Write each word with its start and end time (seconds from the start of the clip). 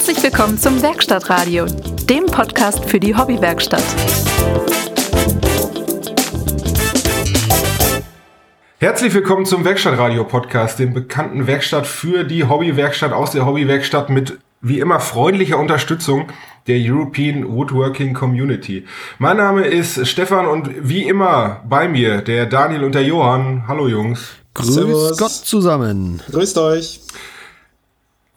Herzlich 0.00 0.22
willkommen 0.22 0.56
zum 0.56 0.80
Werkstattradio, 0.80 1.66
dem 1.66 2.24
Podcast 2.24 2.86
für 2.86 2.98
die 2.98 3.14
Hobbywerkstatt. 3.14 3.84
Herzlich 8.78 9.12
willkommen 9.12 9.44
zum 9.44 9.62
Werkstattradio-Podcast, 9.62 10.78
dem 10.78 10.94
bekannten 10.94 11.46
Werkstatt 11.46 11.86
für 11.86 12.24
die 12.24 12.48
Hobbywerkstatt 12.48 13.12
aus 13.12 13.32
der 13.32 13.44
Hobbywerkstatt 13.44 14.08
mit 14.08 14.38
wie 14.62 14.80
immer 14.80 15.00
freundlicher 15.00 15.58
Unterstützung 15.58 16.28
der 16.66 16.78
European 16.80 17.46
Woodworking 17.46 18.14
Community. 18.14 18.86
Mein 19.18 19.36
Name 19.36 19.66
ist 19.66 20.08
Stefan 20.08 20.46
und 20.46 20.70
wie 20.80 21.06
immer 21.06 21.62
bei 21.68 21.88
mir 21.88 22.22
der 22.22 22.46
Daniel 22.46 22.84
und 22.84 22.94
der 22.94 23.04
Johann. 23.04 23.64
Hallo 23.68 23.86
Jungs. 23.86 24.30
Grüß 24.54 24.74
Servus. 24.74 25.18
Gott 25.18 25.30
zusammen. 25.30 26.22
Grüßt 26.30 26.56
euch. 26.56 27.02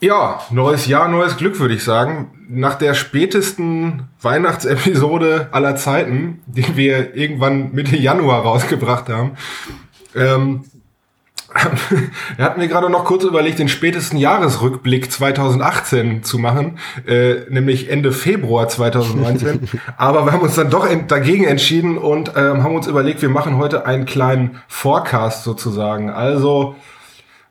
Ja, 0.03 0.41
neues 0.49 0.85
Jahr, 0.85 1.07
neues 1.07 1.37
Glück, 1.37 1.61
würde 1.61 1.75
ich 1.75 1.83
sagen. 1.85 2.45
Nach 2.49 2.75
der 2.75 2.93
spätesten 2.93 4.09
Weihnachtsepisode 4.21 5.47
aller 5.53 5.77
Zeiten, 5.77 6.41
die 6.45 6.75
wir 6.75 7.15
irgendwann 7.15 7.71
Mitte 7.71 7.95
Januar 7.95 8.41
rausgebracht 8.41 9.07
haben, 9.07 9.37
ähm, 10.13 10.65
er 12.37 12.43
hat 12.43 12.57
mir 12.57 12.67
gerade 12.67 12.89
noch 12.89 13.05
kurz 13.05 13.23
überlegt, 13.23 13.59
den 13.59 13.69
spätesten 13.69 14.19
Jahresrückblick 14.19 15.09
2018 15.09 16.21
zu 16.23 16.37
machen, 16.37 16.79
äh, 17.07 17.49
nämlich 17.49 17.89
Ende 17.89 18.11
Februar 18.11 18.67
2019. 18.67 19.69
Aber 19.95 20.25
wir 20.25 20.33
haben 20.33 20.41
uns 20.41 20.55
dann 20.55 20.69
doch 20.69 20.85
ent 20.85 21.11
dagegen 21.11 21.45
entschieden 21.45 21.97
und 21.97 22.33
ähm, 22.35 22.61
haben 22.61 22.75
uns 22.75 22.87
überlegt, 22.87 23.21
wir 23.21 23.29
machen 23.29 23.55
heute 23.55 23.85
einen 23.85 24.03
kleinen 24.03 24.59
Forecast 24.67 25.45
sozusagen. 25.45 26.09
Also, 26.09 26.75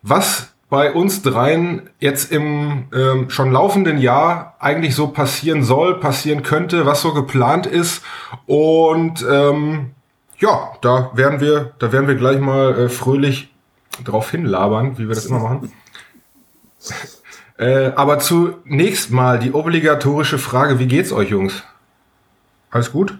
was 0.03 0.52
bei 0.73 0.93
uns 0.95 1.21
dreien 1.21 1.91
jetzt 1.99 2.33
im 2.33 2.87
ähm, 2.95 3.29
schon 3.29 3.53
laufenden 3.53 3.99
Jahr 3.99 4.57
eigentlich 4.59 4.95
so 4.95 5.09
passieren 5.09 5.65
soll, 5.65 6.01
passieren 6.01 6.43
könnte, 6.43 6.87
was 6.87 7.03
so 7.03 7.13
geplant 7.13 7.67
ist 7.67 8.03
und 8.47 9.23
ähm, 9.31 9.91
ja, 10.39 10.73
da 10.81 11.11
werden 11.13 11.41
wir, 11.41 11.75
da 11.79 11.93
werden 11.93 12.09
wir 12.09 12.15
gleich 12.15 12.41
mal 12.41 12.79
äh, 12.79 12.89
fröhlich 12.89 13.53
drauf 14.03 14.31
hinlabern, 14.31 14.97
wie 14.97 15.09
wir 15.09 15.15
das 15.15 15.27
immer 15.27 15.41
machen. 15.41 15.71
äh, 17.59 17.93
aber 17.95 18.19
zunächst 18.21 19.11
mal 19.11 19.39
die 19.39 19.53
obligatorische 19.53 20.39
Frage, 20.39 20.79
wie 20.79 20.87
geht's 20.87 21.13
euch, 21.13 21.29
Jungs? 21.29 21.65
Alles 22.71 22.93
gut? 22.93 23.19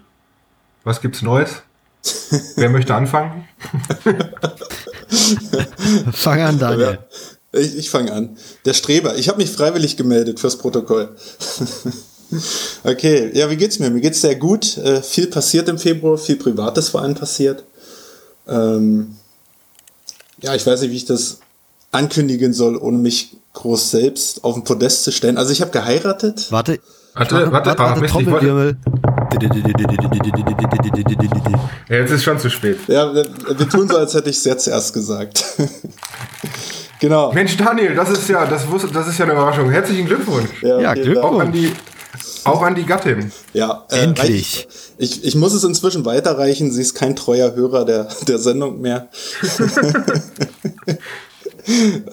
Was 0.83 1.01
gibt's 1.01 1.21
Neues? 1.21 1.61
Wer 2.55 2.71
möchte 2.71 2.95
anfangen? 2.95 3.47
Fang 6.13 6.41
an, 6.41 6.57
Daniel. 6.57 6.97
Ich, 7.53 7.77
ich 7.77 7.89
fange 7.89 8.11
an. 8.11 8.37
Der 8.65 8.73
Streber. 8.73 9.15
Ich 9.15 9.29
habe 9.29 9.37
mich 9.37 9.51
freiwillig 9.51 9.95
gemeldet 9.95 10.39
fürs 10.39 10.57
Protokoll. 10.57 11.09
okay, 12.83 13.29
ja, 13.33 13.49
wie 13.49 13.57
geht's 13.57 13.79
mir? 13.79 13.91
Mir 13.91 14.01
geht's 14.01 14.21
sehr 14.21 14.35
gut. 14.35 14.77
Äh, 14.77 15.01
viel 15.03 15.27
passiert 15.27 15.69
im 15.69 15.77
Februar, 15.77 16.17
viel 16.17 16.35
Privates 16.35 16.89
vor 16.89 17.01
allem 17.01 17.13
passiert. 17.13 17.63
Ähm, 18.47 19.15
ja, 20.41 20.55
ich 20.55 20.65
weiß 20.65 20.81
nicht, 20.81 20.91
wie 20.91 20.97
ich 20.97 21.05
das 21.05 21.39
ankündigen 21.91 22.53
soll, 22.53 22.75
ohne 22.75 22.97
mich 22.97 23.37
groß 23.53 23.91
selbst 23.91 24.43
auf 24.43 24.55
den 24.55 24.63
Podest 24.63 25.03
zu 25.03 25.11
stellen. 25.11 25.37
Also 25.37 25.51
ich 25.51 25.61
habe 25.61 25.71
geheiratet. 25.71 26.51
Warte. 26.51 26.79
Warte, 27.13 27.35
warte, 27.51 27.51
warte, 27.51 27.79
warte 27.79 28.05
Trommelwirbel. 28.07 28.77
Ja, 31.89 31.97
jetzt 31.97 32.11
ist 32.11 32.23
schon 32.23 32.39
zu 32.39 32.49
spät. 32.49 32.79
Ja, 32.87 33.13
wir 33.13 33.69
tun 33.69 33.87
so, 33.87 33.97
als 33.97 34.15
hätte 34.15 34.31
ich 34.31 34.37
es 34.37 34.43
jetzt 34.43 34.67
erst 34.67 34.93
gesagt. 34.93 35.43
genau. 36.99 37.31
Mensch, 37.33 37.57
Daniel, 37.57 37.95
das 37.95 38.09
ist 38.09 38.29
ja, 38.29 38.45
das, 38.45 38.69
wusste, 38.69 38.87
das 38.87 39.07
ist 39.07 39.17
ja 39.17 39.25
eine 39.25 39.33
Überraschung. 39.33 39.69
Herzlichen 39.69 40.05
Glückwunsch. 40.05 40.49
Ja, 40.61 40.79
ja 40.79 40.93
Glückwunsch. 40.93 41.25
Auch 41.25 41.39
an 41.39 41.51
die, 41.51 41.71
auch 42.43 42.61
an 42.61 42.75
die 42.75 42.85
Gattin. 42.85 43.31
Ja, 43.53 43.85
äh, 43.89 43.99
endlich. 43.99 44.67
Ich, 44.97 45.23
ich 45.23 45.35
muss 45.35 45.53
es 45.53 45.63
inzwischen 45.63 46.05
weiterreichen. 46.05 46.71
Sie 46.71 46.81
ist 46.81 46.95
kein 46.95 47.15
treuer 47.15 47.55
Hörer 47.55 47.85
der, 47.85 48.07
der 48.27 48.37
Sendung 48.37 48.81
mehr. 48.81 49.09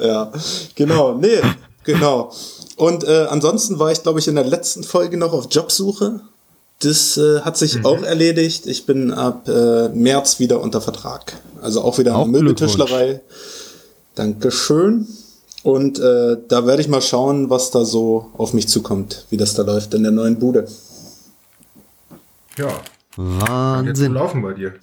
ja, 0.00 0.32
genau. 0.74 1.14
Nee, 1.14 1.40
genau. 1.84 2.32
Und 2.76 3.04
äh, 3.04 3.26
ansonsten 3.28 3.78
war 3.78 3.92
ich, 3.92 4.02
glaube 4.02 4.20
ich, 4.20 4.28
in 4.28 4.36
der 4.36 4.44
letzten 4.44 4.84
Folge 4.84 5.16
noch 5.16 5.32
auf 5.32 5.48
Jobsuche. 5.50 6.20
Das 6.82 7.18
äh, 7.18 7.40
hat 7.40 7.58
sich 7.58 7.76
mhm. 7.76 7.86
auch 7.86 8.02
erledigt. 8.02 8.66
Ich 8.66 8.86
bin 8.86 9.12
ab 9.12 9.46
äh, 9.48 9.90
März 9.90 10.38
wieder 10.38 10.60
unter 10.60 10.80
Vertrag. 10.80 11.36
Also 11.60 11.82
auch 11.82 11.98
wieder 11.98 12.16
eine 12.16 12.26
Möbeltischlerei. 12.26 13.20
Dankeschön. 14.20 15.08
Und 15.62 15.98
äh, 15.98 16.36
da 16.46 16.66
werde 16.66 16.82
ich 16.82 16.88
mal 16.88 17.00
schauen, 17.00 17.48
was 17.48 17.70
da 17.70 17.86
so 17.86 18.30
auf 18.36 18.52
mich 18.52 18.68
zukommt, 18.68 19.24
wie 19.30 19.38
das 19.38 19.54
da 19.54 19.62
läuft 19.62 19.94
in 19.94 20.02
der 20.02 20.12
neuen 20.12 20.38
Bude. 20.38 20.68
Ja. 22.58 22.68
Wahnsinn. 23.16 24.12
laufen 24.12 24.42
bei 24.42 24.52
dir. 24.52 24.74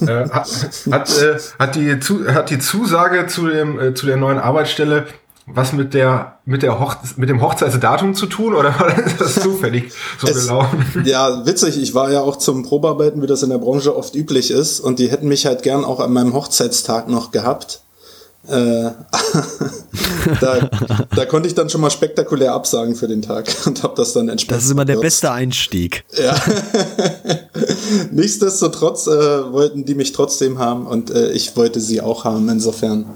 äh, 0.00 0.28
hat, 0.28 0.48
hat, 0.90 1.22
äh, 1.22 1.38
hat, 1.58 1.76
die 1.76 2.00
zu, 2.00 2.26
hat 2.26 2.50
die 2.50 2.58
Zusage 2.58 3.28
zu, 3.28 3.46
dem, 3.46 3.78
äh, 3.78 3.94
zu 3.94 4.06
der 4.06 4.16
neuen 4.16 4.38
Arbeitsstelle 4.38 5.06
was 5.52 5.72
mit 5.72 5.94
der 5.94 6.38
mit 6.44 6.62
der 6.62 6.78
Hoch 6.78 6.94
mit 7.16 7.28
dem 7.28 7.40
Hochzeitsdatum 7.40 8.14
zu 8.14 8.26
tun 8.26 8.54
oder 8.54 8.68
war 8.78 8.92
das 9.18 9.34
zufällig 9.36 9.92
so 10.18 10.28
es, 10.28 10.46
gelaufen? 10.46 10.84
Ja, 11.04 11.44
witzig. 11.44 11.80
Ich 11.80 11.94
war 11.94 12.12
ja 12.12 12.20
auch 12.20 12.36
zum 12.36 12.62
Probearbeiten, 12.62 13.20
wie 13.20 13.26
das 13.26 13.42
in 13.42 13.50
der 13.50 13.58
Branche 13.58 13.96
oft 13.96 14.14
üblich 14.14 14.52
ist, 14.52 14.78
und 14.78 15.00
die 15.00 15.10
hätten 15.10 15.26
mich 15.26 15.46
halt 15.46 15.64
gern 15.64 15.84
auch 15.84 15.98
an 15.98 16.12
meinem 16.12 16.34
Hochzeitstag 16.34 17.08
noch 17.08 17.32
gehabt. 17.32 17.82
Äh, 18.48 18.52
da, 20.40 20.70
da 21.14 21.26
konnte 21.26 21.46
ich 21.46 21.54
dann 21.54 21.68
schon 21.68 21.80
mal 21.80 21.90
spektakulär 21.90 22.54
absagen 22.54 22.94
für 22.94 23.06
den 23.06 23.22
Tag 23.22 23.48
und 23.66 23.82
habe 23.82 23.94
das 23.96 24.12
dann 24.12 24.28
entsprechend. 24.28 24.56
Das 24.56 24.64
ist 24.64 24.70
immer 24.70 24.84
der 24.84 24.96
genutzt. 24.96 25.20
beste 25.20 25.30
Einstieg. 25.32 26.04
Ja. 26.18 26.34
Nichtsdestotrotz 28.10 29.06
äh, 29.06 29.52
wollten 29.52 29.84
die 29.84 29.94
mich 29.94 30.12
trotzdem 30.12 30.58
haben 30.58 30.86
und 30.86 31.10
äh, 31.10 31.32
ich 31.32 31.56
wollte 31.56 31.80
sie 31.80 32.00
auch 32.00 32.24
haben. 32.24 32.48
Insofern 32.48 33.06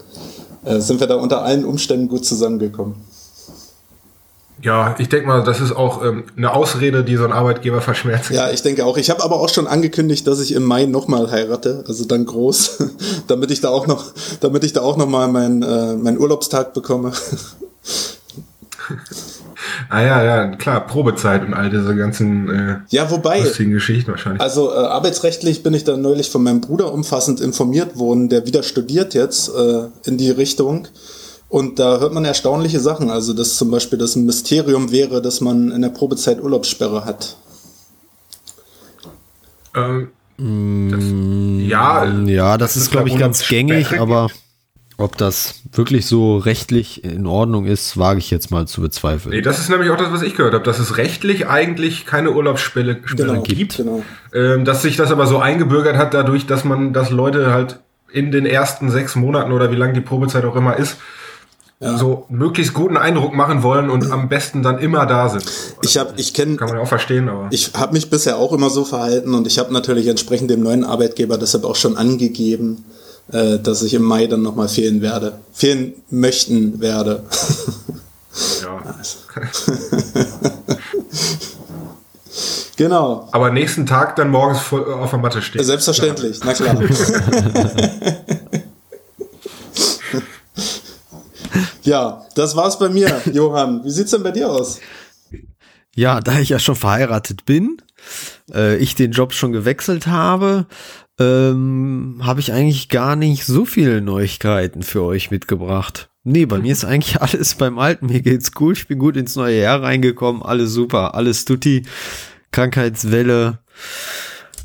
äh, 0.64 0.80
sind 0.80 1.00
wir 1.00 1.06
da 1.06 1.16
unter 1.16 1.42
allen 1.42 1.64
Umständen 1.64 2.08
gut 2.08 2.26
zusammengekommen. 2.26 2.94
Ja, 4.64 4.94
ich 4.96 5.10
denke 5.10 5.26
mal, 5.26 5.44
das 5.44 5.60
ist 5.60 5.72
auch 5.72 6.02
ähm, 6.02 6.24
eine 6.38 6.54
Ausrede, 6.54 7.04
die 7.04 7.16
so 7.16 7.24
ein 7.26 7.32
Arbeitgeber 7.32 7.82
verschmerzt. 7.82 8.30
Ja, 8.30 8.50
ich 8.50 8.62
denke 8.62 8.86
auch. 8.86 8.96
Ich 8.96 9.10
habe 9.10 9.22
aber 9.22 9.36
auch 9.36 9.50
schon 9.50 9.66
angekündigt, 9.66 10.26
dass 10.26 10.40
ich 10.40 10.52
im 10.52 10.64
Mai 10.64 10.86
nochmal 10.86 11.30
heirate, 11.30 11.84
also 11.86 12.06
dann 12.06 12.24
groß, 12.24 12.78
damit 13.26 13.50
ich 13.50 13.60
da 13.60 13.68
auch 13.68 13.86
noch, 13.86 14.06
damit 14.40 14.64
ich 14.64 14.72
da 14.72 14.80
auch 14.80 14.96
noch 14.96 15.06
mal 15.06 15.28
meinen 15.28 15.62
äh, 15.62 15.96
meinen 15.96 16.18
Urlaubstag 16.18 16.72
bekomme. 16.72 17.12
ah 19.90 20.00
ja, 20.00 20.24
ja, 20.24 20.46
klar, 20.56 20.86
Probezeit 20.86 21.44
und 21.44 21.52
all 21.52 21.68
diese 21.68 21.94
ganzen 21.94 22.48
äh, 22.48 22.76
ja, 22.88 23.10
wobei, 23.10 23.40
lustigen 23.40 23.72
Geschichten 23.72 24.12
wahrscheinlich. 24.12 24.40
Also 24.40 24.72
äh, 24.72 24.76
arbeitsrechtlich 24.76 25.62
bin 25.62 25.74
ich 25.74 25.84
da 25.84 25.98
neulich 25.98 26.30
von 26.30 26.42
meinem 26.42 26.62
Bruder 26.62 26.90
umfassend 26.90 27.38
informiert 27.42 27.98
worden, 27.98 28.30
der 28.30 28.46
wieder 28.46 28.62
studiert 28.62 29.12
jetzt 29.12 29.50
äh, 29.50 29.88
in 30.04 30.16
die 30.16 30.30
Richtung. 30.30 30.88
Und 31.54 31.78
da 31.78 32.00
hört 32.00 32.12
man 32.12 32.24
erstaunliche 32.24 32.80
Sachen. 32.80 33.10
Also, 33.10 33.32
dass 33.32 33.54
zum 33.54 33.70
Beispiel 33.70 33.96
das 33.96 34.16
ein 34.16 34.26
Mysterium 34.26 34.90
wäre, 34.90 35.22
dass 35.22 35.40
man 35.40 35.70
in 35.70 35.82
der 35.82 35.90
Probezeit 35.90 36.42
Urlaubssperre 36.42 37.04
hat. 37.04 37.36
Ähm, 39.76 40.08
das, 40.90 41.70
ja, 41.70 42.06
ja, 42.26 42.58
das, 42.58 42.74
das 42.74 42.82
ist, 42.82 42.90
glaube 42.90 43.08
ich, 43.08 43.16
ganz 43.16 43.46
gängig, 43.46 44.00
aber 44.00 44.30
ob 44.96 45.16
das 45.16 45.62
wirklich 45.70 46.06
so 46.06 46.38
rechtlich 46.38 47.04
in 47.04 47.24
Ordnung 47.24 47.66
ist, 47.66 47.96
wage 47.96 48.18
ich 48.18 48.32
jetzt 48.32 48.50
mal 48.50 48.66
zu 48.66 48.80
bezweifeln. 48.80 49.32
Nee, 49.32 49.40
das 49.40 49.60
ist 49.60 49.68
nämlich 49.68 49.90
auch 49.90 49.96
das, 49.96 50.10
was 50.10 50.22
ich 50.22 50.34
gehört 50.34 50.54
habe, 50.54 50.64
dass 50.64 50.80
es 50.80 50.96
rechtlich 50.96 51.46
eigentlich 51.46 52.04
keine 52.04 52.32
Urlaubssperre 52.32 52.96
genau, 52.96 53.42
gibt. 53.42 53.76
Genau. 53.76 54.02
Ähm, 54.34 54.64
dass 54.64 54.82
sich 54.82 54.96
das 54.96 55.12
aber 55.12 55.28
so 55.28 55.38
eingebürgert 55.38 55.96
hat 55.98 56.14
dadurch, 56.14 56.46
dass 56.46 56.64
man, 56.64 56.92
dass 56.92 57.10
Leute 57.10 57.52
halt 57.52 57.78
in 58.10 58.32
den 58.32 58.44
ersten 58.44 58.90
sechs 58.90 59.14
Monaten 59.14 59.52
oder 59.52 59.70
wie 59.70 59.76
lange 59.76 59.92
die 59.92 60.00
Probezeit 60.00 60.44
auch 60.44 60.56
immer 60.56 60.76
ist, 60.76 60.96
ja. 61.80 61.98
so 61.98 62.26
möglichst 62.28 62.74
guten 62.74 62.96
Eindruck 62.96 63.34
machen 63.34 63.62
wollen 63.62 63.90
und 63.90 64.10
am 64.10 64.28
besten 64.28 64.62
dann 64.62 64.78
immer 64.78 65.06
da 65.06 65.28
sind. 65.28 65.44
Ich 65.82 65.98
habe, 65.98 66.14
ich 66.16 66.34
kenne, 66.34 66.56
kann 66.56 66.68
man 66.68 66.78
ja 66.78 66.82
auch 66.82 66.88
verstehen, 66.88 67.28
aber 67.28 67.48
ich 67.50 67.72
habe 67.74 67.92
mich 67.92 68.10
bisher 68.10 68.36
auch 68.38 68.52
immer 68.52 68.70
so 68.70 68.84
verhalten 68.84 69.34
und 69.34 69.46
ich 69.46 69.58
habe 69.58 69.72
natürlich 69.72 70.06
entsprechend 70.06 70.50
dem 70.50 70.62
neuen 70.62 70.84
Arbeitgeber 70.84 71.36
deshalb 71.38 71.64
auch 71.64 71.76
schon 71.76 71.96
angegeben, 71.96 72.84
äh, 73.32 73.58
dass 73.58 73.82
ich 73.82 73.94
im 73.94 74.02
Mai 74.02 74.26
dann 74.26 74.42
nochmal 74.42 74.68
fehlen 74.68 75.02
werde, 75.02 75.38
fehlen 75.52 75.94
möchten 76.10 76.80
werde. 76.80 77.24
Ja. 78.64 78.82
genau. 82.76 83.28
Aber 83.30 83.50
nächsten 83.50 83.86
Tag 83.86 84.16
dann 84.16 84.30
morgens 84.30 84.72
auf 84.72 85.10
der 85.10 85.18
Matte 85.20 85.40
stehen. 85.40 85.62
Selbstverständlich, 85.62 86.40
ja. 86.40 86.46
na 86.46 86.52
klar. 86.52 86.76
Ja, 91.82 92.24
das 92.34 92.56
war's 92.56 92.78
bei 92.78 92.88
mir, 92.88 93.22
Johann. 93.32 93.84
Wie 93.84 93.90
sieht's 93.90 94.10
denn 94.10 94.22
bei 94.22 94.30
dir 94.30 94.50
aus? 94.50 94.80
Ja, 95.94 96.20
da 96.20 96.38
ich 96.38 96.48
ja 96.48 96.58
schon 96.58 96.74
verheiratet 96.74 97.44
bin, 97.44 97.76
äh, 98.52 98.76
ich 98.76 98.94
den 98.94 99.12
Job 99.12 99.32
schon 99.32 99.52
gewechselt 99.52 100.06
habe, 100.06 100.66
ähm, 101.20 102.20
habe 102.22 102.40
ich 102.40 102.52
eigentlich 102.52 102.88
gar 102.88 103.14
nicht 103.14 103.44
so 103.44 103.64
viele 103.64 104.00
Neuigkeiten 104.00 104.82
für 104.82 105.02
euch 105.02 105.30
mitgebracht. 105.30 106.08
Nee, 106.24 106.46
bei 106.46 106.58
mir 106.58 106.72
ist 106.72 106.84
eigentlich 106.84 107.20
alles 107.22 107.54
beim 107.54 107.78
Alten. 107.78 108.06
Mir 108.06 108.22
geht's 108.22 108.52
gut. 108.52 108.78
Ich 108.78 108.88
bin 108.88 108.98
gut 108.98 109.16
ins 109.16 109.36
neue 109.36 109.60
Jahr 109.60 109.82
reingekommen. 109.82 110.42
Alles 110.42 110.72
super. 110.72 111.14
Alles 111.14 111.44
tutti. 111.44 111.84
Krankheitswelle 112.50 113.58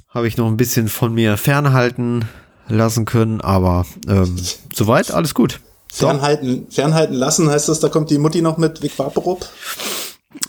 habe 0.09 0.27
ich 0.27 0.37
noch 0.37 0.47
ein 0.47 0.57
bisschen 0.57 0.87
von 0.87 1.13
mir 1.13 1.37
fernhalten 1.37 2.25
lassen 2.67 3.05
können, 3.05 3.41
aber 3.41 3.85
ähm, 4.07 4.35
soweit 4.73 5.11
alles 5.11 5.33
gut. 5.33 5.59
Fernhalten, 5.91 6.67
fernhalten 6.69 7.15
lassen 7.15 7.49
heißt 7.49 7.67
das, 7.67 7.79
da 7.79 7.89
kommt 7.89 8.09
die 8.09 8.17
Mutti 8.17 8.41
noch 8.41 8.57
mit 8.57 8.81
Vic 8.81 8.97
Vaporub? 8.97 9.45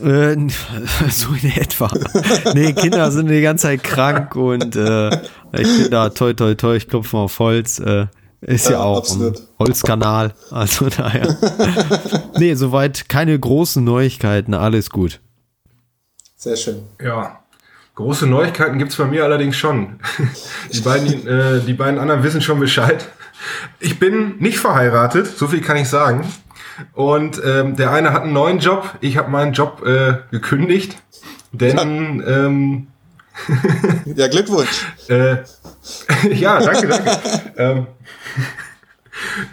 Äh, 0.03 0.37
so 1.11 1.29
in 1.43 1.53
etwa. 1.57 1.91
nee, 2.55 2.73
Kinder 2.73 3.11
sind 3.11 3.29
die 3.29 3.41
ganze 3.41 3.69
Zeit 3.69 3.83
krank 3.83 4.37
und 4.37 4.77
äh, 4.77 5.11
ich 5.53 5.83
bin 5.83 5.91
da 5.91 6.11
toi 6.11 6.35
toi 6.35 6.55
toi, 6.55 6.77
ich 6.77 6.89
klopfe 6.89 7.17
mal 7.17 7.23
auf 7.23 7.39
Holz. 7.39 7.79
Äh, 7.79 8.07
ist 8.43 8.67
ja, 8.67 8.73
ja 8.73 8.81
auch 8.81 8.99
absolut. 8.99 9.39
ein 9.39 9.47
Holzkanal. 9.59 10.35
Also 10.51 10.89
daher. 10.97 11.37
nee, 12.39 12.55
soweit 12.55 13.09
keine 13.09 13.39
großen 13.39 13.83
Neuigkeiten, 13.83 14.55
alles 14.55 14.91
gut. 14.91 15.21
Sehr 16.37 16.57
schön. 16.57 16.83
Ja. 17.03 17.39
Große 17.95 18.27
Neuigkeiten 18.27 18.79
gibt's 18.79 18.97
bei 18.97 19.05
mir 19.05 19.25
allerdings 19.25 19.57
schon. 19.57 20.01
Die 20.73 20.81
beiden, 20.81 21.27
äh, 21.27 21.61
die 21.61 21.75
beiden 21.75 21.99
anderen 21.99 22.23
wissen 22.23 22.41
schon 22.41 22.59
Bescheid. 22.59 23.07
Ich 23.79 23.99
bin 23.99 24.37
nicht 24.39 24.59
verheiratet, 24.59 25.27
so 25.27 25.49
viel 25.49 25.61
kann 25.61 25.77
ich 25.77 25.89
sagen. 25.89 26.27
Und 26.93 27.41
ähm, 27.45 27.77
der 27.77 27.93
eine 27.93 28.13
hat 28.13 28.23
einen 28.23 28.33
neuen 28.33 28.59
Job, 28.59 28.97
ich 29.01 29.17
habe 29.17 29.31
meinen 29.31 29.53
Job 29.53 29.87
äh, 29.87 30.19
gekündigt, 30.31 30.97
denn 31.53 32.21
ja, 32.21 32.47
ähm, 32.47 32.87
ja 34.07 34.29
Glückwunsch. 34.29 34.87
äh, 35.09 35.37
ja, 36.33 36.59
danke, 36.61 36.89
danke. 36.89 37.11
ähm, 37.57 37.87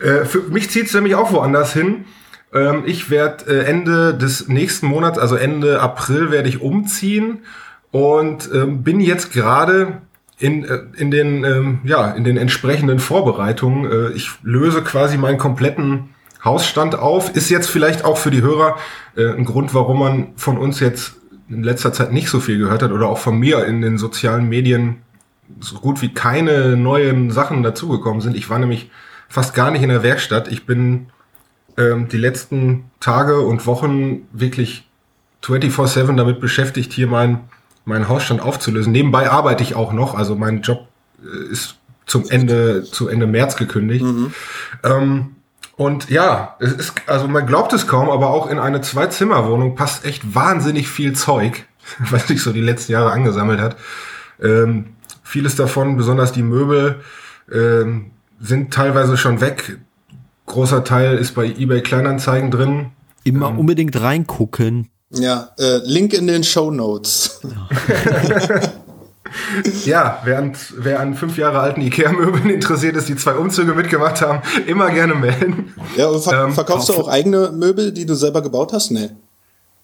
äh, 0.01 0.25
für 0.25 0.44
mich 0.44 0.69
zieht 0.69 0.88
es 0.88 0.94
nämlich 0.94 1.16
auch 1.16 1.31
woanders 1.31 1.74
hin. 1.74 2.06
Ähm, 2.54 2.84
ich 2.86 3.10
werde 3.10 3.45
äh, 3.45 3.66
Ende 3.66 4.13
des 4.13 4.48
nächsten 4.48 4.88
Monats, 4.88 5.19
also 5.19 5.36
Ende 5.36 5.81
April, 5.81 6.31
werde 6.31 6.50
ich 6.50 6.62
umziehen 6.62 7.44
und 7.92 8.50
ähm, 8.54 8.84
bin 8.84 9.00
jetzt 9.00 9.31
gerade 9.31 10.01
in, 10.39 10.66
äh, 10.66 10.80
in, 10.98 11.12
den, 11.12 11.44
ähm, 11.44 11.80
ja, 11.84 12.12
in 12.12 12.24
den 12.24 12.38
entsprechenden 12.38 13.00
Vorbereitungen. 13.00 13.92
Äh, 13.92 14.10
ich 14.12 14.30
löse 14.44 14.84
quasi 14.84 15.18
meinen 15.18 15.38
kompletten 15.38 16.10
Hausstand 16.44 16.95
auf. 16.95 17.36
Ist 17.36 17.50
jetzt 17.50 17.69
vielleicht 17.69 18.06
auch 18.06 18.18
für 18.18 18.31
die 18.31 18.42
Hörer 18.42 18.78
äh, 19.16 19.30
ein 19.30 19.45
Grund, 19.45 19.74
warum 19.74 20.00
man 20.00 20.28
von 20.36 20.57
uns 20.57 20.80
jetzt 20.80 21.16
in 21.50 21.63
letzter 21.63 21.94
Zeit 21.94 22.12
nicht 22.12 22.30
so 22.30 22.39
viel 22.39 22.57
gehört 22.57 22.84
hat 22.84 22.92
oder 22.92 23.07
auch 23.07 23.18
von 23.18 23.39
mir 23.39 23.66
in 23.66 23.81
den 23.81 23.98
sozialen 23.98 24.48
Medien 24.50 24.98
so 25.60 25.78
gut 25.78 26.01
wie 26.01 26.13
keine 26.13 26.75
neuen 26.75 27.31
Sachen 27.31 27.63
dazugekommen 27.63 28.22
sind. 28.22 28.36
Ich 28.36 28.50
war 28.50 28.60
nämlich 28.60 28.92
fast 29.30 29.54
gar 29.54 29.72
nicht 29.72 29.81
in 29.81 29.89
der 29.89 30.04
Werkstatt. 30.04 30.51
Ich 30.51 30.66
bin 30.66 31.07
ähm, 31.78 32.10
die 32.10 32.18
letzten 32.18 32.92
Tage 33.00 33.39
und 33.39 33.66
Wochen 33.66 34.28
wirklich 34.34 34.88
24-7 35.44 36.16
damit 36.16 36.42
beschäftigt, 36.42 36.92
hier 36.92 37.07
mein, 37.07 37.39
meinen 37.88 38.07
Hausstand 38.07 38.42
aufzulösen. 38.42 38.92
Nebenbei 38.92 39.31
arbeite 39.31 39.63
ich 39.63 39.75
auch 39.75 39.94
noch, 39.94 40.13
also 40.13 40.36
mein 40.36 40.62
Job 40.62 40.88
äh, 41.24 41.51
ist 41.51 41.75
zum 42.06 42.30
Ende, 42.30 42.84
zu 42.84 43.07
Ende 43.07 43.28
März 43.28 43.56
gekündigt. 43.56 44.06
Mhm. 44.06 44.34
Ähm, 44.84 45.36
und 45.75 46.10
ja, 46.10 46.56
es 46.60 46.74
ist, 46.74 46.94
also 47.07 47.28
man 47.28 47.45
glaubt 47.45 47.72
es 47.74 47.88
kaum, 47.88 48.10
aber 48.10 48.30
auch 48.30 48.50
in 48.50 48.60
eine 48.60 48.81
Zwei-Zimmer-Wohnung 48.81 49.75
passt 49.75 50.06
echt 50.06 50.36
wahnsinnig 50.36 50.89
viel 50.89 51.13
Zeug, 51.13 51.66
was 52.00 52.28
sich 52.28 52.42
so 52.42 52.51
die 52.51 52.62
letzten 52.62 52.92
Jahre 52.92 53.12
angesammelt 53.12 53.60
hat. 53.60 53.78
Ähm, 54.42 54.95
vieles 55.24 55.56
davon, 55.56 55.98
besonders 55.98 56.31
die 56.31 56.44
Möbel, 56.44 57.01
ähm, 57.51 58.12
sind 58.39 58.74
teilweise 58.74 59.18
schon 59.18 59.42
weg. 59.42 59.78
Großer 60.45 60.84
Teil 60.84 61.18
ist 61.18 61.36
bei 61.36 61.45
eBay 61.45 61.81
Kleinanzeigen 61.81 62.51
drin. 62.51 62.92
Immer 63.24 63.50
ähm, 63.50 63.60
unbedingt 63.60 64.00
reingucken. 64.00 64.89
Ja, 65.09 65.51
äh, 65.57 65.77
Link 65.83 66.13
in 66.13 66.27
den 66.27 66.44
Show 66.44 66.69
Notes. 66.69 67.39
ja, 69.86 70.21
während 70.25 70.57
wer 70.77 71.00
an 71.00 71.15
fünf 71.15 71.38
Jahre 71.38 71.59
alten 71.59 71.81
Ikea-Möbeln 71.81 72.50
interessiert 72.50 72.98
ist, 72.98 73.07
die 73.07 73.15
zwei 73.15 73.36
Umzüge 73.36 73.74
mitgemacht 73.74 74.21
haben, 74.21 74.42
immer 74.65 74.92
gerne 74.92 75.15
melden. 75.15 75.74
Ja, 75.95 76.07
und 76.07 76.21
ver 76.21 76.45
ähm, 76.45 76.54
verkaufst 76.54 76.89
du 76.89 76.94
auch 76.94 77.07
eigene 77.07 77.51
Möbel, 77.51 77.94
die 77.94 78.06
du 78.06 78.15
selber 78.15 78.42
gebaut 78.42 78.74
hast? 78.74 78.92
Nee. 78.92 79.12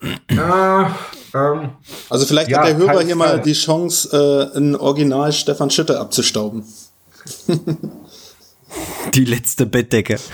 Äh, 0.02 0.86
ähm, 1.34 1.70
also 2.10 2.26
vielleicht 2.26 2.50
ja, 2.50 2.60
hat 2.60 2.68
der 2.68 2.76
Hörer 2.76 3.02
hier 3.02 3.16
mal 3.16 3.40
die 3.40 3.54
Chance, 3.54 4.52
äh, 4.54 4.58
ein 4.58 4.76
Original 4.76 5.32
Stefan 5.32 5.70
Schütte 5.70 6.00
abzustauben. 6.00 6.66
Die 9.14 9.26
letzte 9.26 9.66
Bettdecke. 9.66 10.18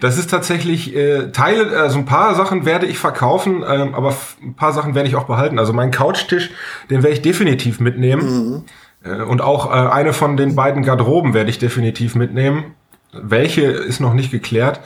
Das 0.00 0.18
ist 0.18 0.30
tatsächlich 0.30 0.94
äh, 0.94 1.32
Teile, 1.32 1.76
also 1.78 1.98
ein 1.98 2.04
paar 2.04 2.34
Sachen 2.34 2.64
werde 2.64 2.86
ich 2.86 2.98
verkaufen, 2.98 3.64
ähm, 3.66 3.94
aber 3.94 4.14
ein 4.42 4.54
paar 4.54 4.72
Sachen 4.72 4.94
werde 4.94 5.08
ich 5.08 5.16
auch 5.16 5.24
behalten. 5.24 5.58
Also 5.58 5.72
meinen 5.72 5.90
Couchtisch, 5.90 6.50
den 6.90 7.02
werde 7.02 7.14
ich 7.14 7.22
definitiv 7.22 7.80
mitnehmen. 7.80 8.22
Mhm. 8.22 8.64
Äh, 9.02 9.22
und 9.22 9.40
auch 9.40 9.66
äh, 9.66 9.90
eine 9.90 10.12
von 10.12 10.36
den 10.36 10.54
beiden 10.54 10.84
Garderoben 10.84 11.34
werde 11.34 11.50
ich 11.50 11.58
definitiv 11.58 12.14
mitnehmen. 12.14 12.74
Welche 13.12 13.62
ist 13.62 14.00
noch 14.00 14.14
nicht 14.14 14.30
geklärt. 14.30 14.80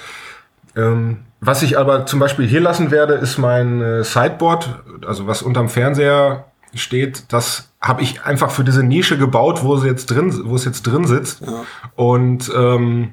Ähm, 0.76 1.18
was 1.40 1.62
ich 1.62 1.78
aber 1.78 2.06
zum 2.06 2.20
Beispiel 2.20 2.46
hier 2.46 2.60
lassen 2.60 2.90
werde, 2.90 3.14
ist 3.14 3.38
mein 3.38 3.82
äh, 3.82 4.02
Sideboard, 4.02 4.82
also 5.06 5.26
was 5.26 5.42
unterm 5.42 5.68
Fernseher 5.68 6.46
steht. 6.74 7.32
Das 7.32 7.70
habe 7.80 8.02
ich 8.02 8.22
einfach 8.24 8.50
für 8.50 8.64
diese 8.64 8.82
Nische 8.82 9.18
gebaut, 9.18 9.62
wo 9.62 9.76
sie 9.76 9.86
jetzt 9.86 10.06
drin, 10.06 10.32
wo 10.44 10.54
es 10.56 10.64
jetzt 10.64 10.82
drin 10.82 11.06
sitzt. 11.06 11.42
Ja. 11.42 11.64
Und 11.96 12.50
ähm, 12.56 13.12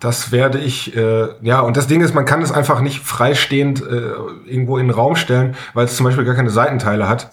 das 0.00 0.32
werde 0.32 0.58
ich, 0.58 0.96
äh, 0.96 1.28
ja, 1.42 1.60
und 1.60 1.76
das 1.76 1.86
Ding 1.86 2.00
ist, 2.00 2.14
man 2.14 2.24
kann 2.24 2.40
es 2.40 2.50
einfach 2.50 2.80
nicht 2.80 3.00
freistehend 3.00 3.82
äh, 3.82 4.12
irgendwo 4.46 4.78
in 4.78 4.86
den 4.86 4.94
Raum 4.94 5.14
stellen, 5.14 5.54
weil 5.74 5.84
es 5.84 5.96
zum 5.96 6.04
Beispiel 6.04 6.24
gar 6.24 6.34
keine 6.34 6.50
Seitenteile 6.50 7.08
hat. 7.08 7.30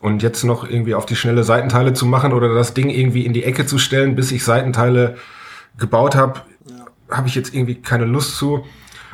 Und 0.00 0.22
jetzt 0.22 0.44
noch 0.44 0.68
irgendwie 0.68 0.94
auf 0.94 1.06
die 1.06 1.16
schnelle 1.16 1.44
Seitenteile 1.44 1.92
zu 1.92 2.06
machen 2.06 2.32
oder 2.32 2.54
das 2.54 2.72
Ding 2.74 2.88
irgendwie 2.88 3.26
in 3.26 3.32
die 3.32 3.44
Ecke 3.44 3.66
zu 3.66 3.78
stellen, 3.78 4.16
bis 4.16 4.32
ich 4.32 4.44
Seitenteile 4.44 5.16
gebaut 5.78 6.14
habe, 6.14 6.40
ja. 6.66 7.16
habe 7.16 7.28
ich 7.28 7.34
jetzt 7.34 7.54
irgendwie 7.54 7.76
keine 7.76 8.04
Lust 8.04 8.36
zu. 8.36 8.64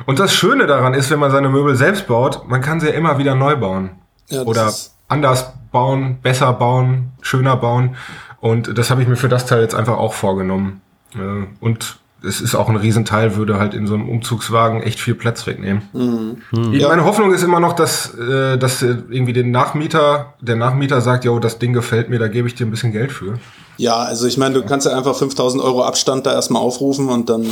Und 0.05 0.19
das 0.19 0.33
Schöne 0.33 0.67
daran 0.67 0.93
ist, 0.93 1.09
wenn 1.09 1.19
man 1.19 1.31
seine 1.31 1.49
Möbel 1.49 1.75
selbst 1.75 2.07
baut, 2.07 2.47
man 2.47 2.61
kann 2.61 2.79
sie 2.79 2.87
ja 2.87 2.93
immer 2.93 3.17
wieder 3.17 3.35
neu 3.35 3.55
bauen. 3.55 3.91
Ja, 4.29 4.43
oder 4.43 4.73
anders 5.07 5.53
bauen, 5.71 6.19
besser 6.21 6.53
bauen, 6.53 7.11
schöner 7.21 7.55
bauen. 7.55 7.95
Und 8.39 8.77
das 8.77 8.91
habe 8.91 9.01
ich 9.01 9.07
mir 9.07 9.15
für 9.15 9.29
das 9.29 9.45
Teil 9.45 9.61
jetzt 9.61 9.75
einfach 9.75 9.97
auch 9.97 10.13
vorgenommen. 10.13 10.81
Äh, 11.15 11.47
und 11.59 11.99
es 12.23 12.41
ist 12.41 12.55
auch 12.55 12.67
ein 12.69 12.75
Riesenteil, 12.75 13.35
würde 13.35 13.59
halt 13.59 13.73
in 13.73 13.85
so 13.85 13.93
einem 13.93 14.09
Umzugswagen 14.09 14.81
echt 14.81 14.99
viel 14.99 15.15
Platz 15.15 15.45
wegnehmen. 15.45 15.83
Mhm. 15.93 16.37
Mhm. 16.51 16.77
Meine 16.81 17.05
Hoffnung 17.05 17.33
ist 17.33 17.43
immer 17.43 17.59
noch, 17.59 17.73
dass, 17.73 18.13
äh, 18.15 18.57
dass 18.57 18.81
irgendwie 18.81 19.33
den 19.33 19.51
Nachmieter, 19.51 20.33
der 20.41 20.55
Nachmieter 20.55 21.01
sagt, 21.01 21.25
jo, 21.25 21.39
das 21.39 21.59
Ding 21.59 21.73
gefällt 21.73 22.09
mir, 22.09 22.19
da 22.19 22.27
gebe 22.27 22.47
ich 22.47 22.55
dir 22.55 22.65
ein 22.65 22.71
bisschen 22.71 22.91
Geld 22.91 23.11
für. 23.11 23.39
Ja, 23.77 23.97
also 23.97 24.25
ich 24.25 24.37
meine, 24.37 24.55
du 24.55 24.65
kannst 24.65 24.87
ja 24.87 24.97
einfach 24.97 25.15
5000 25.15 25.63
Euro 25.63 25.83
Abstand 25.83 26.25
da 26.25 26.33
erstmal 26.33 26.61
aufrufen 26.61 27.09
und 27.09 27.29
dann 27.29 27.45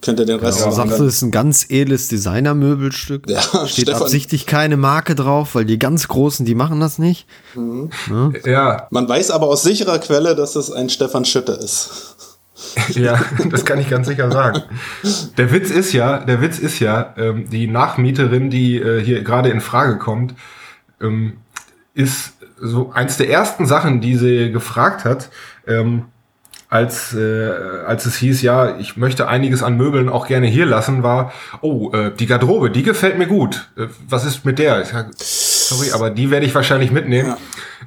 könnt 0.00 0.20
ihr 0.20 0.26
den 0.26 0.38
Rest 0.38 0.60
ja, 0.60 0.70
Sagst 0.70 1.00
du, 1.00 1.04
es 1.04 1.16
ist 1.16 1.22
ein 1.22 1.32
ganz 1.32 1.66
edles 1.68 2.06
Designer-Möbelstück. 2.06 3.28
Ja, 3.28 3.40
Steht 3.66 3.86
Stefan. 3.86 4.02
absichtlich 4.02 4.46
keine 4.46 4.76
Marke 4.76 5.16
drauf, 5.16 5.56
weil 5.56 5.64
die 5.64 5.78
ganz 5.78 6.06
Großen, 6.06 6.46
die 6.46 6.54
machen 6.54 6.78
das 6.78 6.98
nicht. 6.98 7.26
Mhm. 7.56 7.90
Ja. 8.08 8.50
ja. 8.50 8.86
Man 8.90 9.08
weiß 9.08 9.32
aber 9.32 9.48
aus 9.48 9.62
sicherer 9.62 9.98
Quelle, 9.98 10.36
dass 10.36 10.54
es 10.54 10.70
ein 10.70 10.88
Stefan 10.88 11.24
Schütte 11.24 11.52
ist. 11.52 12.27
ja, 12.90 13.20
das 13.50 13.64
kann 13.64 13.78
ich 13.78 13.88
ganz 13.88 14.08
sicher 14.08 14.30
sagen. 14.30 14.62
Der 15.36 15.52
Witz 15.52 15.70
ist 15.70 15.92
ja, 15.92 16.18
der 16.18 16.40
Witz 16.40 16.58
ist 16.58 16.80
ja, 16.80 17.14
ähm, 17.16 17.48
die 17.48 17.66
Nachmieterin, 17.66 18.50
die 18.50 18.76
äh, 18.76 19.02
hier 19.02 19.22
gerade 19.22 19.50
in 19.50 19.60
Frage 19.60 19.98
kommt, 19.98 20.34
ähm, 21.00 21.34
ist 21.94 22.34
so 22.60 22.90
eins 22.92 23.16
der 23.16 23.30
ersten 23.30 23.66
Sachen, 23.66 24.00
die 24.00 24.16
sie 24.16 24.50
gefragt 24.50 25.04
hat, 25.04 25.30
ähm, 25.66 26.06
als, 26.70 27.14
äh, 27.14 27.50
als 27.86 28.04
es 28.04 28.16
hieß, 28.16 28.42
ja, 28.42 28.76
ich 28.78 28.96
möchte 28.96 29.26
einiges 29.26 29.62
an 29.62 29.76
Möbeln 29.76 30.08
auch 30.08 30.26
gerne 30.26 30.46
hier 30.46 30.66
lassen, 30.66 31.02
war, 31.02 31.32
oh, 31.62 31.90
äh, 31.92 32.12
die 32.14 32.26
Garderobe, 32.26 32.70
die 32.70 32.82
gefällt 32.82 33.16
mir 33.16 33.26
gut. 33.26 33.70
Äh, 33.76 33.86
was 34.06 34.26
ist 34.26 34.44
mit 34.44 34.58
der? 34.58 34.84
Sag, 34.84 35.08
sorry, 35.16 35.92
aber 35.92 36.10
die 36.10 36.30
werde 36.30 36.44
ich 36.44 36.54
wahrscheinlich 36.54 36.90
mitnehmen. 36.90 37.30
Ja. 37.30 37.38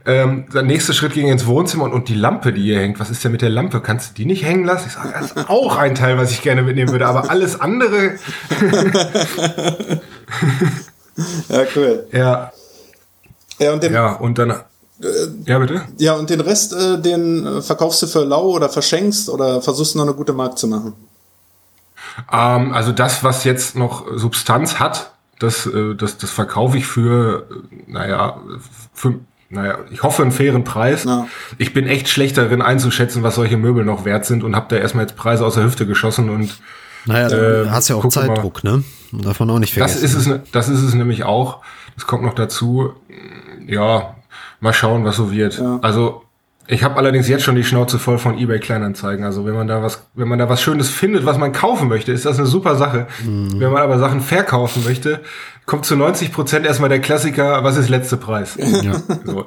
Ähm, 0.05 0.45
der 0.53 0.63
nächste 0.63 0.93
Schritt 0.93 1.13
ging 1.13 1.27
ins 1.27 1.45
Wohnzimmer 1.45 1.83
und, 1.83 1.93
und 1.93 2.07
die 2.10 2.15
Lampe, 2.15 2.53
die 2.53 2.62
hier 2.63 2.79
hängt, 2.79 3.00
was 3.00 3.10
ist 3.10 3.24
denn 3.24 3.31
mit 3.31 3.41
der 3.41 3.50
Lampe? 3.50 3.81
Kannst 3.81 4.12
du 4.12 4.13
die 4.15 4.25
nicht 4.25 4.43
hängen 4.43 4.65
lassen? 4.65 4.88
Ich 4.88 4.93
sage, 4.93 5.13
das 5.13 5.31
ist 5.31 5.50
auch 5.50 5.75
ein 5.75 5.95
Teil, 5.95 6.17
was 6.17 6.31
ich 6.31 6.41
gerne 6.41 6.63
mitnehmen 6.63 6.91
würde, 6.91 7.07
aber 7.07 7.29
alles 7.29 7.60
andere. 7.60 8.17
ja, 11.50 11.62
cool. 11.75 12.07
Ja. 12.12 12.51
Ja, 13.60 13.74
und, 13.74 13.83
den, 13.83 13.93
ja, 13.93 14.13
und 14.13 14.38
dann 14.38 14.62
ja, 15.45 15.60
bitte? 15.60 15.83
Ja, 15.98 16.13
und 16.13 16.29
den 16.29 16.41
Rest, 16.41 16.74
äh, 16.74 17.00
den 17.00 17.45
äh, 17.45 17.62
verkaufst 17.62 18.01
du 18.01 18.07
für 18.07 18.24
lau 18.24 18.50
oder 18.50 18.69
verschenkst 18.69 19.29
oder 19.29 19.62
versuchst 19.62 19.93
du 19.93 20.00
noch 20.00 20.05
eine 20.05 20.13
gute 20.13 20.33
Markt 20.33 20.60
zu 20.60 20.67
machen? 20.67 20.93
Ähm, 22.31 22.74
also 22.74 22.91
das, 22.91 23.24
was 23.24 23.43
jetzt 23.43 23.75
noch 23.75 24.05
Substanz 24.15 24.79
hat, 24.79 25.12
das, 25.39 25.65
äh, 25.65 25.95
das, 25.95 26.17
das 26.17 26.29
verkaufe 26.29 26.77
ich 26.77 26.86
für, 26.86 27.48
äh, 27.50 27.91
naja, 27.91 28.39
für 28.93 29.19
naja, 29.51 29.79
ich 29.91 30.01
hoffe 30.01 30.22
einen 30.22 30.31
fairen 30.31 30.63
Preis. 30.63 31.03
Ja. 31.03 31.27
Ich 31.58 31.74
bin 31.74 31.86
echt 31.86 32.10
schlecht 32.10 32.38
darin 32.38 32.62
einzuschätzen, 32.62 33.22
was 33.22 33.36
solche 33.36 33.58
Möbel 33.58 33.86
noch 33.86 34.05
wert 34.05 34.25
sind 34.25 34.43
und 34.43 34.55
habe 34.55 34.67
da 34.70 34.77
erstmal 34.77 35.05
jetzt 35.05 35.17
Preise 35.17 35.46
aus 35.46 35.55
der 35.55 35.65
Hüfte 35.65 35.86
geschossen 35.86 36.29
und 36.29 36.60
naja, 37.05 37.29
du 37.29 37.65
äh, 37.65 37.70
hast 37.70 37.89
ja 37.89 37.96
auch 37.96 38.08
Zeitdruck, 38.08 38.63
mal. 38.63 38.77
ne? 38.77 38.84
Man 39.12 39.50
auch 39.50 39.60
nicht 39.60 39.74
vergessen. 39.74 40.01
Das 40.01 40.13
ist 40.13 40.27
es, 40.27 40.39
das 40.51 40.70
ist 40.70 40.81
es 40.81 40.93
nämlich 40.93 41.24
auch. 41.24 41.62
Das 41.96 42.08
kommt 42.08 42.24
noch 42.24 42.34
dazu. 42.34 42.93
Ja, 43.67 44.15
mal 44.60 44.74
schauen, 44.74 45.03
was 45.03 45.17
so 45.17 45.31
wird. 45.31 45.58
Ja. 45.58 45.79
Also 45.81 46.24
ich 46.67 46.83
habe 46.83 46.95
allerdings 46.95 47.27
jetzt 47.27 47.43
schon 47.43 47.55
die 47.55 47.63
Schnauze 47.63 47.99
voll 47.99 48.17
von 48.17 48.37
eBay 48.37 48.59
Kleinanzeigen. 48.59 49.25
Also 49.25 49.45
wenn 49.45 49.53
man 49.53 49.67
da 49.67 49.81
was, 49.81 50.03
wenn 50.13 50.27
man 50.27 50.39
da 50.39 50.47
was 50.47 50.61
Schönes 50.61 50.89
findet, 50.89 51.25
was 51.25 51.37
man 51.37 51.51
kaufen 51.51 51.87
möchte, 51.87 52.11
ist 52.11 52.25
das 52.25 52.37
eine 52.37 52.47
super 52.47 52.75
Sache. 52.75 53.07
Mhm. 53.25 53.59
Wenn 53.59 53.71
man 53.71 53.81
aber 53.81 53.99
Sachen 53.99 54.21
verkaufen 54.21 54.83
möchte, 54.83 55.19
kommt 55.65 55.85
zu 55.85 55.95
90 55.95 56.31
Prozent 56.31 56.65
erstmal 56.65 56.89
der 56.89 57.01
Klassiker, 57.01 57.63
was 57.63 57.77
ist 57.77 57.89
letzte 57.89 58.17
Preis? 58.17 58.57
Ja. 58.57 58.93
So. 59.25 59.45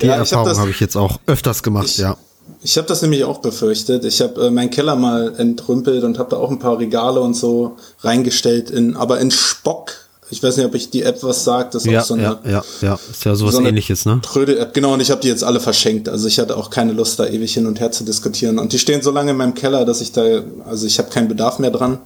Die 0.00 0.06
ja, 0.06 0.16
Erfahrung 0.16 0.48
habe 0.48 0.60
hab 0.60 0.68
ich 0.68 0.80
jetzt 0.80 0.96
auch 0.96 1.18
öfters 1.26 1.62
gemacht, 1.62 1.86
ich, 1.86 1.98
ja. 1.98 2.16
Ich 2.62 2.76
habe 2.76 2.86
das 2.86 3.02
nämlich 3.02 3.24
auch 3.24 3.38
befürchtet. 3.38 4.04
Ich 4.04 4.20
habe 4.20 4.46
äh, 4.46 4.50
meinen 4.50 4.70
Keller 4.70 4.96
mal 4.96 5.34
entrümpelt 5.38 6.04
und 6.04 6.18
habe 6.18 6.30
da 6.30 6.36
auch 6.36 6.50
ein 6.50 6.58
paar 6.58 6.78
Regale 6.78 7.20
und 7.20 7.34
so 7.34 7.76
reingestellt, 8.00 8.70
in, 8.70 8.96
aber 8.96 9.20
in 9.20 9.30
Spock 9.30 9.92
ich 10.30 10.42
weiß 10.42 10.56
nicht, 10.56 10.66
ob 10.66 10.74
ich 10.74 10.90
die 10.90 11.02
App 11.02 11.22
was 11.22 11.44
sagt. 11.44 11.74
Das 11.74 11.84
ist 11.84 11.90
ja, 11.90 12.00
auch 12.00 12.04
so 12.04 12.14
eine, 12.14 12.22
ja, 12.22 12.40
ja, 12.44 12.64
ja, 12.82 12.98
ist 13.10 13.24
ja 13.24 13.34
sowas 13.34 13.54
so 13.54 13.62
ähnliches, 13.62 14.04
ne? 14.04 14.20
Tröde-App, 14.22 14.74
genau, 14.74 14.94
und 14.94 15.00
ich 15.00 15.10
habe 15.10 15.20
die 15.20 15.28
jetzt 15.28 15.44
alle 15.44 15.60
verschenkt. 15.60 16.08
Also 16.08 16.28
ich 16.28 16.38
hatte 16.38 16.56
auch 16.56 16.70
keine 16.70 16.92
Lust, 16.92 17.18
da 17.18 17.26
ewig 17.26 17.54
hin 17.54 17.66
und 17.66 17.80
her 17.80 17.90
zu 17.92 18.04
diskutieren. 18.04 18.58
Und 18.58 18.72
die 18.72 18.78
stehen 18.78 19.02
so 19.02 19.10
lange 19.10 19.30
in 19.30 19.36
meinem 19.36 19.54
Keller, 19.54 19.84
dass 19.84 20.00
ich 20.00 20.12
da, 20.12 20.42
also 20.66 20.86
ich 20.86 20.98
habe 20.98 21.10
keinen 21.10 21.28
Bedarf 21.28 21.58
mehr 21.58 21.70
dran. 21.70 21.98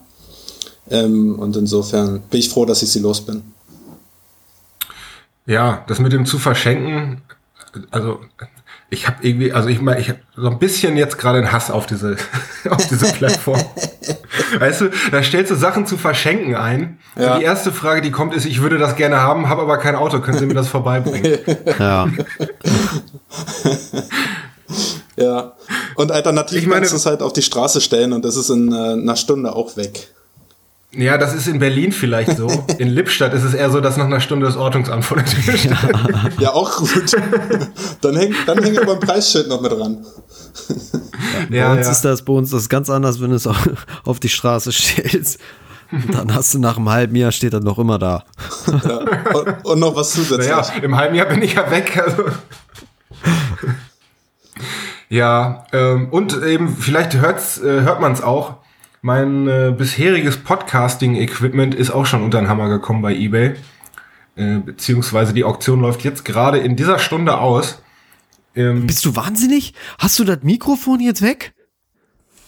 Ähm, 0.90 1.38
und 1.38 1.56
insofern 1.56 2.22
bin 2.30 2.40
ich 2.40 2.48
froh, 2.48 2.64
dass 2.64 2.82
ich 2.82 2.90
sie 2.90 3.00
los 3.00 3.20
bin. 3.20 3.42
Ja, 5.46 5.84
das 5.88 5.98
mit 5.98 6.12
dem 6.12 6.24
zu 6.24 6.38
verschenken, 6.38 7.22
also 7.90 8.20
ich 8.92 9.06
habe 9.06 9.16
irgendwie, 9.22 9.52
also 9.52 9.70
ich 9.70 9.80
meine, 9.80 10.00
ich 10.00 10.10
habe 10.10 10.18
so 10.36 10.48
ein 10.48 10.58
bisschen 10.58 10.98
jetzt 10.98 11.16
gerade 11.16 11.38
einen 11.38 11.50
Hass 11.50 11.70
auf 11.70 11.86
diese, 11.86 12.16
auf 12.70 12.86
diese 12.88 13.10
Plattform. 13.12 13.58
weißt 14.58 14.82
du, 14.82 14.90
da 15.10 15.22
stellst 15.22 15.50
du 15.50 15.54
Sachen 15.54 15.86
zu 15.86 15.96
verschenken 15.96 16.54
ein. 16.54 16.98
Ja. 17.18 17.38
Die 17.38 17.44
erste 17.44 17.72
Frage, 17.72 18.02
die 18.02 18.10
kommt, 18.10 18.34
ist, 18.34 18.44
ich 18.44 18.60
würde 18.60 18.76
das 18.76 18.96
gerne 18.96 19.20
haben, 19.20 19.48
habe 19.48 19.62
aber 19.62 19.78
kein 19.78 19.96
Auto, 19.96 20.20
können 20.20 20.38
Sie 20.38 20.44
mir 20.44 20.54
das 20.54 20.68
vorbeibringen? 20.68 21.38
ja. 21.78 22.08
ja. 25.16 25.52
Und 25.94 26.12
alternativ 26.12 26.58
ich 26.58 26.66
meine, 26.66 26.80
kannst 26.80 26.92
du 26.92 26.96
es 26.96 27.06
halt 27.06 27.22
auf 27.22 27.32
die 27.32 27.42
Straße 27.42 27.80
stellen 27.80 28.12
und 28.12 28.26
das 28.26 28.36
ist 28.36 28.50
in 28.50 28.72
äh, 28.72 28.76
einer 28.76 29.16
Stunde 29.16 29.54
auch 29.56 29.76
weg. 29.78 30.08
Ja, 30.94 31.16
das 31.16 31.34
ist 31.34 31.46
in 31.46 31.58
Berlin 31.58 31.90
vielleicht 31.90 32.36
so. 32.36 32.48
In 32.78 32.88
Lippstadt 32.88 33.32
ist 33.32 33.44
es 33.44 33.54
eher 33.54 33.70
so, 33.70 33.80
dass 33.80 33.96
nach 33.96 34.04
einer 34.04 34.20
Stunde 34.20 34.44
das 34.44 34.56
Ordnungsamt 34.56 35.04
vor 35.04 35.16
der 35.16 35.26
Tür 35.26 35.56
steht. 35.56 35.70
Ja, 35.70 35.78
ja 36.38 36.52
auch 36.52 36.76
gut. 36.76 37.16
Dann 38.02 38.16
hängt, 38.16 38.36
dann 38.46 38.62
hängt 38.62 38.78
aber 38.78 38.94
ein 38.94 39.00
Preisschild 39.00 39.48
noch 39.48 39.62
mit 39.62 39.72
dran. 39.72 40.04
Ja, 41.48 41.68
bei 41.68 41.78
uns 41.78 41.86
ja. 41.86 41.92
ist 41.92 42.02
das 42.02 42.22
bei 42.22 42.32
uns 42.34 42.50
das 42.50 42.68
ganz 42.68 42.90
anders, 42.90 43.22
wenn 43.22 43.30
du 43.30 43.36
es 43.36 43.46
auf 44.04 44.20
die 44.20 44.28
Straße 44.28 44.70
stellst. 44.72 45.40
Dann 46.10 46.34
hast 46.34 46.54
du 46.54 46.58
nach 46.58 46.76
einem 46.76 46.88
halben 46.88 47.16
Jahr 47.16 47.32
steht 47.32 47.52
dann 47.52 47.64
noch 47.64 47.78
immer 47.78 47.98
da. 47.98 48.24
Ja. 48.66 48.98
Und, 49.34 49.64
und, 49.64 49.78
noch 49.78 49.94
was 49.94 50.12
zusätzlich. 50.12 50.48
Naja, 50.48 50.72
im 50.82 50.96
halben 50.96 51.14
Jahr 51.14 51.26
bin 51.26 51.42
ich 51.42 51.54
ja 51.54 51.70
weg. 51.70 52.02
Also. 52.04 52.24
Ja, 55.10 55.66
ähm, 55.72 56.08
und 56.10 56.42
eben, 56.42 56.74
vielleicht 56.74 57.14
hört's, 57.16 57.58
äh, 57.58 57.82
hört 57.82 58.00
man 58.00 58.12
es 58.12 58.22
auch, 58.22 58.61
mein 59.02 59.48
äh, 59.48 59.74
bisheriges 59.76 60.38
Podcasting-Equipment 60.38 61.74
ist 61.74 61.90
auch 61.90 62.06
schon 62.06 62.22
unter 62.22 62.40
den 62.40 62.48
Hammer 62.48 62.68
gekommen 62.68 63.02
bei 63.02 63.14
eBay. 63.14 63.56
Äh, 64.36 64.58
beziehungsweise 64.58 65.34
die 65.34 65.44
Auktion 65.44 65.80
läuft 65.80 66.04
jetzt 66.04 66.24
gerade 66.24 66.58
in 66.58 66.76
dieser 66.76 67.00
Stunde 67.00 67.38
aus. 67.38 67.82
Ähm, 68.54 68.86
Bist 68.86 69.04
du 69.04 69.16
wahnsinnig? 69.16 69.74
Hast 69.98 70.18
du 70.18 70.24
das 70.24 70.38
Mikrofon 70.42 71.00
jetzt 71.00 71.20
weg? 71.20 71.52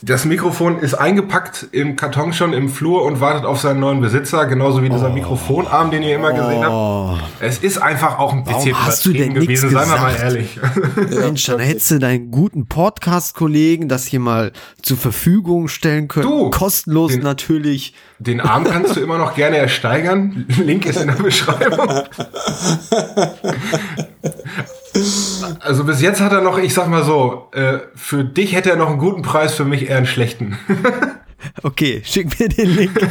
Das 0.07 0.27
Mikrofon 0.27 0.81
ist 0.81 0.93
eingepackt 0.93 1.69
im 1.73 1.97
Karton 1.97 2.35
schon 2.35 2.53
im 2.53 2.69
Flur 2.69 3.05
und 3.05 3.23
wartet 3.23 3.47
auf 3.47 3.59
seinen 3.59 3.81
neuen 3.81 4.03
Besitzer, 4.03 4.45
genauso 4.45 4.83
wie 4.83 4.91
dieser 4.91 5.09
oh. 5.09 5.15
Mikrofonarm, 5.15 5.91
den 5.91 6.03
ihr 6.03 6.17
immer 6.17 6.33
gesehen 6.33 6.63
habt. 6.63 6.75
Oh. 6.75 7.17
Es 7.41 7.57
ist 7.57 7.79
einfach 7.79 8.19
auch 8.19 8.35
ein 8.35 8.45
bisschen 8.45 8.79
hast 8.79 9.07
du 9.07 9.15
denn 9.15 9.33
gewesen, 9.33 9.71
seien 9.71 9.89
wir 9.89 9.97
mal 9.97 10.15
ehrlich. 10.15 10.61
Mensch, 11.11 11.47
dann 11.47 11.59
hättest 11.59 11.91
du 11.91 11.99
deinen 11.99 12.31
guten 12.31 12.67
Podcast-Kollegen 12.67 13.89
das 13.89 14.05
hier 14.05 14.21
mal 14.21 14.53
zur 14.83 14.99
Verfügung 14.99 15.69
stellen 15.69 16.09
können. 16.09 16.29
Du, 16.29 16.51
Kostenlos 16.51 17.13
den, 17.13 17.23
natürlich. 17.23 17.95
Den 18.19 18.43
Arm 18.43 18.65
kannst 18.65 18.97
du 18.97 19.01
immer 19.01 19.17
noch 19.17 19.35
gerne 19.35 19.57
ersteigern. 19.57 20.45
Link 20.63 20.85
ist 20.85 21.01
in 21.01 21.07
der 21.07 21.15
Beschreibung. 21.23 21.81
Also 25.61 25.85
bis 25.85 26.01
jetzt 26.01 26.21
hat 26.21 26.33
er 26.33 26.41
noch, 26.41 26.59
ich 26.59 26.73
sag 26.75 26.89
mal 26.89 27.03
so, 27.05 27.49
äh, 27.53 27.79
für 27.95 28.25
dich 28.25 28.55
hätte 28.55 28.71
er 28.71 28.77
noch 28.77 28.91
einen 28.91 28.99
guten 28.99 29.23
Preis, 29.23 29.55
für 29.55 29.65
mich 29.65 29.89
eher 29.89 29.97
einen 29.97 30.07
schlechten. 30.07 30.59
okay, 31.63 32.03
schick 32.05 32.39
mir 32.39 32.49
den 32.49 32.77
Link. 32.77 33.09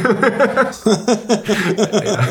ja. 2.04 2.28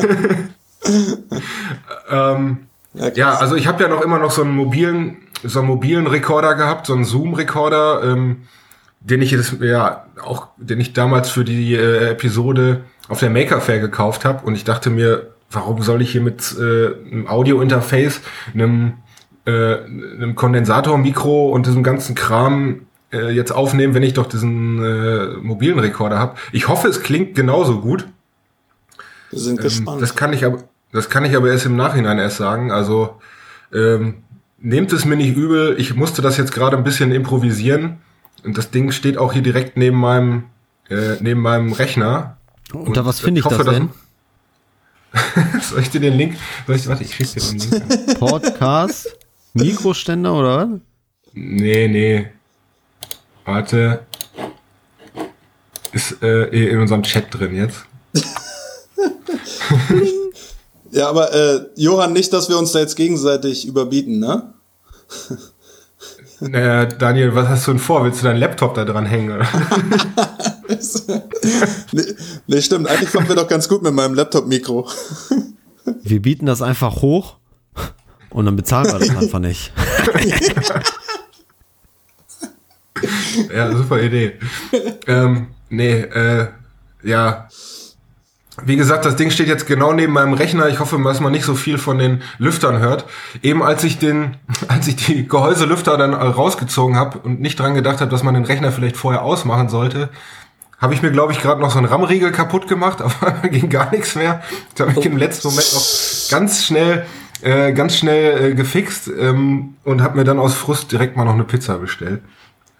ähm, 2.34 2.66
ja, 2.94 3.08
ja, 3.14 3.34
also 3.34 3.56
ich 3.56 3.66
habe 3.66 3.82
ja 3.82 3.88
noch 3.88 4.02
immer 4.02 4.18
noch 4.18 4.30
so 4.30 4.42
einen 4.42 4.54
mobilen, 4.54 5.16
so 5.42 5.60
einen 5.60 5.68
mobilen 5.68 6.06
Rekorder 6.06 6.54
gehabt, 6.54 6.86
so 6.86 6.94
einen 6.94 7.04
Zoom-Rekorder, 7.04 8.02
ähm, 8.04 8.42
den 9.00 9.20
ich 9.20 9.32
jetzt, 9.32 9.60
ja 9.60 10.06
auch, 10.22 10.48
den 10.56 10.80
ich 10.80 10.92
damals 10.92 11.30
für 11.30 11.44
die 11.44 11.74
äh, 11.74 12.10
Episode 12.10 12.84
auf 13.08 13.20
der 13.20 13.30
Maker 13.30 13.60
Fair 13.60 13.80
gekauft 13.80 14.24
habe 14.24 14.46
und 14.46 14.54
ich 14.54 14.64
dachte 14.64 14.90
mir, 14.90 15.34
warum 15.50 15.82
soll 15.82 16.02
ich 16.02 16.12
hier 16.12 16.20
mit 16.20 16.54
äh, 16.58 16.86
einem 17.10 17.26
Audio-Interface, 17.28 18.20
einem 18.54 18.94
äh, 19.46 19.84
einem 19.84 20.34
Kondensatormikro 20.34 21.50
und 21.50 21.66
diesem 21.66 21.82
ganzen 21.82 22.14
Kram 22.14 22.86
äh, 23.12 23.30
jetzt 23.30 23.52
aufnehmen, 23.52 23.94
wenn 23.94 24.02
ich 24.02 24.14
doch 24.14 24.26
diesen 24.26 24.82
äh, 24.82 25.26
mobilen 25.40 25.78
Rekorder 25.78 26.18
habe. 26.18 26.36
Ich 26.52 26.68
hoffe, 26.68 26.88
es 26.88 27.02
klingt 27.02 27.34
genauso 27.34 27.80
gut. 27.80 28.06
Wir 29.30 29.38
sind 29.38 29.58
ähm, 29.58 29.64
gespannt. 29.64 30.02
Das 30.02 30.16
kann 30.16 30.32
ich 30.32 30.44
aber, 30.44 30.64
das 30.92 31.10
kann 31.10 31.24
ich 31.24 31.36
aber 31.36 31.50
erst 31.50 31.66
im 31.66 31.76
Nachhinein 31.76 32.18
erst 32.18 32.38
sagen. 32.38 32.72
Also 32.72 33.20
ähm, 33.72 34.22
nehmt 34.58 34.92
es 34.92 35.04
mir 35.04 35.16
nicht 35.16 35.36
übel. 35.36 35.76
Ich 35.78 35.94
musste 35.94 36.22
das 36.22 36.36
jetzt 36.36 36.52
gerade 36.52 36.76
ein 36.76 36.84
bisschen 36.84 37.12
improvisieren 37.12 37.98
und 38.44 38.56
das 38.58 38.70
Ding 38.70 38.92
steht 38.92 39.18
auch 39.18 39.32
hier 39.32 39.42
direkt 39.42 39.76
neben 39.76 39.98
meinem 39.98 40.44
äh, 40.88 41.16
neben 41.20 41.40
meinem 41.40 41.72
Rechner. 41.72 42.36
Unter 42.72 43.06
was 43.06 43.20
finde 43.20 43.40
ich, 43.40 43.44
hoffe, 43.44 43.64
das 43.64 43.74
denn? 43.74 43.90
Soll 45.60 45.80
ich 45.80 45.90
dir 45.90 46.00
den 46.00 46.14
Link? 46.14 46.36
Soll 46.66 46.76
ich, 46.76 46.86
warte, 46.88 47.04
ich 47.04 47.14
schicke 47.14 47.40
dir 47.40 47.58
den 47.58 47.58
Link. 47.58 48.18
Podcast. 48.18 49.16
Mikroständer 49.54 50.34
oder 50.34 50.56
was? 50.58 50.80
Nee, 51.32 51.88
nee. 51.88 52.26
Warte. 53.44 54.00
Ist 55.92 56.22
äh, 56.22 56.46
in 56.46 56.80
unserem 56.80 57.02
Chat 57.04 57.26
drin 57.30 57.54
jetzt. 57.54 57.84
ja, 60.90 61.08
aber 61.08 61.32
äh, 61.32 61.66
Johann, 61.76 62.12
nicht, 62.12 62.32
dass 62.32 62.48
wir 62.48 62.58
uns 62.58 62.72
da 62.72 62.80
jetzt 62.80 62.96
gegenseitig 62.96 63.66
überbieten, 63.66 64.18
ne? 64.18 64.54
Naja, 66.40 66.84
Daniel, 66.86 67.34
was 67.34 67.48
hast 67.48 67.66
du 67.66 67.70
denn 67.70 67.80
vor? 67.80 68.04
Willst 68.04 68.20
du 68.20 68.24
deinen 68.26 68.38
Laptop 68.38 68.74
da 68.74 68.84
dran 68.84 69.06
hängen? 69.06 69.38
nee, 71.92 72.02
nee, 72.46 72.60
stimmt. 72.60 72.88
Eigentlich 72.88 73.12
kommen 73.12 73.28
wir 73.28 73.36
doch 73.36 73.48
ganz 73.48 73.68
gut 73.68 73.82
mit 73.82 73.94
meinem 73.94 74.14
Laptop-Mikro. 74.14 74.86
wir 76.02 76.20
bieten 76.20 76.44
das 76.44 76.60
einfach 76.60 77.00
hoch 77.00 77.36
und 78.34 78.46
dann 78.46 78.56
bezahlen 78.56 78.86
wir 78.86 78.98
das 78.98 79.16
einfach 79.16 79.38
nicht. 79.38 79.72
ja, 83.54 83.72
super 83.74 84.02
Idee. 84.02 84.38
ähm, 85.06 85.46
nee, 85.70 86.00
äh, 86.00 86.48
ja. 87.02 87.48
Wie 88.64 88.76
gesagt, 88.76 89.04
das 89.04 89.16
Ding 89.16 89.30
steht 89.30 89.48
jetzt 89.48 89.66
genau 89.66 89.92
neben 89.92 90.12
meinem 90.12 90.32
Rechner. 90.32 90.68
Ich 90.68 90.78
hoffe, 90.78 91.00
dass 91.02 91.20
man 91.20 91.32
nicht 91.32 91.44
so 91.44 91.54
viel 91.54 91.76
von 91.76 91.98
den 91.98 92.22
Lüftern 92.38 92.78
hört. 92.78 93.04
Eben 93.42 93.62
als 93.62 93.82
ich 93.82 93.98
den, 93.98 94.36
als 94.68 94.88
ich 94.88 94.96
die 94.96 95.26
Gehäuselüfter 95.26 95.96
dann 95.96 96.12
rausgezogen 96.12 96.96
habe 96.96 97.18
und 97.18 97.40
nicht 97.40 97.58
dran 97.58 97.74
gedacht 97.74 98.00
habe, 98.00 98.10
dass 98.10 98.22
man 98.24 98.34
den 98.34 98.44
Rechner 98.44 98.72
vielleicht 98.72 98.96
vorher 98.96 99.22
ausmachen 99.22 99.68
sollte, 99.68 100.10
habe 100.80 100.92
ich 100.92 101.02
mir, 101.02 101.12
glaube 101.12 101.32
ich, 101.32 101.40
gerade 101.40 101.60
noch 101.60 101.70
so 101.70 101.78
einen 101.78 101.86
RAM-Riegel 101.86 102.32
kaputt 102.32 102.66
gemacht, 102.66 103.00
aber 103.02 103.48
ging 103.48 103.70
gar 103.70 103.92
nichts 103.92 104.16
mehr. 104.16 104.42
Ich 104.74 104.80
habe 104.80 104.92
ich 104.98 105.06
im 105.06 105.16
letzten 105.16 105.48
Moment 105.48 105.72
noch 105.72 106.30
ganz 106.30 106.64
schnell 106.64 107.06
äh, 107.42 107.72
ganz 107.72 107.96
schnell 107.96 108.52
äh, 108.52 108.54
gefixt 108.54 109.08
ähm, 109.08 109.76
und 109.84 110.02
habe 110.02 110.16
mir 110.16 110.24
dann 110.24 110.38
aus 110.38 110.54
Frust 110.54 110.92
direkt 110.92 111.16
mal 111.16 111.24
noch 111.24 111.34
eine 111.34 111.44
Pizza 111.44 111.78
bestellt. 111.78 112.22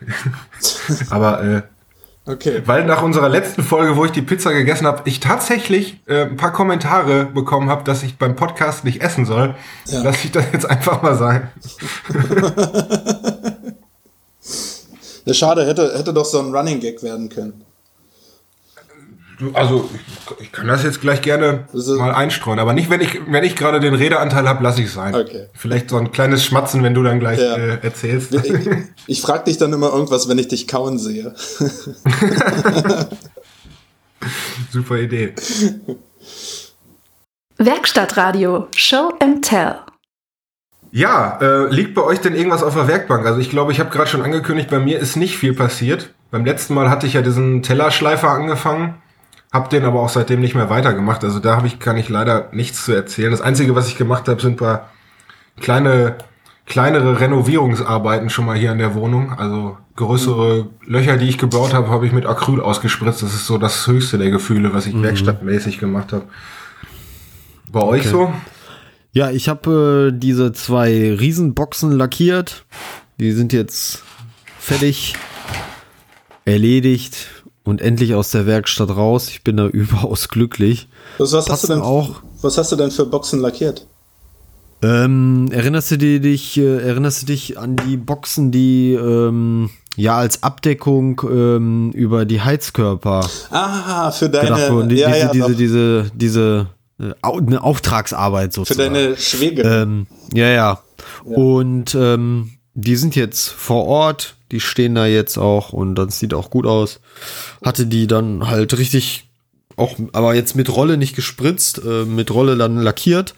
Aber 1.10 1.42
äh, 1.42 1.62
okay. 2.26 2.62
weil 2.64 2.84
nach 2.84 3.02
unserer 3.02 3.28
letzten 3.28 3.62
Folge, 3.62 3.96
wo 3.96 4.04
ich 4.04 4.12
die 4.12 4.22
Pizza 4.22 4.52
gegessen 4.52 4.86
habe, 4.86 5.02
ich 5.04 5.20
tatsächlich 5.20 6.00
äh, 6.06 6.22
ein 6.22 6.36
paar 6.36 6.52
Kommentare 6.52 7.26
bekommen 7.26 7.68
habe, 7.70 7.84
dass 7.84 8.02
ich 8.02 8.18
beim 8.18 8.36
Podcast 8.36 8.84
nicht 8.84 9.02
essen 9.02 9.26
soll, 9.26 9.54
ja. 9.86 10.02
lasse 10.02 10.26
ich 10.26 10.32
das 10.32 10.44
jetzt 10.52 10.68
einfach 10.68 11.02
mal 11.02 11.16
sein. 11.16 11.50
ja, 15.24 15.34
schade, 15.34 15.66
hätte, 15.66 15.96
hätte 15.96 16.12
doch 16.12 16.26
so 16.26 16.38
ein 16.40 16.54
Running 16.54 16.80
Gag 16.80 17.02
werden 17.02 17.28
können. 17.28 17.64
Also 19.52 19.90
ich 20.40 20.52
kann 20.52 20.68
das 20.68 20.84
jetzt 20.84 21.00
gleich 21.00 21.20
gerne 21.20 21.66
mal 21.72 22.12
einstreuen, 22.12 22.58
aber 22.58 22.72
nicht, 22.72 22.90
wenn 22.90 23.00
ich 23.00 23.20
wenn 23.26 23.42
ich 23.44 23.56
gerade 23.56 23.80
den 23.80 23.94
Redeanteil 23.94 24.48
habe, 24.48 24.62
lasse 24.62 24.82
ich 24.82 24.92
sein. 24.92 25.14
Okay. 25.14 25.48
Vielleicht 25.54 25.90
so 25.90 25.96
ein 25.96 26.12
kleines 26.12 26.44
Schmatzen, 26.44 26.82
wenn 26.82 26.94
du 26.94 27.02
dann 27.02 27.20
gleich 27.20 27.40
ja. 27.40 27.56
äh, 27.56 27.78
erzählst. 27.82 28.34
Ich, 28.34 28.52
ich 29.06 29.20
frage 29.20 29.44
dich 29.44 29.58
dann 29.58 29.72
immer 29.72 29.92
irgendwas, 29.92 30.28
wenn 30.28 30.38
ich 30.38 30.48
dich 30.48 30.68
kauen 30.68 30.98
sehe. 30.98 31.34
Super 34.70 34.98
Idee. 34.98 35.34
Werkstattradio 37.58 38.68
Show 38.76 39.12
and 39.20 39.44
Tell. 39.44 39.76
Ja, 40.90 41.38
äh, 41.40 41.66
liegt 41.74 41.94
bei 41.94 42.02
euch 42.02 42.20
denn 42.20 42.36
irgendwas 42.36 42.62
auf 42.62 42.74
der 42.74 42.86
Werkbank? 42.86 43.26
Also 43.26 43.40
ich 43.40 43.50
glaube, 43.50 43.72
ich 43.72 43.80
habe 43.80 43.90
gerade 43.90 44.08
schon 44.08 44.22
angekündigt, 44.22 44.70
bei 44.70 44.78
mir 44.78 45.00
ist 45.00 45.16
nicht 45.16 45.36
viel 45.36 45.52
passiert. 45.52 46.10
Beim 46.30 46.44
letzten 46.44 46.74
Mal 46.74 46.88
hatte 46.88 47.06
ich 47.06 47.14
ja 47.14 47.22
diesen 47.22 47.62
Tellerschleifer 47.62 48.28
angefangen, 48.28 49.02
habe 49.54 49.68
den 49.68 49.84
aber 49.84 50.00
auch 50.00 50.08
seitdem 50.08 50.40
nicht 50.40 50.56
mehr 50.56 50.68
weitergemacht. 50.68 51.22
Also 51.22 51.38
da 51.38 51.56
habe 51.56 51.68
ich 51.68 51.78
kann 51.78 51.96
ich 51.96 52.08
leider 52.08 52.48
nichts 52.50 52.84
zu 52.84 52.92
erzählen. 52.92 53.30
Das 53.30 53.40
einzige, 53.40 53.76
was 53.76 53.86
ich 53.86 53.96
gemacht 53.96 54.28
habe, 54.28 54.42
sind 54.42 54.56
paar 54.56 54.90
kleine 55.60 56.16
kleinere 56.66 57.20
Renovierungsarbeiten 57.20 58.30
schon 58.30 58.46
mal 58.46 58.56
hier 58.56 58.72
in 58.72 58.78
der 58.78 58.94
Wohnung. 58.94 59.32
Also 59.32 59.78
größere 59.94 60.66
Löcher, 60.84 61.18
die 61.18 61.28
ich 61.28 61.38
gebaut 61.38 61.72
habe, 61.72 61.88
habe 61.88 62.04
ich 62.04 62.12
mit 62.12 62.26
Acryl 62.26 62.60
ausgespritzt. 62.60 63.22
Das 63.22 63.32
ist 63.32 63.46
so 63.46 63.56
das 63.56 63.86
höchste 63.86 64.18
der 64.18 64.30
Gefühle, 64.30 64.74
was 64.74 64.86
ich 64.86 64.94
mhm. 64.94 65.04
werkstattmäßig 65.04 65.78
gemacht 65.78 66.12
habe. 66.12 66.24
Bei 67.70 67.80
okay. 67.80 67.90
euch 67.90 68.08
so? 68.08 68.32
Ja, 69.12 69.30
ich 69.30 69.48
habe 69.48 70.10
äh, 70.12 70.18
diese 70.18 70.52
zwei 70.52 71.14
Riesenboxen 71.14 71.92
lackiert. 71.92 72.64
Die 73.20 73.30
sind 73.30 73.52
jetzt 73.52 74.02
fertig, 74.58 75.14
erledigt 76.44 77.43
und 77.64 77.80
endlich 77.80 78.14
aus 78.14 78.30
der 78.30 78.46
Werkstatt 78.46 78.90
raus. 78.90 79.28
Ich 79.28 79.42
bin 79.42 79.56
da 79.56 79.66
überaus 79.68 80.28
glücklich. 80.28 80.88
Was, 81.18 81.32
was 81.32 81.48
hast 81.48 81.64
du 81.64 81.68
denn 81.68 81.80
auch? 81.80 82.22
Was 82.42 82.58
hast 82.58 82.70
du 82.72 82.76
denn 82.76 82.90
für 82.90 83.06
Boxen 83.06 83.40
lackiert? 83.40 83.86
Ähm, 84.82 85.48
erinnerst 85.50 85.92
du 85.92 85.96
dich, 85.96 86.58
äh, 86.58 86.76
erinnerst 86.86 87.22
du 87.22 87.26
dich 87.26 87.58
an 87.58 87.76
die 87.76 87.96
Boxen, 87.96 88.50
die 88.50 88.92
ähm, 88.92 89.70
ja 89.96 90.18
als 90.18 90.42
Abdeckung 90.42 91.22
ähm, 91.24 91.90
über 91.92 92.26
die 92.26 92.42
Heizkörper? 92.42 93.26
Ah, 93.50 94.10
für 94.10 94.28
deine, 94.28 94.86
die, 94.86 94.96
ja, 94.96 95.08
diese, 95.08 95.18
ja, 95.18 95.28
diese, 95.32 95.54
diese, 95.54 96.10
diese, 96.12 96.66
äh, 97.00 97.12
eine 97.22 97.62
Auftragsarbeit 97.62 98.52
sozusagen. 98.52 98.94
Für 98.94 99.00
deine 99.00 99.16
Schwäge. 99.16 99.62
Ähm, 99.62 100.06
ja, 100.34 100.48
ja, 100.48 100.54
ja. 100.54 101.32
Und 101.32 101.94
ähm, 101.94 102.50
die 102.74 102.96
sind 102.96 103.16
jetzt 103.16 103.48
vor 103.48 103.86
Ort, 103.86 104.36
die 104.50 104.60
stehen 104.60 104.94
da 104.94 105.06
jetzt 105.06 105.38
auch 105.38 105.72
und 105.72 105.94
das 105.94 106.18
sieht 106.18 106.34
auch 106.34 106.50
gut 106.50 106.66
aus. 106.66 107.00
Hatte 107.62 107.86
die 107.86 108.06
dann 108.06 108.48
halt 108.48 108.76
richtig 108.76 109.28
auch, 109.76 109.96
aber 110.12 110.34
jetzt 110.34 110.54
mit 110.54 110.74
Rolle 110.74 110.96
nicht 110.96 111.16
gespritzt, 111.16 111.82
äh, 111.84 112.04
mit 112.04 112.30
Rolle 112.32 112.56
dann 112.56 112.76
lackiert. 112.76 113.34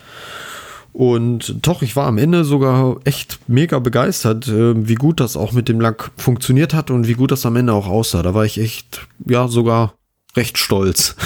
Und 0.93 1.57
doch, 1.67 1.83
ich 1.83 1.95
war 1.95 2.07
am 2.07 2.17
Ende 2.17 2.45
sogar 2.45 2.97
echt 3.05 3.39
mega 3.49 3.79
begeistert, 3.79 4.49
äh, 4.49 4.89
wie 4.89 4.95
gut 4.95 5.21
das 5.21 5.37
auch 5.37 5.53
mit 5.53 5.69
dem 5.69 5.81
Lack 5.81 6.11
funktioniert 6.17 6.73
hat 6.73 6.91
und 6.91 7.07
wie 7.07 7.15
gut 7.15 7.31
das 7.31 7.45
am 7.45 7.57
Ende 7.57 7.75
auch 7.75 7.87
aussah. 7.87 8.23
Da 8.23 8.33
war 8.33 8.47
ich 8.47 8.59
echt, 8.59 9.07
ja, 9.27 9.47
sogar 9.49 9.95
recht 10.37 10.59
stolz. 10.59 11.17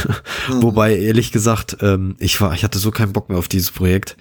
Mhm. 0.49 0.62
Wobei, 0.62 0.97
ehrlich 0.97 1.33
gesagt, 1.33 1.76
ähm, 1.83 2.17
ich 2.19 2.40
war, 2.40 2.55
ich 2.55 2.64
hatte 2.64 2.79
so 2.79 2.90
keinen 2.90 3.12
Bock 3.12 3.29
mehr 3.29 3.38
auf 3.38 3.47
dieses 3.47 3.71
Projekt, 3.71 4.17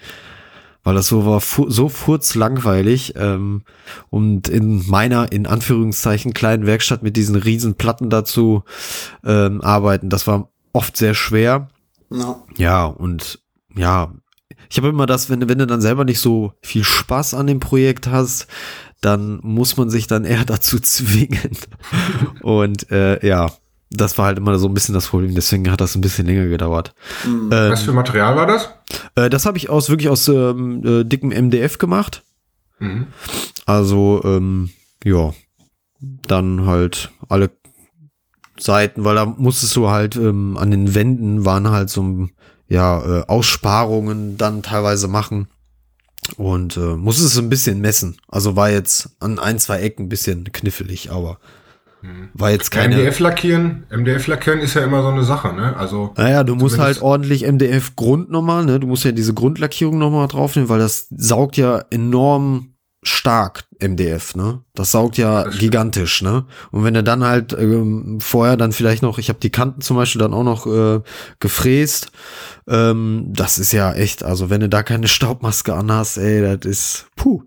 weil 0.82 0.94
das 0.94 1.08
so 1.08 1.26
war, 1.26 1.40
fu 1.40 1.68
so 1.70 1.88
furzlangweilig 1.88 3.14
ähm, 3.16 3.62
und 4.08 4.48
in 4.48 4.86
meiner, 4.88 5.30
in 5.32 5.46
Anführungszeichen, 5.46 6.32
kleinen 6.32 6.66
Werkstatt 6.66 7.02
mit 7.02 7.16
diesen 7.16 7.36
riesen 7.36 7.74
Platten 7.74 8.10
dazu 8.10 8.64
ähm, 9.24 9.60
arbeiten, 9.60 10.08
das 10.08 10.26
war 10.26 10.50
oft 10.72 10.96
sehr 10.96 11.14
schwer. 11.14 11.68
No. 12.08 12.46
Ja, 12.56 12.84
und 12.86 13.40
ja, 13.74 14.12
ich 14.70 14.78
habe 14.78 14.88
immer 14.88 15.06
das, 15.06 15.28
wenn, 15.28 15.48
wenn 15.48 15.58
du 15.58 15.66
dann 15.66 15.80
selber 15.80 16.04
nicht 16.04 16.20
so 16.20 16.52
viel 16.62 16.84
Spaß 16.84 17.34
an 17.34 17.46
dem 17.46 17.60
Projekt 17.60 18.06
hast, 18.06 18.46
dann 19.00 19.40
muss 19.42 19.76
man 19.76 19.90
sich 19.90 20.06
dann 20.06 20.24
eher 20.24 20.44
dazu 20.46 20.78
zwingen. 20.78 21.56
Und 22.42 22.90
äh, 22.90 23.24
ja, 23.26 23.50
das 23.90 24.16
war 24.18 24.26
halt 24.26 24.38
immer 24.38 24.58
so 24.58 24.68
ein 24.68 24.74
bisschen 24.74 24.94
das 24.94 25.08
Problem, 25.08 25.34
deswegen 25.34 25.70
hat 25.70 25.80
das 25.80 25.96
ein 25.96 26.00
bisschen 26.00 26.26
länger 26.26 26.46
gedauert. 26.46 26.94
Mhm. 27.26 27.50
Ähm, 27.52 27.72
Was 27.72 27.82
für 27.82 27.92
Material 27.92 28.36
war 28.36 28.46
das? 28.46 28.70
Äh, 29.16 29.28
das 29.30 29.46
habe 29.46 29.58
ich 29.58 29.68
aus 29.68 29.90
wirklich 29.90 30.08
aus 30.08 30.28
ähm, 30.28 30.82
äh, 30.84 31.04
dickem 31.04 31.30
MDF 31.30 31.78
gemacht. 31.78 32.22
Mhm. 32.78 33.08
Also, 33.66 34.22
ähm, 34.24 34.70
ja, 35.04 35.32
dann 36.00 36.66
halt 36.66 37.10
alle 37.28 37.50
Seiten, 38.58 39.04
weil 39.04 39.16
da 39.16 39.26
musstest 39.26 39.74
du 39.76 39.88
halt 39.88 40.16
ähm, 40.16 40.56
an 40.56 40.70
den 40.70 40.94
Wänden 40.94 41.44
waren 41.44 41.70
halt 41.70 41.90
so 41.90 42.28
ja 42.68 43.20
äh, 43.20 43.24
Aussparungen 43.26 44.36
dann 44.36 44.62
teilweise 44.62 45.08
machen 45.08 45.48
und 46.36 46.76
äh, 46.76 46.96
musstest 46.96 47.32
es 47.32 47.38
ein 47.38 47.48
bisschen 47.48 47.80
messen. 47.80 48.16
Also 48.28 48.56
war 48.56 48.70
jetzt 48.70 49.10
an 49.18 49.38
ein 49.38 49.58
zwei 49.58 49.80
Ecken 49.80 50.06
ein 50.06 50.08
bisschen 50.08 50.44
knifflig, 50.52 51.10
aber 51.10 51.38
war 52.34 52.50
jetzt 52.50 52.70
keine. 52.70 52.96
MDF 52.96 53.18
lackieren, 53.18 53.84
MDF 53.90 54.26
lackieren 54.26 54.60
ist 54.60 54.74
ja 54.74 54.82
immer 54.82 55.02
so 55.02 55.08
eine 55.08 55.22
Sache, 55.22 55.52
ne? 55.52 55.76
Also. 55.76 56.12
Naja, 56.16 56.44
du 56.44 56.54
musst 56.54 56.78
halt 56.78 57.02
ordentlich 57.02 57.46
MDF 57.46 57.96
Grund 57.96 58.30
nochmal, 58.30 58.64
ne? 58.64 58.80
Du 58.80 58.86
musst 58.86 59.04
ja 59.04 59.12
diese 59.12 59.34
Grundlackierung 59.34 59.98
nochmal 59.98 60.28
draufnehmen, 60.28 60.68
weil 60.68 60.78
das 60.78 61.08
saugt 61.10 61.56
ja 61.56 61.84
enorm 61.90 62.74
stark 63.02 63.64
MDF, 63.80 64.34
ne? 64.34 64.62
Das 64.74 64.92
saugt 64.92 65.16
ja 65.16 65.44
das 65.44 65.58
gigantisch, 65.58 66.22
ne? 66.22 66.44
Und 66.70 66.84
wenn 66.84 66.94
du 66.94 67.02
dann 67.02 67.24
halt 67.24 67.52
ähm, 67.52 68.18
vorher 68.20 68.56
dann 68.56 68.72
vielleicht 68.72 69.02
noch, 69.02 69.18
ich 69.18 69.28
habe 69.28 69.38
die 69.40 69.50
Kanten 69.50 69.80
zum 69.80 69.96
Beispiel 69.96 70.20
dann 70.20 70.34
auch 70.34 70.44
noch 70.44 70.66
äh, 70.66 71.00
gefräst, 71.38 72.12
ähm, 72.68 73.26
das 73.28 73.58
ist 73.58 73.72
ja 73.72 73.92
echt, 73.92 74.22
also 74.22 74.50
wenn 74.50 74.60
du 74.60 74.68
da 74.68 74.82
keine 74.82 75.08
Staubmaske 75.08 75.74
anhast, 75.74 76.18
ey, 76.18 76.42
das 76.42 76.70
ist 76.70 77.06
puh. 77.16 77.42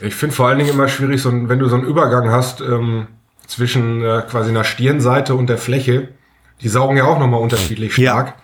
Ich 0.00 0.14
finde 0.14 0.34
vor 0.34 0.48
allen 0.48 0.58
Dingen 0.58 0.70
immer 0.70 0.88
schwierig, 0.88 1.22
so, 1.22 1.30
wenn 1.30 1.58
du 1.58 1.68
so 1.68 1.76
einen 1.76 1.86
Übergang 1.86 2.30
hast, 2.30 2.60
ähm, 2.60 3.06
zwischen 3.46 4.02
äh, 4.02 4.22
quasi 4.28 4.50
einer 4.50 4.64
Stirnseite 4.64 5.34
und 5.34 5.48
der 5.48 5.58
Fläche. 5.58 6.08
Die 6.62 6.68
saugen 6.68 6.96
ja 6.96 7.04
auch 7.04 7.18
nochmal 7.18 7.40
unterschiedlich 7.40 7.94
stark. 7.94 8.34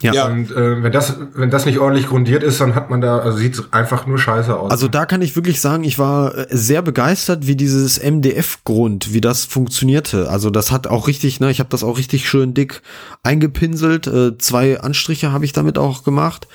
Ja. 0.00 0.12
ja. 0.12 0.26
Und 0.26 0.50
äh, 0.52 0.82
wenn 0.82 0.92
das, 0.92 1.16
wenn 1.34 1.50
das 1.50 1.64
nicht 1.64 1.78
ordentlich 1.78 2.06
grundiert 2.06 2.42
ist, 2.42 2.60
dann 2.60 2.74
hat 2.74 2.90
man 2.90 3.00
da, 3.00 3.18
also 3.18 3.38
sieht 3.38 3.60
einfach 3.72 4.06
nur 4.06 4.18
scheiße 4.18 4.56
aus. 4.56 4.70
Also 4.70 4.88
da 4.88 5.06
kann 5.06 5.22
ich 5.22 5.34
wirklich 5.36 5.60
sagen, 5.60 5.82
ich 5.82 5.98
war 5.98 6.36
äh, 6.36 6.46
sehr 6.50 6.82
begeistert, 6.82 7.46
wie 7.46 7.56
dieses 7.56 7.98
MDF-Grund, 7.98 9.14
wie 9.14 9.22
das 9.22 9.46
funktionierte. 9.46 10.28
Also 10.28 10.50
das 10.50 10.70
hat 10.70 10.86
auch 10.86 11.08
richtig, 11.08 11.40
ne, 11.40 11.50
ich 11.50 11.58
habe 11.58 11.70
das 11.70 11.82
auch 11.82 11.96
richtig 11.96 12.28
schön 12.28 12.52
dick 12.52 12.82
eingepinselt. 13.22 14.06
Äh, 14.06 14.36
zwei 14.36 14.78
Anstriche 14.80 15.32
habe 15.32 15.46
ich 15.46 15.52
damit 15.52 15.78
auch 15.78 16.04
gemacht. 16.04 16.46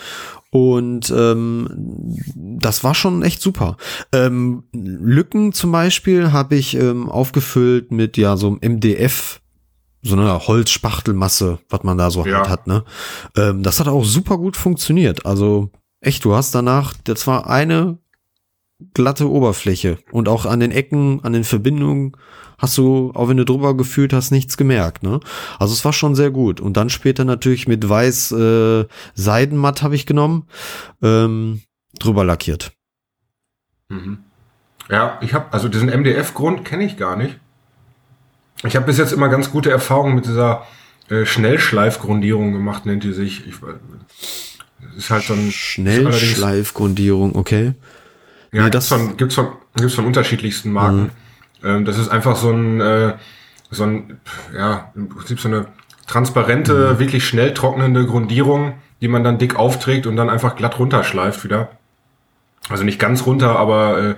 Und 0.52 1.14
ähm, 1.16 2.14
das 2.36 2.84
war 2.84 2.94
schon 2.94 3.24
echt 3.24 3.42
super. 3.42 3.78
Ähm, 4.12 4.64
Lücken 4.74 5.54
zum 5.54 5.72
Beispiel 5.72 6.34
habe 6.34 6.56
ich 6.56 6.76
ähm, 6.76 7.10
aufgefüllt 7.10 7.92
mit 7.92 8.18
ja 8.18 8.36
so 8.36 8.48
einem 8.48 8.76
MDF, 8.76 9.42
so 10.02 10.16
einer 10.16 10.48
Holzspachtelmasse, 10.48 11.60
was 11.70 11.84
man 11.84 11.98
da 11.98 12.12
so 12.12 12.26
ja. 12.26 12.50
hat. 12.50 12.68
Ne? 12.68 12.84
Ähm, 13.38 13.64
das 13.64 13.80
hat 13.80 13.88
auch 13.88 14.04
super 14.04 14.38
gut 14.38 14.58
funktioniert. 14.58 15.26
Also 15.26 15.70
echt, 16.02 16.26
du 16.26 16.36
hast 16.36 16.54
danach, 16.54 16.96
das 17.06 17.28
war 17.28 17.50
eine 17.50 17.98
glatte 18.94 19.30
Oberfläche 19.30 20.00
und 20.12 20.28
auch 20.28 20.46
an 20.46 20.60
den 20.60 20.72
Ecken, 20.72 21.24
an 21.24 21.32
den 21.32 21.46
Verbindungen 21.46 22.18
hast 22.62 22.78
du, 22.78 23.12
auch 23.16 23.28
wenn 23.28 23.38
du 23.38 23.46
drüber 23.46 23.76
gefühlt 23.76 24.14
hast, 24.14 24.32
nichts 24.32 24.56
gemerkt. 24.56 25.04
Ne? 25.04 25.20
Also 25.60 25.74
es 25.74 25.84
war 25.84 25.94
schon 25.94 26.16
sehr 26.16 26.30
gut. 26.30 26.62
Und 26.62 26.78
dann 26.78 26.90
später 26.90 27.26
natürlich 27.26 27.68
mit 27.68 27.88
weiß 27.88 28.32
äh, 28.34 28.86
Seidenmatt 29.16 29.82
habe 29.82 29.96
ich 29.96 30.06
genommen, 30.06 30.48
ähm, 31.02 31.62
drüber 32.00 32.24
lackiert. 32.24 32.72
Mhm. 33.90 34.20
Ja, 34.90 35.18
ich 35.22 35.34
habe, 35.34 35.52
also 35.52 35.68
diesen 35.70 35.90
MDF-Grund 35.90 36.64
kenne 36.64 36.86
ich 36.86 36.98
gar 36.98 37.16
nicht. 37.16 37.40
Ich 38.64 38.76
habe 38.76 38.86
bis 38.86 38.98
jetzt 38.98 39.12
immer 39.12 39.30
ganz 39.30 39.50
gute 39.50 39.72
Erfahrungen 39.72 40.16
mit 40.16 40.26
dieser 40.26 40.66
äh, 41.10 41.26
Schnellschleifgrundierung 41.26 42.52
gemacht, 42.52 42.86
nennt 42.86 43.04
die 43.04 43.14
sich. 43.14 43.48
Ich, 43.48 43.56
ist 44.98 45.10
halt 45.10 45.24
so 45.24 45.34
ein 45.34 45.52
Schnellschleifgrundierung, 45.52 47.36
okay. 47.36 47.74
Ja, 48.52 48.66
nee, 48.66 48.70
das 48.70 48.88
von, 48.88 49.18
gibt's 49.18 49.36
von, 49.36 49.54
gibt's 49.76 49.96
von 49.96 50.06
unterschiedlichsten 50.06 50.72
Marken. 50.72 51.04
Mhm. 51.04 51.12
Ähm, 51.64 51.86
das 51.86 51.98
ist 51.98 52.10
einfach 52.10 52.36
so 52.36 52.52
ein, 52.52 52.82
äh, 52.82 53.14
so 53.70 53.84
ein, 53.84 54.20
ja, 54.56 54.92
im 54.96 55.10
Prinzip 55.10 55.40
so 55.40 55.48
eine 55.48 55.68
transparente, 56.08 56.94
mhm. 56.94 57.00
wirklich 57.00 57.26
schnell 57.26 57.54
trocknende 57.54 58.06
Grundierung, 58.06 58.74
die 59.02 59.08
man 59.08 59.24
dann 59.24 59.38
dick 59.38 59.56
aufträgt 59.56 60.06
und 60.08 60.16
dann 60.16 60.30
einfach 60.30 60.56
glatt 60.56 60.78
runterschleift 60.78 61.44
wieder. 61.44 61.70
Also 62.70 62.84
nicht 62.84 63.00
ganz 63.00 63.26
runter, 63.26 63.58
aber 63.58 63.98
äh, 64.02 64.16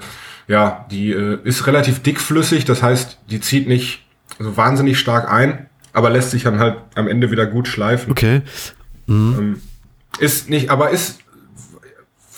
ja, 0.48 0.86
die 0.92 1.12
äh, 1.12 1.40
ist 1.44 1.68
relativ 1.68 2.02
dickflüssig, 2.02 2.66
das 2.66 2.84
heißt, 2.84 3.20
die 3.30 3.40
zieht 3.40 3.68
nicht 3.68 4.06
so 4.40 4.58
wahnsinnig 4.58 5.00
stark 5.00 5.32
ein, 5.32 5.68
aber 5.94 6.10
lässt 6.10 6.32
sich 6.32 6.44
dann 6.44 6.60
halt 6.60 6.78
am 6.96 7.08
Ende 7.08 7.32
wieder 7.32 7.46
gut 7.46 7.68
schleifen. 7.68 8.12
Okay. 8.12 8.42
Mhm. 9.06 9.36
Ähm, 9.40 9.62
ist 10.20 10.50
nicht, 10.50 10.70
aber 10.70 10.90
ist 10.90 11.20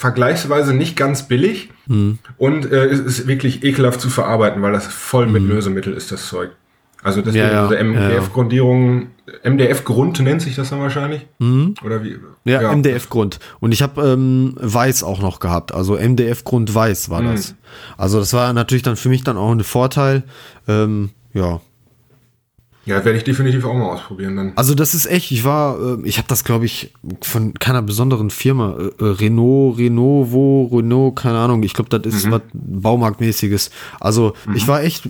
vergleichsweise 0.05 0.75
nicht 0.75 0.95
ganz 0.95 1.27
billig 1.27 1.69
mhm. 1.87 2.19
und 2.37 2.71
äh, 2.71 2.87
ist, 2.87 2.99
ist 2.99 3.27
wirklich 3.27 3.63
ekelhaft 3.63 3.99
zu 3.99 4.11
verarbeiten, 4.11 4.61
weil 4.61 4.71
das 4.71 4.85
voll 4.85 5.25
mit 5.25 5.41
mhm. 5.41 5.49
Lösemittel 5.49 5.93
ist, 5.93 6.11
das 6.11 6.27
Zeug. 6.27 6.51
Also 7.01 7.21
deswegen 7.23 7.45
Ja, 7.45 7.51
ja. 7.51 7.67
diese 7.67 7.83
MDF-Grundierung, 7.83 9.07
MDF-Grund 9.43 10.19
nennt 10.19 10.43
sich 10.43 10.53
das 10.55 10.69
dann 10.69 10.79
wahrscheinlich? 10.79 11.25
Mhm. 11.39 11.73
Oder 11.83 12.03
wie? 12.03 12.17
Ja, 12.43 12.71
MDF-Grund. 12.71 13.39
Und 13.59 13.71
ich 13.71 13.81
habe 13.81 13.99
ähm, 14.03 14.53
Weiß 14.59 15.01
auch 15.03 15.21
noch 15.21 15.39
gehabt. 15.39 15.73
Also 15.73 15.95
MDF-Grund 15.97 16.75
Weiß 16.75 17.09
war 17.09 17.23
das. 17.23 17.55
Also 17.97 18.19
das 18.19 18.31
war 18.33 18.53
natürlich 18.53 18.83
dann 18.83 18.97
für 18.97 19.09
mich 19.09 19.23
dann 19.23 19.37
auch 19.37 19.51
ein 19.51 19.63
Vorteil. 19.63 20.23
Ähm, 20.67 21.09
ja. 21.33 21.61
Ja, 22.85 23.03
werde 23.03 23.17
ich 23.17 23.23
definitiv 23.23 23.65
auch 23.65 23.73
mal 23.73 23.89
ausprobieren 23.93 24.35
dann. 24.35 24.53
Also 24.55 24.75
das 24.75 24.93
ist 24.93 25.07
echt, 25.07 25.31
ich 25.31 25.43
war, 25.43 25.79
äh, 25.79 25.97
ich 26.03 26.19
habe 26.19 26.27
das 26.27 26.43
glaube 26.43 26.65
ich 26.65 26.93
von 27.21 27.55
keiner 27.55 27.81
besonderen 27.81 28.29
Firma, 28.29 28.77
äh, 28.77 29.03
äh, 29.03 29.09
Renault, 29.11 29.79
Renovo, 29.79 30.69
Renault, 30.71 31.15
keine 31.15 31.39
Ahnung, 31.39 31.63
ich 31.63 31.73
glaube, 31.73 31.97
das 31.97 32.13
ist 32.13 32.29
was 32.29 32.41
Baumarktmäßiges. 32.53 33.71
Also 33.99 34.33
ich 34.53 34.67
war 34.67 34.83
echt 34.83 35.09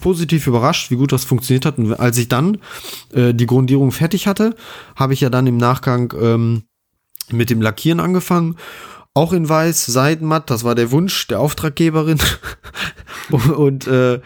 positiv 0.00 0.46
überrascht, 0.46 0.90
wie 0.90 0.96
gut 0.96 1.12
das 1.12 1.24
funktioniert 1.24 1.64
hat. 1.64 1.78
Und 1.78 1.94
als 1.94 2.18
ich 2.18 2.28
dann 2.28 2.58
äh, 3.12 3.32
die 3.34 3.46
Grundierung 3.46 3.92
fertig 3.92 4.26
hatte, 4.26 4.56
habe 4.96 5.14
ich 5.14 5.20
ja 5.20 5.30
dann 5.30 5.46
im 5.46 5.58
Nachgang 5.58 6.12
ähm, 6.20 6.62
mit 7.30 7.50
dem 7.50 7.62
Lackieren 7.62 8.00
angefangen. 8.00 8.56
Auch 9.14 9.32
in 9.32 9.48
weiß, 9.48 9.86
Seitenmatt, 9.86 10.50
das 10.50 10.64
war 10.64 10.74
der 10.74 10.90
Wunsch 10.90 11.26
der 11.28 11.40
Auftraggeberin. 11.40 12.18
und 13.30 13.86
äh, 13.86 14.20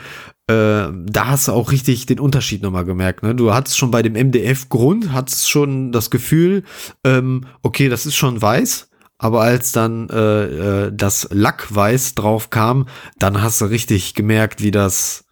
da 0.51 1.27
hast 1.27 1.49
du 1.49 1.53
auch 1.53 1.71
richtig 1.73 2.07
den 2.07 2.21
Unterschied 2.21 2.63
nochmal 2.63 2.85
gemerkt. 2.85 3.23
Ne? 3.23 3.35
Du 3.35 3.53
hattest 3.55 3.79
schon 3.79 3.91
bei 3.91 4.03
dem 4.03 4.15
MDF-Grund, 4.15 5.13
hattest 5.13 5.51
schon 5.51 5.93
das 5.93 6.11
Gefühl, 6.11 6.65
ähm, 7.05 7.47
okay, 7.63 7.89
das 7.89 8.07
ist 8.07 8.17
schon 8.17 8.41
weiß. 8.41 8.89
Aber 9.19 9.43
als 9.43 9.73
dann 9.73 10.09
äh, 10.09 10.87
äh, 10.87 10.93
das 10.95 11.29
Lackweiß 11.31 12.15
drauf 12.15 12.49
kam, 12.49 12.89
dann 13.19 13.43
hast 13.43 13.61
du 13.61 13.67
richtig 13.67 14.15
gemerkt, 14.15 14.63
wie 14.63 14.71
das, 14.71 15.25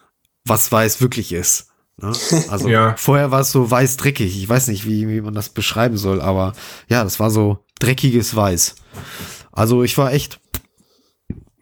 was 0.44 0.70
weiß 0.70 1.00
wirklich 1.00 1.33
ist. 1.33 1.68
Ne? 1.96 2.12
Also 2.50 2.68
Ja. 2.68 2.94
vorher 2.98 3.31
war 3.31 3.40
es 3.40 3.50
so 3.50 3.70
weiß 3.70 3.96
dreckig. 3.96 4.37
Ich 4.37 4.46
weiß 4.48 4.68
nicht, 4.68 4.87
wie, 4.87 5.09
wie 5.09 5.22
man 5.22 5.33
das 5.35 5.48
beschreiben 5.48 5.96
soll, 5.96 6.20
aber 6.20 6.52
ja, 6.88 7.02
das 7.02 7.18
war 7.18 7.31
so 7.31 7.64
dreckiges 7.81 8.37
Weiß. 8.37 8.74
Also 9.52 9.83
ich 9.83 9.96
war 9.96 10.12
echt, 10.12 10.38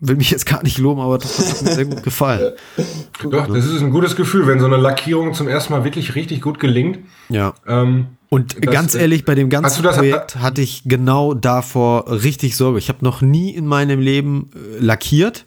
will 0.08 0.16
mich 0.16 0.30
jetzt 0.30 0.46
gar 0.46 0.62
nicht 0.62 0.78
loben, 0.78 1.00
aber 1.00 1.18
das 1.18 1.38
hat 1.38 1.62
mir 1.62 1.72
sehr 1.72 1.84
gut 1.86 2.02
gefallen. 2.02 2.52
Doch, 3.30 3.46
das 3.46 3.64
ist 3.66 3.80
ein 3.82 3.90
gutes 3.90 4.16
Gefühl, 4.16 4.46
wenn 4.46 4.60
so 4.60 4.66
eine 4.66 4.76
Lackierung 4.76 5.34
zum 5.34 5.48
ersten 5.48 5.72
Mal 5.72 5.84
wirklich 5.84 6.14
richtig 6.14 6.40
gut 6.42 6.60
gelingt. 6.60 6.98
Ja. 7.28 7.54
Ähm, 7.66 8.06
Und 8.28 8.64
Das, 8.64 8.72
ganz 8.74 8.94
ehrlich, 8.94 9.24
bei 9.24 9.34
dem 9.34 9.46
hast 9.46 9.62
ganzen 9.62 9.82
das- 9.82 9.96
Projekt 9.96 10.36
hatte 10.36 10.60
ich 10.62 10.82
genau 10.84 11.34
davor 11.34 12.10
richtig 12.10 12.56
Sorge. 12.56 12.78
Ich 12.78 12.88
habe 12.88 12.98
noch 13.04 13.20
nie 13.22 13.50
in 13.50 13.66
meinem 13.66 14.00
Leben 14.00 14.50
äh, 14.54 14.82
lackiert. 14.84 15.46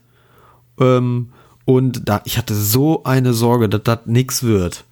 Ähm, 0.80 1.30
und 1.66 2.08
da, 2.10 2.22
ich 2.26 2.38
hatte 2.38 2.56
so 2.56 3.04
eine 3.04 3.34
Sorge, 3.34 3.70
dass 3.70 3.84
das 3.84 4.00
nix 4.06 4.44
wird. 4.44 4.86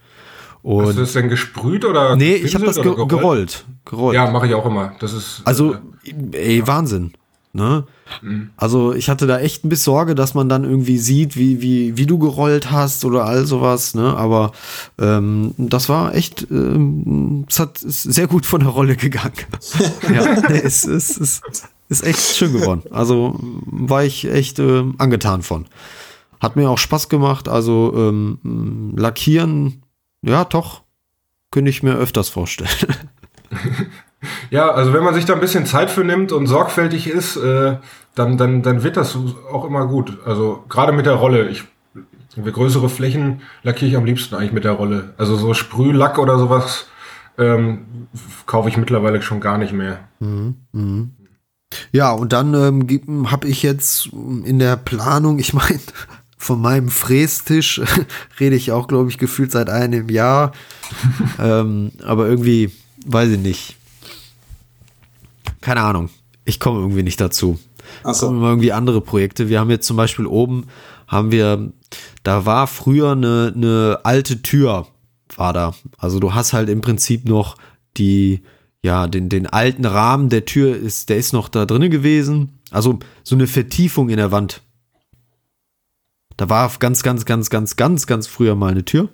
hast 0.58 0.64
Und 0.64 0.88
du 0.96 1.02
das 1.02 1.14
denn 1.14 1.30
gesprüht 1.30 1.86
oder? 1.86 2.16
nee, 2.16 2.36
ich 2.36 2.54
habe 2.56 2.66
das 2.66 2.76
ge 2.76 2.84
gepinselt 2.84 3.06
oder 3.12 3.18
gerollt. 3.18 3.66
gerollt. 3.86 4.16
Ja, 4.16 4.30
mache 4.30 4.48
ich 4.48 4.54
auch 4.54 4.66
immer. 4.66 4.94
Das 5.00 5.14
ist 5.14 5.42
Also, 5.46 5.76
äh, 6.04 6.38
ey, 6.38 6.68
Wahnsinn. 6.68 7.14
Ne? 7.58 7.86
Mhm. 8.22 8.52
Also 8.56 8.94
ich 8.94 9.10
hatte 9.10 9.26
da 9.26 9.40
echt 9.40 9.66
ein 9.66 9.70
bisschen 9.70 9.86
Sorge, 9.86 10.14
dass 10.14 10.36
man 10.36 10.48
dann 10.48 10.64
irgendwie 10.64 11.00
sieht, 11.00 11.36
wie, 11.38 11.60
wie, 11.60 11.98
wie 11.98 12.06
du 12.06 12.20
gerollt 12.20 12.70
hast 12.70 13.04
oder 13.04 13.26
all 13.26 13.48
sowas, 13.48 13.96
ne? 13.96 14.16
Aber 14.16 14.52
ähm, 15.00 15.56
das 15.58 15.90
war 15.90 16.14
echt, 16.14 16.46
ähm, 16.52 17.46
es 17.50 17.60
hat 17.60 17.82
ist 17.82 18.04
sehr 18.04 18.28
gut 18.28 18.46
von 18.46 18.60
der 18.62 18.70
Rolle 18.70 18.96
gegangen. 18.96 19.34
ja, 20.14 20.40
nee, 20.50 20.62
es 20.64 20.86
ist, 20.86 21.18
ist, 21.18 21.42
ist 21.90 22.04
echt 22.04 22.20
schön 22.20 22.54
geworden. 22.54 22.84
Also 22.92 23.40
war 23.66 24.04
ich 24.04 24.30
echt 24.30 24.60
ähm, 24.60 24.94
angetan 25.00 25.42
von. 25.42 25.66
Hat 26.40 26.58
mir 26.58 26.70
auch 26.70 26.78
Spaß 26.78 27.10
gemacht. 27.10 27.50
Also 27.50 27.92
ähm, 27.96 28.94
lackieren, 28.96 29.82
ja, 30.22 30.46
doch, 30.46 30.84
könnte 31.50 31.72
ich 31.72 31.82
mir 31.82 31.96
öfters 31.96 32.30
vorstellen. 32.30 32.70
Ja, 34.50 34.72
also 34.72 34.94
wenn 34.94 35.04
man 35.04 35.14
sich 35.14 35.26
da 35.26 35.34
ein 35.34 35.40
bisschen 35.40 35.66
Zeit 35.66 35.90
für 35.90 36.04
nimmt 36.04 36.32
und 36.32 36.48
sorgfältig 36.48 37.08
ist, 37.08 37.38
äh, 37.38 37.78
dann, 38.16 38.38
dann, 38.38 38.64
dann 38.64 38.84
wird 38.84 38.98
das 38.98 39.18
auch 39.52 39.66
immer 39.66 39.86
gut. 39.88 40.18
Also 40.26 40.64
gerade 40.70 40.92
mit 40.92 41.06
der 41.06 41.14
Rolle. 41.14 41.50
Ich, 41.50 41.64
für 42.30 42.52
größere 42.52 42.90
Flächen 42.90 43.42
lackiere 43.64 43.90
ich 43.92 43.98
am 43.98 44.06
liebsten 44.06 44.36
eigentlich 44.36 44.54
mit 44.54 44.64
der 44.64 44.74
Rolle. 44.74 45.14
Also 45.18 45.36
so 45.36 45.54
Sprühlack 45.54 46.18
oder 46.18 46.40
sowas 46.40 46.88
ähm, 47.38 48.08
kaufe 48.46 48.70
ich 48.70 48.78
mittlerweile 48.78 49.22
schon 49.22 49.40
gar 49.40 49.58
nicht 49.58 49.74
mehr. 49.74 50.00
Ja, 51.92 52.12
und 52.12 52.34
dann 52.34 52.54
ähm, 52.54 53.32
habe 53.32 53.48
ich 53.48 53.62
jetzt 53.62 54.08
in 54.46 54.60
der 54.60 54.78
Planung, 54.78 55.40
ich 55.40 55.54
meine, 55.54 55.80
von 56.38 56.62
meinem 56.62 56.90
Frästisch 56.90 57.82
rede 58.40 58.56
ich 58.56 58.72
auch, 58.72 58.88
glaube 58.88 59.10
ich, 59.10 59.18
gefühlt 59.18 59.52
seit 59.52 59.70
einem 59.70 60.10
Jahr. 60.10 60.54
ähm, 61.40 61.92
aber 62.04 62.28
irgendwie, 62.28 62.72
weiß 63.06 63.32
ich 63.32 63.40
nicht. 63.40 63.77
Keine 65.68 65.82
Ahnung. 65.82 66.10
Ich 66.46 66.62
komme 66.62 66.80
irgendwie 66.80 67.04
nicht 67.04 67.20
dazu. 67.20 67.60
Ach 68.02 68.14
so. 68.14 68.28
Kommen 68.28 68.38
immer 68.38 68.48
irgendwie 68.52 68.72
andere 68.72 69.02
Projekte. 69.02 69.50
Wir 69.50 69.60
haben 69.60 69.70
jetzt 69.70 69.86
zum 69.86 69.98
Beispiel 69.98 70.26
oben, 70.26 70.68
haben 71.08 71.30
wir, 71.30 71.74
da 72.24 72.46
war 72.46 72.68
früher 72.68 73.12
eine, 73.12 73.52
eine 73.54 74.00
alte 74.04 74.42
Tür, 74.42 74.88
war 75.36 75.52
da. 75.52 75.76
Also 75.98 76.22
du 76.22 76.34
hast 76.34 76.54
halt 76.54 76.70
im 76.70 76.80
Prinzip 76.80 77.28
noch 77.28 77.58
die, 77.98 78.44
ja, 78.82 79.08
den, 79.08 79.28
den 79.28 79.46
alten 79.46 79.84
Rahmen 79.84 80.30
der 80.30 80.46
Tür 80.46 80.74
ist, 80.74 81.10
der 81.10 81.18
ist 81.18 81.34
noch 81.34 81.50
da 81.50 81.66
drinne 81.66 81.90
gewesen. 81.90 82.60
Also 82.72 83.00
so 83.24 83.36
eine 83.36 83.48
Vertiefung 83.48 84.08
in 84.08 84.16
der 84.16 84.32
Wand. 84.32 84.62
Da 86.38 86.48
war 86.48 86.72
ganz, 86.80 87.04
ganz, 87.04 87.26
ganz, 87.26 87.50
ganz, 87.50 87.76
ganz, 87.76 88.08
ganz 88.08 88.28
früher 88.28 88.56
mal 88.56 88.72
eine 88.72 88.86
Tür. 88.86 89.10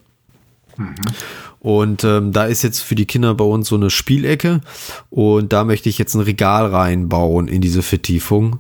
Und 1.64 2.04
ähm, 2.04 2.34
da 2.34 2.44
ist 2.46 2.62
jetzt 2.62 2.80
für 2.82 2.94
die 2.94 3.06
Kinder 3.06 3.34
bei 3.34 3.46
uns 3.46 3.70
so 3.70 3.76
eine 3.76 3.90
Spielecke. 3.90 4.62
Und 5.10 5.52
da 5.54 5.64
möchte 5.64 5.90
ich 5.90 5.98
jetzt 5.98 6.14
ein 6.14 6.20
Regal 6.22 6.68
reinbauen 6.68 7.48
in 7.48 7.62
diese 7.62 7.82
Vertiefung. 7.82 8.60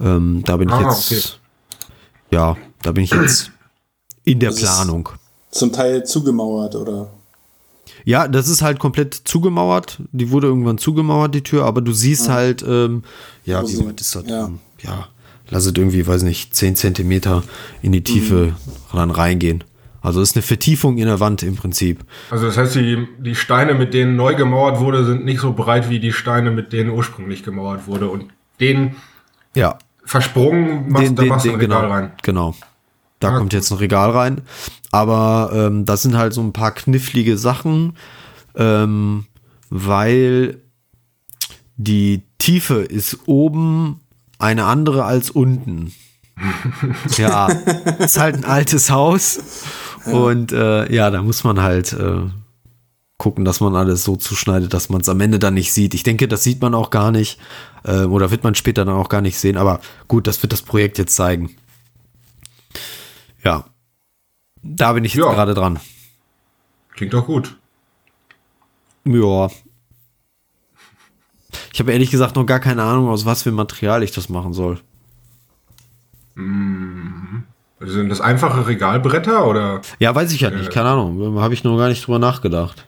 Ähm, 0.00 0.42
da 0.44 0.56
bin 0.56 0.68
ich 0.70 0.74
Ah, 0.74 0.90
jetzt, 0.90 1.12
okay. 1.12 1.86
ja, 2.32 2.56
da 2.82 2.92
bin 2.92 3.04
ich 3.04 3.10
jetzt 3.12 3.52
in 4.24 4.40
der 4.40 4.50
Das 4.50 4.58
Planung. 4.60 5.10
Zum 5.50 5.70
Teil 5.72 6.04
zugemauert, 6.04 6.74
oder? 6.74 7.10
Ja, 8.06 8.26
das 8.26 8.48
ist 8.48 8.62
halt 8.62 8.78
komplett 8.78 9.14
zugemauert. 9.24 9.98
Die 10.12 10.30
wurde 10.30 10.46
irgendwann 10.46 10.78
zugemauert, 10.78 11.34
die 11.34 11.42
Tür, 11.42 11.64
aber 11.66 11.80
du 11.82 11.92
siehst 11.92 12.28
halt, 12.30 12.64
ähm, 12.66 13.04
ja, 13.44 13.62
Wo 13.62 13.68
wie 13.68 13.86
weit 13.86 14.00
ist 14.00 14.14
das? 14.16 14.24
ja. 14.26 14.46
Ähm, 14.46 14.58
Ja, 14.82 15.08
lass 15.50 15.66
es 15.66 15.72
irgendwie, 15.76 16.06
weiß 16.06 16.22
nicht, 16.22 16.54
10 16.56 16.74
Zentimeter 16.76 17.42
in 17.82 17.92
die 17.92 18.02
Tiefe 18.02 18.56
dann 18.92 19.10
reingehen. 19.10 19.62
Also 20.04 20.20
ist 20.20 20.36
eine 20.36 20.42
Vertiefung 20.42 20.98
in 20.98 21.06
der 21.06 21.18
Wand 21.18 21.42
im 21.42 21.56
Prinzip. 21.56 22.04
Also 22.30 22.46
das 22.46 22.58
heißt, 22.58 22.74
die, 22.76 23.08
die 23.18 23.34
Steine, 23.34 23.74
mit 23.74 23.94
denen 23.94 24.16
neu 24.16 24.34
gemauert 24.34 24.78
wurde, 24.78 25.04
sind 25.04 25.24
nicht 25.24 25.40
so 25.40 25.52
breit 25.54 25.88
wie 25.88 25.98
die 25.98 26.12
Steine, 26.12 26.50
mit 26.50 26.72
denen 26.72 26.90
ursprünglich 26.90 27.42
gemauert 27.42 27.86
wurde. 27.86 28.08
Und 28.10 28.26
den 28.60 28.96
Ja, 29.54 29.78
versprungen 30.04 30.90
machst, 30.90 31.18
da 31.18 31.24
machst 31.24 31.46
du 31.46 31.50
ein 31.52 31.56
Regal 31.58 31.80
genau, 31.82 31.92
rein. 31.92 32.12
Genau. 32.22 32.54
Da 33.18 33.30
Ah, 33.30 33.38
kommt 33.38 33.54
jetzt 33.54 33.70
ein 33.70 33.78
Regal 33.78 34.10
rein. 34.10 34.42
Aber 34.92 35.50
ähm, 35.54 35.86
das 35.86 36.02
sind 36.02 36.16
halt 36.18 36.34
so 36.34 36.42
ein 36.42 36.52
paar 36.52 36.72
knifflige 36.72 37.38
Sachen, 37.38 37.96
ähm, 38.54 39.24
weil 39.70 40.60
die 41.76 42.22
Tiefe 42.38 42.74
ist 42.82 43.20
oben 43.26 44.00
eine 44.38 44.66
andere 44.66 45.04
als 45.04 45.30
unten. 45.30 45.94
ja, 47.16 47.46
ist 47.98 48.18
halt 48.18 48.36
ein 48.36 48.44
altes 48.44 48.90
Haus. 48.90 49.40
Und 50.06 50.52
äh, 50.52 50.92
ja, 50.92 51.10
da 51.10 51.22
muss 51.22 51.44
man 51.44 51.60
halt 51.62 51.92
äh, 51.92 52.22
gucken, 53.18 53.44
dass 53.44 53.60
man 53.60 53.74
alles 53.76 54.04
so 54.04 54.16
zuschneidet, 54.16 54.74
dass 54.74 54.88
man 54.88 55.00
es 55.00 55.08
am 55.08 55.20
Ende 55.20 55.38
dann 55.38 55.54
nicht 55.54 55.72
sieht. 55.72 55.94
Ich 55.94 56.02
denke, 56.02 56.28
das 56.28 56.42
sieht 56.42 56.60
man 56.60 56.74
auch 56.74 56.90
gar 56.90 57.10
nicht. 57.10 57.38
Äh, 57.84 58.04
oder 58.04 58.30
wird 58.30 58.44
man 58.44 58.54
später 58.54 58.84
dann 58.84 58.94
auch 58.94 59.08
gar 59.08 59.20
nicht 59.22 59.38
sehen. 59.38 59.56
Aber 59.56 59.80
gut, 60.08 60.26
das 60.26 60.42
wird 60.42 60.52
das 60.52 60.62
Projekt 60.62 60.98
jetzt 60.98 61.14
zeigen. 61.14 61.50
Ja. 63.42 63.64
Da 64.62 64.92
bin 64.94 65.04
ich 65.04 65.14
jetzt 65.14 65.24
Ja. 65.24 65.32
gerade 65.32 65.54
dran. 65.54 65.78
Klingt 66.94 67.12
doch 67.14 67.26
gut. 67.26 67.56
Ja. 69.04 69.50
Ich 71.72 71.80
habe 71.80 71.92
ehrlich 71.92 72.10
gesagt 72.10 72.36
noch 72.36 72.46
gar 72.46 72.60
keine 72.60 72.82
Ahnung, 72.82 73.08
aus 73.08 73.24
was 73.26 73.42
für 73.42 73.52
Material 73.52 74.02
ich 74.02 74.12
das 74.12 74.28
machen 74.28 74.52
soll. 74.54 74.80
Also 76.36 76.44
sind 77.86 78.08
das 78.08 78.20
einfache 78.20 78.66
Regalbretter 78.66 79.46
oder? 79.46 79.80
Ja, 79.98 80.14
weiß 80.14 80.32
ich 80.32 80.40
ja 80.40 80.50
nicht, 80.50 80.70
keine 80.70 80.90
Ahnung. 80.90 81.40
Habe 81.40 81.54
ich 81.54 81.64
noch 81.64 81.76
gar 81.76 81.88
nicht 81.88 82.06
drüber 82.06 82.18
nachgedacht. 82.18 82.86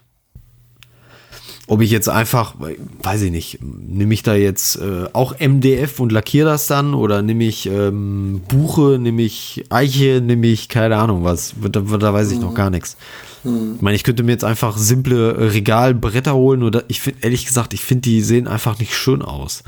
Ob 1.68 1.80
ich 1.80 1.90
jetzt 1.90 2.08
einfach, 2.08 2.54
weiß 3.02 3.22
ich 3.22 3.32
nicht, 3.32 3.58
nehme 3.60 4.14
ich 4.14 4.22
da 4.22 4.34
jetzt 4.34 4.76
äh, 4.76 5.06
auch 5.12 5.34
MDF 5.40 5.98
und 5.98 6.12
lackiere 6.12 6.48
das 6.48 6.68
dann 6.68 6.94
oder 6.94 7.22
nehme 7.22 7.42
ich 7.42 7.66
ähm, 7.66 8.40
Buche, 8.48 8.98
nehme 9.00 9.22
ich 9.22 9.64
Eiche, 9.68 10.22
nehme 10.24 10.46
ich 10.46 10.68
keine 10.68 10.96
Ahnung 10.96 11.24
was. 11.24 11.54
Da, 11.60 11.80
da 11.80 12.14
weiß 12.14 12.30
ich 12.30 12.38
noch 12.38 12.54
gar 12.54 12.70
nichts. 12.70 12.96
Ich 13.42 13.82
meine, 13.82 13.94
ich 13.94 14.02
könnte 14.02 14.22
mir 14.22 14.32
jetzt 14.32 14.44
einfach 14.44 14.76
simple 14.76 15.34
äh, 15.34 15.44
Regalbretter 15.48 16.34
holen 16.34 16.62
oder 16.62 16.84
ich 16.88 17.00
finde, 17.00 17.20
ehrlich 17.22 17.46
gesagt, 17.46 17.74
ich 17.74 17.80
finde, 17.80 18.02
die 18.02 18.20
sehen 18.20 18.48
einfach 18.48 18.78
nicht 18.78 18.94
schön 18.94 19.22
aus. 19.22 19.62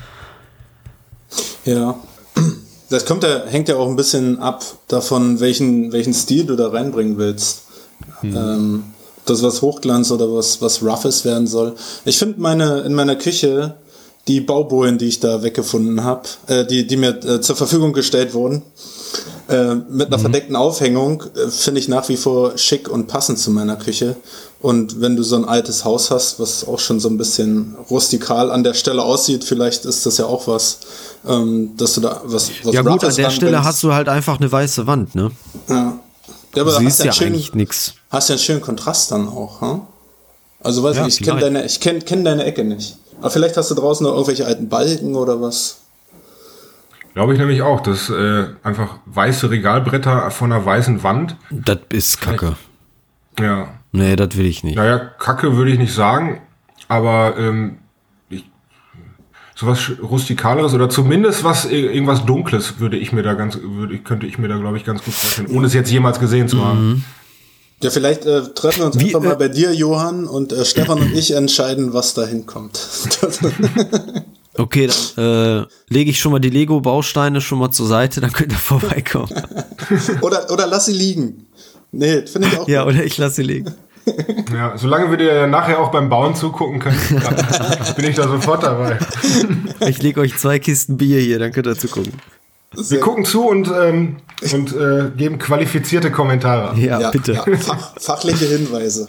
Ja. 1.65 1.97
Das 2.91 3.05
kommt 3.05 3.23
ja, 3.23 3.45
hängt 3.47 3.69
ja 3.69 3.77
auch 3.77 3.89
ein 3.89 3.97
bisschen 3.97 4.39
ab 4.39 4.65
davon, 4.89 5.41
welchen, 5.41 5.93
welchen 5.93 6.15
Stil 6.15 6.47
du 6.47 6.57
da 6.57 6.69
reinbringen 6.69 7.19
willst. 7.19 7.63
Hm. 8.21 8.37
Ähm, 8.37 8.85
das 9.27 9.43
was 9.43 9.61
Hochglanz 9.61 10.11
oder 10.11 10.33
was, 10.33 10.63
was 10.63 10.83
Roughes 10.83 11.25
werden 11.25 11.47
soll. 11.47 11.75
Ich 12.05 12.19
finde 12.19 12.41
meine, 12.41 12.81
in 12.81 12.95
meiner 12.95 13.17
Küche 13.17 13.75
die 14.27 14.41
Baubohlen, 14.41 14.99
die 14.99 15.07
ich 15.07 15.21
da 15.21 15.43
weggefunden 15.43 16.05
habe, 16.05 16.29
äh, 16.47 16.65
die, 16.65 16.87
die 16.87 16.97
mir 16.97 17.19
äh, 17.25 17.41
zur 17.41 17.57
Verfügung 17.57 17.93
gestellt 17.93 18.35
wurden, 18.35 18.63
äh, 19.49 19.75
mit 19.75 20.09
einer 20.09 20.19
mhm. 20.19 20.23
verdeckten 20.23 20.57
Aufhängung, 20.57 21.25
äh, 21.35 21.49
finde 21.49 21.81
ich 21.81 21.89
nach 21.89 22.09
wie 22.09 22.17
vor 22.17 22.57
schick 22.59 22.89
und 22.89 23.07
passend 23.07 23.39
zu 23.39 23.51
meiner 23.51 23.77
Küche. 23.77 24.17
Und 24.61 25.01
wenn 25.01 25.15
du 25.15 25.23
so 25.23 25.37
ein 25.37 25.45
altes 25.45 25.85
Haus 25.85 26.11
hast, 26.11 26.41
was 26.41 26.67
auch 26.67 26.81
schon 26.81 26.99
so 26.99 27.09
ein 27.09 27.17
bisschen 27.17 27.77
rustikal 27.91 28.51
an 28.51 28.65
der 28.65 28.75
Stelle 28.75 29.03
aussieht, 29.03 29.45
vielleicht 29.45 29.85
ist 29.85 30.05
das 30.05 30.19
ja 30.19 30.27
auch 30.27 30.49
was, 30.49 30.81
ähm, 31.27 31.77
dass 31.77 31.95
du 31.95 32.01
da 32.01 32.23
was, 32.25 32.51
was 32.65 32.75
Ja 32.75 32.83
gut, 32.83 33.05
an 33.05 33.15
der 33.15 33.31
Stelle 33.31 33.63
hast 33.63 33.83
du 33.85 33.93
halt 33.93 34.09
einfach 34.09 34.41
eine 34.41 34.51
weiße 34.51 34.89
Wand, 34.89 35.15
ne? 35.15 35.31
Ja. 35.69 36.01
ja 36.57 36.63
aber 36.63 36.73
du 36.73 36.79
siehst 36.79 37.05
ja 37.05 37.13
schön, 37.13 37.29
eigentlich 37.29 37.55
nichts. 37.55 37.95
Hast 38.11 38.31
ja 38.31 38.35
einen 38.35 38.43
schönen 38.43 38.61
Kontrast 38.61 39.13
dann 39.13 39.29
auch, 39.29 39.61
hm? 39.61 39.83
Also 40.61 40.83
weiß 40.83 40.97
ja, 40.97 41.07
ich, 41.07 41.21
ich 41.21 41.27
kenne 41.27 41.41
deine, 41.41 41.65
ich 41.65 41.79
kenn, 41.79 42.05
kenn 42.05 42.25
deine 42.25 42.43
Ecke 42.45 42.65
nicht. 42.65 42.97
Aber 43.21 43.31
vielleicht 43.31 43.57
hast 43.57 43.71
du 43.71 43.77
draußen 43.77 44.05
noch 44.05 44.13
irgendwelche 44.13 44.45
alten 44.45 44.69
Balken 44.69 45.15
oder 45.15 45.41
was? 45.41 45.79
Glaube 47.15 47.33
ich 47.33 47.39
nämlich 47.39 47.63
auch. 47.63 47.81
Das 47.81 48.11
äh, 48.11 48.47
einfach 48.65 48.99
weiße 49.07 49.51
Regalbretter 49.51 50.31
von 50.33 50.53
einer 50.53 50.65
weißen 50.65 51.03
Wand. 51.05 51.37
Das 51.51 51.79
ist 51.91 52.21
Kacke. 52.21 52.57
Ja. 53.39 53.69
Nee, 53.93 54.17
das 54.17 54.37
will 54.37 54.47
ich 54.47 54.65
nicht. 54.65 54.77
Naja, 54.77 54.99
Kacke 54.99 55.57
würde 55.57 55.71
ich 55.71 55.79
nicht 55.79 55.95
sagen, 55.95 56.41
aber 56.89 57.35
ähm, 57.39 57.79
ich, 58.29 58.45
sowas 59.55 59.91
rustikaleres 60.03 60.75
oder 60.75 60.89
zumindest 60.89 61.45
was 61.45 61.65
irgendwas 61.65 62.25
Dunkles 62.27 62.81
würde 62.81 62.97
ich 62.97 63.13
mir 63.13 63.23
da 63.23 63.35
ganz, 63.35 63.59
würde, 63.63 63.99
könnte 63.99 64.27
ich 64.27 64.39
mir 64.39 64.49
da 64.49 64.59
glaube 64.59 64.77
ich 64.77 64.85
ganz 64.85 65.03
gut 65.03 65.15
vorstellen, 65.15 65.49
ohne 65.49 65.67
es 65.67 65.75
jetzt 65.75 65.91
jemals 65.91 66.21
gesehen 66.21 66.49
zu 66.49 66.65
haben. 66.65 66.89
Mhm. 66.89 67.05
Ja, 67.81 67.91
vielleicht 67.91 68.27
äh, 68.27 68.43
treffen 68.55 68.81
wir 68.81 68.87
uns 68.87 68.99
Wie, 68.99 69.07
einfach 69.07 69.23
mal 69.23 69.35
äh, 69.35 69.37
bei 69.37 69.49
dir, 69.49 69.73
Johann, 69.73 70.27
und 70.27 70.53
äh, 70.53 70.65
Stefan 70.65 71.01
und 71.01 71.15
ich 71.15 71.31
entscheiden, 71.31 71.95
was 71.95 72.13
da 72.13 72.27
hinkommt. 72.27 72.81
okay, 74.57 74.89
dann 75.15 75.63
äh, 75.63 75.67
lege 75.89 76.11
ich 76.11 76.19
schon 76.19 76.33
mal 76.33 76.41
die 76.41 76.51
Lego-Bausteine 76.51 77.41
schon 77.41 77.61
mal 77.61 77.71
zur 77.71 77.87
Seite, 77.87 78.21
dann 78.21 78.33
könnt 78.33 78.51
ihr 78.51 78.59
vorbeikommen. 78.59 79.31
oder, 80.23 80.51
oder 80.51 80.67
lass 80.67 80.87
sie 80.87 80.93
liegen. 80.93 81.47
Nee, 81.93 82.27
finde 82.27 82.49
ich 82.49 82.59
auch. 82.59 82.69
Ja, 82.69 82.85
gut. 82.85 82.95
oder 82.95 83.05
ich 83.05 83.17
lasse 83.19 83.37
sie 83.37 83.43
liegen. 83.43 83.75
Ja, 84.55 84.73
solange 84.79 85.11
wir 85.11 85.19
dir 85.19 85.47
nachher 85.47 85.79
auch 85.79 85.91
beim 85.91 86.09
Bauen 86.09 86.35
zugucken 86.35 86.79
können, 86.79 86.99
bin 87.97 88.07
ich 88.07 88.17
da 88.17 88.27
sofort 88.27 88.63
dabei. 88.63 88.99
Ich 89.87 90.03
lege 90.03 90.23
euch 90.23 90.39
zwei 90.39 90.59
Kisten 90.59 90.97
Bier 90.97 91.21
hier, 91.21 91.39
dann 91.39 91.53
könnt 91.53 91.67
ihr 91.67 91.77
zugucken. 91.77 92.15
Wir 92.75 93.01
gucken 93.01 93.27
zu 93.27 93.47
und, 93.47 93.69
ähm, 93.69 94.17
und 94.51 94.75
äh, 94.75 95.11
geben 95.15 95.39
qualifizierte 95.39 96.11
Kommentare. 96.11 96.79
Ja, 96.81 96.99
ja 96.99 97.11
bitte. 97.11 97.35
Ja, 97.35 97.45
fach, 97.59 98.01
fachliche 98.01 98.47
Hinweise. 98.47 99.07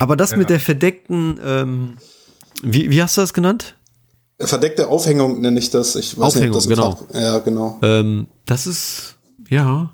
Aber 0.00 0.16
das 0.16 0.32
ja. 0.32 0.38
mit 0.38 0.50
der 0.50 0.58
verdeckten, 0.58 1.38
ähm, 1.44 1.96
wie, 2.62 2.90
wie 2.90 3.02
hast 3.02 3.16
du 3.16 3.20
das 3.20 3.32
genannt? 3.32 3.76
Verdeckte 4.40 4.88
Aufhängung 4.88 5.40
nenne 5.40 5.58
ich 5.58 5.70
das. 5.70 5.94
Ich 5.96 6.18
weiß 6.18 6.36
Aufhängung, 6.36 6.56
nicht, 6.56 6.68
genau. 6.68 6.92
Fach, 6.92 7.20
ja, 7.20 7.38
genau. 7.38 7.78
Ähm, 7.82 8.26
das 8.46 8.66
ist, 8.66 9.16
ja. 9.48 9.92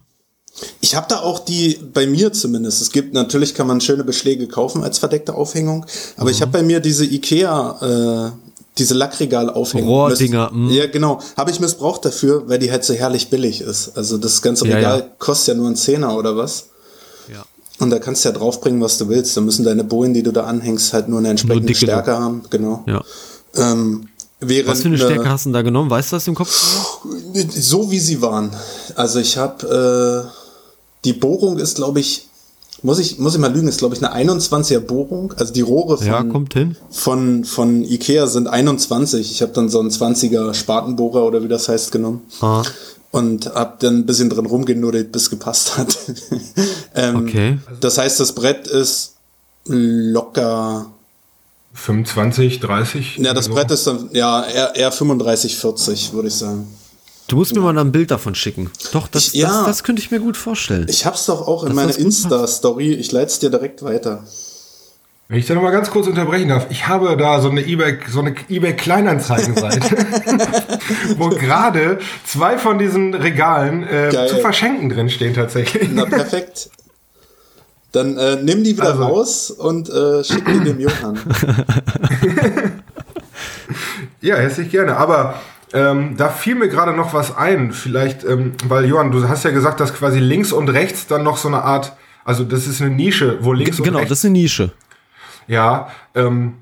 Ich 0.81 0.95
habe 0.95 1.07
da 1.09 1.21
auch 1.21 1.39
die, 1.39 1.79
bei 1.95 2.07
mir 2.07 2.33
zumindest, 2.33 2.83
es 2.83 2.91
gibt, 2.91 3.15
natürlich 3.15 3.55
kann 3.55 3.67
man 3.67 3.81
schöne 3.81 4.05
Beschläge 4.05 4.47
kaufen 4.47 4.83
als 4.83 4.99
verdeckte 4.99 5.35
Aufhängung, 5.35 5.87
aber 6.17 6.27
mhm. 6.27 6.35
ich 6.35 6.43
habe 6.43 6.53
bei 6.53 6.63
mir 6.63 6.81
diese 6.81 7.05
Ikea, 7.07 8.31
äh, 8.31 8.51
diese 8.79 8.95
Lackregalaufhängung. 8.95 9.89
Rohrdinger. 9.89 10.51
Mh. 10.53 10.73
Ja, 10.73 10.87
genau. 10.87 11.21
Habe 11.37 11.51
ich 11.51 11.61
missbraucht 11.61 12.05
dafür, 12.05 12.49
weil 12.49 12.59
die 12.59 12.71
halt 12.71 12.85
so 12.85 12.95
herrlich 12.95 13.29
billig 13.29 13.61
ist. 13.61 13.97
Also 13.97 14.17
das 14.17 14.43
ganze 14.43 14.65
Regal 14.65 14.83
ja, 14.83 14.97
ja. 14.99 15.07
kostet 15.19 15.49
ja 15.49 15.55
nur 15.55 15.67
einen 15.67 15.77
Zehner 15.77 16.17
oder 16.17 16.37
was. 16.37 16.67
Ja. 17.31 17.45
Und 17.79 17.91
da 17.91 17.99
kannst 17.99 18.25
du 18.25 18.31
ja 18.31 18.35
draufbringen, 18.35 18.81
was 18.81 18.97
du 18.97 19.09
willst. 19.09 19.37
Da 19.37 19.41
müssen 19.41 19.65
deine 19.65 19.85
Bohlen, 19.85 20.15
die 20.15 20.23
du 20.23 20.33
da 20.33 20.45
anhängst, 20.45 20.93
halt 20.93 21.09
nur 21.09 21.19
eine 21.19 21.29
entsprechende 21.31 21.75
Stärke 21.75 22.19
haben. 22.19 22.43
Genau. 22.49 22.85
Ja. 22.87 23.03
Ähm, 23.57 24.09
was 24.41 24.81
für 24.81 24.89
eine 24.89 24.97
Stärke 24.97 25.29
hast 25.29 25.45
du 25.45 25.51
da 25.51 25.61
genommen? 25.61 25.91
Weißt 25.91 26.13
du 26.13 26.17
das 26.17 26.27
im 26.27 26.35
Kopf? 26.35 26.51
So 27.51 27.91
wie 27.91 27.99
sie 27.99 28.23
waren. 28.23 28.51
Also 28.95 29.19
ich 29.19 29.37
habe 29.37 30.31
äh, 30.33 30.40
die 31.05 31.13
Bohrung 31.13 31.59
ist, 31.59 31.77
glaube 31.77 32.01
ich, 32.01 32.29
muss 32.83 32.99
ich, 32.99 33.19
muss 33.19 33.35
ich 33.35 33.41
mal 33.41 33.53
lügen, 33.53 33.69
ist 33.69 33.79
glaube 33.79 33.95
ich 33.95 34.05
eine 34.05 34.33
21er 34.33 34.81
Bohrung. 34.81 35.35
Also 35.37 35.53
die 35.53 35.61
Rohre 35.61 35.99
von, 35.99 36.07
ja, 36.07 36.23
kommt 36.23 36.55
hin. 36.55 36.77
von, 36.91 37.45
von 37.45 37.85
Ikea 37.85 38.27
sind 38.27 38.49
21. 38.49 39.31
Ich 39.31 39.43
habe 39.43 39.53
dann 39.53 39.69
so 39.69 39.81
einen 39.81 39.91
20er 39.91 40.55
Spatenbohrer 40.55 41.25
oder 41.25 41.43
wie 41.43 41.49
das 41.49 41.69
heißt 41.69 41.93
genommen. 41.93 42.23
Ah. 42.41 42.63
Und 43.11 43.47
habe 43.55 43.75
dann 43.81 43.99
ein 43.99 44.07
bisschen 44.07 44.31
drin 44.31 44.47
rumgenudelt, 44.47 45.11
bis 45.13 45.31
gepasst 45.31 45.77
hat. 45.77 45.99
ähm, 46.95 47.17
okay. 47.17 47.59
Das 47.81 47.99
heißt, 47.99 48.21
das 48.21 48.35
Brett 48.35 48.67
ist 48.69 49.15
locker 49.67 50.87
25, 51.75 52.61
30? 52.61 53.17
Ja, 53.19 53.35
das 53.35 53.47
so. 53.47 53.55
Brett 53.55 53.71
ist 53.71 53.87
dann, 53.87 54.11
ja, 54.13 54.45
eher, 54.45 54.75
eher 54.75 54.93
35, 54.93 55.57
40, 55.57 56.13
würde 56.13 56.29
ich 56.29 56.35
sagen. 56.35 56.67
Du 57.31 57.37
musst 57.37 57.55
mir 57.55 57.61
mal 57.61 57.79
ein 57.79 57.93
Bild 57.93 58.11
davon 58.11 58.35
schicken. 58.35 58.73
Doch, 58.91 59.07
das, 59.07 59.29
ich, 59.29 59.35
ja, 59.35 59.47
das, 59.47 59.67
das, 59.67 59.85
könnte 59.85 60.03
ich 60.03 60.11
mir 60.11 60.19
gut 60.19 60.37
vorstellen. 60.37 60.87
Ich 60.89 61.07
hab's 61.07 61.27
doch 61.27 61.47
auch 61.47 61.63
in 61.63 61.77
meiner 61.77 61.97
Insta-Story. 61.97 62.93
Ich 62.95 63.13
leite 63.13 63.29
es 63.29 63.39
dir 63.39 63.51
direkt 63.51 63.85
weiter. 63.85 64.25
Wenn 65.29 65.39
ich 65.39 65.47
da 65.47 65.55
noch 65.55 65.63
mal 65.63 65.71
ganz 65.71 65.93
kurz 65.93 66.09
unterbrechen 66.09 66.49
darf, 66.49 66.67
ich 66.71 66.89
habe 66.89 67.17
da 67.17 67.41
so 67.41 67.49
eine 67.49 67.65
eBay, 67.65 67.99
so 68.11 68.19
eine 68.19 68.35
eBay 68.49 68.75
Kleinanzeigenseite, 68.75 69.81
wo 71.19 71.29
gerade 71.29 72.01
zwei 72.25 72.59
von 72.59 72.81
diesen 72.81 73.15
Regalen 73.15 73.87
äh, 73.87 74.27
zu 74.29 74.39
verschenken 74.39 74.89
drin 74.89 75.09
stehen 75.09 75.33
tatsächlich. 75.33 75.89
Na 75.93 76.07
perfekt. 76.07 76.69
Dann 77.93 78.19
äh, 78.19 78.43
nimm 78.43 78.65
die 78.65 78.77
wieder 78.77 78.89
also. 78.91 79.05
raus 79.05 79.51
und 79.53 79.89
äh, 79.89 80.25
schick 80.25 80.45
die 80.47 80.65
dem 80.65 80.81
Johann. 80.81 81.21
ja, 84.21 84.35
herzlich 84.35 84.69
gerne. 84.69 84.97
Aber 84.97 85.41
ähm, 85.73 86.17
da 86.17 86.29
fiel 86.29 86.57
mir 86.57 86.69
gerade 86.69 86.93
noch 86.93 87.15
was 87.15 87.37
ein, 87.37 87.73
vielleicht, 87.73 88.25
ähm, 88.25 88.53
weil 88.65 88.87
Johann, 88.87 89.13
du 89.13 89.29
hast 89.29 89.45
ja 89.45 89.51
gesagt, 89.51 89.81
dass 89.81 89.95
quasi 89.95 90.19
links 90.19 90.53
und 90.53 90.69
rechts 90.69 91.07
dann 91.07 91.23
noch 91.23 91.37
so 91.37 91.49
eine 91.49 91.63
Art, 91.63 91.95
also 92.25 92.45
das 92.45 92.67
ist 92.67 92.81
eine 92.81 92.91
Nische, 92.91 93.39
wo 93.43 93.53
links 93.53 93.77
G 93.77 93.85
genau, 93.85 93.99
und 93.99 94.03
rechts. 94.03 94.11
das 94.11 94.19
ist 94.21 94.25
eine 94.25 94.33
Nische. 94.33 94.73
Ja, 95.47 95.89
ähm, 96.15 96.55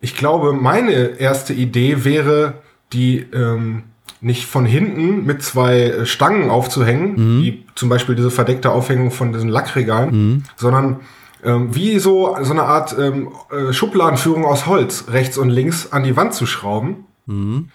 ich 0.00 0.16
glaube, 0.16 0.52
meine 0.52 1.18
erste 1.18 1.52
Idee 1.52 2.04
wäre, 2.04 2.54
die 2.92 3.18
ähm, 3.32 3.84
nicht 4.20 4.46
von 4.46 4.64
hinten 4.64 5.26
mit 5.26 5.42
zwei 5.42 6.04
Stangen 6.04 6.50
aufzuhängen, 6.50 7.12
mhm. 7.16 7.42
wie 7.42 7.64
zum 7.74 7.90
Beispiel 7.90 8.14
diese 8.14 8.30
verdeckte 8.30 8.70
Aufhängung 8.70 9.10
von 9.10 9.32
diesen 9.34 9.50
Lackregalen, 9.50 10.10
mhm. 10.10 10.42
sondern 10.56 11.00
ähm, 11.42 11.74
wie 11.74 11.98
so, 11.98 12.36
so 12.40 12.52
eine 12.52 12.62
Art 12.62 12.96
ähm, 12.98 13.28
äh, 13.50 13.74
Schubladenführung 13.74 14.46
aus 14.46 14.64
Holz 14.64 15.06
rechts 15.08 15.36
und 15.36 15.50
links 15.50 15.92
an 15.92 16.04
die 16.04 16.16
Wand 16.16 16.32
zu 16.32 16.46
schrauben. 16.46 17.04
Mhm 17.26 17.68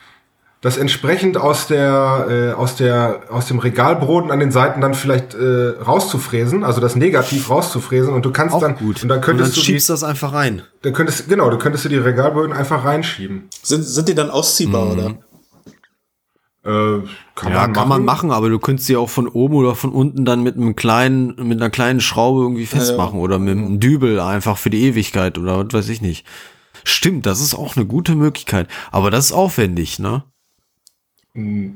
das 0.61 0.77
entsprechend 0.77 1.37
aus 1.37 1.67
der 1.67 2.27
äh, 2.29 2.51
aus 2.51 2.75
der 2.75 3.21
aus 3.29 3.45
dem 3.45 3.59
Regalboden 3.59 4.29
an 4.29 4.39
den 4.39 4.51
Seiten 4.51 4.81
dann 4.81 4.93
vielleicht 4.93 5.33
äh, 5.33 5.69
rauszufräsen, 5.69 6.65
also 6.65 6.81
das 6.81 6.95
Negativ 6.97 7.49
rauszufräsen 7.49 8.13
und 8.13 8.25
du 8.25 8.31
kannst 8.31 8.55
Auch 8.55 8.59
dann 8.59 8.75
gut. 8.75 9.01
und 9.01 9.07
dann 9.09 9.21
könntest 9.21 9.51
und 9.51 9.55
dann 9.55 9.61
du 9.61 9.65
schiebst 9.65 9.87
die, 9.87 9.93
das 9.93 10.03
einfach 10.03 10.33
rein. 10.33 10.63
Dann 10.81 10.93
könntest 10.93 11.29
genau, 11.29 11.49
du 11.49 11.57
könntest 11.57 11.85
du 11.85 11.89
die 11.89 11.97
Regalböden 11.97 12.51
einfach 12.51 12.83
reinschieben. 12.83 13.47
Sind 13.63 13.83
sind 13.83 14.09
die 14.09 14.15
dann 14.15 14.29
ausziehbar 14.29 14.85
mhm. 14.85 14.91
oder? 14.91 15.17
Äh, 16.65 17.03
kann 17.35 17.53
ja, 17.53 17.61
man 17.61 17.73
kann 17.73 17.87
man 17.87 18.03
machen, 18.03 18.31
aber 18.31 18.49
du 18.49 18.59
könntest 18.59 18.87
sie 18.87 18.97
auch 18.97 19.09
von 19.09 19.29
oben 19.29 19.55
oder 19.55 19.75
von 19.75 19.93
unten 19.93 20.25
dann 20.25 20.43
mit 20.43 20.57
einem 20.57 20.75
kleinen, 20.75 21.35
mit 21.47 21.61
einer 21.61 21.69
kleinen 21.69 22.01
Schraube 22.01 22.41
irgendwie 22.41 22.65
festmachen 22.65 23.13
ja, 23.13 23.19
ja. 23.19 23.23
oder 23.23 23.39
mit 23.39 23.57
einem 23.57 23.79
Dübel 23.79 24.19
einfach 24.19 24.57
für 24.57 24.69
die 24.69 24.83
Ewigkeit 24.83 25.37
oder 25.37 25.65
was 25.65 25.73
weiß 25.73 25.89
ich 25.89 26.01
nicht. 26.01 26.25
Stimmt, 26.83 27.25
das 27.25 27.39
ist 27.39 27.55
auch 27.55 27.77
eine 27.77 27.85
gute 27.85 28.15
Möglichkeit, 28.15 28.67
aber 28.91 29.09
das 29.09 29.27
ist 29.27 29.31
aufwendig, 29.31 29.99
ne? 29.99 30.23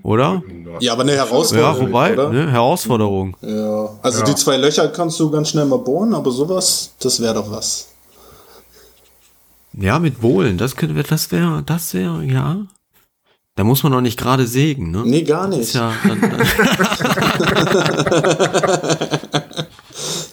Oder? 0.04 0.44
Ja, 0.80 0.94
aber 0.94 1.04
eine 1.04 1.14
Herausforderung. 1.14 1.82
Ja, 1.82 1.88
wobei, 1.88 2.14
oder? 2.14 2.30
Ne, 2.30 2.52
Herausforderung. 2.52 3.38
Ja, 3.42 3.90
also 4.02 4.20
ja. 4.20 4.26
die 4.26 4.36
zwei 4.36 4.58
Löcher 4.58 4.88
kannst 4.90 5.20
du 5.20 5.30
ganz 5.30 5.50
schnell 5.50 5.66
mal 5.66 5.80
bohren, 5.80 6.14
aber 6.14 6.32
sowas, 6.32 6.94
das 7.00 7.22
wäre 7.22 7.36
doch 7.36 7.52
was. 7.52 7.90
Ja, 9.74 10.00
mit 10.00 10.22
Bohlen, 10.22 10.58
das 10.58 10.76
könnte, 10.76 11.02
das 11.04 11.32
wäre, 11.32 11.64
das 11.66 11.94
wäre, 11.94 12.24
ja. 12.24 12.66
Da 13.56 13.64
muss 13.64 13.84
man 13.84 13.92
noch 13.92 14.02
nicht 14.02 14.20
gerade 14.20 14.48
sägen, 14.48 14.90
ne? 14.92 15.04
Nee, 15.06 15.22
gar 15.24 15.48
nicht. 15.48 15.76
Ja, 15.76 15.94
dann, 16.04 16.22
dann 16.22 16.32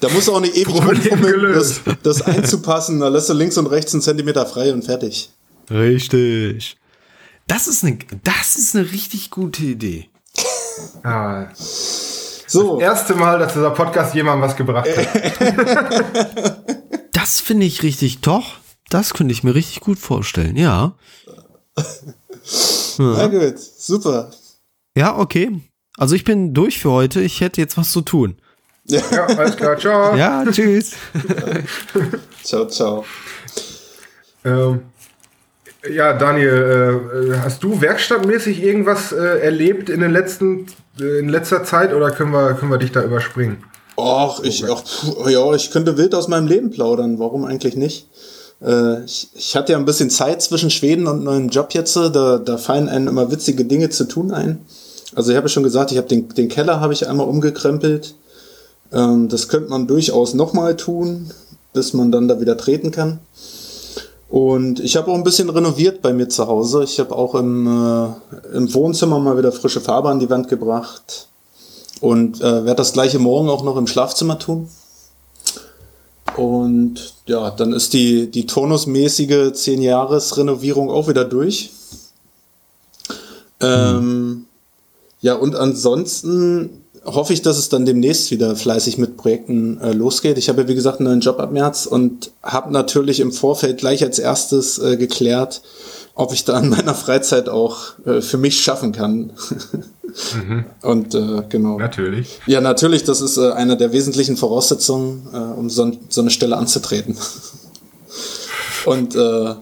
da 0.00 0.08
muss 0.08 0.28
auch 0.28 0.38
eine 0.38 0.48
ewig 0.48 0.74
rumfummeln, 0.74 1.52
das, 1.54 1.82
das 2.02 2.22
einzupassen. 2.22 3.00
Da 3.00 3.08
lässt 3.08 3.28
du 3.28 3.34
links 3.34 3.58
und 3.58 3.66
rechts 3.66 3.92
einen 3.92 4.00
Zentimeter 4.00 4.46
frei 4.46 4.72
und 4.72 4.84
fertig. 4.84 5.30
Richtig. 5.70 6.78
Das 7.50 7.66
ist 7.66 7.84
eine, 7.84 7.98
das 8.22 8.54
ist 8.54 8.76
eine 8.76 8.92
richtig 8.92 9.30
gute 9.30 9.64
Idee. 9.64 10.08
Ah. 11.02 11.48
So. 11.56 12.78
Das 12.78 12.82
erste 12.82 13.16
Mal, 13.16 13.40
dass 13.40 13.54
dieser 13.54 13.70
Podcast 13.70 14.14
jemandem 14.14 14.48
was 14.48 14.54
gebracht 14.56 14.88
hat. 14.96 16.56
das 17.12 17.40
finde 17.40 17.66
ich 17.66 17.82
richtig, 17.82 18.20
doch. 18.20 18.58
Das 18.88 19.14
könnte 19.14 19.32
ich 19.32 19.42
mir 19.42 19.56
richtig 19.56 19.80
gut 19.80 19.98
vorstellen, 19.98 20.54
ja. 20.56 20.94
Na 22.98 23.26
gut, 23.26 23.58
super. 23.58 24.30
Ja, 24.96 25.18
okay. 25.18 25.60
Also 25.98 26.14
ich 26.14 26.22
bin 26.22 26.54
durch 26.54 26.78
für 26.78 26.92
heute. 26.92 27.20
Ich 27.20 27.40
hätte 27.40 27.60
jetzt 27.60 27.76
was 27.76 27.90
zu 27.90 28.02
tun. 28.02 28.40
Ja, 28.84 29.02
ja 29.10 29.26
alles 29.26 29.56
klar. 29.56 29.76
Ciao. 29.76 30.16
Ja, 30.16 30.44
tschüss. 30.48 30.92
ciao, 32.44 32.68
ciao. 32.68 33.04
Ähm, 34.44 34.82
ja, 35.88 36.12
Daniel, 36.12 37.32
äh, 37.32 37.38
hast 37.42 37.62
du 37.62 37.80
werkstattmäßig 37.80 38.62
irgendwas 38.62 39.12
äh, 39.12 39.40
erlebt 39.40 39.88
in 39.88 40.00
den 40.00 40.12
letzten 40.12 40.66
in 40.98 41.28
letzter 41.28 41.64
Zeit 41.64 41.94
oder 41.94 42.10
können 42.10 42.32
wir 42.32 42.54
können 42.54 42.70
wir 42.70 42.78
dich 42.78 42.92
da 42.92 43.02
überspringen? 43.02 43.64
Och, 43.96 44.42
ich, 44.42 44.64
ach, 44.68 44.82
ja, 45.28 45.54
ich 45.54 45.70
könnte 45.70 45.96
wild 45.96 46.14
aus 46.14 46.28
meinem 46.28 46.46
Leben 46.46 46.70
plaudern. 46.70 47.18
Warum 47.18 47.44
eigentlich 47.44 47.76
nicht? 47.76 48.08
Äh, 48.62 49.04
ich, 49.04 49.28
ich 49.34 49.56
hatte 49.56 49.72
ja 49.72 49.78
ein 49.78 49.84
bisschen 49.84 50.10
Zeit 50.10 50.42
zwischen 50.42 50.70
Schweden 50.70 51.06
und 51.06 51.24
neuen 51.24 51.48
Job 51.48 51.72
jetzt. 51.72 51.96
Da, 51.96 52.38
da 52.38 52.56
fallen 52.56 52.88
einem 52.88 53.08
immer 53.08 53.30
witzige 53.30 53.64
Dinge 53.64 53.90
zu 53.90 54.04
tun 54.04 54.32
ein. 54.32 54.64
Also 55.14 55.32
ich 55.32 55.36
habe 55.36 55.48
schon 55.48 55.62
gesagt, 55.62 55.92
ich 55.92 55.98
habe 55.98 56.08
den, 56.08 56.28
den 56.28 56.48
Keller 56.48 56.80
habe 56.80 56.92
ich 56.92 57.08
einmal 57.08 57.26
umgekrempelt. 57.26 58.14
Ähm, 58.92 59.28
das 59.28 59.48
könnte 59.48 59.70
man 59.70 59.86
durchaus 59.86 60.34
nochmal 60.34 60.76
tun, 60.76 61.30
bis 61.72 61.92
man 61.92 62.12
dann 62.12 62.28
da 62.28 62.40
wieder 62.40 62.56
treten 62.56 62.90
kann. 62.90 63.20
Und 64.30 64.78
ich 64.78 64.96
habe 64.96 65.10
auch 65.10 65.16
ein 65.16 65.24
bisschen 65.24 65.50
renoviert 65.50 66.02
bei 66.02 66.12
mir 66.12 66.28
zu 66.28 66.46
Hause. 66.46 66.84
Ich 66.84 67.00
habe 67.00 67.16
auch 67.16 67.34
im, 67.34 67.66
äh, 67.66 68.56
im 68.56 68.72
Wohnzimmer 68.72 69.18
mal 69.18 69.36
wieder 69.36 69.50
frische 69.50 69.80
Farbe 69.80 70.08
an 70.08 70.20
die 70.20 70.30
Wand 70.30 70.46
gebracht. 70.46 71.26
Und 72.00 72.40
äh, 72.40 72.64
werde 72.64 72.76
das 72.76 72.92
gleiche 72.92 73.18
morgen 73.18 73.48
auch 73.48 73.64
noch 73.64 73.76
im 73.76 73.88
Schlafzimmer 73.88 74.38
tun. 74.38 74.68
Und 76.36 77.14
ja, 77.26 77.50
dann 77.50 77.72
ist 77.72 77.92
die, 77.92 78.30
die 78.30 78.46
turnusmäßige 78.46 79.50
10-Jahres-Renovierung 79.52 80.90
auch 80.90 81.08
wieder 81.08 81.24
durch. 81.24 81.70
Ähm, 83.60 84.46
ja, 85.20 85.34
und 85.34 85.56
ansonsten 85.56 86.79
hoffe 87.04 87.32
ich, 87.32 87.42
dass 87.42 87.58
es 87.58 87.68
dann 87.68 87.86
demnächst 87.86 88.30
wieder 88.30 88.56
fleißig 88.56 88.98
mit 88.98 89.16
Projekten 89.16 89.80
äh, 89.80 89.92
losgeht. 89.92 90.38
Ich 90.38 90.48
habe 90.48 90.62
ja, 90.62 90.68
wie 90.68 90.74
gesagt, 90.74 90.98
einen 90.98 91.08
neuen 91.08 91.20
Job 91.20 91.40
ab 91.40 91.52
März 91.52 91.86
und 91.86 92.30
habe 92.42 92.72
natürlich 92.72 93.20
im 93.20 93.32
Vorfeld 93.32 93.78
gleich 93.78 94.02
als 94.02 94.18
erstes 94.18 94.78
äh, 94.78 94.96
geklärt, 94.96 95.62
ob 96.14 96.32
ich 96.32 96.44
da 96.44 96.58
in 96.58 96.68
meiner 96.68 96.94
Freizeit 96.94 97.48
auch 97.48 97.98
äh, 98.04 98.20
für 98.20 98.38
mich 98.38 98.60
schaffen 98.60 98.92
kann. 98.92 99.32
mhm. 100.34 100.64
Und 100.82 101.14
äh, 101.14 101.42
genau. 101.48 101.78
Natürlich. 101.78 102.38
Ja, 102.46 102.60
natürlich, 102.60 103.04
das 103.04 103.20
ist 103.20 103.38
äh, 103.38 103.52
eine 103.52 103.76
der 103.76 103.92
wesentlichen 103.92 104.36
Voraussetzungen, 104.36 105.28
äh, 105.32 105.36
um 105.36 105.70
so, 105.70 105.92
so 106.08 106.20
eine 106.20 106.30
Stelle 106.30 106.56
anzutreten. 106.56 107.16
Und 108.86 109.14
äh, 109.14 109.54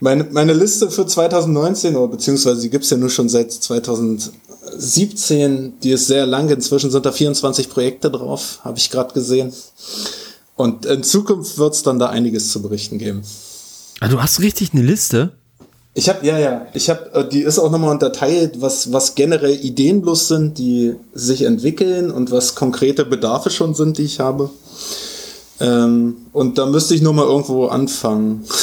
meine, 0.00 0.24
meine 0.30 0.52
Liste 0.52 0.90
für 0.90 1.06
2019, 1.06 1.96
oder 1.96 2.08
beziehungsweise 2.08 2.60
die 2.60 2.70
gibt's 2.70 2.90
ja 2.90 2.96
nur 2.96 3.08
schon 3.08 3.28
seit 3.28 3.50
2017, 4.72 5.80
die 5.82 5.90
ist 5.90 6.06
sehr 6.06 6.26
lang. 6.26 6.48
Inzwischen 6.48 6.90
sind 6.90 7.06
da 7.06 7.12
24 7.12 7.68
Projekte 7.68 8.10
drauf, 8.10 8.60
habe 8.64 8.78
ich 8.78 8.90
gerade 8.90 9.14
gesehen. 9.14 9.52
Und 10.56 10.86
in 10.86 11.02
Zukunft 11.02 11.58
wird's 11.58 11.82
dann 11.82 11.98
da 11.98 12.08
einiges 12.08 12.50
zu 12.50 12.62
berichten 12.62 12.98
geben. 12.98 13.22
Ah, 14.00 14.08
du 14.08 14.20
hast 14.20 14.40
richtig 14.40 14.72
eine 14.72 14.82
Liste? 14.82 15.32
Ich 15.94 16.08
habe 16.08 16.26
ja 16.26 16.38
ja, 16.38 16.66
ich 16.72 16.88
habe 16.88 17.12
äh, 17.12 17.28
die 17.28 17.42
ist 17.42 17.58
auch 17.58 17.70
nochmal 17.70 17.90
unterteilt, 17.90 18.62
was 18.62 18.92
was 18.92 19.14
generell 19.14 19.54
Ideen 19.54 20.00
bloß 20.00 20.28
sind, 20.28 20.56
die 20.56 20.94
sich 21.12 21.42
entwickeln 21.42 22.10
und 22.10 22.30
was 22.30 22.54
konkrete 22.54 23.04
Bedarfe 23.04 23.50
schon 23.50 23.74
sind, 23.74 23.98
die 23.98 24.04
ich 24.04 24.18
habe. 24.18 24.48
Ähm, 25.60 26.16
und 26.32 26.56
da 26.56 26.64
müsste 26.64 26.94
ich 26.94 27.02
nur 27.02 27.12
mal 27.12 27.26
irgendwo 27.26 27.66
anfangen. 27.66 28.44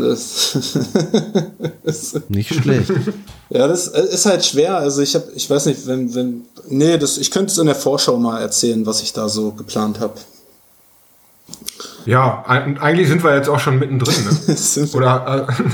das 0.00 0.58
nicht 2.28 2.54
schlecht. 2.54 2.92
Ja, 3.50 3.68
das 3.68 3.88
äh, 3.88 4.02
ist 4.02 4.26
halt 4.26 4.44
schwer. 4.44 4.76
Also 4.78 5.02
ich 5.02 5.14
habe, 5.14 5.26
ich 5.34 5.48
weiß 5.48 5.66
nicht, 5.66 5.86
wenn, 5.86 6.14
wenn, 6.14 6.42
nee, 6.68 6.98
das, 6.98 7.18
ich 7.18 7.30
könnte 7.30 7.52
es 7.52 7.58
in 7.58 7.66
der 7.66 7.74
Vorschau 7.74 8.16
mal 8.16 8.40
erzählen, 8.40 8.84
was 8.86 9.02
ich 9.02 9.12
da 9.12 9.28
so 9.28 9.52
geplant 9.52 10.00
habe. 10.00 10.14
Ja, 12.06 12.44
eigentlich 12.46 13.08
sind 13.08 13.24
wir 13.24 13.34
jetzt 13.34 13.48
auch 13.48 13.60
schon 13.60 13.78
mittendrin, 13.78 14.14
ne? 14.24 14.88
Oder? 14.94 15.48
Äh, 15.48 15.64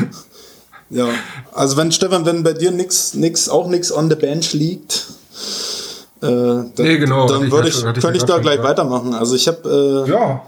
ja, 0.97 1.09
also 1.53 1.77
wenn 1.77 1.91
Stefan, 1.93 2.25
wenn 2.25 2.43
bei 2.43 2.53
dir 2.53 2.71
nix, 2.71 3.15
nix, 3.15 3.49
auch 3.49 3.69
nix 3.69 3.91
on 3.91 4.09
the 4.09 4.17
bench 4.17 4.53
liegt, 4.53 5.07
äh, 6.23 6.27
dann, 6.27 6.73
nee, 6.77 6.99
genau, 6.99 7.27
dann 7.27 7.51
würde 7.51 7.69
ich, 7.69 7.83
könnte 7.83 8.17
ich 8.17 8.25
da 8.25 8.39
gleich 8.39 8.57
klar. 8.57 8.71
weitermachen. 8.71 9.15
Also 9.15 9.35
ich 9.35 9.49
habe, 9.49 10.07
äh, 10.07 10.11
ja. 10.11 10.43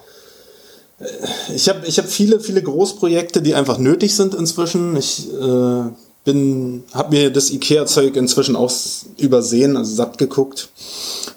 Ich 1.55 1.69
habe 1.69 1.87
ich 1.87 1.99
hab 1.99 2.07
viele, 2.07 2.41
viele 2.41 2.62
Großprojekte, 2.62 3.43
die 3.43 3.55
einfach 3.55 3.79
nötig 3.79 4.15
sind 4.15 4.35
inzwischen. 4.35 4.97
Ich 4.97 5.29
äh, 5.33 5.83
bin, 6.25 6.85
habe 6.93 7.17
mir 7.17 7.31
das 7.31 7.51
IKEA-Zeug 7.51 8.17
inzwischen 8.17 8.57
auch 8.57 8.73
übersehen, 9.19 9.77
also 9.77 9.95
satt 9.95 10.19
geguckt. 10.19 10.69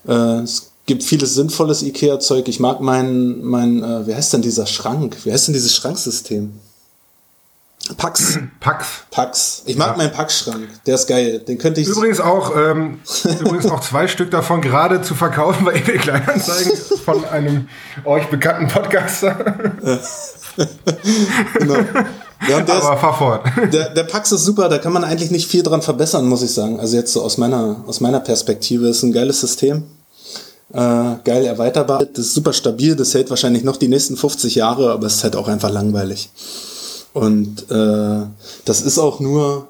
Äh, 0.07 0.41
es 0.41 0.71
gibt 0.85 1.03
vieles 1.03 1.33
sinnvolles 1.33 1.81
IKEA-Zeug. 1.83 2.47
Ich 2.47 2.59
mag 2.59 2.81
mein, 2.81 3.43
mein 3.43 3.83
äh, 3.83 4.07
wie 4.07 4.15
heißt 4.15 4.33
denn 4.33 4.41
dieser 4.41 4.67
Schrank? 4.67 5.17
Wie 5.23 5.31
heißt 5.31 5.47
denn 5.47 5.53
dieses 5.53 5.75
Schranksystem? 5.75 6.51
Pax. 7.97 8.39
Pax. 8.59 8.87
Pax. 9.11 9.61
Ich 9.65 9.77
mag 9.77 9.91
ja. 9.91 9.97
meinen 9.97 10.11
Pax-Schrank. 10.11 10.67
Der 10.85 10.95
ist 10.95 11.07
geil. 11.07 11.39
Den 11.39 11.57
könnte 11.57 11.81
ich. 11.81 11.87
Übrigens 11.87 12.19
auch, 12.19 12.55
ähm, 12.55 12.99
übrigens 13.39 13.67
auch 13.67 13.81
zwei 13.81 14.07
Stück 14.07 14.31
davon 14.31 14.61
gerade 14.61 15.01
zu 15.01 15.15
verkaufen 15.15 15.65
bei 15.65 15.75
eBay 15.75 15.97
Kleinanzeigen 15.97 16.73
von 17.03 17.25
einem 17.25 17.69
euch 18.03 18.27
bekannten 18.27 18.67
Podcaster. 18.67 19.35
genau. 21.59 21.75
Ja, 22.47 22.61
der 22.61 22.75
Aber 22.75 22.93
ist, 22.93 22.99
fahr 23.01 23.17
fort. 23.17 23.45
Der, 23.73 23.89
der 23.89 24.03
Pax 24.03 24.31
ist 24.31 24.45
super, 24.45 24.69
da 24.69 24.77
kann 24.77 24.93
man 24.93 25.03
eigentlich 25.03 25.31
nicht 25.31 25.49
viel 25.49 25.63
dran 25.63 25.81
verbessern, 25.81 26.27
muss 26.27 26.43
ich 26.43 26.53
sagen. 26.53 26.79
Also 26.79 26.97
jetzt 26.97 27.13
so 27.13 27.23
aus 27.23 27.37
meiner, 27.37 27.83
aus 27.87 28.01
meiner 28.01 28.19
Perspektive 28.19 28.87
ist 28.89 29.03
ein 29.03 29.11
geiles 29.11 29.41
System. 29.41 29.83
Äh, 30.73 31.15
geil 31.23 31.45
erweiterbar. 31.45 32.05
Das 32.05 32.25
ist 32.25 32.33
super 32.33 32.53
stabil, 32.53 32.95
das 32.95 33.13
hält 33.13 33.29
wahrscheinlich 33.29 33.63
noch 33.63 33.77
die 33.77 33.87
nächsten 33.87 34.17
50 34.17 34.55
Jahre, 34.55 34.91
aber 34.91 35.07
es 35.07 35.15
ist 35.15 35.23
halt 35.23 35.35
auch 35.35 35.47
einfach 35.47 35.71
langweilig. 35.71 36.29
Und 37.15 37.71
äh, 37.71 38.25
das 38.65 38.81
ist 38.81 38.99
auch 38.99 39.21
nur, 39.21 39.69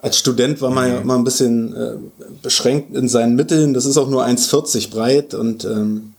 als 0.00 0.18
Student 0.18 0.62
war 0.62 0.70
man 0.70 0.88
ja 0.88 0.98
immer 1.00 1.14
ein 1.14 1.24
bisschen 1.24 1.76
äh, 1.76 1.96
beschränkt 2.40 2.96
in 2.96 3.06
seinen 3.06 3.36
Mitteln. 3.36 3.74
Das 3.74 3.84
ist 3.84 3.98
auch 3.98 4.08
nur 4.08 4.24
1,40 4.24 4.90
breit 4.90 5.34
und 5.34 5.66
ähm, 5.66 6.14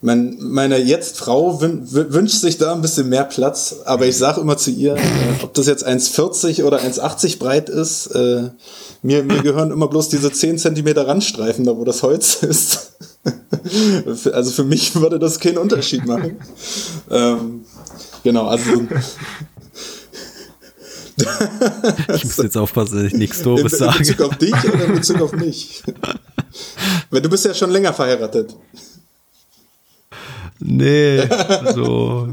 mein, 0.00 0.38
meine 0.40 0.78
jetzt 0.78 1.18
Frau 1.18 1.60
wünscht 1.60 2.40
sich 2.40 2.56
da 2.56 2.72
ein 2.72 2.80
bisschen 2.80 3.10
mehr 3.10 3.24
Platz, 3.24 3.76
aber 3.84 4.06
ich 4.06 4.16
sage 4.16 4.40
immer 4.40 4.56
zu 4.56 4.70
ihr, 4.70 4.96
äh, 4.96 5.00
ob 5.42 5.52
das 5.52 5.66
jetzt 5.66 5.86
1,40 5.86 6.64
oder 6.64 6.80
1,80 6.80 7.38
breit 7.38 7.68
ist, 7.68 8.06
äh, 8.06 8.48
mir, 9.02 9.24
mir 9.24 9.42
gehören 9.42 9.72
immer 9.72 9.88
bloß 9.88 10.08
diese 10.08 10.32
10 10.32 10.56
Zentimeter 10.56 11.06
Randstreifen, 11.06 11.66
da 11.66 11.76
wo 11.76 11.84
das 11.84 12.02
Holz 12.02 12.36
ist. 12.42 12.92
also 14.32 14.50
für 14.52 14.64
mich 14.64 14.96
würde 14.96 15.18
das 15.18 15.38
keinen 15.38 15.58
Unterschied 15.58 16.06
machen. 16.06 16.38
ähm, 17.10 17.66
genau, 18.24 18.46
also 18.46 18.70
ich 22.14 22.24
muss 22.24 22.36
jetzt 22.38 22.56
aufpassen, 22.56 22.96
dass 22.96 23.12
ich 23.12 23.18
nichts 23.18 23.42
Doofes 23.42 23.78
sage. 23.78 23.98
In 23.98 24.04
Bezug 24.04 24.20
auf 24.20 24.36
dich 24.36 24.54
oder 24.64 24.84
in 24.84 24.94
Bezug 24.94 25.20
auf 25.20 25.32
mich? 25.32 25.82
Weil 27.10 27.20
du 27.22 27.28
bist 27.28 27.44
ja 27.44 27.54
schon 27.54 27.70
länger 27.70 27.92
verheiratet. 27.92 28.56
Nee, 30.58 31.28
so. 31.74 32.28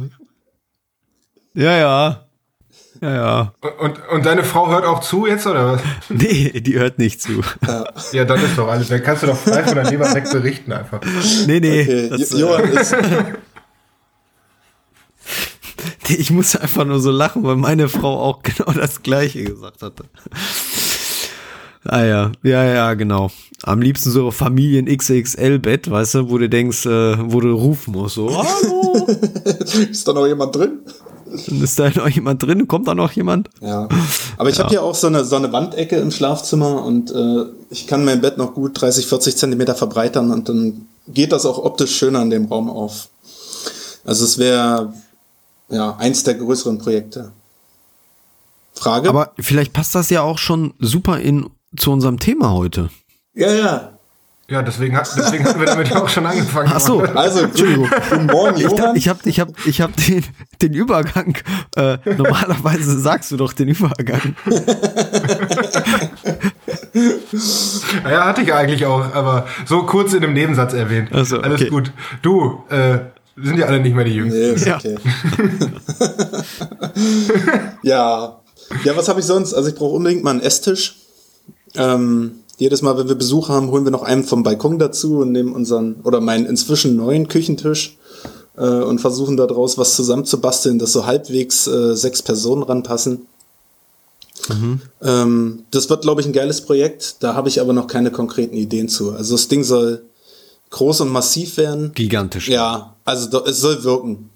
Ja, 1.53 1.77
ja. 1.77 2.25
Ja, 3.01 3.15
ja. 3.15 3.53
Und, 3.79 3.97
und 4.09 4.25
deine 4.25 4.43
Frau 4.43 4.69
hört 4.69 4.83
auch 4.83 4.99
zu 4.99 5.25
jetzt, 5.25 5.47
oder 5.47 5.73
was? 5.73 5.81
Nee, 6.09 6.59
die 6.59 6.77
hört 6.77 6.99
nicht 6.99 7.21
zu. 7.21 7.41
Ja, 8.11 8.25
dann 8.25 8.43
ist 8.43 8.57
doch 8.57 8.67
alles. 8.67 8.89
Dann 8.89 9.01
kannst 9.01 9.23
du 9.23 9.27
doch 9.27 9.37
frei 9.37 9.63
von 9.63 9.75
der 9.75 9.89
Leber 9.89 10.13
weg 10.13 10.29
berichten 10.29 10.73
einfach. 10.73 10.99
Nee, 11.47 11.61
nee. 11.61 11.81
Okay. 11.81 12.09
Das, 12.09 12.31
Johann 12.31 12.65
ist, 12.65 12.95
ich 16.17 16.31
muss 16.31 16.55
einfach 16.55 16.85
nur 16.85 16.99
so 16.99 17.11
lachen, 17.11 17.43
weil 17.43 17.55
meine 17.55 17.89
Frau 17.89 18.19
auch 18.19 18.41
genau 18.43 18.71
das 18.71 19.03
Gleiche 19.03 19.43
gesagt 19.43 19.81
hatte. 19.81 20.05
Ah 21.85 22.03
ja, 22.03 22.31
ja, 22.43 22.65
ja, 22.65 22.93
genau. 22.93 23.31
Am 23.63 23.81
liebsten 23.81 24.11
so 24.11 24.31
Familien 24.31 24.85
XXL 24.85 25.59
Bett, 25.59 25.89
weißt 25.89 26.15
du, 26.15 26.29
wo 26.29 26.37
du 26.37 26.49
denkst, 26.49 26.85
äh, 26.85 27.17
wo 27.31 27.39
du 27.39 27.53
rufen 27.53 27.93
musst, 27.93 28.15
so, 28.15 28.29
hallo. 28.43 29.07
ist 29.89 30.07
da 30.07 30.13
noch 30.13 30.27
jemand 30.27 30.55
drin? 30.55 30.79
Ist 31.61 31.79
da 31.79 31.89
noch 31.89 32.09
jemand 32.09 32.41
drin? 32.41 32.67
Kommt 32.67 32.87
da 32.87 32.95
noch 32.95 33.11
jemand? 33.11 33.49
Ja. 33.61 33.87
Aber 34.37 34.49
ich 34.49 34.57
ja. 34.57 34.63
habe 34.63 34.73
ja 34.73 34.81
auch 34.81 34.95
so 34.95 35.07
eine, 35.07 35.23
so 35.23 35.35
eine 35.35 35.53
Wandecke 35.53 35.97
im 35.97 36.11
Schlafzimmer 36.11 36.83
und 36.83 37.11
äh, 37.11 37.45
ich 37.69 37.87
kann 37.87 38.03
mein 38.03 38.21
Bett 38.21 38.37
noch 38.37 38.55
gut 38.55 38.81
30, 38.81 39.05
40 39.05 39.37
Zentimeter 39.37 39.75
verbreitern 39.75 40.31
und 40.31 40.49
dann 40.49 40.87
geht 41.07 41.31
das 41.31 41.45
auch 41.45 41.59
optisch 41.59 41.95
schöner 41.95 42.21
in 42.23 42.29
dem 42.29 42.45
Raum 42.45 42.69
auf. 42.69 43.09
Also 44.05 44.25
es 44.25 44.37
wäre 44.37 44.93
ja, 45.69 45.95
eins 45.97 46.23
der 46.23 46.35
größeren 46.35 46.77
Projekte. 46.77 47.31
Frage? 48.73 49.09
Aber 49.09 49.33
vielleicht 49.39 49.73
passt 49.73 49.95
das 49.95 50.09
ja 50.09 50.21
auch 50.21 50.37
schon 50.37 50.73
super 50.79 51.19
in, 51.19 51.49
zu 51.75 51.91
unserem 51.91 52.19
Thema 52.19 52.51
heute. 52.51 52.89
Ja, 53.33 53.53
ja. 53.53 53.93
Ja, 54.49 54.63
deswegen, 54.63 54.97
hat, 54.97 55.07
deswegen 55.15 55.45
hatten 55.45 55.59
wir 55.59 55.67
damit 55.67 55.89
ja 55.89 56.01
auch 56.01 56.09
schon 56.09 56.25
angefangen. 56.25 56.71
Ach 56.73 56.79
so, 56.79 57.01
also, 57.01 57.41
Entschuldigung. 57.41 57.87
Guten 58.09 58.25
Morgen, 58.25 58.57
Johann. 58.57 58.95
Ich 58.95 59.07
habe 59.07 59.19
ich 59.25 59.39
hab, 59.39 59.49
ich 59.67 59.79
hab 59.79 59.95
den, 59.95 60.25
den 60.59 60.73
Übergang. 60.73 61.37
Äh, 61.75 61.99
normalerweise 62.17 62.99
sagst 62.99 63.29
du 63.29 63.37
doch 63.37 63.53
den 63.53 63.67
Übergang. 63.67 64.35
ja, 68.03 68.25
hatte 68.25 68.41
ich 68.41 68.51
eigentlich 68.51 68.87
auch, 68.87 69.13
aber 69.13 69.45
so 69.65 69.83
kurz 69.83 70.13
in 70.13 70.23
einem 70.23 70.33
Nebensatz 70.33 70.73
erwähnt. 70.73 71.13
Also, 71.13 71.41
Alles 71.41 71.61
okay. 71.61 71.69
gut. 71.69 71.91
Du, 72.23 72.63
äh, 72.69 73.01
sind 73.43 73.57
ja 73.57 73.67
alle 73.67 73.79
nicht 73.79 73.95
mehr 73.95 74.05
die 74.05 74.13
Jüngsten. 74.13 74.39
Nee, 74.39 74.51
ist 74.51 74.65
ja. 74.65 74.77
okay. 74.77 74.95
ja. 77.83 78.39
Ja, 78.83 78.97
was 78.97 79.07
habe 79.07 79.19
ich 79.19 79.25
sonst? 79.25 79.53
Also 79.53 79.69
ich 79.69 79.75
brauche 79.75 79.95
unbedingt 79.95 80.23
mal 80.23 80.31
einen 80.31 80.41
Esstisch. 80.41 80.97
Ähm, 81.75 82.31
jedes 82.57 82.81
Mal, 82.81 82.97
wenn 82.97 83.07
wir 83.07 83.15
Besuch 83.15 83.49
haben, 83.49 83.71
holen 83.71 83.85
wir 83.85 83.91
noch 83.91 84.03
einen 84.03 84.23
vom 84.23 84.43
Balkon 84.43 84.79
dazu 84.79 85.19
und 85.19 85.31
nehmen 85.31 85.53
unseren 85.53 85.95
oder 86.03 86.21
meinen 86.21 86.45
inzwischen 86.45 86.95
neuen 86.95 87.27
Küchentisch 87.27 87.97
äh, 88.57 88.63
und 88.63 88.99
versuchen 88.99 89.37
daraus 89.37 89.77
was 89.77 89.95
zusammenzubasteln, 89.95 90.77
dass 90.77 90.91
so 90.91 91.05
halbwegs 91.05 91.67
äh, 91.67 91.95
sechs 91.95 92.21
Personen 92.21 92.63
ranpassen. 92.63 93.27
Mhm. 94.49 94.81
Ähm, 95.01 95.63
das 95.71 95.89
wird, 95.89 96.01
glaube 96.01 96.21
ich, 96.21 96.27
ein 96.27 96.33
geiles 96.33 96.61
Projekt. 96.61 97.17
Da 97.21 97.33
habe 97.33 97.49
ich 97.49 97.61
aber 97.61 97.73
noch 97.73 97.87
keine 97.87 98.11
konkreten 98.11 98.55
Ideen 98.55 98.89
zu. 98.89 99.13
Also 99.13 99.35
das 99.35 99.47
Ding 99.47 99.63
soll 99.63 100.03
groß 100.69 101.01
und 101.01 101.09
massiv 101.09 101.57
werden. 101.57 101.91
Gigantisch. 101.93 102.49
Ja, 102.49 102.95
also 103.09 103.45
es 103.45 103.59
soll 103.59 103.83
wirken. 103.83 104.29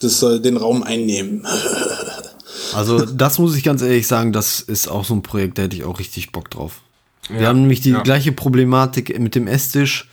Das 0.00 0.18
soll 0.18 0.40
den 0.40 0.56
Raum 0.56 0.82
einnehmen. 0.82 1.46
also 2.74 3.04
das 3.04 3.38
muss 3.38 3.56
ich 3.56 3.62
ganz 3.62 3.82
ehrlich 3.82 4.06
sagen, 4.06 4.32
das 4.32 4.60
ist 4.60 4.88
auch 4.88 5.04
so 5.04 5.14
ein 5.14 5.22
Projekt, 5.22 5.58
da 5.58 5.62
hätte 5.62 5.76
ich 5.76 5.84
auch 5.84 5.98
richtig 5.98 6.32
Bock 6.32 6.50
drauf. 6.50 6.80
Ja, 7.28 7.40
wir 7.40 7.48
haben 7.48 7.60
nämlich 7.60 7.82
die 7.82 7.90
ja. 7.90 8.02
gleiche 8.02 8.32
Problematik 8.32 9.16
mit 9.18 9.34
dem 9.34 9.46
Esstisch. 9.46 10.08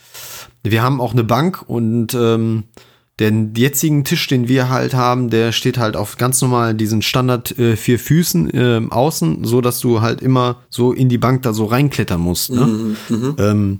Wir 0.64 0.84
haben 0.84 1.01
auch 1.01 1.14
eine 1.14 1.24
Bank 1.24 1.64
und 1.68 2.14
ähm, 2.14 2.66
den 3.20 3.53
jetzigen 3.55 4.03
Tisch, 4.03 4.28
den 4.28 4.47
wir 4.47 4.70
halt 4.70 4.93
haben, 4.93 5.30
der 5.30 5.51
steht 5.51 5.78
halt 5.78 5.97
auf 5.97 6.18
ganz 6.18 6.41
normal 6.41 6.74
diesen 6.74 7.01
Standard 7.01 7.57
äh, 7.57 7.76
vier 7.76 7.99
Füßen 7.99 8.49
äh, 8.53 8.82
außen, 8.89 9.43
so 9.43 9.62
dass 9.62 9.80
du 9.80 10.01
halt 10.01 10.22
immer 10.22 10.57
so 10.70 10.93
in 10.93 11.10
die 11.10 11.18
Bank 11.18 11.41
da 11.43 11.53
so 11.53 11.66
reinklettern 11.66 12.22
musst. 12.22 12.51
Ne? 12.51 12.66
Mhm, 12.66 12.97
mhm. 13.10 13.36
ähm, 13.38 13.80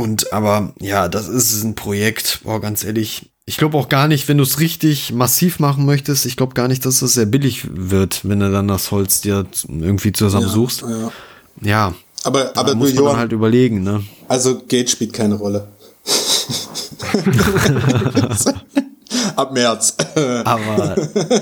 und 0.00 0.32
aber 0.32 0.72
ja, 0.80 1.08
das 1.08 1.28
ist 1.28 1.62
ein 1.62 1.74
Projekt, 1.74 2.40
boah, 2.44 2.60
ganz 2.60 2.84
ehrlich. 2.84 3.30
Ich 3.46 3.56
glaube 3.56 3.76
auch 3.76 3.88
gar 3.88 4.06
nicht, 4.06 4.28
wenn 4.28 4.38
du 4.38 4.44
es 4.44 4.60
richtig 4.60 5.12
massiv 5.12 5.58
machen 5.58 5.84
möchtest, 5.84 6.26
ich 6.26 6.36
glaube 6.36 6.54
gar 6.54 6.68
nicht, 6.68 6.86
dass 6.86 7.02
es 7.02 7.14
sehr 7.14 7.26
billig 7.26 7.68
wird, 7.72 8.28
wenn 8.28 8.40
du 8.40 8.50
dann 8.50 8.68
das 8.68 8.90
Holz 8.90 9.20
dir 9.20 9.46
irgendwie 9.68 10.12
zusammensuchst. 10.12 10.82
Ja, 10.82 10.90
ja. 10.90 11.12
ja. 11.62 11.94
Aber, 12.22 12.56
aber 12.56 12.74
muss 12.74 12.94
man 12.94 13.16
halt 13.16 13.32
überlegen, 13.32 13.82
ne? 13.82 14.02
Also 14.28 14.60
Geld 14.68 14.90
spielt 14.90 15.12
keine 15.12 15.36
Rolle. 15.36 15.68
Ab 19.36 19.52
März. 19.52 19.96
Aber 20.44 20.96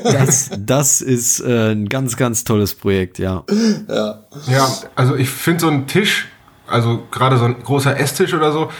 das, 0.05 0.51
das 0.57 1.01
ist 1.01 1.41
äh, 1.41 1.73
ein 1.73 1.89
ganz, 1.89 2.17
ganz 2.17 2.45
tolles 2.45 2.75
Projekt, 2.75 3.19
ja. 3.19 3.45
Ja, 3.89 4.25
ja 4.49 4.73
also 4.95 5.17
ich 5.17 5.29
finde 5.29 5.61
so 5.61 5.69
ein 5.69 5.87
Tisch, 5.87 6.29
also 6.69 7.07
gerade 7.11 7.37
so 7.37 7.45
ein 7.45 7.57
großer 7.63 7.99
Esstisch 7.99 8.35
oder 8.35 8.53
so, 8.53 8.71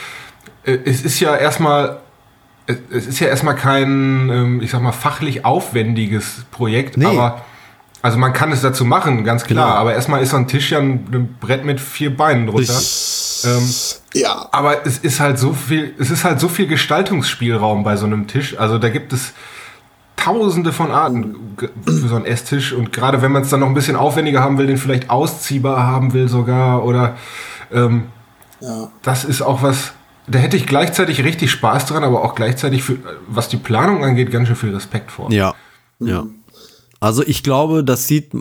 äh, 0.65 0.79
es 0.85 1.03
ist 1.03 1.21
ja 1.21 1.37
erstmal 1.37 2.01
es 2.91 3.07
ist 3.07 3.19
ja 3.19 3.29
erstmal 3.29 3.57
kein, 3.57 4.29
ähm, 4.29 4.61
ich 4.63 4.71
sag 4.71 4.83
mal, 4.83 4.93
fachlich 4.93 5.47
aufwendiges 5.47 6.45
Projekt, 6.51 6.99
nee. 6.99 7.07
aber 7.07 7.43
also 8.03 8.19
man 8.19 8.33
kann 8.33 8.53
es 8.53 8.61
dazu 8.61 8.85
machen, 8.85 9.25
ganz 9.25 9.45
klar. 9.45 9.67
Genau. 9.67 9.79
Aber 9.79 9.95
erstmal 9.95 10.23
ist 10.23 10.31
so 10.31 10.37
ein 10.37 10.47
Tisch 10.47 10.71
ja 10.71 10.79
ein, 10.79 11.07
ein 11.13 11.37
Brett 11.41 11.65
mit 11.65 11.81
vier 11.81 12.17
Beinen 12.17 12.47
drunter. 12.47 12.79
Ähm, 13.45 13.75
ja. 14.15 14.49
Aber 14.53 14.87
es 14.87 14.99
ist 14.99 15.19
halt 15.19 15.39
so 15.39 15.53
viel, 15.53 15.95
es 15.99 16.11
ist 16.11 16.25
halt 16.25 16.39
so 16.39 16.49
viel 16.49 16.69
Gestaltungsspielraum 16.69 17.83
bei 17.83 17.97
so 17.97 18.07
einem 18.07 18.29
Tisch. 18.29 18.57
Also 18.59 18.79
da 18.79 18.89
gibt 18.89 19.13
es 19.13 19.33
tausende 20.15 20.73
von 20.73 20.93
Arten 20.93 21.57
für 21.85 22.09
so 22.09 22.15
einen 22.15 22.25
Esstisch. 22.25 22.73
Und 22.73 22.93
gerade 22.93 23.21
wenn 23.21 23.33
man 23.33 23.43
es 23.43 23.49
dann 23.49 23.61
noch 23.61 23.69
ein 23.69 23.75
bisschen 23.75 23.97
aufwendiger 23.97 24.43
haben 24.43 24.59
will, 24.59 24.67
den 24.69 24.79
vielleicht 24.79 25.11
ausziehbar 25.11 25.85
haben 25.85 26.13
will 26.13 26.29
sogar 26.29 26.85
oder 26.85 27.17
ähm, 27.73 28.07
ja. 28.61 28.91
das 29.03 29.25
ist 29.25 29.43
auch 29.43 29.63
was, 29.63 29.93
da 30.27 30.39
hätte 30.39 30.57
ich 30.57 30.67
gleichzeitig 30.67 31.23
richtig 31.25 31.51
Spaß 31.51 31.87
dran, 31.87 32.05
aber 32.05 32.25
auch 32.25 32.35
gleichzeitig, 32.35 32.83
für, 32.83 32.99
was 33.27 33.49
die 33.49 33.57
Planung 33.57 34.05
angeht, 34.05 34.31
ganz 34.31 34.49
schön 34.49 34.57
viel 34.57 34.75
Respekt 34.75 35.11
vor. 35.11 35.31
Ja, 35.31 35.55
ja. 36.01 36.27
Also 37.01 37.23
ich 37.23 37.43
glaube, 37.43 37.85
das 37.85 38.07
sieht 38.07 38.33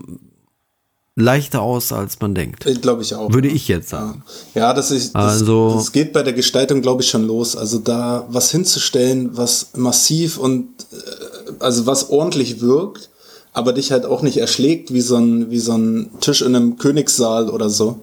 leichter 1.18 1.62
aus, 1.62 1.92
als 1.92 2.20
man 2.20 2.36
denkt. 2.36 2.66
Glaube 2.82 3.02
ich 3.02 3.16
auch. 3.16 3.34
Würde 3.34 3.48
ich 3.48 3.68
jetzt 3.68 3.90
sagen. 3.90 4.24
Ja, 4.54 4.74
das, 4.74 4.92
ist, 4.92 5.16
das, 5.16 5.42
also, 5.42 5.74
das 5.74 5.92
geht 5.92 6.14
bei 6.14 6.22
der 6.22 6.34
Gestaltung, 6.34 6.82
glaube 6.82 7.02
ich, 7.02 7.10
schon 7.10 7.26
los. 7.26 7.58
Also 7.58 7.80
da 7.80 8.28
was 8.30 8.52
hinzustellen, 8.52 9.36
was 9.36 9.72
massiv 9.76 10.38
und 10.38 10.70
äh, 10.92 11.54
also 11.60 11.88
was 11.88 12.12
ordentlich 12.12 12.62
wirkt, 12.62 13.10
aber 13.52 13.74
dich 13.74 13.92
halt 13.92 14.06
auch 14.06 14.22
nicht 14.22 14.38
erschlägt 14.38 14.94
wie 14.94 15.02
so 15.02 15.16
ein, 15.16 15.50
wie 15.50 15.60
so 15.60 15.74
ein 15.74 16.12
Tisch 16.22 16.44
in 16.44 16.56
einem 16.56 16.78
Königssaal 16.78 17.50
oder 17.50 17.72
so. 17.72 18.00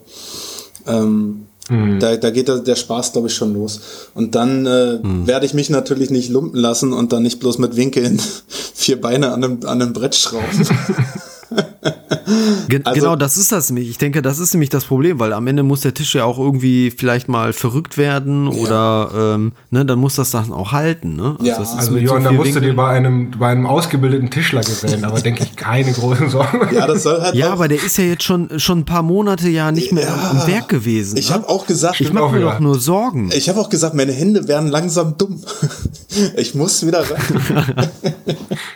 Ähm, 0.87 1.47
Mhm. 1.69 1.99
Da, 1.99 2.17
da 2.17 2.31
geht 2.31 2.49
der, 2.49 2.59
der 2.59 2.77
Spaß, 2.77 3.13
glaube 3.13 3.29
ich, 3.29 3.35
schon 3.35 3.55
los. 3.55 3.81
Und 4.15 4.35
dann 4.35 4.67
äh, 4.67 4.99
mhm. 5.03 5.27
werde 5.27 5.47
ich 5.47 5.55
mich 5.55 5.71
natürlich 5.71 6.11
nicht 6.11 6.29
lumpen 6.29 6.61
lassen 6.61 6.93
und 6.93 7.13
dann 7.13 7.23
nicht 7.23 7.41
bloß 7.41 7.59
mit 7.59 7.77
Winkeln 7.77 8.21
vier 8.75 9.01
Beine 9.01 9.33
an 9.33 9.45
einem, 9.45 9.61
an 9.65 9.81
einem 9.81 9.93
Brett 9.93 10.15
schrauben. 10.15 10.69
Ge 12.69 12.81
also, 12.85 13.01
genau, 13.01 13.17
das 13.17 13.37
ist 13.37 13.53
das 13.53 13.71
nämlich. 13.71 13.91
Ich 13.91 13.99
denke, 13.99 14.23
das 14.23 14.39
ist 14.39 14.55
nämlich 14.55 14.71
das 14.71 14.87
Problem, 14.87 15.19
weil 15.19 15.33
am 15.33 15.47
Ende 15.47 15.63
muss 15.63 15.83
der 15.83 15.95
Tisch 15.95 16.15
ja 16.15 16.25
auch 16.25 16.39
irgendwie 16.39 16.91
vielleicht 16.91 17.29
mal 17.29 17.53
verrückt 17.53 17.99
werden 17.99 18.51
ja. 18.51 18.59
oder 18.59 19.35
ähm, 19.35 19.53
ne, 19.71 19.85
dann 19.85 19.99
muss 19.99 20.15
das 20.15 20.31
dann 20.31 20.53
auch 20.53 20.73
halten. 20.73 21.17
Ne? 21.17 21.37
Also 21.39 21.45
ja, 21.45 21.57
also 21.57 21.97
Johann, 21.97 22.23
so 22.23 22.29
da 22.31 22.35
musst 22.35 22.55
du 22.55 22.61
dir 22.61 22.75
bei 22.75 22.89
einem, 22.89 23.33
bei 23.33 23.49
einem 23.49 23.67
ausgebildeten 23.67 24.31
Tischler 24.31 24.63
gewählen, 24.63 25.05
aber 25.05 25.21
denke 25.21 25.45
ich 25.45 25.57
keine 25.57 25.93
großen 25.93 26.31
Sorgen. 26.31 26.75
Ja, 26.75 26.87
das 26.87 27.03
soll 27.03 27.21
halt 27.21 27.35
ja 27.35 27.53
aber 27.53 27.69
der 27.69 27.83
ist 27.83 27.99
ja 27.99 28.05
jetzt 28.05 28.25
schon, 28.25 28.59
schon 28.59 28.81
ein 28.81 28.85
paar 28.85 29.03
Monate 29.03 29.49
ja 29.49 29.71
nicht 29.71 29.93
mehr 29.93 30.05
ja, 30.05 30.31
am 30.31 30.47
Werk 30.47 30.69
gewesen. 30.69 31.17
Ich 31.19 31.29
ne? 31.29 31.37
habe 31.37 31.49
auch 31.49 31.67
gesagt, 31.67 32.01
ich 32.01 32.13
mache 32.13 32.33
mir 32.33 32.41
doch 32.41 32.61
nur 32.61 32.81
Sorgen. 32.81 33.31
Ich 33.33 33.49
habe 33.49 33.61
auch 33.61 33.69
gesagt, 33.69 33.95
meine 33.95 34.13
Hände 34.13 34.49
werden 34.49 34.69
langsam 34.69 35.17
dumm. 35.19 35.43
ich 36.37 36.55
muss 36.55 36.87
wieder 36.87 37.01
rein. 37.01 37.91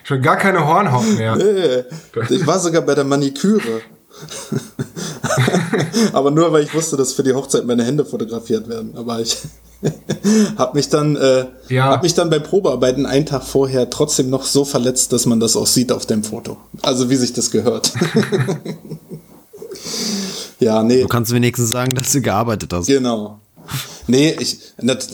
schon 0.04 0.22
gar 0.22 0.36
keine 0.36 0.66
Hornhaut 0.66 1.16
mehr. 1.16 1.36
Nee, 1.36 2.34
ich 2.34 2.46
war 2.46 2.58
sogar 2.58 2.82
bei 2.82 2.94
der 2.98 3.04
Maniküre. 3.04 3.80
Aber 6.12 6.30
nur 6.30 6.52
weil 6.52 6.64
ich 6.64 6.74
wusste, 6.74 6.96
dass 6.96 7.12
für 7.12 7.22
die 7.22 7.32
Hochzeit 7.32 7.64
meine 7.64 7.84
Hände 7.84 8.04
fotografiert 8.04 8.68
werden. 8.68 8.92
Aber 8.96 9.20
ich 9.20 9.38
habe 10.56 10.76
mich 10.76 10.88
dann 10.88 11.16
äh, 11.16 11.46
ja. 11.68 11.84
hab 11.84 12.02
mich 12.02 12.14
dann 12.14 12.30
bei 12.30 12.38
Probearbeiten 12.38 13.06
einen 13.06 13.26
Tag 13.26 13.44
vorher 13.44 13.90
trotzdem 13.90 14.30
noch 14.30 14.44
so 14.44 14.64
verletzt, 14.64 15.12
dass 15.12 15.26
man 15.26 15.40
das 15.40 15.56
auch 15.56 15.66
sieht 15.66 15.92
auf 15.92 16.06
dem 16.06 16.24
Foto. 16.24 16.56
Also 16.82 17.10
wie 17.10 17.16
sich 17.16 17.32
das 17.32 17.50
gehört. 17.50 17.92
ja, 20.60 20.82
nee. 20.82 21.02
Du 21.02 21.08
kannst 21.08 21.32
wenigstens 21.32 21.70
sagen, 21.70 21.94
dass 21.94 22.12
du 22.12 22.20
gearbeitet 22.20 22.72
hast. 22.72 22.86
Genau. 22.86 23.40
Nee, 24.08 24.34
ich, 24.40 24.58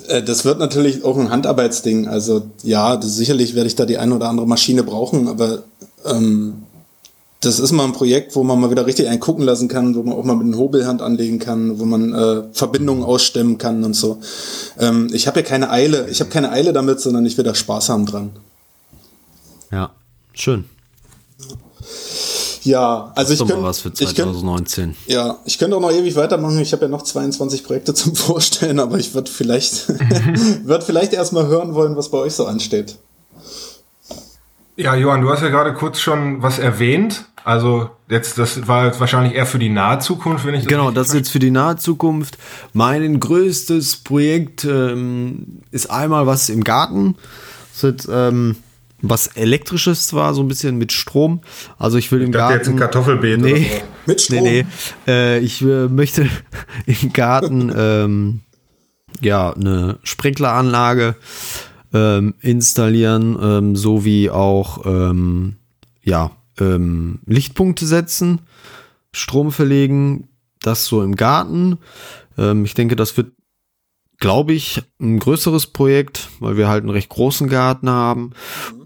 äh, 0.08 0.22
das 0.22 0.44
wird 0.44 0.60
natürlich 0.60 1.04
auch 1.04 1.18
ein 1.18 1.30
Handarbeitsding. 1.30 2.06
Also 2.06 2.42
ja, 2.62 3.00
sicherlich 3.02 3.54
werde 3.54 3.66
ich 3.66 3.74
da 3.74 3.84
die 3.84 3.98
eine 3.98 4.14
oder 4.14 4.28
andere 4.28 4.46
Maschine 4.46 4.84
brauchen, 4.84 5.28
aber 5.28 5.64
ähm, 6.06 6.62
das 7.44 7.58
ist 7.58 7.72
mal 7.72 7.84
ein 7.84 7.92
Projekt, 7.92 8.34
wo 8.34 8.42
man 8.42 8.60
mal 8.60 8.70
wieder 8.70 8.86
richtig 8.86 9.08
einen 9.08 9.20
gucken 9.20 9.44
lassen 9.44 9.68
kann, 9.68 9.94
wo 9.94 10.02
man 10.02 10.14
auch 10.14 10.24
mal 10.24 10.36
mit 10.36 10.46
einer 10.46 10.56
Hobelhand 10.56 11.02
anlegen 11.02 11.38
kann, 11.38 11.78
wo 11.78 11.84
man 11.84 12.14
äh, 12.14 12.42
Verbindungen 12.52 13.04
ausstemmen 13.04 13.58
kann 13.58 13.84
und 13.84 13.94
so. 13.94 14.20
Ähm, 14.78 15.10
ich 15.12 15.26
habe 15.26 15.40
ja 15.40 15.46
keine 15.46 15.70
Eile, 15.70 16.08
ich 16.10 16.20
habe 16.20 16.30
keine 16.30 16.50
Eile 16.50 16.72
damit, 16.72 17.00
sondern 17.00 17.26
ich 17.26 17.36
will 17.36 17.44
da 17.44 17.54
Spaß 17.54 17.88
haben 17.88 18.06
dran. 18.06 18.30
Ja, 19.70 19.90
schön. 20.32 20.64
Ja, 22.64 23.12
also 23.14 23.34
ich 23.34 23.38
könnte 23.38 23.62
was 23.62 23.80
für 23.80 23.92
2019. 23.92 24.90
Ich 24.90 24.96
könnt, 24.96 25.08
ja, 25.08 25.38
ich 25.44 25.58
könnte 25.58 25.76
auch 25.76 25.80
noch 25.80 25.92
ewig 25.92 26.16
weitermachen. 26.16 26.58
Ich 26.60 26.72
habe 26.72 26.86
ja 26.86 26.88
noch 26.88 27.02
22 27.02 27.62
Projekte 27.62 27.92
zum 27.94 28.16
Vorstellen, 28.16 28.80
aber 28.80 28.98
ich 28.98 29.14
würde 29.14 29.30
vielleicht, 29.30 29.88
würde 30.64 30.84
vielleicht 30.84 31.12
erstmal 31.12 31.46
hören 31.46 31.74
wollen, 31.74 31.96
was 31.96 32.08
bei 32.10 32.18
euch 32.18 32.34
so 32.34 32.46
ansteht. 32.46 32.96
Ja, 34.76 34.96
Johann, 34.96 35.20
du 35.20 35.30
hast 35.30 35.42
ja 35.42 35.50
gerade 35.50 35.74
kurz 35.74 36.00
schon 36.00 36.42
was 36.42 36.58
erwähnt. 36.58 37.26
Also 37.44 37.90
jetzt, 38.08 38.38
das 38.38 38.66
war 38.66 38.86
jetzt 38.86 39.00
wahrscheinlich 39.00 39.34
eher 39.34 39.44
für 39.44 39.58
die 39.58 39.68
nahe 39.68 39.98
Zukunft, 39.98 40.46
wenn 40.46 40.54
ich 40.54 40.62
das 40.62 40.68
Genau, 40.68 40.90
das 40.90 41.08
ist 41.08 41.14
jetzt 41.14 41.30
für 41.30 41.38
die 41.38 41.50
nahe 41.50 41.76
Zukunft. 41.76 42.38
Mein 42.72 43.20
größtes 43.20 43.98
Projekt 43.98 44.64
ähm, 44.64 45.60
ist 45.70 45.90
einmal 45.90 46.26
was 46.26 46.48
im 46.48 46.64
Garten. 46.64 47.16
Das 47.72 47.84
ist, 47.84 48.08
ähm, 48.10 48.56
was 49.02 49.26
elektrisches 49.28 50.08
zwar, 50.08 50.32
so 50.32 50.42
ein 50.42 50.48
bisschen 50.48 50.78
mit 50.78 50.92
Strom. 50.92 51.42
Also 51.78 51.98
ich 51.98 52.10
will 52.10 52.20
ich 52.20 52.26
im 52.26 52.32
Garten. 52.32 52.56
jetzt 52.56 52.68
ein 52.68 52.76
Kartoffelbeet 52.76 53.40
nee, 53.40 53.52
oder 53.52 53.60
so. 53.60 53.82
Mit 54.06 54.20
Strom? 54.22 54.42
Nee, 54.42 54.66
nee. 55.06 55.12
Äh, 55.12 55.38
ich 55.40 55.60
äh, 55.60 55.88
möchte 55.88 56.28
im 56.86 57.12
Garten 57.12 57.70
ähm, 57.76 58.40
ja 59.20 59.52
eine 59.52 59.98
Sprinkleranlage 60.02 61.16
ähm, 61.92 62.34
installieren, 62.40 63.38
ähm, 63.40 63.76
sowie 63.76 64.30
auch 64.30 64.86
ähm, 64.86 65.56
ja, 66.02 66.30
ähm, 66.58 67.20
Lichtpunkte 67.26 67.86
setzen, 67.86 68.40
Strom 69.12 69.52
verlegen, 69.52 70.28
das 70.60 70.86
so 70.86 71.02
im 71.02 71.16
Garten. 71.16 71.78
Ähm, 72.38 72.64
ich 72.64 72.74
denke, 72.74 72.96
das 72.96 73.16
wird 73.16 73.32
glaube 74.24 74.52
ich, 74.54 74.82
ein 75.00 75.18
größeres 75.18 75.66
Projekt, 75.66 76.30
weil 76.40 76.56
wir 76.56 76.68
halt 76.68 76.82
einen 76.82 76.90
recht 76.90 77.08
großen 77.10 77.48
Garten 77.48 77.90
haben. 77.90 78.30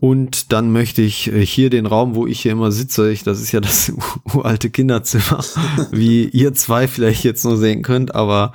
Und 0.00 0.52
dann 0.52 0.72
möchte 0.72 1.02
ich 1.02 1.32
äh, 1.32 1.44
hier 1.44 1.70
den 1.70 1.86
Raum, 1.86 2.14
wo 2.14 2.26
ich 2.26 2.40
hier 2.40 2.52
immer 2.52 2.72
sitze, 2.72 3.10
ich, 3.10 3.22
das 3.22 3.40
ist 3.40 3.52
ja 3.52 3.60
das 3.60 3.92
uralte 4.34 4.70
Kinderzimmer, 4.70 5.44
wie 5.92 6.24
ihr 6.24 6.54
zwei 6.54 6.88
vielleicht 6.88 7.24
jetzt 7.24 7.44
nur 7.44 7.56
sehen 7.56 7.82
könnt, 7.82 8.14
aber 8.14 8.52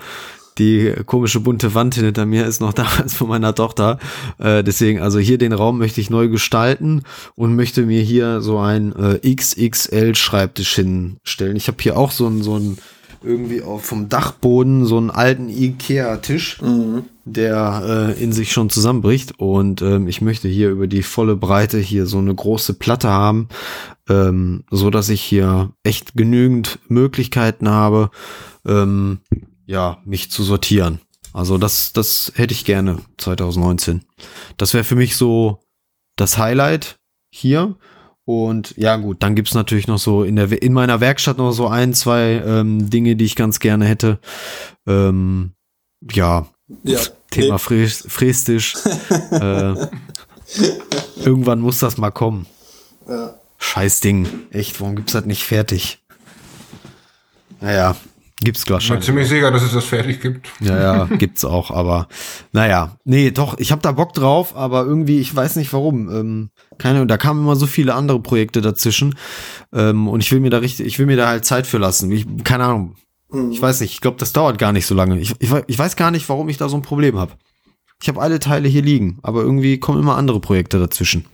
die 0.57 0.93
komische 1.05 1.39
bunte 1.39 1.73
Wand 1.73 1.95
hinter 1.95 2.25
mir 2.25 2.45
ist 2.45 2.61
noch 2.61 2.73
damals 2.73 3.13
von 3.13 3.27
meiner 3.27 3.55
Tochter. 3.55 3.99
Äh, 4.37 4.63
deswegen, 4.63 4.99
also 5.01 5.19
hier 5.19 5.37
den 5.37 5.53
Raum 5.53 5.77
möchte 5.77 6.01
ich 6.01 6.09
neu 6.09 6.29
gestalten 6.29 7.03
und 7.35 7.55
möchte 7.55 7.83
mir 7.83 8.01
hier 8.01 8.41
so 8.41 8.59
ein 8.59 8.93
äh, 8.95 9.35
XXL 9.35 10.15
Schreibtisch 10.15 10.75
hinstellen. 10.75 11.55
Ich 11.55 11.67
habe 11.67 11.77
hier 11.81 11.97
auch 11.97 12.11
so 12.11 12.27
ein, 12.27 12.41
so 12.41 12.57
ein 12.57 12.77
irgendwie 13.23 13.61
auf 13.61 13.85
vom 13.85 14.09
Dachboden 14.09 14.85
so 14.85 14.97
einen 14.97 15.09
alten 15.09 15.49
Ikea-Tisch, 15.49 16.61
mhm. 16.61 17.03
der 17.25 18.15
äh, 18.17 18.23
in 18.23 18.33
sich 18.33 18.51
schon 18.51 18.69
zusammenbricht. 18.69 19.39
Und 19.39 19.81
ähm, 19.81 20.07
ich 20.07 20.21
möchte 20.21 20.47
hier 20.47 20.69
über 20.69 20.87
die 20.87 21.03
volle 21.03 21.35
Breite 21.35 21.79
hier 21.79 22.05
so 22.05 22.17
eine 22.17 22.35
große 22.35 22.73
Platte 22.73 23.09
haben, 23.09 23.47
ähm, 24.09 24.63
so 24.69 24.89
dass 24.89 25.09
ich 25.09 25.21
hier 25.21 25.71
echt 25.83 26.15
genügend 26.15 26.79
Möglichkeiten 26.87 27.69
habe, 27.69 28.11
ähm, 28.65 29.19
ja, 29.65 30.01
mich 30.05 30.31
zu 30.31 30.43
sortieren. 30.43 30.99
Also 31.33 31.57
das, 31.57 31.93
das 31.93 32.31
hätte 32.35 32.53
ich 32.53 32.65
gerne 32.65 32.97
2019. 33.17 34.03
Das 34.57 34.73
wäre 34.73 34.83
für 34.83 34.95
mich 34.95 35.15
so 35.15 35.63
das 36.15 36.37
Highlight 36.37 36.99
hier. 37.31 37.75
Und 38.25 38.75
ja, 38.77 38.95
gut, 38.95 39.21
dann 39.21 39.35
gibt's 39.35 39.53
natürlich 39.53 39.87
noch 39.87 39.97
so 39.97 40.23
in 40.23 40.35
der 40.35 40.61
in 40.61 40.73
meiner 40.73 41.01
Werkstatt 41.01 41.37
noch 41.37 41.51
so 41.51 41.67
ein, 41.67 41.93
zwei 41.93 42.41
ähm, 42.45 42.89
Dinge, 42.89 43.15
die 43.15 43.25
ich 43.25 43.35
ganz 43.35 43.59
gerne 43.59 43.85
hätte. 43.85 44.19
Ähm, 44.87 45.53
ja, 46.11 46.47
ja, 46.83 46.99
Thema 47.31 47.59
nee. 47.69 47.87
Frästisch. 47.87 48.75
äh, 49.31 49.73
irgendwann 51.17 51.59
muss 51.59 51.79
das 51.79 51.97
mal 51.97 52.11
kommen. 52.11 52.45
Ja. 53.07 53.33
Scheiß 53.57 53.99
Ding. 54.01 54.27
Echt, 54.51 54.79
warum 54.79 54.95
gibt's 54.95 55.13
das 55.13 55.25
nicht 55.25 55.43
fertig? 55.43 55.99
Naja, 57.59 57.95
Gibt's 58.43 58.69
wahrscheinlich. 58.69 59.01
Ich 59.01 59.05
bin 59.07 59.23
ziemlich 59.23 59.29
sicher, 59.29 59.51
dass 59.51 59.63
es 59.63 59.73
das 59.73 59.85
fertig 59.85 60.21
gibt. 60.21 60.47
Ja, 60.59 60.81
ja, 60.81 61.05
gibt's 61.17 61.45
auch, 61.45 61.71
aber 61.71 62.07
naja, 62.51 62.97
nee, 63.05 63.31
doch, 63.31 63.57
ich 63.57 63.71
habe 63.71 63.81
da 63.81 63.91
Bock 63.91 64.13
drauf, 64.13 64.55
aber 64.55 64.85
irgendwie, 64.85 65.19
ich 65.19 65.35
weiß 65.35 65.55
nicht 65.55 65.71
warum. 65.73 66.09
Ähm, 66.09 66.49
keine, 66.77 67.05
da 67.07 67.17
kamen 67.17 67.41
immer 67.41 67.55
so 67.55 67.67
viele 67.67 67.93
andere 67.93 68.19
Projekte 68.19 68.61
dazwischen. 68.61 69.15
Ähm, 69.71 70.07
und 70.07 70.21
ich 70.21 70.31
will 70.31 70.39
mir 70.39 70.49
da 70.49 70.59
richtig, 70.59 70.85
ich 70.87 70.99
will 70.99 71.05
mir 71.05 71.17
da 71.17 71.27
halt 71.27 71.45
Zeit 71.45 71.67
für 71.67 71.77
lassen. 71.77 72.11
Ich, 72.11 72.25
keine 72.43 72.65
Ahnung. 72.65 72.95
Ich 73.51 73.59
weiß 73.59 73.81
nicht, 73.81 73.93
ich 73.93 74.01
glaube, 74.01 74.17
das 74.19 74.31
dauert 74.31 74.59
gar 74.59 74.71
nicht 74.71 74.85
so 74.85 74.93
lange. 74.93 75.19
Ich, 75.19 75.33
ich, 75.39 75.49
ich 75.65 75.79
weiß 75.79 75.95
gar 75.95 76.11
nicht, 76.11 76.29
warum 76.29 76.49
ich 76.49 76.57
da 76.57 76.69
so 76.69 76.77
ein 76.77 76.83
Problem 76.83 77.17
habe. 77.17 77.31
Ich 77.99 78.07
habe 78.07 78.21
alle 78.21 78.39
Teile 78.39 78.67
hier 78.67 78.83
liegen, 78.83 79.17
aber 79.23 79.41
irgendwie 79.41 79.79
kommen 79.79 79.99
immer 79.99 80.17
andere 80.17 80.39
Projekte 80.39 80.77
dazwischen. 80.77 81.25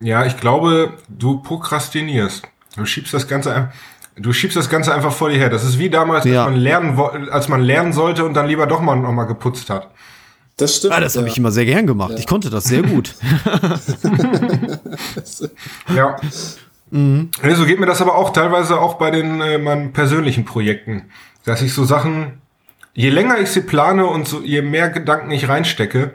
Ja, 0.00 0.24
ich 0.24 0.36
glaube, 0.36 0.94
du 1.08 1.42
prokrastinierst. 1.42 2.46
Du 2.76 2.86
schiebst 2.86 3.12
das 3.12 3.26
Ganze 3.26 3.54
einfach. 3.54 3.74
Du 4.16 4.32
schiebst 4.32 4.56
das 4.56 4.68
Ganze 4.68 4.94
einfach 4.94 5.12
vor 5.12 5.30
dir 5.30 5.38
her. 5.38 5.50
Das 5.50 5.64
ist 5.64 5.78
wie 5.78 5.88
damals, 5.88 6.24
ja. 6.24 6.44
als, 6.44 6.52
man 6.52 6.60
lernen, 6.60 6.98
als 7.30 7.48
man 7.48 7.62
lernen 7.62 7.92
sollte 7.92 8.24
und 8.24 8.34
dann 8.34 8.46
lieber 8.46 8.66
doch 8.66 8.80
mal 8.80 8.96
noch 8.96 9.12
mal 9.12 9.24
geputzt 9.24 9.70
hat. 9.70 9.88
Das 10.56 10.76
stimmt. 10.76 10.92
Ah, 10.92 11.00
das 11.00 11.14
ja. 11.14 11.20
habe 11.20 11.28
ich 11.28 11.38
immer 11.38 11.52
sehr 11.52 11.64
gern 11.64 11.86
gemacht. 11.86 12.12
Ja. 12.12 12.18
Ich 12.18 12.26
konnte 12.26 12.50
das 12.50 12.64
sehr 12.64 12.82
gut. 12.82 13.14
ja. 15.96 16.16
Mhm. 16.90 17.30
So 17.56 17.64
geht 17.64 17.80
mir 17.80 17.86
das 17.86 18.02
aber 18.02 18.16
auch 18.16 18.30
teilweise 18.30 18.78
auch 18.78 18.94
bei 18.94 19.10
den 19.10 19.40
äh, 19.40 19.58
meinen 19.58 19.92
persönlichen 19.92 20.44
Projekten, 20.44 21.04
dass 21.44 21.62
ich 21.62 21.72
so 21.72 21.84
Sachen, 21.84 22.42
je 22.94 23.10
länger 23.10 23.38
ich 23.38 23.48
sie 23.48 23.62
plane 23.62 24.06
und 24.06 24.28
so, 24.28 24.42
je 24.42 24.60
mehr 24.60 24.90
Gedanken 24.90 25.30
ich 25.30 25.48
reinstecke, 25.48 26.12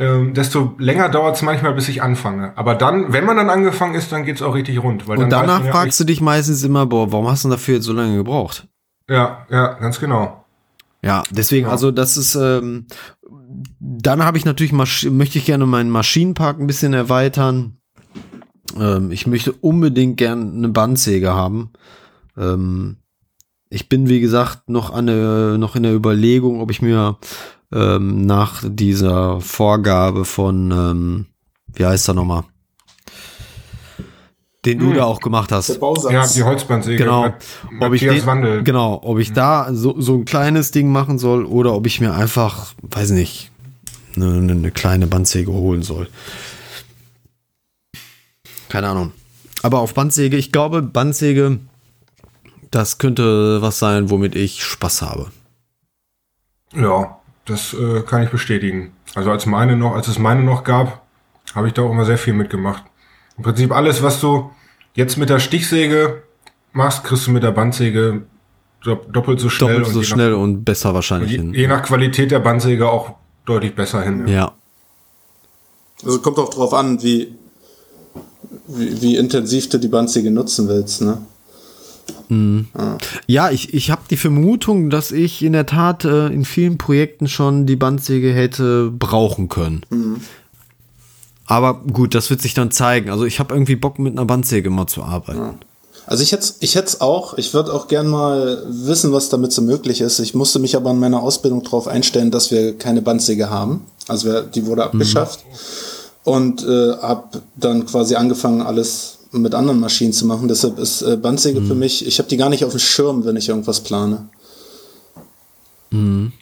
ähm, 0.00 0.32
desto 0.32 0.74
länger 0.78 1.10
dauert 1.10 1.36
es 1.36 1.42
manchmal, 1.42 1.74
bis 1.74 1.86
ich 1.90 2.02
anfange. 2.02 2.56
Aber 2.56 2.74
dann, 2.74 3.12
wenn 3.12 3.26
man 3.26 3.36
dann 3.36 3.50
angefangen 3.50 3.94
ist, 3.94 4.10
dann 4.10 4.24
geht's 4.24 4.40
auch 4.40 4.54
richtig 4.54 4.82
rund. 4.82 5.06
Weil 5.06 5.18
Und 5.18 5.28
danach 5.28 5.62
ja, 5.62 5.70
fragst 5.70 6.00
du 6.00 6.04
dich 6.04 6.22
meistens 6.22 6.64
immer, 6.64 6.86
boah, 6.86 7.12
warum 7.12 7.28
hast 7.28 7.44
du 7.44 7.50
dafür 7.50 7.74
jetzt 7.74 7.84
so 7.84 7.92
lange 7.92 8.16
gebraucht? 8.16 8.66
Ja, 9.10 9.46
ja, 9.50 9.74
ganz 9.74 10.00
genau. 10.00 10.46
Ja, 11.02 11.22
deswegen, 11.30 11.66
ja. 11.66 11.72
also 11.72 11.90
das 11.90 12.16
ist, 12.16 12.34
ähm, 12.34 12.86
dann 13.78 14.24
habe 14.24 14.38
ich 14.38 14.46
natürlich, 14.46 14.72
Masch 14.72 15.04
möchte 15.04 15.36
ich 15.36 15.44
gerne 15.44 15.66
meinen 15.66 15.90
Maschinenpark 15.90 16.58
ein 16.58 16.66
bisschen 16.66 16.94
erweitern. 16.94 17.76
Ähm, 18.78 19.10
ich 19.10 19.26
möchte 19.26 19.52
unbedingt 19.52 20.16
gerne 20.16 20.50
eine 20.50 20.68
Bandsäge 20.70 21.34
haben. 21.34 21.72
Ähm, 22.38 22.96
ich 23.68 23.90
bin, 23.90 24.08
wie 24.08 24.20
gesagt, 24.20 24.70
noch, 24.70 24.94
an 24.94 25.10
eine, 25.10 25.58
noch 25.58 25.76
in 25.76 25.82
der 25.82 25.94
Überlegung, 25.94 26.62
ob 26.62 26.70
ich 26.70 26.80
mir 26.80 27.18
ähm, 27.72 28.26
nach 28.26 28.64
dieser 28.66 29.40
Vorgabe 29.40 30.24
von, 30.24 30.70
ähm, 30.70 31.26
wie 31.74 31.86
heißt 31.86 32.08
er 32.08 32.14
nochmal? 32.14 32.44
Den 34.64 34.80
hm. 34.80 34.88
du 34.88 34.94
da 34.94 35.04
auch 35.04 35.20
gemacht 35.20 35.52
hast. 35.52 35.80
Ja, 36.10 36.26
die 36.26 36.42
Holzbandsäge. 36.42 36.98
Genau. 36.98 37.32
Ob 37.80 37.92
ich 37.94 38.02
den, 38.02 38.26
Wandel. 38.26 38.62
Genau, 38.62 39.00
ob 39.02 39.18
ich 39.18 39.28
hm. 39.28 39.34
da 39.34 39.68
so, 39.72 40.00
so 40.00 40.16
ein 40.16 40.24
kleines 40.24 40.70
Ding 40.70 40.90
machen 40.90 41.18
soll 41.18 41.44
oder 41.44 41.74
ob 41.74 41.86
ich 41.86 42.00
mir 42.00 42.12
einfach, 42.14 42.74
weiß 42.82 43.10
nicht, 43.10 43.50
eine, 44.16 44.52
eine 44.52 44.70
kleine 44.70 45.06
Bandsäge 45.06 45.52
holen 45.52 45.82
soll. 45.82 46.08
Keine 48.68 48.88
Ahnung. 48.88 49.12
Aber 49.62 49.80
auf 49.80 49.94
Bandsäge, 49.94 50.36
ich 50.36 50.52
glaube, 50.52 50.82
Bandsäge, 50.82 51.58
das 52.70 52.98
könnte 52.98 53.62
was 53.62 53.78
sein, 53.78 54.10
womit 54.10 54.34
ich 54.34 54.62
Spaß 54.62 55.02
habe. 55.02 55.30
Ja, 56.74 57.19
das 57.46 57.74
äh, 57.74 58.02
kann 58.02 58.22
ich 58.22 58.30
bestätigen. 58.30 58.92
Also 59.14 59.30
als 59.30 59.46
meine 59.46 59.76
noch, 59.76 59.94
als 59.94 60.08
es 60.08 60.18
meine 60.18 60.42
noch 60.42 60.64
gab, 60.64 61.02
habe 61.54 61.68
ich 61.68 61.74
da 61.74 61.82
auch 61.82 61.90
immer 61.90 62.04
sehr 62.04 62.18
viel 62.18 62.34
mitgemacht. 62.34 62.84
Im 63.36 63.44
Prinzip 63.44 63.72
alles, 63.72 64.02
was 64.02 64.20
du 64.20 64.50
jetzt 64.94 65.16
mit 65.16 65.30
der 65.30 65.40
Stichsäge 65.40 66.22
machst, 66.72 67.04
kriegst 67.04 67.26
du 67.26 67.30
mit 67.30 67.42
der 67.42 67.52
Bandsäge 67.52 68.22
doppelt 68.84 69.40
so 69.40 69.48
schnell. 69.48 69.78
Doppelt 69.78 69.94
so 69.94 70.02
schnell 70.02 70.32
nach, 70.32 70.38
und 70.38 70.64
besser 70.64 70.94
wahrscheinlich 70.94 71.32
je, 71.32 71.38
hin. 71.38 71.54
Je 71.54 71.66
nach 71.66 71.82
Qualität 71.82 72.30
der 72.30 72.40
Bandsäge 72.40 72.88
auch 72.88 73.14
deutlich 73.44 73.74
besser 73.74 74.02
hin. 74.02 74.26
Ja. 74.26 74.34
ja. 74.34 74.52
Also 76.04 76.20
kommt 76.20 76.38
auch 76.38 76.48
drauf 76.50 76.72
an, 76.72 77.02
wie, 77.02 77.34
wie, 78.68 79.02
wie 79.02 79.16
intensiv 79.16 79.68
du 79.68 79.78
die 79.78 79.88
Bandsäge 79.88 80.30
nutzen 80.30 80.68
willst, 80.68 81.02
ne? 81.02 81.18
Mhm. 82.28 82.68
Ja, 83.26 83.50
ich, 83.50 83.74
ich 83.74 83.90
habe 83.90 84.02
die 84.08 84.16
Vermutung, 84.16 84.90
dass 84.90 85.10
ich 85.10 85.42
in 85.42 85.52
der 85.52 85.66
Tat 85.66 86.04
äh, 86.04 86.28
in 86.28 86.44
vielen 86.44 86.78
Projekten 86.78 87.28
schon 87.28 87.66
die 87.66 87.76
Bandsäge 87.76 88.32
hätte 88.32 88.90
brauchen 88.90 89.48
können. 89.48 89.82
Mhm. 89.90 90.20
Aber 91.46 91.74
gut, 91.74 92.14
das 92.14 92.30
wird 92.30 92.40
sich 92.40 92.54
dann 92.54 92.70
zeigen. 92.70 93.10
Also 93.10 93.24
ich 93.24 93.40
habe 93.40 93.54
irgendwie 93.54 93.74
Bock 93.74 93.98
mit 93.98 94.12
einer 94.12 94.24
Bandsäge 94.24 94.70
mal 94.70 94.86
zu 94.86 95.02
arbeiten. 95.02 95.40
Ja. 95.40 95.54
Also 96.06 96.22
ich 96.22 96.32
hätte 96.32 96.54
ich 96.60 96.74
hätte 96.76 97.00
auch, 97.00 97.38
ich 97.38 97.54
würde 97.54 97.72
auch 97.72 97.88
gern 97.88 98.08
mal 98.08 98.64
wissen, 98.68 99.12
was 99.12 99.28
damit 99.28 99.52
so 99.52 99.62
möglich 99.62 100.00
ist. 100.00 100.18
Ich 100.20 100.34
musste 100.34 100.58
mich 100.58 100.76
aber 100.76 100.90
in 100.90 100.98
meiner 100.98 101.22
Ausbildung 101.22 101.62
darauf 101.62 101.88
einstellen, 101.88 102.30
dass 102.30 102.50
wir 102.50 102.76
keine 102.78 103.02
Bandsäge 103.02 103.50
haben. 103.50 103.84
Also 104.08 104.28
wir, 104.28 104.42
die 104.42 104.66
wurde 104.66 104.84
abgeschafft. 104.84 105.44
Mhm. 105.44 106.32
Und 106.32 106.62
äh, 106.62 106.96
habe 106.98 107.40
dann 107.56 107.86
quasi 107.86 108.14
angefangen, 108.14 108.60
alles 108.60 109.19
mit 109.32 109.54
anderen 109.54 109.80
Maschinen 109.80 110.12
zu 110.12 110.26
machen. 110.26 110.48
Deshalb 110.48 110.78
ist 110.78 111.02
äh, 111.02 111.16
Bandsäge 111.16 111.60
mhm. 111.60 111.66
für 111.66 111.74
mich, 111.74 112.06
ich 112.06 112.18
habe 112.18 112.28
die 112.28 112.36
gar 112.36 112.48
nicht 112.48 112.64
auf 112.64 112.72
dem 112.72 112.80
Schirm, 112.80 113.24
wenn 113.24 113.36
ich 113.36 113.48
irgendwas 113.48 113.80
plane. 113.82 114.28
Mhm. 115.90 116.32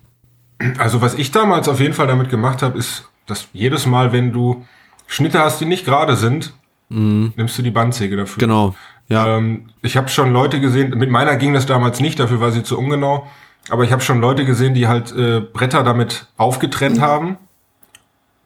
Also 0.78 1.00
was 1.00 1.14
ich 1.14 1.30
damals 1.30 1.68
auf 1.68 1.80
jeden 1.80 1.94
Fall 1.94 2.06
damit 2.06 2.30
gemacht 2.30 2.62
habe, 2.62 2.78
ist, 2.78 3.04
dass 3.26 3.46
jedes 3.52 3.86
Mal, 3.86 4.12
wenn 4.12 4.32
du 4.32 4.64
Schnitte 5.06 5.40
hast, 5.40 5.60
die 5.60 5.66
nicht 5.66 5.84
gerade 5.84 6.16
sind, 6.16 6.52
mhm. 6.88 7.32
nimmst 7.36 7.58
du 7.58 7.62
die 7.62 7.70
Bandsäge 7.70 8.16
dafür. 8.16 8.40
Genau. 8.40 8.74
Ja. 9.08 9.38
Ähm, 9.38 9.70
ich 9.82 9.96
habe 9.96 10.08
schon 10.08 10.32
Leute 10.32 10.60
gesehen, 10.60 10.90
mit 10.98 11.10
meiner 11.10 11.36
ging 11.36 11.54
das 11.54 11.66
damals 11.66 12.00
nicht, 12.00 12.18
dafür 12.18 12.40
war 12.40 12.52
sie 12.52 12.62
zu 12.62 12.78
ungenau, 12.78 13.26
aber 13.70 13.84
ich 13.84 13.92
habe 13.92 14.02
schon 14.02 14.20
Leute 14.20 14.44
gesehen, 14.44 14.74
die 14.74 14.86
halt 14.86 15.14
äh, 15.14 15.40
Bretter 15.40 15.82
damit 15.82 16.26
aufgetrennt 16.36 16.98
mhm. 16.98 17.02
haben. 17.02 17.36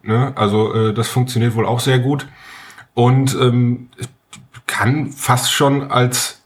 Ne? 0.03 0.33
Also 0.37 0.75
äh, 0.75 0.95
das 0.95 1.09
funktioniert 1.09 1.55
wohl 1.55 1.67
auch 1.67 1.81
sehr 1.81 1.99
gut. 1.99 2.27
Und 2.95 3.35
ähm, 3.41 3.89
kann 4.73 5.11
fast 5.11 5.53
schon 5.53 5.91
als, 5.91 6.41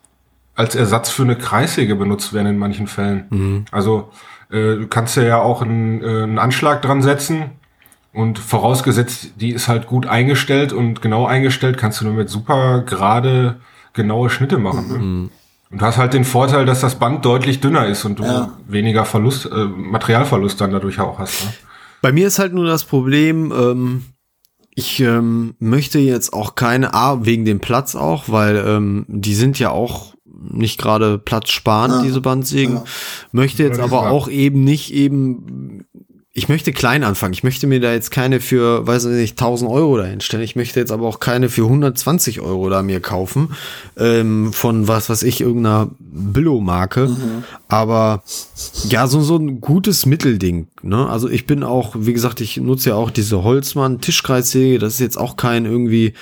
als 0.56 0.74
Ersatz 0.74 1.10
für 1.10 1.22
eine 1.22 1.36
Kreissäge 1.36 1.94
benutzt 1.94 2.32
werden 2.32 2.48
in 2.48 2.58
manchen 2.58 2.88
Fällen. 2.88 3.26
Mhm. 3.30 3.64
Also 3.70 4.10
äh, 4.50 4.74
du 4.74 4.88
kannst 4.88 5.16
ja 5.16 5.40
auch 5.40 5.62
einen, 5.62 6.02
äh, 6.02 6.24
einen 6.24 6.40
Anschlag 6.40 6.82
dran 6.82 7.02
setzen 7.02 7.50
und 8.12 8.40
vorausgesetzt, 8.40 9.34
die 9.36 9.50
ist 9.50 9.68
halt 9.68 9.86
gut 9.86 10.08
eingestellt 10.08 10.72
und 10.72 11.02
genau 11.02 11.26
eingestellt, 11.26 11.78
kannst 11.78 12.00
du 12.00 12.04
nur 12.06 12.14
mit 12.14 12.28
super 12.28 12.82
gerade 12.82 13.60
genaue 13.92 14.28
Schnitte 14.28 14.58
machen. 14.58 14.88
Ne? 14.88 14.98
Mhm. 14.98 15.30
Und 15.70 15.80
du 15.80 15.86
hast 15.86 15.96
halt 15.96 16.12
den 16.12 16.24
Vorteil, 16.24 16.66
dass 16.66 16.80
das 16.80 16.96
Band 16.96 17.24
deutlich 17.24 17.60
dünner 17.60 17.86
ist 17.86 18.04
und 18.04 18.18
du 18.18 18.24
ja. 18.24 18.50
weniger 18.66 19.04
Verlust, 19.04 19.46
äh, 19.46 19.64
Materialverlust 19.66 20.60
dann 20.60 20.72
dadurch 20.72 20.98
auch 20.98 21.20
hast. 21.20 21.44
Ne? 21.44 21.52
Bei 22.02 22.10
mir 22.10 22.26
ist 22.26 22.40
halt 22.40 22.52
nur 22.52 22.66
das 22.66 22.82
Problem, 22.82 23.52
ähm, 23.56 24.04
ich 24.78 25.00
ähm, 25.00 25.54
möchte 25.58 25.98
jetzt 25.98 26.34
auch 26.34 26.54
keine, 26.54 26.92
A, 26.92 27.24
wegen 27.24 27.46
dem 27.46 27.60
Platz 27.60 27.94
auch, 27.94 28.24
weil 28.28 28.56
ähm, 28.56 29.06
die 29.08 29.34
sind 29.34 29.58
ja 29.58 29.70
auch 29.70 30.14
nicht 30.52 30.78
gerade 30.78 31.18
platzsparend, 31.18 31.94
ja. 31.94 32.02
diese 32.02 32.20
Bandsägen. 32.20 32.76
Ja. 32.76 32.84
Möchte 33.32 33.62
jetzt 33.62 33.80
aber 33.80 34.10
auch 34.10 34.28
eben 34.28 34.64
nicht 34.64 34.92
eben 34.92 35.85
ich 36.36 36.50
möchte 36.50 36.70
klein 36.72 37.02
anfangen. 37.02 37.32
Ich 37.32 37.44
möchte 37.44 37.66
mir 37.66 37.80
da 37.80 37.94
jetzt 37.94 38.10
keine 38.10 38.40
für, 38.40 38.86
weiß 38.86 39.06
ich 39.06 39.12
nicht, 39.12 39.40
1000 39.40 39.70
Euro 39.70 39.96
dahinstellen. 39.96 40.44
Ich 40.44 40.54
möchte 40.54 40.78
jetzt 40.78 40.92
aber 40.92 41.06
auch 41.06 41.18
keine 41.18 41.48
für 41.48 41.62
120 41.62 42.42
Euro 42.42 42.68
da 42.68 42.82
mir 42.82 43.00
kaufen. 43.00 43.54
Ähm, 43.96 44.52
von 44.52 44.86
was, 44.86 45.08
was 45.08 45.22
ich, 45.22 45.40
irgendeiner 45.40 45.88
Billo-Marke. 45.98 47.08
Mhm. 47.08 47.44
Aber 47.68 48.22
ja, 48.86 49.06
so, 49.06 49.22
so 49.22 49.36
ein 49.36 49.62
gutes 49.62 50.04
Mittelding. 50.04 50.68
Ne? 50.82 51.08
Also 51.08 51.30
ich 51.30 51.46
bin 51.46 51.62
auch, 51.62 51.94
wie 51.98 52.12
gesagt, 52.12 52.42
ich 52.42 52.58
nutze 52.58 52.90
ja 52.90 52.96
auch 52.96 53.10
diese 53.10 53.42
Holzmann 53.42 54.02
Tischkreissäge. 54.02 54.78
Das 54.78 54.92
ist 54.92 55.00
jetzt 55.00 55.16
auch 55.16 55.38
kein 55.38 55.64
irgendwie 55.64 56.12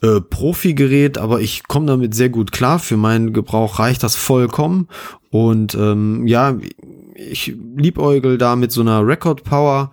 äh, 0.00 0.22
Profi-Gerät, 0.22 1.18
aber 1.18 1.42
ich 1.42 1.64
komme 1.64 1.84
damit 1.84 2.14
sehr 2.14 2.30
gut 2.30 2.52
klar. 2.52 2.78
Für 2.78 2.96
meinen 2.96 3.34
Gebrauch 3.34 3.78
reicht 3.78 4.02
das 4.02 4.16
vollkommen. 4.16 4.88
Und 5.28 5.74
ähm, 5.74 6.26
ja, 6.26 6.56
ich 7.14 7.54
liebäugel 7.76 8.38
da 8.38 8.56
mit 8.56 8.72
so 8.72 8.80
einer 8.80 9.06
Record 9.06 9.44
Power. 9.44 9.92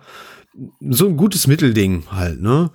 So 0.80 1.08
ein 1.08 1.16
gutes 1.16 1.46
Mittelding 1.46 2.04
halt, 2.10 2.40
ne? 2.40 2.70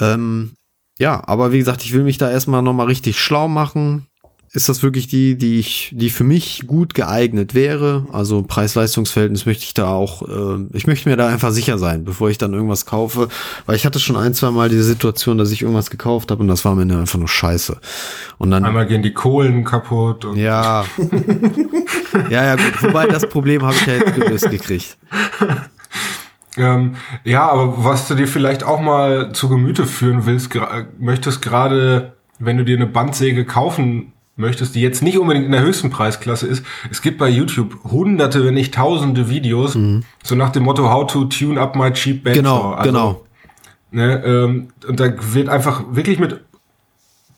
Ähm, 0.00 0.52
ja, 0.98 1.22
aber 1.26 1.52
wie 1.52 1.58
gesagt, 1.58 1.84
ich 1.84 1.92
will 1.92 2.02
mich 2.02 2.18
da 2.18 2.30
erstmal 2.30 2.62
nochmal 2.62 2.86
richtig 2.86 3.20
schlau 3.20 3.48
machen 3.48 4.06
ist 4.52 4.68
das 4.68 4.82
wirklich 4.82 5.08
die, 5.08 5.36
die 5.36 5.58
ich, 5.58 5.92
die 5.94 6.08
für 6.08 6.24
mich 6.24 6.66
gut 6.66 6.94
geeignet 6.94 7.54
wäre. 7.54 8.06
Also 8.12 8.42
Preis-Leistungs-Verhältnis 8.42 9.44
möchte 9.44 9.64
ich 9.64 9.74
da 9.74 9.88
auch, 9.88 10.22
äh, 10.22 10.64
ich 10.72 10.86
möchte 10.86 11.08
mir 11.08 11.16
da 11.16 11.28
einfach 11.28 11.50
sicher 11.50 11.76
sein, 11.76 12.04
bevor 12.04 12.30
ich 12.30 12.38
dann 12.38 12.54
irgendwas 12.54 12.86
kaufe. 12.86 13.28
Weil 13.66 13.76
ich 13.76 13.84
hatte 13.84 14.00
schon 14.00 14.16
ein, 14.16 14.32
zwei 14.32 14.50
Mal 14.50 14.70
diese 14.70 14.84
Situation, 14.84 15.36
dass 15.36 15.50
ich 15.50 15.62
irgendwas 15.62 15.90
gekauft 15.90 16.30
habe 16.30 16.40
und 16.40 16.48
das 16.48 16.64
war 16.64 16.74
mir 16.74 16.82
einfach 16.98 17.18
nur 17.18 17.28
scheiße. 17.28 17.78
Und 18.38 18.50
dann. 18.50 18.64
Einmal 18.64 18.86
gehen 18.86 19.02
die 19.02 19.12
Kohlen 19.12 19.64
kaputt. 19.64 20.24
Und 20.24 20.36
ja. 20.38 20.84
ja, 22.30 22.44
ja, 22.44 22.56
gut. 22.56 22.82
Wobei 22.82 23.06
das 23.06 23.28
Problem 23.28 23.62
habe 23.62 23.74
ich 23.74 23.86
ja 23.86 23.94
jetzt 23.94 24.14
gelöst 24.14 24.50
gekriegt. 24.50 24.96
Ähm, 26.56 26.96
ja, 27.22 27.48
aber 27.48 27.84
was 27.84 28.08
du 28.08 28.14
dir 28.14 28.26
vielleicht 28.26 28.64
auch 28.64 28.80
mal 28.80 29.32
zu 29.32 29.48
Gemüte 29.50 29.84
führen 29.84 30.24
willst, 30.24 30.50
möchtest 30.98 31.42
gerade, 31.42 32.14
wenn 32.38 32.56
du 32.56 32.64
dir 32.64 32.76
eine 32.76 32.86
Bandsäge 32.86 33.44
kaufen 33.44 34.12
möchtest, 34.38 34.74
die 34.74 34.80
jetzt 34.80 35.02
nicht 35.02 35.18
unbedingt 35.18 35.46
in 35.46 35.52
der 35.52 35.62
höchsten 35.62 35.90
Preisklasse 35.90 36.46
ist. 36.46 36.64
Es 36.90 37.02
gibt 37.02 37.18
bei 37.18 37.28
YouTube 37.28 37.78
hunderte, 37.84 38.44
wenn 38.44 38.54
nicht 38.54 38.74
tausende 38.74 39.28
Videos, 39.28 39.74
mhm. 39.74 40.04
so 40.22 40.34
nach 40.34 40.50
dem 40.50 40.62
Motto 40.62 40.90
How 40.90 41.06
to 41.06 41.24
tune 41.24 41.60
up 41.60 41.76
my 41.76 41.92
cheap 41.92 42.24
band. 42.24 42.36
Genau, 42.36 42.72
also, 42.72 42.90
genau. 42.90 43.24
Ne, 43.90 44.22
ähm, 44.24 44.68
und 44.86 45.00
da 45.00 45.10
wird 45.32 45.48
einfach 45.48 45.82
wirklich 45.90 46.18
mit 46.18 46.40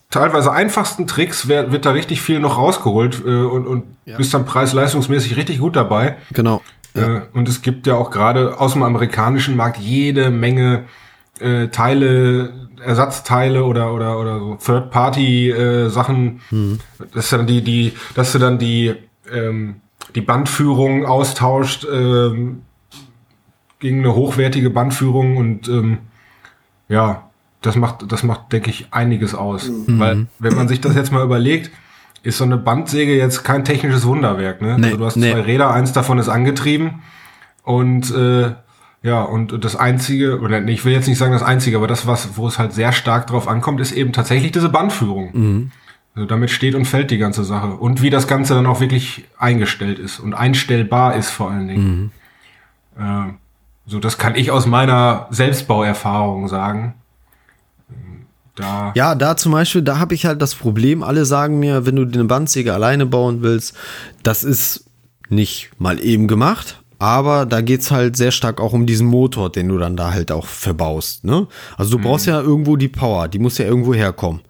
teilweise 0.09 0.51
einfachsten 0.51 1.07
Tricks 1.07 1.47
wird, 1.47 1.71
wird 1.71 1.85
da 1.85 1.91
richtig 1.91 2.21
viel 2.21 2.39
noch 2.39 2.57
rausgeholt 2.57 3.23
äh, 3.25 3.29
und, 3.29 3.65
und 3.65 3.83
ja. 4.05 4.17
bist 4.17 4.33
dann 4.33 4.45
preis-leistungsmäßig 4.45 5.37
richtig 5.37 5.59
gut 5.59 5.75
dabei. 5.75 6.17
Genau. 6.33 6.61
Ja. 6.93 7.17
Äh, 7.17 7.21
und 7.33 7.49
es 7.49 7.61
gibt 7.61 7.87
ja 7.87 7.95
auch 7.95 8.11
gerade 8.11 8.59
aus 8.59 8.73
dem 8.73 8.83
amerikanischen 8.83 9.55
Markt 9.55 9.77
jede 9.77 10.29
Menge 10.29 10.83
äh, 11.39 11.67
Teile, 11.67 12.53
Ersatzteile 12.83 13.63
oder 13.63 13.93
oder 13.93 14.19
oder 14.19 14.39
so 14.39 14.55
Third-Party-Sachen, 14.55 16.27
äh, 16.27 16.51
hm. 16.51 16.79
dass 17.13 17.29
dann 17.29 17.47
die 17.47 17.63
die, 17.63 17.93
dass 18.15 18.31
du 18.31 18.39
dann 18.39 18.59
die 18.59 18.95
ähm, 19.31 19.75
die 20.15 20.21
Bandführung 20.21 21.05
austauscht 21.05 21.85
ähm, 21.91 22.63
gegen 23.79 23.99
eine 23.99 24.15
hochwertige 24.15 24.69
Bandführung 24.69 25.37
und 25.37 25.67
ähm, 25.67 25.99
ja, 26.87 27.29
das 27.61 27.75
macht 27.75 28.11
das 28.11 28.23
macht 28.23 28.51
denke 28.51 28.69
ich 28.69 28.87
einiges 28.91 29.35
aus, 29.35 29.69
mhm. 29.69 29.99
weil 29.99 30.27
wenn 30.39 30.55
man 30.55 30.67
sich 30.67 30.81
das 30.81 30.95
jetzt 30.95 31.11
mal 31.11 31.23
überlegt, 31.23 31.71
ist 32.23 32.37
so 32.37 32.43
eine 32.43 32.57
Bandsäge 32.57 33.15
jetzt 33.15 33.43
kein 33.43 33.63
technisches 33.63 34.05
Wunderwerk, 34.05 34.61
ne? 34.61 34.77
Nee, 34.77 34.87
also 34.87 34.97
du 34.97 35.05
hast 35.05 35.15
nee. 35.15 35.31
zwei 35.31 35.41
Räder, 35.41 35.71
eins 35.71 35.93
davon 35.93 36.19
ist 36.19 36.29
angetrieben 36.29 37.01
und 37.63 38.11
äh, 38.13 38.51
ja, 39.03 39.23
und 39.23 39.63
das 39.63 39.75
Einzige, 39.75 40.39
oder 40.39 40.63
ich 40.67 40.85
will 40.85 40.93
jetzt 40.93 41.07
nicht 41.07 41.17
sagen 41.17 41.33
das 41.33 41.41
Einzige, 41.41 41.77
aber 41.77 41.87
das, 41.87 42.05
was, 42.05 42.37
wo 42.37 42.47
es 42.47 42.59
halt 42.59 42.71
sehr 42.73 42.91
stark 42.91 43.27
drauf 43.27 43.47
ankommt, 43.47 43.81
ist 43.81 43.91
eben 43.93 44.13
tatsächlich 44.13 44.51
diese 44.51 44.69
Bandführung. 44.69 45.29
Mhm. 45.33 45.71
Also 46.13 46.27
damit 46.27 46.51
steht 46.51 46.75
und 46.75 46.85
fällt 46.85 47.09
die 47.09 47.17
ganze 47.17 47.43
Sache. 47.43 47.71
Und 47.71 48.01
wie 48.01 48.09
das 48.09 48.27
Ganze 48.27 48.53
dann 48.53 48.67
auch 48.67 48.79
wirklich 48.79 49.25
eingestellt 49.37 49.97
ist 49.97 50.19
und 50.19 50.33
einstellbar 50.33 51.15
ist 51.15 51.31
vor 51.31 51.49
allen 51.49 51.67
Dingen. 51.67 52.11
Mhm. 52.95 53.01
Äh, 53.03 53.33
so, 53.87 53.99
das 53.99 54.17
kann 54.17 54.35
ich 54.35 54.51
aus 54.51 54.67
meiner 54.67 55.27
Selbstbauerfahrung 55.31 56.47
sagen. 56.47 56.93
Da 58.55 58.91
ja, 58.95 59.15
da 59.15 59.37
zum 59.37 59.53
Beispiel, 59.53 59.81
da 59.81 59.97
habe 59.97 60.13
ich 60.13 60.25
halt 60.25 60.41
das 60.41 60.53
Problem, 60.53 61.01
alle 61.01 61.25
sagen 61.25 61.59
mir, 61.59 61.85
wenn 61.85 61.95
du 61.95 62.03
eine 62.03 62.25
Bandsäge 62.25 62.73
alleine 62.73 63.05
bauen 63.05 63.41
willst, 63.41 63.75
das 64.21 64.43
ist 64.43 64.85
nicht 65.29 65.71
mal 65.79 65.99
eben 65.99 66.27
gemacht, 66.27 66.80
aber 67.01 67.47
da 67.47 67.61
geht's 67.61 67.89
halt 67.89 68.15
sehr 68.15 68.29
stark 68.29 68.61
auch 68.61 68.73
um 68.73 68.85
diesen 68.85 69.07
Motor, 69.07 69.51
den 69.51 69.69
du 69.69 69.79
dann 69.79 69.97
da 69.97 70.13
halt 70.13 70.31
auch 70.31 70.45
verbaust. 70.45 71.23
Ne? 71.23 71.47
Also 71.75 71.93
du 71.93 71.97
mhm. 71.97 72.03
brauchst 72.03 72.27
ja 72.27 72.39
irgendwo 72.39 72.75
die 72.75 72.89
Power, 72.89 73.27
die 73.27 73.39
muss 73.39 73.57
ja 73.57 73.65
irgendwo 73.65 73.95
herkommen. 73.95 74.41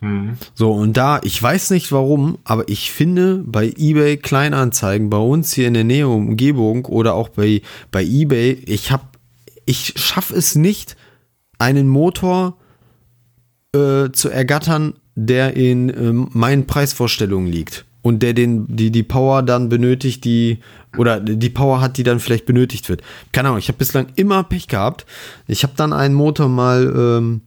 Mhm. 0.00 0.38
So, 0.54 0.72
und 0.72 0.96
da, 0.96 1.20
ich 1.22 1.42
weiß 1.42 1.68
nicht 1.72 1.92
warum, 1.92 2.38
aber 2.44 2.66
ich 2.70 2.90
finde 2.90 3.42
bei 3.44 3.66
eBay 3.76 4.16
Kleinanzeigen 4.16 5.10
bei 5.10 5.18
uns 5.18 5.52
hier 5.52 5.68
in 5.68 5.74
der 5.74 5.84
Nähe 5.84 6.08
Umgebung 6.08 6.86
oder 6.86 7.12
auch 7.12 7.28
bei, 7.28 7.60
bei 7.90 8.02
eBay, 8.02 8.52
ich 8.64 8.90
hab, 8.90 9.18
ich 9.66 9.92
schaffe 9.96 10.34
es 10.34 10.54
nicht, 10.54 10.96
einen 11.58 11.86
Motor 11.86 12.56
äh, 13.74 14.08
zu 14.10 14.30
ergattern, 14.30 14.94
der 15.16 15.54
in 15.54 15.90
äh, 15.90 16.12
meinen 16.12 16.66
Preisvorstellungen 16.66 17.52
liegt 17.52 17.84
und 18.00 18.22
der 18.22 18.32
den, 18.32 18.74
die, 18.74 18.90
die 18.90 19.02
Power 19.02 19.42
dann 19.42 19.68
benötigt, 19.68 20.24
die, 20.24 20.60
oder 20.96 21.20
die 21.20 21.50
Power 21.50 21.80
hat, 21.80 21.96
die 21.96 22.02
dann 22.02 22.20
vielleicht 22.20 22.46
benötigt 22.46 22.88
wird. 22.88 23.02
Keine 23.32 23.48
Ahnung, 23.48 23.58
ich 23.58 23.68
habe 23.68 23.78
bislang 23.78 24.08
immer 24.16 24.42
Pech 24.42 24.68
gehabt. 24.68 25.06
Ich 25.46 25.62
habe 25.62 25.74
dann 25.76 25.92
einen 25.92 26.14
Motor 26.14 26.48
mal 26.48 26.92
ähm, 26.96 27.42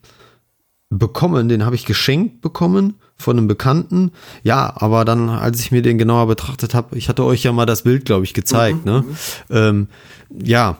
bekommen, 0.90 1.50
den 1.50 1.66
habe 1.66 1.76
ich 1.76 1.86
geschenkt 1.86 2.42
bekommen 2.42 2.96
von 3.16 3.38
einem 3.38 3.48
Bekannten. 3.48 4.12
Ja, 4.44 4.74
aber 4.76 5.06
dann, 5.06 5.30
als 5.30 5.60
ich 5.60 5.72
mir 5.72 5.82
den 5.82 5.98
genauer 5.98 6.28
betrachtet 6.28 6.74
habe, 6.74 6.98
ich 6.98 7.10
hatte 7.10 7.24
euch 7.24 7.44
ja 7.44 7.52
mal 7.52 7.66
das 7.66 7.84
Bild, 7.84 8.06
glaube 8.06 8.26
ich, 8.26 8.34
gezeigt, 8.34 8.86
mhm. 8.86 8.92
ne? 8.92 9.06
Ähm, 9.50 9.88
ja, 10.30 10.78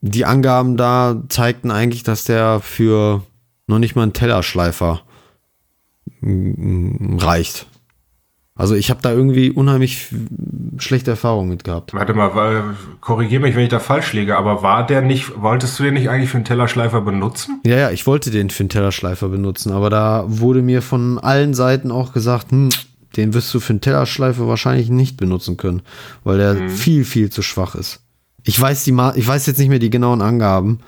die 0.00 0.24
Angaben 0.24 0.76
da 0.76 1.22
zeigten 1.28 1.70
eigentlich, 1.70 2.02
dass 2.02 2.24
der 2.24 2.60
für 2.60 3.22
noch 3.66 3.78
nicht 3.78 3.94
mal 3.94 4.02
einen 4.02 4.12
Tellerschleifer 4.12 5.02
reicht. 6.22 7.66
Also 8.62 8.76
ich 8.76 8.90
habe 8.90 9.00
da 9.02 9.10
irgendwie 9.10 9.50
unheimlich 9.50 10.06
schlechte 10.78 11.10
Erfahrungen 11.10 11.48
mit 11.48 11.64
gehabt. 11.64 11.94
Warte 11.94 12.14
mal, 12.14 12.76
korrigiere 13.00 13.42
mich, 13.42 13.56
wenn 13.56 13.64
ich 13.64 13.70
da 13.70 13.80
falsch 13.80 14.12
liege, 14.12 14.38
aber 14.38 14.62
war 14.62 14.86
der 14.86 15.02
nicht, 15.02 15.32
wolltest 15.42 15.80
du 15.80 15.82
den 15.82 15.94
nicht 15.94 16.08
eigentlich 16.08 16.30
für 16.30 16.36
einen 16.36 16.44
Tellerschleifer 16.44 17.00
benutzen? 17.00 17.60
Ja, 17.66 17.76
ja, 17.76 17.90
ich 17.90 18.06
wollte 18.06 18.30
den 18.30 18.50
für 18.50 18.62
einen 18.62 18.68
Tellerschleifer 18.68 19.30
benutzen, 19.30 19.72
aber 19.72 19.90
da 19.90 20.26
wurde 20.28 20.62
mir 20.62 20.80
von 20.80 21.18
allen 21.18 21.54
Seiten 21.54 21.90
auch 21.90 22.12
gesagt, 22.12 22.52
hm, 22.52 22.68
den 23.16 23.34
wirst 23.34 23.52
du 23.52 23.58
für 23.58 23.72
einen 23.72 23.80
Tellerschleifer 23.80 24.46
wahrscheinlich 24.46 24.90
nicht 24.90 25.16
benutzen 25.16 25.56
können, 25.56 25.82
weil 26.22 26.38
der 26.38 26.54
hm. 26.54 26.68
viel, 26.68 27.04
viel 27.04 27.30
zu 27.30 27.42
schwach 27.42 27.74
ist. 27.74 27.98
Ich 28.44 28.60
weiß 28.60 28.84
die, 28.84 28.96
ich 29.16 29.26
weiß 29.26 29.44
jetzt 29.44 29.58
nicht 29.58 29.70
mehr 29.70 29.80
die 29.80 29.90
genauen 29.90 30.22
Angaben. 30.22 30.78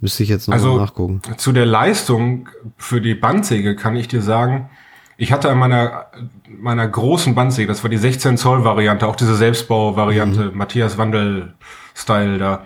Müsste 0.00 0.22
ich 0.22 0.30
jetzt 0.30 0.48
noch 0.48 0.54
also, 0.54 0.78
nachgucken. 0.78 1.20
Zu 1.36 1.52
der 1.52 1.66
Leistung 1.66 2.48
für 2.78 3.02
die 3.02 3.14
Bandsäge 3.14 3.76
kann 3.76 3.94
ich 3.94 4.08
dir 4.08 4.22
sagen, 4.22 4.70
ich 5.20 5.32
hatte 5.32 5.50
an 5.50 5.58
meiner, 5.58 6.06
meiner 6.48 6.88
großen 6.88 7.34
Bandsäge, 7.34 7.68
das 7.68 7.82
war 7.82 7.90
die 7.90 7.98
16 7.98 8.38
Zoll 8.38 8.64
Variante, 8.64 9.06
auch 9.06 9.16
diese 9.16 9.36
Selbstbau-Variante, 9.36 10.44
mhm. 10.44 10.56
Matthias 10.56 10.96
Wandel-Style 10.96 12.38
da. 12.38 12.64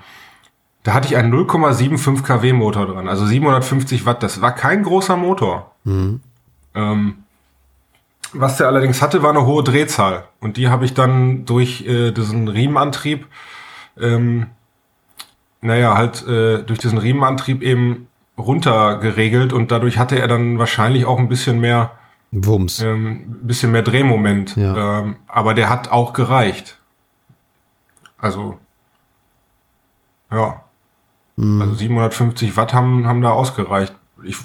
Da 0.84 0.94
hatte 0.94 1.08
ich 1.08 1.16
einen 1.16 1.34
0,75 1.34 2.22
kW 2.22 2.52
Motor 2.52 2.86
dran, 2.86 3.08
also 3.08 3.26
750 3.26 4.06
Watt. 4.06 4.22
Das 4.22 4.40
war 4.40 4.54
kein 4.54 4.84
großer 4.84 5.16
Motor. 5.16 5.72
Mhm. 5.82 6.20
Ähm, 6.76 7.14
was 8.32 8.58
der 8.58 8.68
allerdings 8.68 9.02
hatte, 9.02 9.24
war 9.24 9.30
eine 9.30 9.46
hohe 9.46 9.64
Drehzahl. 9.64 10.28
Und 10.40 10.56
die 10.56 10.68
habe 10.68 10.84
ich 10.84 10.94
dann 10.94 11.46
durch 11.46 11.84
äh, 11.88 12.12
diesen 12.12 12.46
Riemenantrieb, 12.46 13.26
ähm, 14.00 14.46
naja, 15.60 15.96
halt 15.96 16.24
äh, 16.28 16.62
durch 16.62 16.78
diesen 16.78 16.98
Riemenantrieb 16.98 17.62
eben 17.62 18.06
runtergeregelt 18.38 19.52
und 19.52 19.72
dadurch 19.72 19.98
hatte 19.98 20.20
er 20.20 20.28
dann 20.28 20.60
wahrscheinlich 20.60 21.04
auch 21.04 21.18
ein 21.18 21.28
bisschen 21.28 21.58
mehr 21.58 21.90
Wumms. 22.34 22.80
Ähm, 22.80 23.38
bisschen 23.42 23.72
mehr 23.72 23.82
Drehmoment. 23.82 24.56
Ja. 24.56 25.00
Ähm, 25.00 25.16
aber 25.28 25.54
der 25.54 25.68
hat 25.68 25.90
auch 25.90 26.12
gereicht. 26.12 26.78
Also, 28.18 28.58
ja. 30.30 30.62
Mhm. 31.36 31.62
Also 31.62 31.74
750 31.74 32.56
Watt 32.56 32.74
haben, 32.74 33.06
haben 33.06 33.22
da 33.22 33.30
ausgereicht. 33.30 33.94
Ich, 34.24 34.36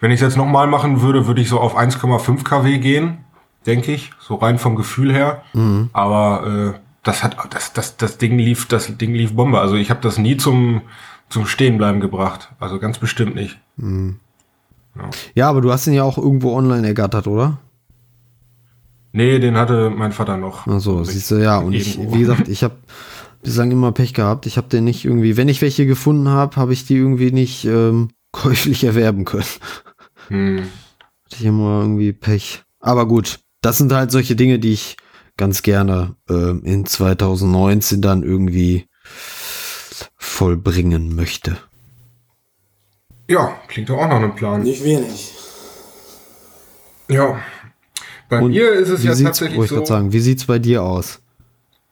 wenn 0.00 0.10
ich 0.10 0.16
es 0.16 0.22
jetzt 0.22 0.36
nochmal 0.36 0.66
machen 0.66 1.02
würde, 1.02 1.26
würde 1.26 1.40
ich 1.40 1.48
so 1.48 1.60
auf 1.60 1.76
1,5 1.76 2.42
kW 2.42 2.78
gehen, 2.78 3.18
denke 3.66 3.92
ich. 3.92 4.12
So 4.18 4.36
rein 4.36 4.58
vom 4.58 4.76
Gefühl 4.76 5.12
her. 5.12 5.42
Mhm. 5.52 5.90
Aber 5.92 6.74
äh, 6.74 6.80
das 7.02 7.22
hat 7.22 7.36
das, 7.50 7.72
das, 7.72 7.96
das 7.96 8.18
Ding 8.18 8.38
lief, 8.38 8.66
das 8.66 8.96
Ding 8.96 9.12
lief 9.12 9.34
Bombe. 9.34 9.60
Also 9.60 9.76
ich 9.76 9.90
habe 9.90 10.00
das 10.00 10.18
nie 10.18 10.36
zum, 10.36 10.82
zum 11.28 11.46
Stehenbleiben 11.46 12.00
gebracht. 12.00 12.50
Also 12.58 12.78
ganz 12.78 12.98
bestimmt 12.98 13.34
nicht. 13.34 13.58
Mhm. 13.76 14.20
Ja. 14.96 15.10
ja, 15.34 15.48
aber 15.48 15.60
du 15.60 15.72
hast 15.72 15.86
ihn 15.86 15.92
ja 15.92 16.02
auch 16.02 16.18
irgendwo 16.18 16.54
online 16.54 16.86
ergattert, 16.86 17.26
oder? 17.26 17.58
Nee, 19.12 19.38
den 19.38 19.56
hatte 19.56 19.90
mein 19.90 20.12
Vater 20.12 20.36
noch. 20.36 20.66
Ach 20.66 20.80
so, 20.80 21.02
siehst 21.02 21.30
du, 21.30 21.36
ja. 21.36 21.58
Und 21.58 21.72
ich, 21.72 21.98
wie 21.98 22.18
gesagt, 22.18 22.48
ich 22.48 22.62
habe 22.62 22.76
bislang 23.42 23.70
immer 23.70 23.92
Pech 23.92 24.12
gehabt. 24.12 24.44
Ich 24.46 24.56
habe 24.56 24.68
den 24.68 24.84
nicht 24.84 25.04
irgendwie, 25.04 25.36
wenn 25.36 25.48
ich 25.48 25.62
welche 25.62 25.86
gefunden 25.86 26.28
habe, 26.28 26.56
habe 26.56 26.72
ich 26.72 26.84
die 26.84 26.96
irgendwie 26.96 27.30
nicht 27.30 27.64
ähm, 27.64 28.10
käuflich 28.32 28.84
erwerben 28.84 29.24
können. 29.24 29.46
Hm. 30.28 30.58
Hatte 31.24 31.36
ich 31.38 31.44
immer 31.44 31.80
irgendwie 31.80 32.12
Pech. 32.12 32.62
Aber 32.80 33.06
gut, 33.08 33.40
das 33.62 33.78
sind 33.78 33.92
halt 33.92 34.10
solche 34.10 34.36
Dinge, 34.36 34.58
die 34.58 34.72
ich 34.72 34.96
ganz 35.36 35.62
gerne 35.62 36.16
äh, 36.28 36.58
in 36.58 36.86
2019 36.86 38.02
dann 38.02 38.22
irgendwie 38.22 38.86
vollbringen 40.16 41.14
möchte. 41.14 41.56
Ja, 43.28 43.56
klingt 43.68 43.88
doch 43.88 43.98
auch 43.98 44.08
noch 44.08 44.22
ein 44.22 44.34
Plan. 44.34 44.62
Nicht 44.62 44.84
wenig. 44.84 45.34
Ja. 47.08 47.38
Bei 48.28 48.40
Und 48.40 48.50
mir 48.50 48.72
ist 48.72 48.88
es 48.88 49.04
ja 49.04 49.14
tatsächlich 49.14 49.60
ich 49.60 49.70
so. 49.70 49.84
Sagen, 49.84 50.12
wie 50.12 50.20
sieht's 50.20 50.46
bei 50.46 50.58
dir 50.58 50.82
aus? 50.82 51.20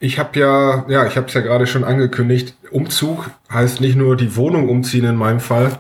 Ich 0.00 0.18
habe 0.18 0.38
ja, 0.38 0.84
ja, 0.88 1.06
ich 1.06 1.16
habe 1.16 1.28
es 1.28 1.34
ja 1.34 1.40
gerade 1.40 1.66
schon 1.66 1.84
angekündigt. 1.84 2.56
Umzug 2.70 3.30
heißt 3.50 3.80
nicht 3.80 3.96
nur 3.96 4.16
die 4.16 4.36
Wohnung 4.36 4.68
umziehen 4.68 5.04
in 5.04 5.16
meinem 5.16 5.40
Fall, 5.40 5.78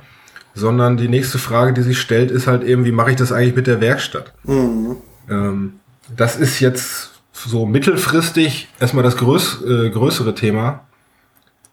sondern 0.54 0.96
die 0.96 1.08
nächste 1.08 1.38
Frage, 1.38 1.72
die 1.72 1.82
sich 1.82 2.00
stellt, 2.00 2.30
ist 2.30 2.46
halt 2.46 2.62
eben, 2.62 2.84
wie 2.84 2.92
mache 2.92 3.10
ich 3.10 3.16
das 3.16 3.32
eigentlich 3.32 3.56
mit 3.56 3.66
der 3.66 3.80
Werkstatt? 3.80 4.32
Mhm. 4.44 4.96
Ähm, 5.28 5.72
das 6.16 6.36
ist 6.36 6.60
jetzt 6.60 7.10
so 7.32 7.66
mittelfristig 7.66 8.68
erstmal 8.80 9.04
das 9.04 9.16
größ, 9.16 9.62
äh, 9.66 9.90
größere 9.90 10.34
Thema. 10.34 10.84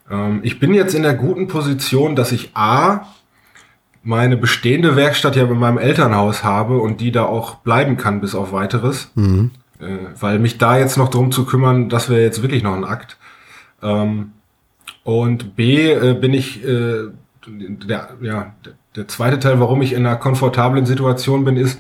Ähm, 0.10 0.40
ich 0.44 0.60
bin 0.60 0.74
jetzt 0.74 0.96
in 0.96 1.04
der 1.04 1.14
guten 1.14 1.48
Position, 1.48 2.16
dass 2.16 2.32
ich 2.32 2.52
A, 2.56 3.08
meine 4.04 4.38
bestehende 4.38 4.96
Werkstatt 4.96 5.36
ja 5.36 5.46
bei 5.46 5.54
meinem 5.54 5.78
Elternhaus 5.78 6.44
habe 6.44 6.80
und 6.80 7.02
die 7.02 7.12
da 7.12 7.26
auch 7.26 7.56
bleiben 7.56 7.98
kann 7.98 8.22
bis 8.22 8.36
auf 8.36 8.52
weiteres. 8.52 9.12
Mhm. 9.16 9.52
Äh, 9.80 9.98
weil 10.20 10.40
mich 10.40 10.58
da 10.58 10.78
jetzt 10.78 10.98
noch 10.98 11.10
drum 11.10 11.32
zu 11.32 11.46
kümmern, 11.46 11.90
das 11.90 12.10
wäre 12.10 12.22
jetzt 12.22 12.42
wirklich 12.42 12.64
noch 12.64 12.76
ein 12.76 12.86
Akt. 12.86 13.18
Ähm, 13.82 14.32
und 15.04 15.56
B, 15.56 15.92
äh, 15.92 16.14
bin 16.14 16.34
ich, 16.34 16.64
äh, 16.64 17.10
der, 17.48 18.10
ja, 18.22 18.54
der 18.96 19.08
zweite 19.08 19.40
Teil, 19.40 19.60
warum 19.60 19.82
ich 19.82 19.94
in 19.94 20.06
einer 20.06 20.18
komfortablen 20.18 20.86
Situation 20.86 21.46
bin, 21.46 21.58
ist, 21.58 21.80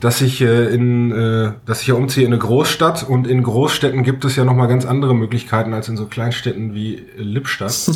dass 0.00 0.20
ich 0.20 0.40
äh, 0.40 0.66
in, 0.74 1.12
äh, 1.12 1.52
dass 1.64 1.82
ich 1.82 1.88
ja 1.88 1.94
umziehe 1.94 2.26
in 2.26 2.32
eine 2.32 2.40
Großstadt 2.40 3.08
und 3.08 3.26
in 3.26 3.42
Großstädten 3.42 4.02
gibt 4.04 4.24
es 4.24 4.36
ja 4.36 4.44
noch 4.44 4.54
mal 4.54 4.66
ganz 4.66 4.84
andere 4.84 5.14
Möglichkeiten 5.14 5.74
als 5.74 5.88
in 5.88 5.96
so 5.96 6.06
Kleinstädten 6.06 6.74
wie 6.74 7.02
Lippstadt. 7.16 7.72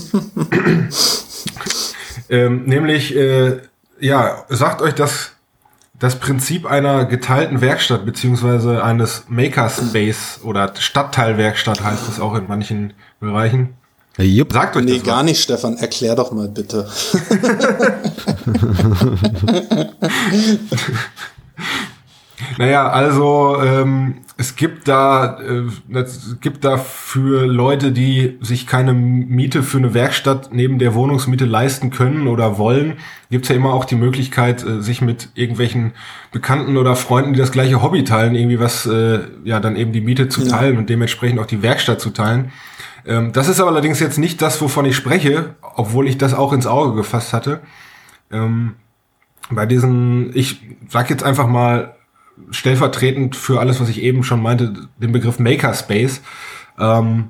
ähm, 2.31 2.65
nämlich, 2.65 3.15
äh, 3.17 3.61
ja, 4.01 4.45
sagt 4.49 4.83
euch 4.83 4.95
das 4.95 5.33
das 5.99 6.17
Prinzip 6.17 6.67
einer 6.67 7.07
geteilten 7.07 7.63
Werkstatt 7.63 8.05
beziehungsweise 8.05 8.85
eines 8.85 9.25
Makerspace 9.29 10.41
oder 10.45 10.75
Stadtteilwerkstatt 10.77 11.83
heißt 11.83 12.07
es 12.09 12.21
auch 12.21 12.35
in 12.35 12.47
manchen 12.49 12.93
Bereichen. 13.19 13.75
Yep. 14.19 14.53
Sagt 14.53 14.77
euch 14.77 14.85
nee, 14.85 14.99
das 14.99 15.05
gar 15.05 15.23
nicht, 15.23 15.43
Stefan. 15.43 15.77
Erklär 15.77 16.15
doch 16.15 16.33
mal 16.33 16.49
bitte. 16.49 16.87
naja, 22.59 22.89
also 22.89 23.63
ähm, 23.63 24.17
es 24.37 24.57
gibt 24.57 24.89
da 24.89 25.41
äh, 25.41 25.65
es 25.95 26.37
gibt 26.41 26.65
da 26.65 26.77
für 26.77 27.47
Leute, 27.47 27.93
die 27.93 28.37
sich 28.43 28.67
keine 28.67 28.93
Miete 28.93 29.63
für 29.63 29.79
eine 29.79 29.95
Werkstatt 29.95 30.51
neben 30.53 30.79
der 30.79 30.95
Wohnungsmiete 30.95 31.47
leisten 31.47 31.91
können 31.91 32.27
oder 32.27 32.59
wollen, 32.59 32.99
gibt's 33.31 33.49
ja 33.49 33.57
immer 33.57 33.73
auch 33.73 33.87
die 33.87 33.95
Möglichkeit, 33.95 34.65
äh, 34.65 34.83
sich 34.83 35.01
mit 35.01 35.31
irgendwelchen 35.35 35.93
Bekannten 36.31 36.77
oder 36.77 36.95
Freunden, 36.97 37.33
die 37.33 37.39
das 37.39 37.53
gleiche 37.53 37.83
Hobby 37.83 38.05
teilen, 38.05 38.35
irgendwie 38.35 38.61
was 38.61 38.85
äh, 38.85 39.21
ja 39.45 39.59
dann 39.59 39.77
eben 39.77 39.93
die 39.93 40.03
Miete 40.03 40.29
zu 40.29 40.47
teilen 40.47 40.75
ja. 40.75 40.81
und 40.81 40.91
dementsprechend 40.91 41.41
auch 41.41 41.47
die 41.47 41.63
Werkstatt 41.63 42.01
zu 42.01 42.11
teilen. 42.11 42.53
Ähm, 43.07 43.33
das 43.33 43.49
ist 43.49 43.61
aber 43.61 43.71
allerdings 43.71 44.01
jetzt 44.01 44.19
nicht 44.19 44.43
das, 44.43 44.61
wovon 44.61 44.85
ich 44.85 44.97
spreche, 44.97 45.55
obwohl 45.75 46.07
ich 46.07 46.19
das 46.19 46.35
auch 46.35 46.53
ins 46.53 46.67
Auge 46.67 46.95
gefasst 46.95 47.33
hatte. 47.33 47.61
Ähm, 48.31 48.75
bei 49.51 49.65
diesen, 49.65 50.37
ich 50.37 50.61
sag 50.89 51.09
jetzt 51.09 51.23
einfach 51.23 51.47
mal 51.47 51.96
stellvertretend 52.51 53.37
für 53.37 53.61
alles, 53.61 53.81
was 53.81 53.89
ich 53.89 54.03
eben 54.03 54.23
schon 54.23 54.43
meinte, 54.43 54.73
den 54.99 55.13
Begriff 55.13 55.39
Makerspace. 55.39 56.23
Ähm, 56.79 57.29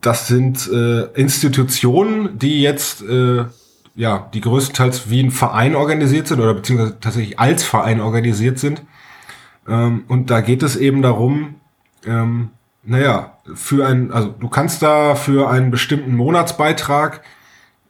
das 0.00 0.28
sind 0.28 0.70
äh, 0.70 1.04
Institutionen, 1.14 2.38
die 2.38 2.60
jetzt 2.62 3.02
äh, 3.02 3.46
ja 3.94 4.30
die 4.32 4.40
größtenteils 4.40 5.10
wie 5.10 5.22
ein 5.22 5.30
Verein 5.30 5.74
organisiert 5.74 6.28
sind 6.28 6.40
oder 6.40 6.54
beziehungsweise 6.54 7.00
tatsächlich 7.00 7.40
als 7.40 7.64
Verein 7.64 8.00
organisiert 8.00 8.58
sind. 8.58 8.82
Ähm, 9.66 10.04
und 10.08 10.30
da 10.30 10.40
geht 10.42 10.62
es 10.62 10.76
eben 10.76 11.02
darum, 11.02 11.56
ähm, 12.04 12.50
naja, 12.84 13.38
für 13.54 13.86
ein, 13.86 14.12
also 14.12 14.28
du 14.28 14.48
kannst 14.48 14.82
da 14.82 15.16
für 15.16 15.50
einen 15.50 15.70
bestimmten 15.70 16.14
Monatsbeitrag 16.14 17.22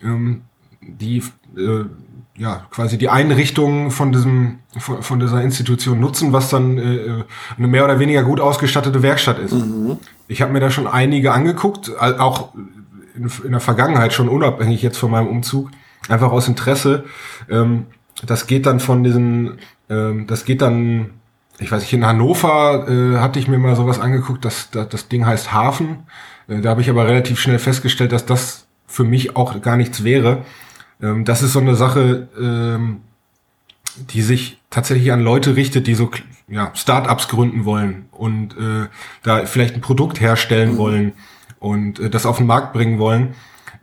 ähm, 0.03 0.43
die 0.81 1.19
äh, 1.57 1.85
ja 2.39 2.67
quasi 2.71 2.99
die 2.99 3.09
Einrichtung 3.09 3.91
von 3.91 4.13
diesem 4.13 4.59
von, 4.79 5.03
von 5.03 5.21
dieser 5.21 5.43
Institution 5.43 6.01
nutzen, 6.01 6.33
was 6.33 6.51
dann 6.51 6.79
äh, 6.79 7.25
eine 7.57 7.67
mehr 7.67 7.85
oder 7.85 7.99
weniger 7.99 8.23
gut 8.23 8.41
ausgestattete 8.41 9.03
Werkstatt 9.03 9.39
ist. 9.39 9.53
Mhm. 9.53 9.99
Ich 10.29 10.43
habe 10.43 10.53
mir 10.53 10.61
da 10.61 10.71
schon 10.71 10.87
einige 10.87 11.33
angeguckt, 11.33 11.97
auch 11.99 12.55
in, 13.15 13.31
in, 13.45 13.53
der 13.53 13.61
Vergangenheit 13.61 14.13
schon 14.13 14.29
unabhängig 14.29 14.83
jetzt 14.83 14.99
von 14.99 15.11
meinem 15.11 15.29
Umzug, 15.29 15.71
einfach 16.09 16.31
aus 16.33 16.49
Interesse. 16.49 17.05
Ähm, 17.49 17.87
das 18.25 18.47
geht 18.47 18.67
dann 18.67 18.81
von 18.81 19.03
diesen, 19.03 19.59
ähm, 19.89 20.27
das 20.27 20.45
geht 20.45 20.63
dann 20.63 21.11
ich 21.59 21.73
weiß 21.73 21.81
nicht, 21.83 21.93
in 21.93 22.07
Hannover 22.07 22.87
äh, 22.89 23.19
hatte 23.19 23.39
ich 23.39 23.49
mir 23.49 23.59
mal 23.59 23.77
sowas 23.77 23.99
angeguckt, 23.99 24.45
das, 24.45 24.71
das, 24.71 24.89
das 24.89 25.09
Ding 25.09 25.27
heißt 25.27 25.53
Hafen. 25.53 26.05
Äh, 26.49 26.61
da 26.61 26.71
habe 26.71 26.81
ich 26.81 26.91
aber 26.91 27.07
relativ 27.07 27.41
schnell 27.41 27.59
festgestellt, 27.59 28.13
dass 28.13 28.27
das 28.27 28.67
für 28.87 29.05
mich 29.05 29.37
auch 29.37 29.61
gar 29.63 29.77
nichts 29.77 30.05
wäre. 30.05 30.45
Ähm, 31.01 31.25
das 31.25 31.43
ist 31.43 31.53
so 31.53 31.61
eine 31.61 31.77
Sache, 31.77 32.29
ähm, 32.41 33.01
die 34.11 34.23
sich 34.23 34.59
tatsächlich 34.71 35.13
an 35.13 35.23
Leute 35.23 35.57
richtet, 35.57 35.87
die 35.87 35.95
so 35.95 36.11
ja, 36.49 36.71
Startups 36.75 37.29
gründen 37.29 37.65
wollen 37.65 38.07
und 38.13 38.57
äh, 38.57 38.89
da 39.23 39.47
vielleicht 39.47 39.75
ein 39.75 39.81
Produkt 39.81 40.21
herstellen 40.21 40.75
mhm. 40.75 40.79
wollen 40.79 41.13
und 41.59 41.99
äh, 41.99 42.11
das 42.11 42.27
auf 42.27 42.39
den 42.39 42.47
Markt 42.47 42.73
bringen 42.73 42.99
wollen. 42.99 43.35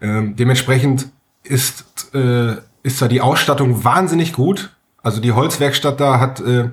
Ähm, 0.02 0.36
dementsprechend 0.36 1.10
ist, 1.44 2.14
äh, 2.14 2.56
ist 2.84 3.02
da 3.02 3.08
die 3.08 3.22
Ausstattung 3.22 3.84
wahnsinnig 3.84 4.34
gut. 4.34 4.76
Also 5.02 5.20
die 5.20 5.34
Holzwerkstatt 5.34 6.00
da 6.00 6.20
hat 6.20 6.40
äh, 6.40 6.70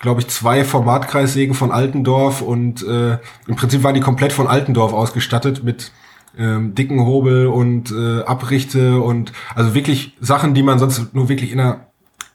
glaube 0.00 0.22
ich, 0.22 0.28
zwei 0.28 0.64
Formatkreissägen 0.64 1.54
von 1.54 1.70
Altendorf 1.70 2.40
und 2.40 2.82
äh, 2.82 3.18
im 3.46 3.56
Prinzip 3.56 3.84
waren 3.84 3.94
die 3.94 4.00
komplett 4.00 4.32
von 4.32 4.48
Altendorf 4.48 4.92
ausgestattet 4.92 5.62
mit 5.62 5.92
ähm, 6.38 6.74
dicken 6.74 7.04
Hobel 7.04 7.46
und 7.46 7.90
äh, 7.90 8.22
Abrichte 8.22 9.00
und 9.00 9.32
also 9.54 9.74
wirklich 9.74 10.16
Sachen, 10.20 10.54
die 10.54 10.62
man 10.62 10.78
sonst 10.78 11.14
nur 11.14 11.28
wirklich 11.28 11.52
in 11.52 11.60
einer, 11.60 11.86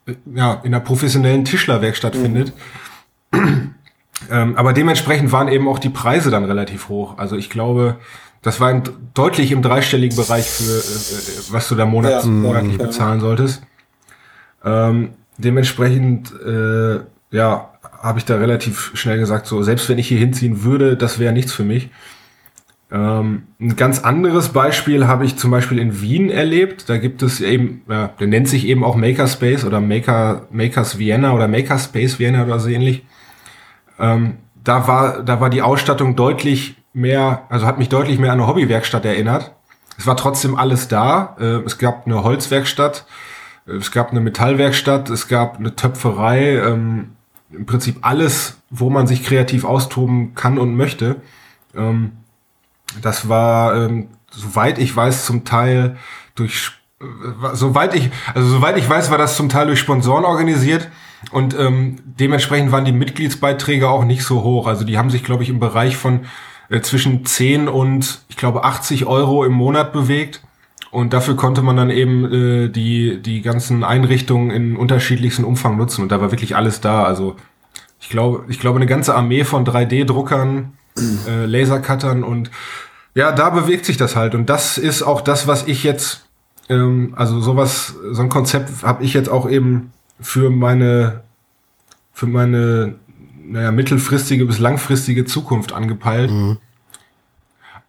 äh, 0.05 0.13
ja, 0.33 0.53
in 0.63 0.73
einer 0.73 0.83
professionellen 0.83 1.45
Tischlerwerkstatt 1.45 2.15
mhm. 2.15 2.21
findet. 2.21 2.53
ähm, 3.33 4.55
aber 4.55 4.73
dementsprechend 4.73 5.31
waren 5.31 5.47
eben 5.47 5.67
auch 5.67 5.79
die 5.79 5.89
Preise 5.89 6.29
dann 6.29 6.43
relativ 6.43 6.89
hoch. 6.89 7.17
Also 7.17 7.35
ich 7.35 7.49
glaube, 7.49 7.97
das 8.41 8.59
war 8.59 8.69
im, 8.69 8.83
deutlich 9.13 9.51
im 9.51 9.61
dreistelligen 9.61 10.15
Bereich 10.15 10.45
für 10.45 10.63
äh, 10.63 10.77
äh 10.77 11.51
was 11.51 11.67
du 11.67 11.75
da 11.75 11.85
monats, 11.85 12.25
ja, 12.25 12.31
monatlich 12.31 12.77
ja. 12.77 12.85
bezahlen 12.85 13.19
solltest. 13.19 13.63
Ähm, 14.63 15.09
dementsprechend 15.37 16.33
äh, 16.45 16.99
ja, 17.31 17.71
habe 18.01 18.19
ich 18.19 18.25
da 18.25 18.35
relativ 18.35 18.91
schnell 18.93 19.17
gesagt, 19.17 19.47
so, 19.47 19.63
selbst 19.63 19.89
wenn 19.89 19.97
ich 19.97 20.07
hier 20.07 20.19
hinziehen 20.19 20.63
würde, 20.63 20.95
das 20.95 21.17
wäre 21.17 21.33
nichts 21.33 21.53
für 21.53 21.63
mich. 21.63 21.89
Ähm, 22.95 23.43
ein 23.59 23.75
ganz 23.75 23.99
anderes 23.99 24.49
Beispiel 24.49 25.05
habe 25.05 25.25
ich 25.25 25.35
zum 25.35 25.51
Beispiel 25.51 25.79
in 25.79 25.99
Wien 25.99 26.29
erlebt. 26.29 26.87
Da 26.87 26.97
gibt 26.97 27.23
es 27.23 27.41
eben, 27.41 27.81
ja, 27.89 28.07
der 28.07 28.27
nennt 28.27 28.47
sich 28.47 28.65
eben 28.65 28.85
auch 28.85 28.95
Makerspace 28.95 29.65
oder 29.65 29.81
Maker, 29.81 30.47
Makers 30.49 30.97
Vienna 30.97 31.33
oder 31.33 31.49
Makerspace 31.49 32.19
Vienna 32.19 32.45
oder 32.45 32.57
so 32.59 32.69
ähnlich. 32.69 33.05
Ähm, 33.99 34.37
da 34.63 34.87
war, 34.87 35.23
da 35.23 35.41
war 35.41 35.49
die 35.49 35.61
Ausstattung 35.61 36.15
deutlich 36.15 36.77
mehr, 36.93 37.43
also 37.49 37.65
hat 37.65 37.79
mich 37.79 37.89
deutlich 37.89 38.17
mehr 38.17 38.31
an 38.31 38.39
eine 38.39 38.47
Hobbywerkstatt 38.47 39.03
erinnert. 39.03 39.53
Es 39.97 40.07
war 40.07 40.15
trotzdem 40.15 40.55
alles 40.55 40.87
da. 40.87 41.35
Äh, 41.37 41.65
es 41.65 41.77
gab 41.77 42.05
eine 42.05 42.23
Holzwerkstatt, 42.23 43.05
äh, 43.67 43.73
es 43.73 43.91
gab 43.91 44.11
eine 44.11 44.21
Metallwerkstatt, 44.21 45.09
es 45.09 45.27
gab 45.27 45.59
eine 45.59 45.75
Töpferei, 45.75 46.59
ähm, 46.59 47.11
im 47.51 47.65
Prinzip 47.65 47.97
alles, 48.03 48.57
wo 48.69 48.89
man 48.89 49.05
sich 49.05 49.23
kreativ 49.23 49.65
austoben 49.65 50.33
kann 50.33 50.57
und 50.57 50.75
möchte. 50.75 51.17
Ähm, 51.75 52.13
das 53.01 53.29
war, 53.29 53.75
ähm, 53.75 54.09
soweit 54.31 54.77
ich 54.77 54.95
weiß, 54.95 55.25
zum 55.25 55.45
Teil 55.45 55.97
durch, 56.35 56.71
äh, 57.01 57.05
soweit 57.53 57.93
ich, 57.95 58.11
also 58.33 58.47
soweit 58.47 58.77
ich 58.77 58.89
weiß, 58.89 59.11
war 59.11 59.17
das 59.17 59.35
zum 59.35 59.49
Teil 59.49 59.67
durch 59.67 59.79
Sponsoren 59.79 60.25
organisiert 60.25 60.89
und 61.31 61.57
ähm, 61.57 61.97
dementsprechend 62.05 62.71
waren 62.71 62.85
die 62.85 62.91
Mitgliedsbeiträge 62.91 63.89
auch 63.89 64.05
nicht 64.05 64.23
so 64.23 64.43
hoch. 64.43 64.67
Also 64.67 64.85
die 64.85 64.97
haben 64.97 65.09
sich, 65.09 65.23
glaube 65.23 65.43
ich, 65.43 65.49
im 65.49 65.59
Bereich 65.59 65.97
von 65.97 66.21
äh, 66.69 66.81
zwischen 66.81 67.25
10 67.25 67.67
und 67.67 68.21
ich 68.29 68.37
glaube 68.37 68.63
80 68.63 69.05
Euro 69.05 69.43
im 69.43 69.53
Monat 69.53 69.93
bewegt. 69.93 70.41
Und 70.91 71.11
dafür 71.11 71.35
konnte 71.35 71.61
man 71.61 71.75
dann 71.75 71.89
eben 71.89 72.25
äh, 72.31 72.69
die, 72.69 73.21
die 73.21 73.41
ganzen 73.41 73.83
Einrichtungen 73.83 74.49
in 74.49 74.77
unterschiedlichsten 74.77 75.43
Umfang 75.43 75.75
nutzen. 75.75 76.03
Und 76.03 76.11
da 76.11 76.21
war 76.21 76.31
wirklich 76.31 76.55
alles 76.55 76.79
da. 76.79 77.03
Also 77.03 77.35
ich 77.99 78.09
glaube, 78.09 78.45
ich 78.47 78.59
glaube, 78.59 78.77
eine 78.77 78.85
ganze 78.85 79.13
Armee 79.13 79.43
von 79.43 79.65
3D-Druckern, 79.65 80.73
äh, 80.97 81.45
Lasercuttern 81.45 82.23
und 82.23 82.51
ja, 83.13 83.31
da 83.31 83.49
bewegt 83.49 83.85
sich 83.85 83.97
das 83.97 84.15
halt. 84.15 84.35
Und 84.35 84.49
das 84.49 84.77
ist 84.77 85.01
auch 85.01 85.21
das, 85.21 85.47
was 85.47 85.67
ich 85.67 85.83
jetzt, 85.83 86.25
ähm, 86.69 87.13
also 87.15 87.39
sowas, 87.39 87.95
so 88.11 88.21
ein 88.21 88.29
Konzept 88.29 88.83
habe 88.83 89.03
ich 89.03 89.13
jetzt 89.13 89.29
auch 89.29 89.49
eben 89.49 89.93
für 90.19 90.49
meine, 90.49 91.21
für 92.11 92.27
meine, 92.27 92.95
naja, 93.45 93.71
mittelfristige 93.71 94.45
bis 94.45 94.59
langfristige 94.59 95.25
Zukunft 95.25 95.71
angepeilt. 95.71 96.31
Mhm. 96.31 96.57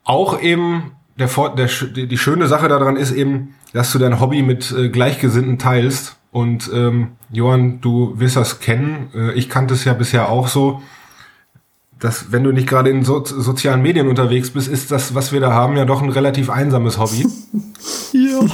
Auch 0.05 0.41
eben 0.41 0.93
der, 1.19 1.29
der, 1.57 1.67
die 2.07 2.19
schöne 2.19 2.47
Sache 2.47 2.69
daran 2.69 2.97
ist 2.97 3.13
eben, 3.13 3.55
dass 3.73 3.93
du 3.93 3.99
dein 3.99 4.21
Hobby 4.21 4.43
mit 4.43 4.71
äh, 4.73 4.89
Gleichgesinnten 4.89 5.59
teilst. 5.59 6.17
Und 6.31 6.71
ähm, 6.73 7.13
Johann, 7.31 7.81
du 7.81 8.19
wirst 8.19 8.37
das 8.37 8.61
kennen. 8.61 9.09
Äh, 9.15 9.33
ich 9.33 9.49
kannte 9.49 9.75
es 9.75 9.85
ja 9.85 9.95
bisher 9.95 10.29
auch 10.29 10.49
so 10.49 10.83
dass 11.99 12.31
wenn 12.33 12.45
du 12.45 12.53
nicht 12.53 12.69
gerade 12.69 12.91
in 12.91 13.05
so 13.05 13.25
sozialen 13.25 13.83
Medien 13.83 14.09
unterwegs 14.09 14.51
bist, 14.51 14.69
ist 14.69 14.91
das, 14.91 15.15
was 15.15 15.33
wir 15.33 15.41
da 15.41 15.53
haben, 15.53 15.77
ja 15.77 15.85
doch 15.85 16.03
ein 16.03 16.11
relativ 16.11 16.51
einsames 16.51 16.99
Hobby. 16.99 17.27
ja. 18.13 18.41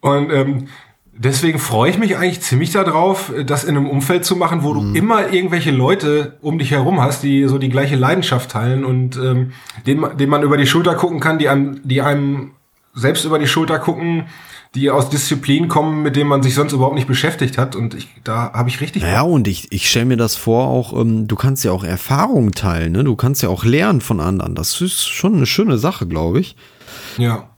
Und 0.00 0.30
ähm, 0.30 0.68
deswegen 1.16 1.58
freue 1.58 1.90
ich 1.90 1.98
mich 1.98 2.16
eigentlich 2.16 2.42
ziemlich 2.42 2.72
darauf, 2.72 3.32
das 3.46 3.64
in 3.64 3.76
einem 3.76 3.88
Umfeld 3.88 4.24
zu 4.26 4.36
machen, 4.36 4.62
wo 4.62 4.74
mhm. 4.74 4.92
du 4.92 4.98
immer 4.98 5.32
irgendwelche 5.32 5.70
Leute 5.70 6.36
um 6.42 6.58
dich 6.58 6.70
herum 6.70 7.00
hast, 7.00 7.22
die 7.22 7.46
so 7.48 7.56
die 7.58 7.70
gleiche 7.70 7.96
Leidenschaft 7.96 8.50
teilen 8.50 8.84
und 8.84 9.16
ähm, 9.16 9.52
denen, 9.86 10.16
denen 10.18 10.30
man 10.30 10.42
über 10.42 10.58
die 10.58 10.66
Schulter 10.66 10.94
gucken 10.94 11.20
kann, 11.20 11.38
die 11.38 11.48
einem, 11.48 11.80
die 11.84 12.02
einem 12.02 12.50
selbst 12.92 13.24
über 13.24 13.38
die 13.38 13.46
Schulter 13.46 13.78
gucken, 13.78 14.24
die 14.74 14.90
aus 14.90 15.08
Disziplinen 15.08 15.68
kommen, 15.68 16.02
mit 16.02 16.16
denen 16.16 16.28
man 16.28 16.42
sich 16.42 16.54
sonst 16.54 16.72
überhaupt 16.72 16.96
nicht 16.96 17.06
beschäftigt 17.06 17.58
hat. 17.58 17.76
Und 17.76 17.94
ich, 17.94 18.08
da 18.24 18.52
habe 18.52 18.68
ich 18.68 18.80
richtig. 18.80 19.02
Ja, 19.02 19.22
und 19.22 19.46
ich, 19.46 19.70
ich 19.72 19.88
stelle 19.88 20.06
mir 20.06 20.16
das 20.16 20.34
vor, 20.34 20.66
auch, 20.66 20.98
ähm, 21.00 21.28
du 21.28 21.36
kannst 21.36 21.64
ja 21.64 21.70
auch 21.70 21.84
Erfahrungen 21.84 22.52
teilen, 22.52 22.92
ne? 22.92 23.04
Du 23.04 23.14
kannst 23.14 23.42
ja 23.42 23.48
auch 23.48 23.64
lernen 23.64 24.00
von 24.00 24.20
anderen. 24.20 24.54
Das 24.54 24.80
ist 24.80 25.06
schon 25.06 25.36
eine 25.36 25.46
schöne 25.46 25.78
Sache, 25.78 26.06
glaube 26.06 26.40
ich. 26.40 26.56
Ja. 27.18 27.48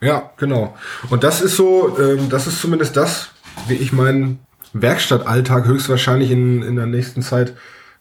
Ja, 0.00 0.30
genau. 0.36 0.74
Und 1.10 1.24
das 1.24 1.40
ist 1.40 1.56
so, 1.56 1.96
ähm, 1.98 2.28
das 2.28 2.46
ist 2.46 2.60
zumindest 2.60 2.96
das, 2.96 3.30
wie 3.66 3.74
ich 3.74 3.92
meinen 3.92 4.40
Werkstattalltag 4.72 5.66
höchstwahrscheinlich 5.66 6.30
in, 6.30 6.62
in 6.62 6.76
der 6.76 6.86
nächsten 6.86 7.22
Zeit 7.22 7.54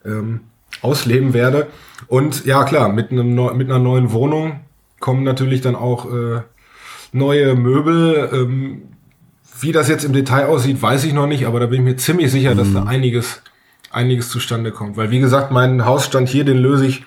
ähm, 0.05 0.41
ausleben 0.81 1.33
werde. 1.33 1.67
Und 2.07 2.45
ja, 2.45 2.63
klar, 2.63 2.89
mit, 2.89 3.11
einem, 3.11 3.35
mit 3.57 3.69
einer 3.69 3.79
neuen 3.79 4.11
Wohnung 4.11 4.61
kommen 4.99 5.23
natürlich 5.23 5.61
dann 5.61 5.75
auch 5.75 6.11
äh, 6.11 6.41
neue 7.11 7.55
Möbel. 7.55 8.29
Ähm, 8.33 8.81
wie 9.59 9.71
das 9.71 9.89
jetzt 9.89 10.03
im 10.03 10.13
Detail 10.13 10.45
aussieht, 10.45 10.81
weiß 10.81 11.03
ich 11.03 11.13
noch 11.13 11.27
nicht, 11.27 11.47
aber 11.47 11.59
da 11.59 11.65
bin 11.65 11.79
ich 11.79 11.85
mir 11.85 11.97
ziemlich 11.97 12.31
sicher, 12.31 12.53
mhm. 12.53 12.57
dass 12.57 12.73
da 12.73 12.81
mhm. 12.81 12.87
einiges, 12.87 13.41
einiges 13.91 14.29
zustande 14.29 14.71
kommt. 14.71 14.97
Weil 14.97 15.11
wie 15.11 15.19
gesagt, 15.19 15.51
mein 15.51 15.85
Hausstand 15.85 16.29
hier, 16.29 16.45
den 16.45 16.57
löse 16.57 16.85
ich, 16.85 17.03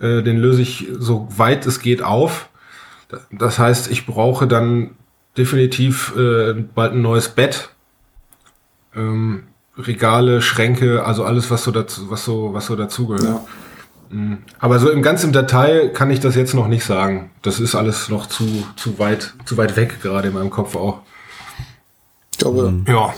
äh, 0.00 0.22
den 0.22 0.38
löse 0.38 0.62
ich 0.62 0.88
so 0.98 1.28
weit 1.36 1.66
es 1.66 1.80
geht 1.80 2.02
auf. 2.02 2.48
Das 3.30 3.58
heißt, 3.58 3.90
ich 3.90 4.06
brauche 4.06 4.46
dann 4.46 4.90
definitiv 5.36 6.14
äh, 6.16 6.54
bald 6.54 6.92
ein 6.92 7.02
neues 7.02 7.28
Bett. 7.28 7.70
Ähm, 8.94 9.44
Regale, 9.76 10.40
Schränke, 10.40 11.04
also 11.04 11.24
alles, 11.24 11.50
was 11.50 11.64
so 11.64 11.72
dazu, 11.72 12.08
was 12.10 12.24
so, 12.24 12.54
was 12.54 12.66
so 12.66 12.76
dazugehört. 12.76 13.24
Ja. 13.24 13.44
Aber 14.58 14.78
so 14.78 14.90
im 14.90 15.02
ganzen 15.02 15.32
Detail 15.32 15.90
kann 15.90 16.10
ich 16.10 16.20
das 16.20 16.34
jetzt 16.34 16.54
noch 16.54 16.68
nicht 16.68 16.84
sagen. 16.84 17.30
Das 17.42 17.60
ist 17.60 17.74
alles 17.74 18.08
noch 18.08 18.26
zu, 18.26 18.44
zu 18.76 18.98
weit, 18.98 19.34
zu 19.44 19.56
weit 19.56 19.76
weg, 19.76 20.00
gerade 20.02 20.28
in 20.28 20.34
meinem 20.34 20.50
Kopf 20.50 20.76
auch. 20.76 21.00
Ich 22.32 22.38
glaube, 22.38 22.70
mhm. 22.70 22.84
ja. 22.88 23.12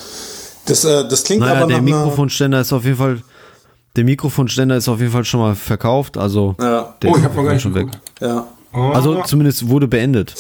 Das, 0.67 0.85
äh, 0.85 1.09
das 1.09 1.25
klingt 1.25 1.41
naja, 1.41 1.63
aber 1.63 1.67
der 1.69 1.83
Mikrofonständer 1.83 2.61
ist 2.61 2.73
auf 2.73 2.85
jeden 2.85 2.97
Fall, 2.97 3.23
der 3.95 4.05
Mikrofonständer 4.05 4.77
ist 4.77 4.89
auf 4.89 5.01
jeden 5.01 5.13
Fall 5.13 5.25
schon 5.25 5.41
mal 5.41 5.55
verkauft, 5.55 6.19
also 6.19 6.57
ja. 6.61 6.95
der 7.01 7.11
oh, 7.11 7.17
ich 7.17 7.25
hab 7.25 7.37
noch 7.37 7.45
gar 7.45 7.53
nicht 7.53 7.63
schon 7.63 7.75
weg. 7.75 7.89
Ja. 8.21 8.47
Oh. 8.73 8.91
Also 8.91 9.23
zumindest 9.23 9.69
wurde 9.69 9.89
beendet. 9.89 10.35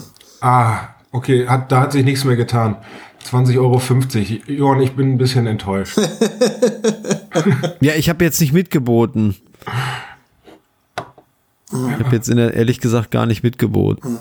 ah, 0.40 0.88
okay, 1.10 1.46
hat, 1.48 1.72
da 1.72 1.80
hat 1.80 1.92
sich 1.92 2.04
nichts 2.04 2.24
mehr 2.24 2.36
getan. 2.36 2.76
20,50 3.30 3.58
Euro. 3.58 3.80
Johann, 4.46 4.80
ich 4.80 4.92
bin 4.92 5.12
ein 5.12 5.18
bisschen 5.18 5.46
enttäuscht. 5.46 5.98
ja, 7.80 7.94
ich 7.94 8.08
habe 8.08 8.24
jetzt 8.24 8.40
nicht 8.40 8.52
mitgeboten. 8.52 9.36
Ich 11.72 12.04
habe 12.04 12.14
jetzt 12.14 12.28
in 12.28 12.36
der, 12.36 12.54
ehrlich 12.54 12.80
gesagt 12.80 13.10
gar 13.10 13.26
nicht 13.26 13.42
mitgeboten. 13.42 14.18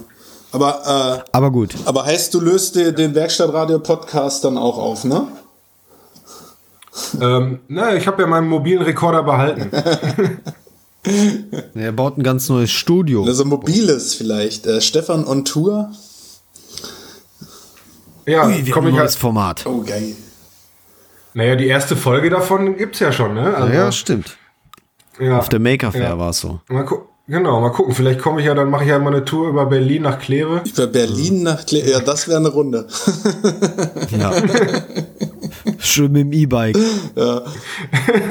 Aber, 0.51 1.23
äh, 1.23 1.29
aber 1.31 1.51
gut. 1.51 1.75
Aber 1.85 2.05
heißt, 2.05 2.33
du 2.33 2.39
löst 2.39 2.75
dir 2.75 2.91
den 2.91 3.15
Werkstattradio-Podcast 3.15 4.43
dann 4.43 4.57
auch 4.57 4.77
auf, 4.77 5.03
ne? 5.03 5.27
ähm, 7.21 7.59
ne, 7.67 7.97
ich 7.97 8.07
habe 8.07 8.21
ja 8.21 8.27
meinen 8.27 8.47
mobilen 8.47 8.81
Rekorder 8.81 9.23
behalten. 9.23 9.71
er 11.75 11.91
baut 11.91 12.17
ein 12.17 12.23
ganz 12.23 12.49
neues 12.49 12.71
Studio. 12.71 13.23
Also 13.23 13.45
mobiles 13.45 14.15
vielleicht. 14.15 14.65
Äh, 14.65 14.81
Stefan 14.81 15.25
on 15.25 15.45
Tour. 15.45 15.91
Ja, 18.25 18.45
Ui, 18.45 18.65
wir 18.65 18.75
haben 18.75 18.87
ein 18.87 18.95
neues 18.95 19.15
Format. 19.15 19.65
Oh, 19.65 19.81
geil. 19.81 20.15
Naja, 21.33 21.55
die 21.55 21.67
erste 21.67 21.95
Folge 21.95 22.29
davon 22.29 22.77
gibt's 22.77 22.99
ja 22.99 23.11
schon, 23.11 23.33
ne? 23.33 23.55
Also, 23.55 23.73
ja, 23.73 23.91
stimmt. 23.91 24.37
Ja, 25.21 25.37
Auf 25.37 25.49
der 25.49 25.59
Maker 25.59 25.91
Fair 25.91 26.01
ja. 26.01 26.19
war 26.19 26.31
es 26.31 26.39
so. 26.39 26.59
Mal 26.67 26.85
genau, 27.27 27.61
mal 27.61 27.69
gucken. 27.69 27.93
Vielleicht 27.93 28.19
komme 28.19 28.39
ich 28.39 28.47
ja, 28.47 28.55
dann 28.55 28.71
mache 28.71 28.83
ich 28.83 28.89
ja 28.89 28.97
mal 28.97 29.13
eine 29.13 29.23
Tour 29.23 29.49
über 29.49 29.67
Berlin 29.67 30.01
nach 30.01 30.17
Kleve. 30.17 30.63
Über 30.65 30.87
Berlin 30.87 31.43
nach 31.43 31.63
Kleve, 31.63 31.91
ja, 31.91 31.99
das 31.99 32.27
wäre 32.27 32.39
eine 32.39 32.49
Runde. 32.49 32.87
ja. 34.17 34.33
Schön 35.77 36.11
mit 36.11 36.21
dem 36.21 36.33
E-Bike. 36.33 36.77
Ja. 37.15 37.43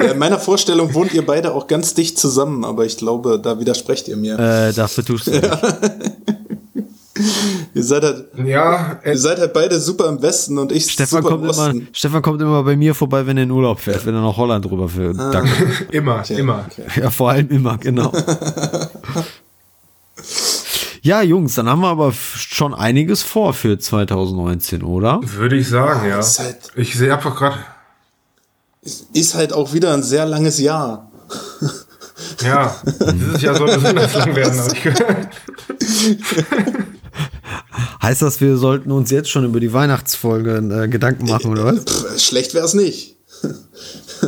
ja. 0.03 0.11
In 0.11 0.19
meiner 0.19 0.39
Vorstellung 0.39 0.93
wohnt 0.93 1.13
ihr 1.13 1.25
beide 1.25 1.53
auch 1.53 1.67
ganz 1.67 1.93
dicht 1.93 2.19
zusammen, 2.19 2.65
aber 2.65 2.85
ich 2.85 2.97
glaube, 2.97 3.39
da 3.41 3.57
widersprecht 3.59 4.09
ihr 4.09 4.17
mir. 4.17 4.37
Äh, 4.37 4.73
dafür 4.73 5.05
tust 5.05 5.27
du 5.27 5.31
ja. 5.31 5.59
ihr 7.73 7.83
seid 7.83 8.03
halt, 8.03 8.25
ja, 8.45 8.99
ihr 9.03 9.17
seid 9.17 9.39
halt 9.39 9.53
beide 9.53 9.79
super 9.79 10.07
im 10.09 10.21
Westen 10.21 10.57
und 10.57 10.71
ich 10.71 10.91
Stefan 10.91 11.21
super 11.21 11.29
kommt 11.29 11.43
im 11.43 11.49
Osten. 11.49 11.71
Immer, 11.71 11.87
Stefan 11.93 12.21
kommt 12.21 12.41
immer 12.41 12.63
bei 12.63 12.75
mir 12.75 12.95
vorbei, 12.95 13.25
wenn 13.25 13.37
er 13.37 13.43
in 13.43 13.51
Urlaub 13.51 13.79
fährt, 13.79 14.05
wenn 14.05 14.15
er 14.15 14.21
nach 14.21 14.37
Holland 14.37 14.69
rüber 14.69 14.89
fährt. 14.89 15.19
Ah. 15.19 15.43
immer, 15.91 16.19
okay, 16.19 16.39
immer. 16.39 16.65
Okay. 16.69 17.01
Ja, 17.01 17.09
vor 17.09 17.31
allem 17.31 17.49
immer, 17.49 17.77
genau. 17.77 18.11
ja, 21.01 21.21
Jungs, 21.21 21.55
dann 21.55 21.69
haben 21.69 21.81
wir 21.81 21.89
aber 21.89 22.13
schon 22.13 22.73
einiges 22.73 23.23
vor 23.23 23.53
für 23.53 23.79
2019, 23.79 24.83
oder? 24.83 25.19
Würde 25.23 25.57
ich 25.57 25.67
sagen, 25.67 26.07
ja. 26.07 26.21
Halt, 26.21 26.57
ich 26.75 26.95
sehe 26.95 27.13
einfach 27.13 27.35
gerade. 27.35 27.57
Ist 29.13 29.35
halt 29.35 29.53
auch 29.53 29.73
wieder 29.73 29.93
ein 29.93 30.01
sehr 30.01 30.25
langes 30.25 30.59
Jahr. 30.59 31.11
Ja, 32.41 32.75
dieses 33.13 33.41
Jahr 33.41 33.55
soll 33.55 33.75
besonders 33.75 34.13
lang 34.13 34.35
werden, 34.35 34.59
habe 34.59 34.75
ich 34.75 34.83
gehört. 34.83 35.27
Heißt 38.01 38.21
das, 38.21 38.41
wir 38.41 38.57
sollten 38.57 38.91
uns 38.91 39.11
jetzt 39.11 39.29
schon 39.29 39.45
über 39.45 39.59
die 39.59 39.73
Weihnachtsfolge 39.73 40.57
äh, 40.57 40.87
Gedanken 40.87 41.27
machen, 41.27 41.51
oder 41.51 41.65
was? 41.65 42.23
Schlecht 42.23 42.53
wäre 42.53 42.65
es 42.65 42.73
nicht. 42.73 43.17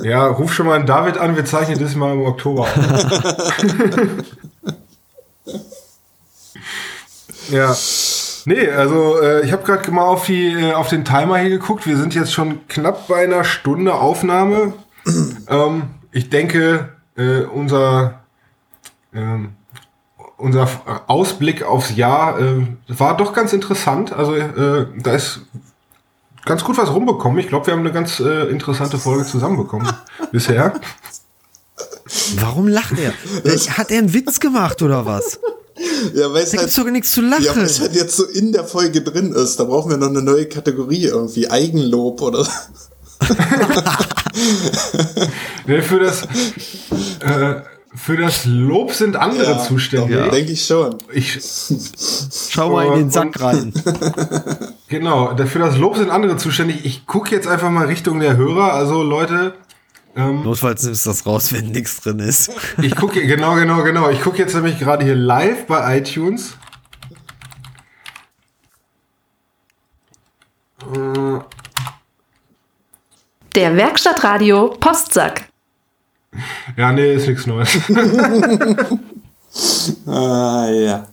Ja, 0.02 0.26
ruf 0.26 0.52
schon 0.52 0.66
mal 0.66 0.74
einen 0.74 0.88
David 0.88 1.20
an, 1.20 1.36
wir 1.36 1.46
zeichnen 1.46 1.78
das 1.78 1.94
mal 1.94 2.14
im 2.14 2.22
Oktober. 2.24 2.68
ja. 7.52 7.76
Nee, 8.46 8.70
also 8.70 9.22
äh, 9.22 9.46
ich 9.46 9.52
habe 9.52 9.62
gerade 9.64 9.92
mal 9.92 10.06
auf, 10.06 10.26
die, 10.26 10.52
äh, 10.52 10.74
auf 10.74 10.90
den 10.90 11.06
Timer 11.06 11.38
hier 11.38 11.52
geguckt. 11.52 11.86
Wir 11.86 11.96
sind 11.98 12.16
jetzt 12.16 12.34
schon 12.34 12.68
knapp 12.68 13.08
bei 13.08 13.24
einer 13.24 13.44
Stunde 13.44 13.94
Aufnahme. 13.94 14.74
ähm, 15.48 15.84
ich 16.12 16.32
denke, 16.32 16.90
äh, 17.16 17.42
unser 17.42 18.24
ähm, 19.14 19.54
unser 20.44 20.70
Ausblick 21.08 21.64
aufs 21.64 21.96
Jahr 21.96 22.40
äh, 22.40 22.68
war 22.88 23.18
doch 23.18 23.34
ganz 23.34 23.54
interessant. 23.54 24.14
Also 24.14 24.36
äh, 24.36 24.86
da 25.02 25.14
ist 25.14 25.42
ganz 26.46 26.64
gut 26.64 26.78
was 26.78 26.94
rumbekommen. 26.94 27.40
Ich 27.40 27.48
glaube, 27.48 27.68
wir 27.68 27.74
haben 27.74 27.80
eine 27.80 27.94
ganz 27.94 28.20
äh, 28.20 28.50
interessante 28.50 28.98
Folge 28.98 29.26
zusammenbekommen 29.26 29.88
bisher. 30.32 30.74
Warum 32.36 32.68
lacht 32.68 32.96
er? 33.00 33.14
Hat 33.78 33.90
er 33.90 34.00
einen 34.00 34.14
Witz 34.14 34.40
gemacht 34.40 34.82
oder 34.82 35.06
was? 35.06 35.40
Ja, 36.14 36.32
weil 36.32 36.44
es 36.44 36.52
da 36.52 36.60
halt, 36.60 36.72
sogar 36.72 36.92
nichts 36.92 37.12
zu 37.12 37.22
lachen. 37.22 37.44
Ja, 37.44 37.56
weil 37.56 37.64
es 37.64 37.80
halt 37.80 37.96
jetzt 37.96 38.16
so 38.16 38.26
in 38.26 38.52
der 38.52 38.66
Folge 38.66 39.02
drin 39.02 39.32
ist. 39.32 39.60
Da 39.60 39.64
brauchen 39.64 39.90
wir 39.90 39.98
noch 39.98 40.10
eine 40.10 40.22
neue 40.22 40.46
Kategorie 40.48 41.06
irgendwie. 41.06 41.50
Eigenlob 41.50 42.22
oder 42.22 42.46
nee, 45.66 45.82
für 45.82 46.00
das 46.00 46.24
äh, 47.22 47.62
für 47.96 48.18
das 48.18 48.46
Lob 48.46 48.92
sind 48.92 49.16
andere 49.16 49.52
ja, 49.52 49.60
zuständig. 49.60 50.18
Ja. 50.18 50.28
Denke 50.30 50.52
ich 50.52 50.66
schon. 50.66 50.98
Ich 51.12 51.40
schau 52.50 52.72
mal 52.72 52.88
in 52.88 52.94
den 52.94 53.12
Sack 53.12 53.40
rein. 53.40 53.72
genau, 54.88 55.36
für 55.46 55.60
das 55.60 55.78
Lob 55.78 55.98
sind 55.98 56.10
andere 56.10 56.38
zuständig. 56.38 56.86
Ich 56.86 57.06
gucke 57.06 57.32
jetzt 57.36 57.48
einfach 57.48 57.70
mal 57.70 57.86
Richtung 57.86 58.20
der 58.20 58.36
Hörer. 58.36 58.74
Also 58.74 59.04
Leute. 59.04 59.54
Ähm, 60.16 60.44
Notfalls 60.44 60.84
nimmst 60.84 61.06
du 61.06 61.10
das 61.12 61.26
raus, 61.26 61.54
wenn 61.54 61.68
nichts 61.68 62.02
drin 62.02 62.20
ist. 62.20 62.52
ich 62.82 62.96
gucke 62.96 63.26
genau, 63.26 63.56
genau, 63.56 63.84
genau. 63.84 64.10
Ich 64.10 64.22
gucke 64.22 64.40
jetzt 64.40 64.56
nämlich 64.56 64.80
gerade 64.80 65.06
hier 65.06 65.16
live 65.16 65.68
bei 65.68 66.00
iTunes. 66.00 66.56
Der 73.56 73.76
Werkstattradio 73.76 74.76
Postsack. 74.80 75.53
Ja, 76.78 76.92
nee, 76.92 77.14
ist 77.14 77.28
nichts 77.28 77.48
Neues. 77.48 77.78
ah, 80.08 80.68
ja. 80.70 81.08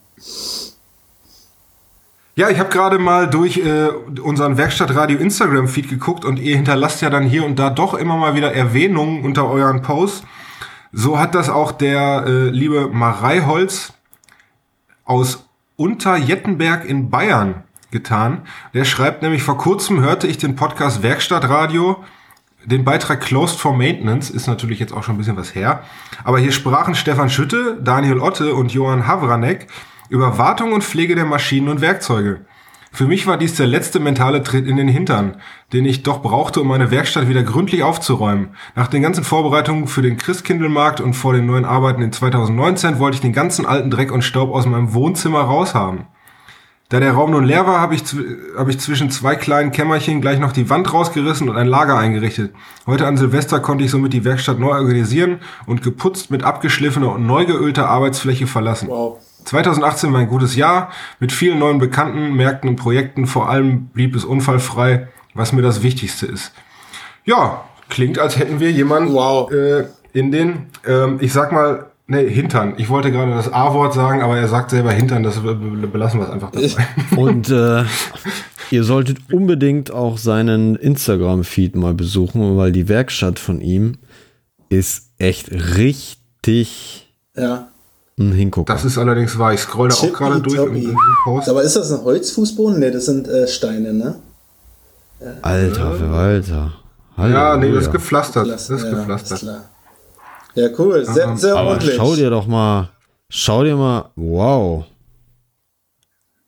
Ja, 2.36 2.48
ich 2.48 2.58
habe 2.58 2.70
gerade 2.70 2.98
mal 2.98 3.28
durch 3.28 3.58
äh, 3.58 3.88
unseren 4.22 4.56
Werkstattradio 4.56 5.18
Instagram-Feed 5.18 5.90
geguckt 5.90 6.24
und 6.24 6.38
ihr 6.38 6.56
hinterlasst 6.56 7.02
ja 7.02 7.10
dann 7.10 7.24
hier 7.24 7.44
und 7.44 7.58
da 7.58 7.70
doch 7.70 7.92
immer 7.92 8.16
mal 8.16 8.34
wieder 8.34 8.54
Erwähnungen 8.54 9.24
unter 9.24 9.50
euren 9.50 9.82
Posts. 9.82 10.22
So 10.92 11.18
hat 11.18 11.34
das 11.34 11.50
auch 11.50 11.72
der 11.72 12.24
äh, 12.26 12.48
liebe 12.48 12.88
Mareiholz 12.88 13.92
aus 15.04 15.44
Unterjettenberg 15.76 16.84
in 16.84 17.10
Bayern 17.10 17.64
getan. 17.90 18.42
Der 18.74 18.84
schreibt 18.84 19.22
nämlich, 19.22 19.42
vor 19.42 19.58
kurzem 19.58 20.00
hörte 20.00 20.26
ich 20.26 20.38
den 20.38 20.56
Podcast 20.56 21.02
Werkstattradio. 21.02 22.02
Den 22.64 22.84
Beitrag 22.84 23.20
Closed 23.20 23.58
for 23.58 23.74
Maintenance 23.74 24.30
ist 24.30 24.46
natürlich 24.46 24.78
jetzt 24.78 24.92
auch 24.92 25.02
schon 25.02 25.14
ein 25.14 25.18
bisschen 25.18 25.36
was 25.36 25.54
her. 25.54 25.82
Aber 26.24 26.38
hier 26.38 26.52
sprachen 26.52 26.94
Stefan 26.94 27.30
Schütte, 27.30 27.78
Daniel 27.82 28.20
Otte 28.20 28.54
und 28.54 28.72
Johann 28.72 29.06
Havranek 29.06 29.66
über 30.10 30.36
Wartung 30.36 30.72
und 30.72 30.84
Pflege 30.84 31.14
der 31.14 31.24
Maschinen 31.24 31.68
und 31.68 31.80
Werkzeuge. 31.80 32.44
Für 32.92 33.06
mich 33.06 33.26
war 33.26 33.38
dies 33.38 33.54
der 33.54 33.68
letzte 33.68 34.00
mentale 34.00 34.42
Tritt 34.42 34.66
in 34.66 34.76
den 34.76 34.88
Hintern, 34.88 35.36
den 35.72 35.84
ich 35.84 36.02
doch 36.02 36.22
brauchte, 36.22 36.60
um 36.60 36.66
meine 36.66 36.90
Werkstatt 36.90 37.28
wieder 37.28 37.44
gründlich 37.44 37.84
aufzuräumen. 37.84 38.48
Nach 38.74 38.88
den 38.88 39.00
ganzen 39.00 39.22
Vorbereitungen 39.22 39.86
für 39.86 40.02
den 40.02 40.16
Christkindlmarkt 40.16 41.00
und 41.00 41.14
vor 41.14 41.32
den 41.32 41.46
neuen 41.46 41.64
Arbeiten 41.64 42.02
in 42.02 42.12
2019 42.12 42.98
wollte 42.98 43.14
ich 43.14 43.20
den 43.20 43.32
ganzen 43.32 43.64
alten 43.64 43.90
Dreck 43.90 44.10
und 44.10 44.22
Staub 44.22 44.52
aus 44.52 44.66
meinem 44.66 44.92
Wohnzimmer 44.92 45.42
raushaben. 45.42 46.08
Da 46.90 46.98
der 46.98 47.12
Raum 47.12 47.30
nun 47.30 47.44
leer 47.44 47.68
war, 47.68 47.80
habe 47.80 47.94
ich, 47.94 48.02
hab 48.56 48.68
ich 48.68 48.80
zwischen 48.80 49.12
zwei 49.12 49.36
kleinen 49.36 49.70
Kämmerchen 49.70 50.20
gleich 50.20 50.40
noch 50.40 50.50
die 50.50 50.68
Wand 50.70 50.92
rausgerissen 50.92 51.48
und 51.48 51.56
ein 51.56 51.68
Lager 51.68 51.96
eingerichtet. 51.96 52.52
Heute 52.84 53.06
an 53.06 53.16
Silvester 53.16 53.60
konnte 53.60 53.84
ich 53.84 53.92
somit 53.92 54.12
die 54.12 54.24
Werkstatt 54.24 54.58
neu 54.58 54.72
organisieren 54.72 55.38
und 55.66 55.84
geputzt 55.84 56.32
mit 56.32 56.42
abgeschliffener 56.42 57.12
und 57.12 57.24
neu 57.24 57.46
geölter 57.46 57.88
Arbeitsfläche 57.88 58.48
verlassen. 58.48 58.88
Wow. 58.88 59.20
2018 59.44 60.12
war 60.12 60.18
ein 60.18 60.26
gutes 60.26 60.56
Jahr 60.56 60.90
mit 61.20 61.30
vielen 61.30 61.60
neuen 61.60 61.78
Bekannten, 61.78 62.34
Märkten 62.34 62.70
und 62.70 62.76
Projekten. 62.76 63.28
Vor 63.28 63.48
allem 63.48 63.86
blieb 63.86 64.16
es 64.16 64.24
unfallfrei, 64.24 65.06
was 65.32 65.52
mir 65.52 65.62
das 65.62 65.84
Wichtigste 65.84 66.26
ist. 66.26 66.52
Ja, 67.24 67.66
klingt, 67.88 68.18
als 68.18 68.36
hätten 68.36 68.58
wir 68.58 68.72
jemanden 68.72 69.12
wow. 69.12 69.48
äh, 69.52 69.84
in 70.12 70.32
den, 70.32 70.66
ähm, 70.84 71.18
ich 71.20 71.32
sag 71.32 71.52
mal, 71.52 71.86
Nee, 72.10 72.28
Hintern. 72.28 72.74
Ich 72.76 72.88
wollte 72.88 73.12
gerade 73.12 73.30
das 73.30 73.52
A-Wort 73.52 73.94
sagen, 73.94 74.20
aber 74.20 74.36
er 74.36 74.48
sagt 74.48 74.70
selber 74.70 74.90
Hintern, 74.90 75.22
das 75.22 75.40
belassen 75.40 76.18
wir 76.18 76.26
es 76.26 76.32
einfach 76.32 76.50
dabei. 76.50 76.68
Und 77.16 77.50
äh, 77.50 77.84
ihr 78.72 78.82
solltet 78.82 79.18
unbedingt 79.32 79.92
auch 79.92 80.18
seinen 80.18 80.74
Instagram-Feed 80.74 81.76
mal 81.76 81.94
besuchen, 81.94 82.56
weil 82.56 82.72
die 82.72 82.88
Werkstatt 82.88 83.38
von 83.38 83.60
ihm 83.60 83.98
ist 84.70 85.12
echt 85.18 85.52
richtig 85.52 87.14
ja 87.36 87.68
ein 88.18 88.32
Hingucker. 88.32 88.72
Das 88.72 88.84
ist 88.84 88.98
allerdings 88.98 89.38
wahr. 89.38 89.54
Ich 89.54 89.60
scroll 89.60 89.88
da 89.88 89.94
auch 89.94 90.12
gerade 90.12 90.40
durch 90.40 90.88
Post. 91.22 91.48
Aber 91.48 91.62
ist 91.62 91.76
das 91.76 91.92
ein 91.92 92.02
Holzfußboden? 92.02 92.80
Ne, 92.80 92.90
das 92.90 93.06
sind 93.06 93.28
äh, 93.28 93.46
Steine, 93.46 93.92
ne? 93.92 94.16
Alter, 95.42 95.92
für 95.92 96.08
Alter. 96.08 96.72
Halleluja. 97.16 97.52
Ja, 97.52 97.56
nee, 97.56 97.72
das 97.72 97.84
ist 97.84 97.92
gepflastert. 97.92 98.48
Das 98.48 98.68
ist 98.68 98.82
ja, 98.82 98.90
gepflastert. 98.90 99.42
Ist 99.42 99.48
ja, 100.54 100.68
cool. 100.78 101.04
Sehr, 101.04 101.36
sehr 101.36 101.54
aber 101.54 101.70
ordentlich. 101.70 101.94
Schau 101.96 102.14
dir 102.14 102.30
doch 102.30 102.46
mal, 102.46 102.90
schau 103.28 103.64
dir 103.64 103.76
mal, 103.76 104.10
wow. 104.16 104.84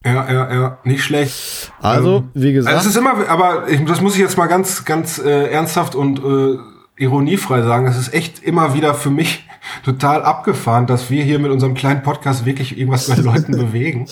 Ja, 0.05 0.33
ja, 0.33 0.53
ja, 0.53 0.79
nicht 0.85 1.05
schlecht. 1.05 1.73
Also, 1.81 2.19
ähm, 2.19 2.31
wie 2.35 2.53
gesagt. 2.53 2.75
Also 2.75 2.89
es 2.89 2.97
ist 2.97 3.01
immer, 3.01 3.29
aber 3.29 3.69
ich, 3.69 3.85
das 3.85 4.01
muss 4.01 4.15
ich 4.15 4.21
jetzt 4.21 4.37
mal 4.37 4.47
ganz, 4.47 4.85
ganz 4.85 5.19
äh, 5.19 5.47
ernsthaft 5.51 5.95
und 5.95 6.19
äh, 6.19 6.59
ironiefrei 6.97 7.63
sagen. 7.63 7.87
Es 7.87 7.97
ist 7.97 8.13
echt 8.13 8.43
immer 8.43 8.75
wieder 8.75 8.95
für 8.95 9.11
mich 9.11 9.47
total 9.85 10.23
abgefahren, 10.23 10.87
dass 10.87 11.09
wir 11.11 11.23
hier 11.23 11.39
mit 11.39 11.53
unserem 11.53 11.75
kleinen 11.75 12.03
Podcast 12.03 12.45
wirklich 12.45 12.77
irgendwas 12.79 13.09
bei 13.09 13.15
Leuten 13.17 13.53
bewegen. 13.57 14.07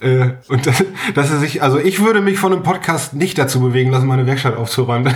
Äh, 0.00 0.30
und 0.48 0.66
dass, 0.66 0.84
dass 1.14 1.30
er 1.30 1.38
sich, 1.38 1.62
also 1.62 1.78
ich 1.78 2.00
würde 2.04 2.20
mich 2.20 2.38
von 2.38 2.52
einem 2.52 2.62
Podcast 2.62 3.14
nicht 3.14 3.36
dazu 3.36 3.60
bewegen 3.60 3.90
lassen, 3.90 4.06
meine 4.06 4.26
Werkstatt 4.26 4.56
aufzuräumen. 4.56 5.12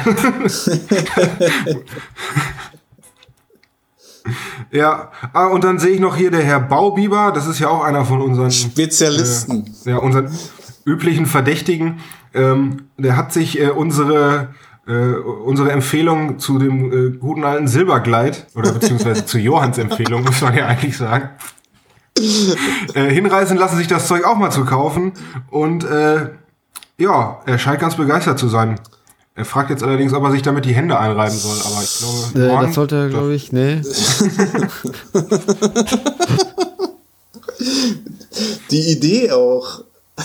ja, 4.70 5.10
ah, 5.32 5.46
und 5.46 5.64
dann 5.64 5.78
sehe 5.78 5.92
ich 5.92 6.00
noch 6.00 6.16
hier 6.16 6.30
der 6.30 6.42
Herr 6.42 6.60
Baubiber, 6.60 7.32
das 7.32 7.46
ist 7.46 7.58
ja 7.58 7.68
auch 7.68 7.84
einer 7.84 8.04
von 8.04 8.20
unseren 8.20 8.50
Spezialisten. 8.50 9.64
Äh, 9.84 9.90
ja, 9.90 9.96
unseren 9.98 10.30
üblichen 10.84 11.26
Verdächtigen. 11.26 12.00
Ähm, 12.34 12.84
der 12.96 13.16
hat 13.16 13.32
sich 13.32 13.60
äh, 13.60 13.70
unsere 13.70 14.54
äh, 14.86 14.92
unsere 14.92 15.72
Empfehlung 15.72 16.38
zu 16.38 16.58
dem 16.58 16.92
äh, 16.92 17.18
guten 17.18 17.44
alten 17.44 17.66
Silbergleit, 17.66 18.46
oder 18.54 18.72
beziehungsweise 18.72 19.26
zu 19.26 19.38
Johanns 19.38 19.78
Empfehlung, 19.78 20.22
muss 20.22 20.40
man 20.40 20.54
ja 20.54 20.66
eigentlich 20.66 20.96
sagen, 20.96 21.30
äh, 22.94 23.10
hinreißen 23.10 23.56
lassen, 23.56 23.76
sich 23.76 23.88
das 23.88 24.06
Zeug 24.06 24.24
auch 24.24 24.36
mal 24.36 24.50
zu 24.50 24.64
kaufen. 24.64 25.12
Und 25.50 25.84
äh, 25.84 26.30
ja, 26.98 27.40
er 27.44 27.58
scheint 27.58 27.80
ganz 27.80 27.96
begeistert 27.96 28.38
zu 28.38 28.48
sein. 28.48 28.80
Er 29.36 29.44
fragt 29.44 29.68
jetzt 29.68 29.82
allerdings, 29.82 30.14
ob 30.14 30.24
er 30.24 30.30
sich 30.30 30.40
damit 30.40 30.64
die 30.64 30.74
Hände 30.74 30.98
einreiben 30.98 31.36
soll, 31.36 31.58
aber 31.60 31.82
ich 31.82 31.98
glaube. 31.98 32.40
Äh, 32.42 32.66
das 32.66 32.74
sollte 32.74 32.96
er, 32.96 33.08
glaube 33.10 33.34
ich, 33.34 33.52
nee. 33.52 33.82
die 38.70 38.90
Idee 38.90 39.30
auch. 39.32 39.82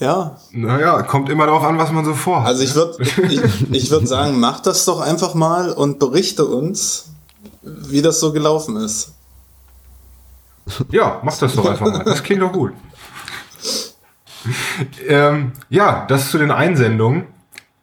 Ja. 0.00 0.36
Naja, 0.52 1.02
kommt 1.02 1.28
immer 1.28 1.46
darauf 1.46 1.64
an, 1.64 1.76
was 1.76 1.90
man 1.90 2.04
so 2.04 2.14
vorhat. 2.14 2.46
Also 2.46 2.62
ich 2.62 2.72
würde 2.76 3.02
ich, 3.28 3.40
ich 3.72 3.90
würd 3.90 4.06
sagen, 4.06 4.38
mach 4.38 4.60
das 4.60 4.84
doch 4.84 5.00
einfach 5.00 5.34
mal 5.34 5.72
und 5.72 5.98
berichte 5.98 6.44
uns, 6.44 7.06
wie 7.62 8.00
das 8.00 8.20
so 8.20 8.32
gelaufen 8.32 8.76
ist. 8.76 9.14
Ja, 10.90 11.20
mach 11.24 11.36
das 11.38 11.56
doch 11.56 11.68
einfach 11.68 11.90
mal. 11.90 12.04
Das 12.04 12.22
klingt 12.22 12.42
doch 12.42 12.52
gut. 12.52 12.74
ähm, 15.08 15.50
ja, 15.68 16.06
das 16.06 16.30
zu 16.30 16.38
den 16.38 16.52
Einsendungen. 16.52 17.26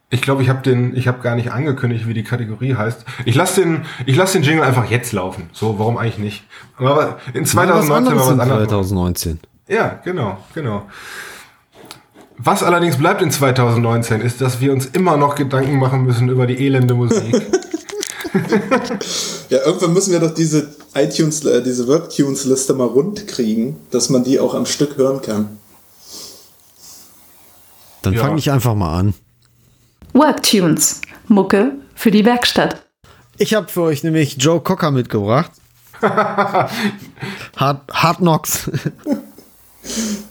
Ich 0.10 0.22
glaube, 0.22 0.44
ich 0.44 0.50
habe 0.50 0.62
den, 0.62 0.96
ich 0.96 1.08
habe 1.08 1.22
gar 1.22 1.36
nicht 1.36 1.52
angekündigt, 1.52 2.08
wie 2.08 2.14
die 2.14 2.24
Kategorie 2.24 2.76
heißt. 2.76 3.06
Ich 3.26 3.36
lasse 3.36 3.62
den, 3.62 3.86
ich 4.06 4.16
lasse 4.16 4.34
den 4.34 4.44
Jingle 4.44 4.64
einfach 4.64 4.90
jetzt 4.90 5.12
laufen. 5.14 5.50
So, 5.52 5.80
warum 5.80 5.98
eigentlich 5.98 6.20
nicht? 6.20 6.44
Aber 6.78 7.18
in 7.34 7.46
2019 7.46 8.16
war 8.16 8.22
was 8.22 8.40
anderes. 8.40 8.68
2019. 8.68 9.40
Ja, 9.68 10.00
genau, 10.04 10.38
genau. 10.54 10.84
Was 12.38 12.62
allerdings 12.64 12.98
bleibt 12.98 13.22
in 13.22 13.32
2019, 13.32 14.22
ist, 14.22 14.42
dass 14.42 14.60
wir 14.60 14.74
uns 14.74 14.86
immer 14.86 15.18
noch 15.18 15.36
Gedanken 15.36 15.78
machen 15.78 16.04
müssen 16.04 16.30
über 16.30 16.46
die 16.46 16.66
elende 16.66 16.94
Musik. 16.94 17.34
ja, 19.50 19.60
irgendwann 19.66 19.94
müssen 19.94 20.12
wir 20.12 20.20
doch 20.20 20.34
diese 20.34 20.76
iTunes, 20.94 21.44
äh, 21.46 21.64
diese 21.64 21.88
Worktunes-Liste 21.88 22.74
mal 22.74 22.88
rund 22.88 23.28
kriegen, 23.28 23.78
dass 23.90 24.10
man 24.10 24.24
die 24.24 24.40
auch 24.40 24.54
am 24.54 24.66
Stück 24.66 24.98
hören 24.98 25.22
kann. 25.22 25.58
Dann 28.02 28.14
ja. 28.14 28.22
fange 28.22 28.38
ich 28.38 28.52
einfach 28.52 28.76
mal 28.76 29.00
an. 29.00 29.14
Worktunes, 30.16 31.02
Mucke 31.28 31.74
für 31.94 32.10
die 32.10 32.24
Werkstatt. 32.24 32.86
Ich 33.38 33.54
habe 33.54 33.68
für 33.68 33.82
euch 33.82 34.02
nämlich 34.02 34.38
Joe 34.40 34.62
Cocker 34.62 34.90
mitgebracht. 34.90 35.52
Hard, 36.02 37.82
Hard 37.92 38.18
Knocks. 38.20 38.72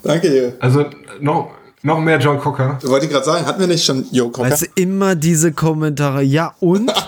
Danke 0.03 0.31
dir. 0.31 0.57
Also 0.61 0.87
noch 1.21 1.51
noch 1.83 2.01
mehr 2.01 2.19
John 2.19 2.41
Cocker. 2.41 2.79
Wollte 2.85 3.05
ich 3.05 3.13
gerade 3.13 3.27
sagen, 3.27 3.45
hatten 3.45 3.61
wir 3.61 3.67
nicht 3.67 3.85
schon 3.85 4.07
Joe 4.11 4.31
Cocker? 4.31 4.51
Weißt 4.51 4.63
du, 4.63 4.67
immer 4.75 5.15
diese 5.17 5.53
Kommentare. 5.53 6.23
Ja, 6.23 6.55
und? 6.61 6.91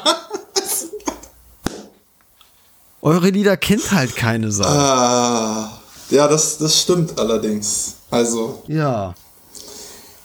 Eure 3.01 3.31
Lieder 3.31 3.57
kennt 3.57 3.91
halt 3.91 4.14
keine 4.16 4.53
Sau. 4.53 4.66
Ah, 4.66 5.81
ja, 6.11 6.29
das, 6.29 6.59
das 6.59 6.79
stimmt 6.79 7.18
allerdings. 7.18 7.95
Also. 8.11 8.62
Ja. 8.66 9.14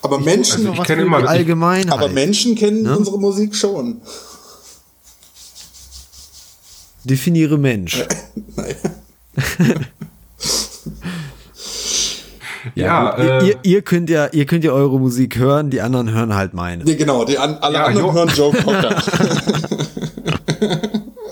Aber 0.01 0.19
ich 0.19 0.25
Menschen. 0.25 0.67
Also 0.67 0.81
ich 0.81 0.87
kenne 0.87 1.01
immer 1.03 1.27
allgemein. 1.27 1.89
Aber 1.89 2.07
Menschen 2.07 2.55
kennen 2.55 2.83
ne? 2.83 2.97
unsere 2.97 3.19
Musik 3.19 3.55
schon. 3.55 4.01
Definiere 7.03 7.57
Mensch. 7.57 8.05
Nein. 8.55 8.75
Ja, 12.75 13.17
ja 13.17 13.39
äh, 13.39 13.47
ihr, 13.47 13.59
ihr, 13.63 13.81
könnt 13.81 14.09
ja, 14.09 14.27
ihr 14.27 14.45
könnt 14.45 14.63
ja 14.63 14.71
eure 14.71 14.99
Musik 14.99 15.37
hören, 15.37 15.71
die 15.71 15.81
anderen 15.81 16.11
hören 16.11 16.35
halt 16.35 16.53
meine. 16.53 16.83
Ja, 16.85 16.95
genau, 16.95 17.25
die 17.25 17.37
an, 17.37 17.57
alle 17.61 17.75
ja, 17.75 17.85
anderen 17.85 18.07
jo. 18.07 18.13
hören 18.13 18.29
Joe 18.29 18.53
Cocker. 18.53 19.01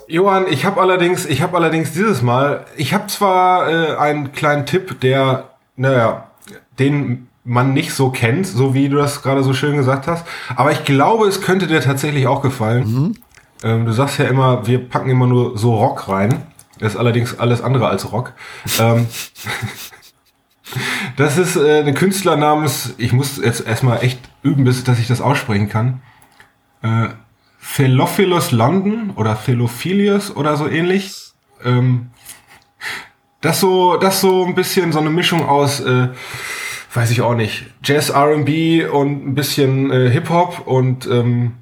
Johann, 0.08 0.46
ich 0.50 0.66
habe 0.66 0.82
allerdings, 0.82 1.28
ich 1.28 1.42
habe 1.42 1.56
allerdings 1.56 1.94
dieses 1.94 2.24
Mal, 2.24 2.66
ich 2.78 2.96
habe 2.96 3.06
zwar 3.08 3.70
äh, 3.70 3.96
einen 3.98 4.32
kleinen 4.32 4.66
Tipp, 4.66 5.00
der, 5.02 5.50
naja, 5.76 6.32
den 6.80 7.29
man 7.50 7.74
nicht 7.74 7.94
so 7.94 8.10
kennt, 8.10 8.48
so 8.48 8.74
wie 8.74 8.90
du 8.90 8.98
das 8.98 9.22
gerade 9.22 9.44
so 9.44 9.54
schön 9.54 9.76
gesagt 9.76 10.08
hast, 10.08 10.26
aber 10.56 10.72
ich 10.72 10.84
glaube, 10.86 11.28
es 11.28 11.42
könnte 11.42 11.68
dir 11.68 11.82
tatsächlich 11.82 12.28
auch 12.28 12.42
gefallen. 12.42 12.84
Mhm. 12.88 13.16
Ähm, 13.64 13.86
du 13.86 13.92
sagst 13.92 14.20
ja 14.20 14.26
immer, 14.26 14.68
wir 14.68 14.88
packen 14.88 15.10
immer 15.10 15.28
nur 15.28 15.58
so 15.58 15.76
Rock 15.76 16.08
rein. 16.08 16.44
Das 16.80 16.94
ist 16.94 16.98
allerdings 16.98 17.38
alles 17.40 17.62
andere 17.62 17.88
als 17.88 18.12
Rock. 18.12 18.34
ähm, 18.80 19.08
Das 21.16 21.38
ist 21.38 21.56
äh, 21.56 21.80
ein 21.80 21.96
Künstler 21.96 22.36
namens, 22.36 22.94
ich 22.98 23.12
muss 23.12 23.38
jetzt 23.38 23.66
erstmal 23.66 24.04
echt 24.04 24.20
üben, 24.44 24.66
bis 24.66 24.84
dass 24.84 25.00
ich 25.00 25.08
das 25.08 25.20
aussprechen 25.20 25.68
kann. 25.68 26.02
Äh, 26.84 27.10
Thelophilus 27.76 28.52
London 28.52 29.12
oder 29.16 29.38
Thelophilius 29.42 30.36
oder 30.36 30.58
so 30.58 30.68
ähnlich. 30.68 31.32
Ähm, 31.64 32.12
das 33.42 33.60
so, 33.60 33.98
das 33.98 34.22
so 34.22 34.46
ein 34.46 34.54
bisschen 34.56 34.92
so 34.92 35.00
eine 35.00 35.10
Mischung 35.10 35.48
aus, 35.48 35.80
äh, 35.80 36.10
weiß 36.94 37.12
ich 37.12 37.22
auch 37.22 37.36
nicht, 37.36 37.66
Jazz, 37.84 38.10
R&B 38.10 38.86
und 38.86 39.28
ein 39.28 39.36
bisschen 39.36 39.92
äh, 39.92 40.10
Hip 40.10 40.30
Hop 40.30 40.68
und 40.68 41.06
ähm, 41.08 41.54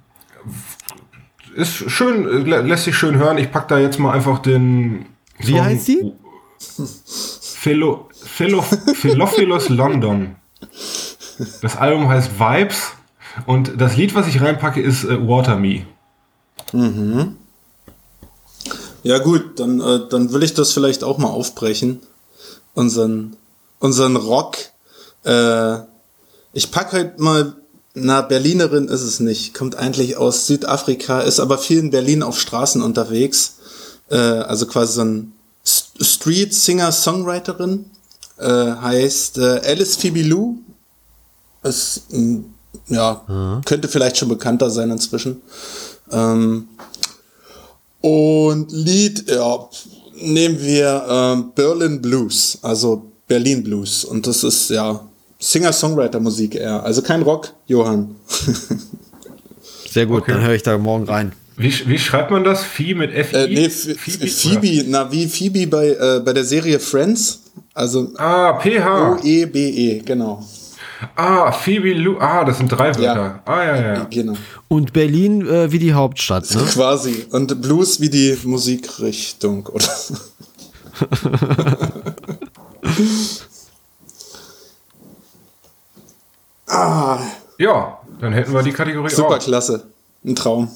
ist 1.56 1.90
schön, 1.90 2.46
lä 2.46 2.62
lässt 2.62 2.86
sich 2.86 2.96
schön 2.96 3.18
hören. 3.18 3.38
Ich 3.38 3.52
pack 3.52 3.68
da 3.68 3.80
jetzt 3.80 4.00
mal 4.00 4.12
einfach 4.14 4.40
den. 4.40 5.08
Wie 5.40 5.54
Song 5.54 5.66
heißt 5.66 5.88
die? 5.88 6.14
Philo, 7.58 8.10
Philo, 8.14 8.62
Philophilus 8.62 9.70
London. 9.70 10.36
Das 11.62 11.76
Album 11.76 12.08
heißt 12.08 12.40
Vibes 12.40 12.94
und 13.46 13.80
das 13.80 13.98
Lied, 13.98 14.16
was 14.16 14.28
ich 14.28 14.42
reinpacke, 14.42 14.82
ist 14.82 15.04
äh, 15.04 15.28
Water 15.28 15.58
Me. 15.58 15.86
Mhm. 16.74 17.36
Ja 19.04 19.20
gut, 19.20 19.60
dann, 19.60 19.80
äh, 19.80 20.08
dann 20.10 20.32
will 20.34 20.44
ich 20.44 20.54
das 20.54 20.74
vielleicht 20.74 21.04
auch 21.04 21.18
mal 21.18 21.30
aufbrechen. 21.30 22.02
Unseren, 22.74 23.36
unseren 23.80 24.16
Rock. 24.16 24.58
Äh, 25.28 25.80
ich 26.54 26.72
pack 26.72 26.94
halt 26.94 27.20
mal, 27.20 27.56
na, 27.94 28.22
Berlinerin 28.22 28.88
ist 28.88 29.02
es 29.02 29.20
nicht, 29.20 29.54
kommt 29.54 29.76
eigentlich 29.76 30.18
aus 30.18 30.48
Südafrika, 30.48 31.20
ist 31.20 31.40
aber 31.40 31.58
viel 31.58 31.80
in 31.80 31.92
Berlin 31.92 32.24
auf 32.24 32.40
Straßen 32.40 32.82
unterwegs. 32.82 33.56
Äh, 34.10 34.16
also 34.16 34.66
quasi 34.66 34.94
so 34.94 35.02
ein 35.04 35.34
Street 35.64 36.54
Singer 36.54 36.92
Songwriterin. 36.92 37.86
Äh, 38.38 38.72
heißt 38.72 39.40
äh, 39.40 39.62
Alice 39.66 39.98
Phoebe 39.98 40.22
Lou. 40.22 40.58
Ist, 41.64 42.04
ja, 42.88 43.22
mhm. 43.28 43.62
könnte 43.66 43.88
vielleicht 43.88 44.18
schon 44.18 44.30
bekannter 44.30 44.70
sein 44.70 44.92
inzwischen. 44.92 45.42
Ähm, 46.12 46.70
und 48.00 48.72
Lied, 48.72 49.30
ja, 49.30 49.68
nehmen 50.16 50.62
wir 50.62 51.06
ähm, 51.10 51.52
Berlin 51.56 52.02
Blues, 52.02 52.60
also 52.62 53.12
Berlin 53.28 53.64
Blues. 53.64 54.06
Und 54.06 54.28
das 54.28 54.44
ist 54.44 54.70
ja 54.70 55.07
Singer-Songwriter-Musik 55.40 56.56
eher. 56.56 56.84
Also 56.84 57.02
kein 57.02 57.22
Rock, 57.22 57.54
Johann. 57.68 58.16
Sehr 59.90 60.06
gut, 60.06 60.24
okay. 60.24 60.34
dann 60.34 60.42
höre 60.42 60.56
ich 60.56 60.64
da 60.64 60.78
morgen 60.78 61.06
rein. 61.06 61.32
Wie, 61.56 61.74
wie 61.88 61.98
schreibt 61.98 62.30
man 62.30 62.44
das? 62.44 62.64
Phoebe 62.64 63.00
mit 63.00 63.14
F? 63.14 63.34
Äh, 63.34 63.48
nee, 63.48 63.70
Phoebe, 63.70 64.28
Phoebe 64.28 64.84
na 64.88 65.12
wie 65.12 65.28
Phoebe 65.28 65.66
bei, 65.66 65.90
äh, 65.90 66.22
bei 66.24 66.34
der 66.34 66.44
Serie 66.44 66.80
Friends. 66.80 67.42
Also 67.74 68.12
ah, 68.18 68.54
PH. 68.54 69.20
O-E-B-E, 69.20 70.00
-E, 70.00 70.04
genau. 70.04 70.44
Ah, 71.16 71.52
Phoebe 71.52 71.94
Lu. 71.94 72.18
Ah, 72.20 72.44
das 72.44 72.58
sind 72.58 72.72
drei 72.72 72.96
Wörter. 72.96 73.02
Ja. 73.02 73.42
Ah, 73.46 73.64
ja, 73.64 73.94
ja. 73.94 74.08
Genau. 74.10 74.34
Und 74.68 74.94
Berlin 74.94 75.48
äh, 75.48 75.72
wie 75.72 75.80
die 75.80 75.94
Hauptstadt, 75.94 76.54
ne? 76.54 76.62
Quasi. 76.74 77.26
Und 77.32 77.62
Blues 77.62 78.02
wie 78.02 78.10
die 78.10 78.38
Musikrichtung, 78.44 79.68
oder? 79.68 79.90
ah. 86.78 87.20
Ja, 87.58 88.00
dann 88.20 88.34
hätten 88.34 88.54
wir 88.54 88.62
die 88.62 88.72
Kategorie 88.72 89.10
Super 89.10 89.40
klasse. 89.40 89.88
Ein 90.26 90.36
Traum. 90.36 90.70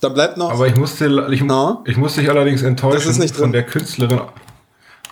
Da 0.00 0.08
bleibt 0.08 0.38
noch. 0.38 0.50
Aber 0.50 0.66
ich 0.66 0.76
musste, 0.76 1.26
ich, 1.30 1.42
ich 1.84 1.96
musste 1.96 2.20
dich 2.20 2.30
allerdings 2.30 2.62
enttäuschen 2.62 3.28
von 3.28 3.52
der 3.52 3.64
Künstlerin. 3.64 4.20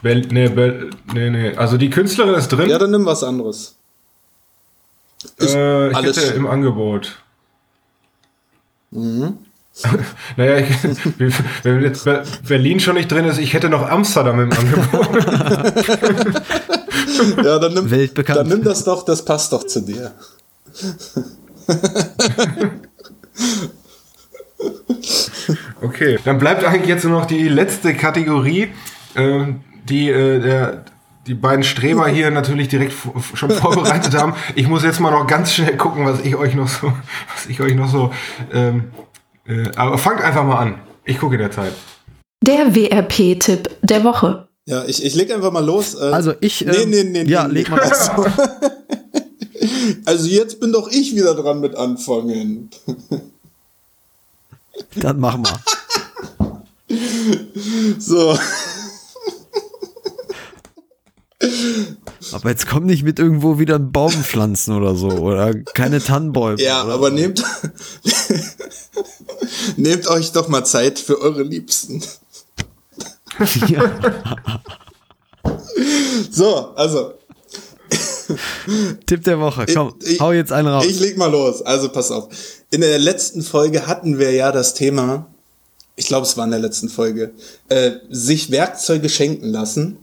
Bell, 0.02 0.20
nee, 0.30 0.48
Bell, 0.48 0.90
nee, 1.12 1.30
nee. 1.30 1.56
Also 1.56 1.76
die 1.76 1.90
Künstlerin 1.90 2.34
ist 2.34 2.48
drin. 2.48 2.70
Ja, 2.70 2.78
dann 2.78 2.90
nimm 2.90 3.04
was 3.04 3.22
anderes. 3.22 3.76
Ich, 5.38 5.54
äh, 5.54 5.90
ich 5.90 6.02
hätte 6.02 6.20
im 6.34 6.46
Angebot. 6.46 7.20
Mhm. 8.90 9.38
naja, 10.36 10.58
ich, 10.58 10.68
wenn 11.62 11.82
jetzt 11.82 12.08
Berlin 12.46 12.80
schon 12.80 12.94
nicht 12.94 13.10
drin 13.10 13.24
ist, 13.24 13.38
ich 13.38 13.54
hätte 13.54 13.68
noch 13.68 13.88
Amsterdam 13.88 14.40
im 14.40 14.52
Angebot. 14.52 15.24
ja, 17.44 17.58
dann 17.58 17.74
nimm, 17.74 18.10
dann 18.14 18.48
nimm 18.48 18.64
das 18.64 18.84
doch, 18.84 19.04
das 19.04 19.24
passt 19.24 19.52
doch 19.52 19.66
zu 19.66 19.80
dir. 19.80 20.12
okay, 25.82 26.18
dann 26.24 26.38
bleibt 26.38 26.64
eigentlich 26.64 26.88
jetzt 26.88 27.04
nur 27.04 27.20
noch 27.20 27.26
die 27.26 27.48
letzte 27.48 27.94
Kategorie, 27.94 28.70
äh, 29.14 29.44
die 29.88 30.10
äh, 30.10 30.40
der 30.40 30.84
die 31.28 31.34
beiden 31.34 31.62
Streber 31.62 32.08
hier 32.08 32.30
natürlich 32.30 32.68
direkt 32.68 32.94
schon 33.34 33.50
vorbereitet 33.50 34.16
haben. 34.16 34.34
Ich 34.54 34.66
muss 34.66 34.82
jetzt 34.82 34.98
mal 34.98 35.10
noch 35.10 35.26
ganz 35.26 35.52
schnell 35.52 35.76
gucken, 35.76 36.06
was 36.06 36.20
ich 36.20 36.34
euch 36.36 36.54
noch 36.54 36.68
so, 36.68 36.92
was 37.34 37.46
ich 37.46 37.60
euch 37.60 37.74
noch 37.74 37.88
so. 37.88 38.10
Ähm, 38.52 38.84
äh, 39.48 39.70
aber 39.76 39.98
fangt 39.98 40.20
einfach 40.20 40.44
mal 40.44 40.58
an. 40.58 40.80
Ich 41.04 41.18
gucke 41.18 41.34
in 41.34 41.40
der 41.40 41.50
Zeit. 41.50 41.72
Der 42.42 42.74
WRP-Tipp 42.74 43.70
der 43.82 44.04
Woche. 44.04 44.48
Ja, 44.66 44.84
ich, 44.84 45.02
ich 45.02 45.14
leg 45.14 45.32
einfach 45.32 45.50
mal 45.50 45.64
los. 45.64 45.94
Äh, 45.94 46.04
also 46.12 46.34
ich. 46.40 46.64
Nee, 46.64 46.76
ähm, 46.76 46.90
nee, 46.90 47.04
nee, 47.04 47.22
ja, 47.24 47.48
nee, 47.48 47.54
leg 47.54 47.70
mal 47.70 47.80
los. 47.80 48.10
also 50.04 50.28
jetzt 50.28 50.60
bin 50.60 50.72
doch 50.72 50.90
ich 50.90 51.14
wieder 51.16 51.34
dran 51.34 51.60
mit 51.60 51.74
anfangen. 51.74 52.70
Dann 54.94 55.18
machen 55.18 55.44
wir. 55.44 55.60
So. 57.98 58.38
Aber 62.32 62.50
jetzt 62.50 62.66
komm 62.66 62.86
nicht 62.86 63.04
mit 63.04 63.20
irgendwo 63.20 63.60
wieder 63.60 63.76
einen 63.76 63.92
Baum 63.92 64.10
pflanzen 64.10 64.76
oder 64.76 64.96
so 64.96 65.08
oder 65.08 65.54
keine 65.54 66.02
Tannenbäume. 66.02 66.60
Ja, 66.60 66.82
aber 66.82 67.10
so. 67.10 67.14
nehmt, 67.14 67.44
nehmt 69.76 70.08
euch 70.08 70.32
doch 70.32 70.48
mal 70.48 70.64
Zeit 70.64 70.98
für 70.98 71.20
eure 71.20 71.42
Liebsten. 71.42 72.02
Ja. 73.68 73.92
so, 76.30 76.74
also. 76.74 77.14
Tipp 79.06 79.22
der 79.22 79.38
Woche, 79.38 79.66
komm, 79.72 79.94
ich, 80.04 80.20
hau 80.20 80.32
jetzt 80.32 80.52
einen 80.52 80.68
raus. 80.68 80.84
Ich 80.84 80.98
leg 80.98 81.16
mal 81.16 81.30
los, 81.30 81.62
also 81.62 81.88
pass 81.88 82.10
auf. 82.10 82.28
In 82.70 82.80
der 82.80 82.98
letzten 82.98 83.42
Folge 83.42 83.86
hatten 83.86 84.18
wir 84.18 84.32
ja 84.32 84.50
das 84.50 84.74
Thema, 84.74 85.26
ich 85.96 86.06
glaube, 86.06 86.26
es 86.26 86.36
war 86.36 86.44
in 86.44 86.50
der 86.50 86.60
letzten 86.60 86.88
Folge, 86.88 87.30
äh, 87.68 87.92
sich 88.10 88.50
Werkzeuge 88.50 89.08
schenken 89.08 89.46
lassen. 89.46 89.98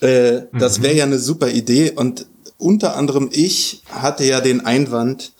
Äh, 0.00 0.42
das 0.58 0.82
wäre 0.82 0.94
ja 0.94 1.04
eine 1.04 1.18
super 1.18 1.48
Idee. 1.48 1.92
Und 1.92 2.26
unter 2.58 2.96
anderem 2.96 3.28
ich 3.32 3.82
hatte 3.90 4.24
ja 4.24 4.40
den 4.40 4.64
Einwand, 4.64 5.32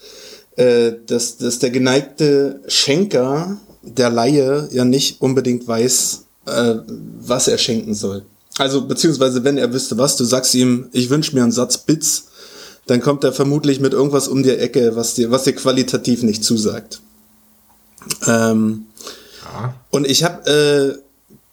äh, 0.56 0.92
dass, 1.06 1.38
dass 1.38 1.58
der 1.58 1.70
geneigte 1.70 2.60
Schenker 2.66 3.58
der 3.82 4.10
Laie 4.10 4.68
ja 4.72 4.84
nicht 4.84 5.20
unbedingt 5.20 5.66
weiß, 5.66 6.24
äh, 6.46 6.74
was 7.20 7.48
er 7.48 7.58
schenken 7.58 7.94
soll. 7.94 8.24
Also 8.58 8.86
beziehungsweise 8.86 9.44
wenn 9.44 9.56
er 9.56 9.72
wüsste 9.72 9.96
was, 9.96 10.16
du 10.16 10.24
sagst 10.24 10.54
ihm, 10.54 10.88
ich 10.92 11.08
wünsche 11.08 11.34
mir 11.34 11.42
einen 11.42 11.52
Satz 11.52 11.78
Bits, 11.78 12.24
dann 12.86 13.00
kommt 13.00 13.24
er 13.24 13.32
vermutlich 13.32 13.80
mit 13.80 13.92
irgendwas 13.92 14.28
um 14.28 14.42
die 14.42 14.50
Ecke, 14.50 14.96
was 14.96 15.14
dir, 15.14 15.30
was 15.30 15.44
dir 15.44 15.54
qualitativ 15.54 16.22
nicht 16.22 16.44
zusagt. 16.44 17.00
Ähm, 18.26 18.86
ja. 19.44 19.74
Und 19.90 20.06
ich 20.06 20.24
habe 20.24 20.98
äh, 20.98 21.09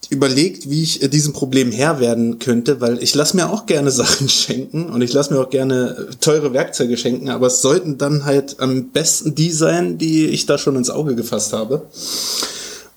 überlegt, 0.10 0.70
wie 0.70 0.84
ich 0.84 1.02
äh, 1.02 1.08
diesem 1.08 1.34
Problem 1.34 1.72
Herr 1.72 2.00
werden 2.00 2.40
könnte, 2.40 2.82
weil 2.82 3.02
ich 3.02 3.14
lasse 3.16 3.36
mir 3.36 3.50
auch 3.50 3.66
gerne 3.66 3.92
Sachen 4.02 4.30
schenken 4.30 4.90
und 4.90 5.02
ich 5.02 5.14
lasse 5.14 5.34
mir 5.34 5.40
auch 5.40 5.50
gerne 5.50 6.08
äh, 6.10 6.16
teure 6.20 6.54
Werkzeuge 6.54 6.98
schenken, 6.98 7.30
aber 7.30 7.48
es 7.48 7.62
sollten 7.62 7.98
dann 7.98 8.26
halt 8.26 8.60
am 8.60 8.90
besten 8.90 9.36
die 9.36 9.52
sein, 9.52 9.98
die 9.98 10.28
ich 10.28 10.46
da 10.46 10.58
schon 10.58 10.76
ins 10.76 10.90
Auge 10.90 11.16
gefasst 11.16 11.54
habe. 11.54 11.88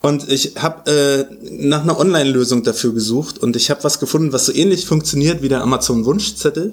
Und 0.03 0.31
ich 0.31 0.55
habe 0.57 0.91
äh, 0.91 1.27
nach 1.51 1.83
einer 1.83 1.99
Online-Lösung 1.99 2.63
dafür 2.63 2.95
gesucht 2.95 3.39
und 3.39 3.55
ich 3.55 3.71
habe 3.71 3.85
was 3.85 4.01
gefunden, 4.01 4.33
was 4.33 4.47
so 4.47 4.53
ähnlich 4.53 4.87
funktioniert 4.87 5.43
wie 5.43 5.49
der 5.49 5.61
Amazon 5.61 6.07
Wunschzettel. 6.07 6.73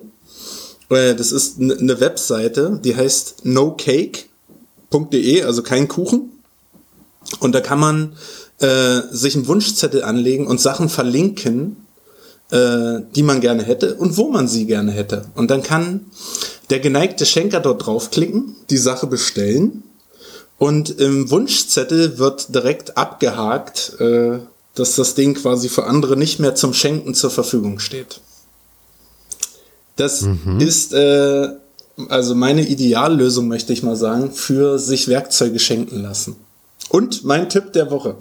Äh, 0.89 1.13
das 1.15 1.33
ist 1.33 1.59
eine 1.59 1.99
Webseite, 1.99 2.79
die 2.83 2.95
heißt 2.95 3.45
nocake.de, 3.45 5.43
also 5.43 5.61
kein 5.61 5.89
Kuchen. 5.89 6.31
Und 7.39 7.53
da 7.53 7.59
kann 7.59 7.79
man 7.79 8.13
äh, 8.59 9.01
sich 9.11 9.35
einen 9.35 9.47
Wunschzettel 9.47 10.03
anlegen 10.03 10.47
und 10.47 10.59
Sachen 10.59 10.89
verlinken, 10.89 11.77
äh, 12.51 13.01
die 13.15 13.23
man 13.23 13.41
gerne 13.41 13.63
hätte 13.63 13.95
und 13.95 14.17
wo 14.17 14.29
man 14.29 14.47
sie 14.47 14.65
gerne 14.65 14.91
hätte. 14.91 15.25
Und 15.35 15.51
dann 15.51 15.63
kann 15.63 16.05
der 16.69 16.79
geneigte 16.79 17.25
Schenker 17.25 17.59
dort 17.59 17.85
draufklicken, 17.85 18.55
die 18.69 18.77
Sache 18.77 19.07
bestellen 19.07 19.83
und 20.57 20.89
im 20.99 21.29
Wunschzettel 21.29 22.17
wird 22.17 22.53
direkt 22.53 22.97
abgehakt, 22.97 23.99
äh, 23.99 24.39
dass 24.75 24.95
das 24.95 25.15
Ding 25.15 25.35
quasi 25.35 25.69
für 25.69 25.85
andere 25.85 26.17
nicht 26.17 26.39
mehr 26.39 26.55
zum 26.55 26.73
Schenken 26.73 27.13
zur 27.13 27.31
Verfügung 27.31 27.79
steht. 27.79 28.21
Das 29.95 30.21
mhm. 30.21 30.59
ist 30.59 30.93
äh, 30.93 31.49
also 32.09 32.35
meine 32.35 32.67
Ideallösung, 32.67 33.47
möchte 33.47 33.73
ich 33.73 33.83
mal 33.83 33.95
sagen, 33.95 34.31
für 34.31 34.77
sich 34.79 35.07
Werkzeuge 35.07 35.59
schenken 35.59 36.01
lassen. 36.01 36.35
Und 36.89 37.25
mein 37.25 37.49
Tipp 37.49 37.73
der 37.73 37.91
Woche. 37.91 38.15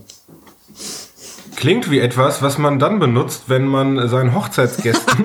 Klingt 1.56 1.90
wie 1.90 1.98
etwas, 2.00 2.42
was 2.42 2.58
man 2.58 2.78
dann 2.78 2.98
benutzt, 2.98 3.44
wenn 3.46 3.66
man 3.66 4.08
seinen 4.08 4.34
Hochzeitsgästen. 4.34 5.24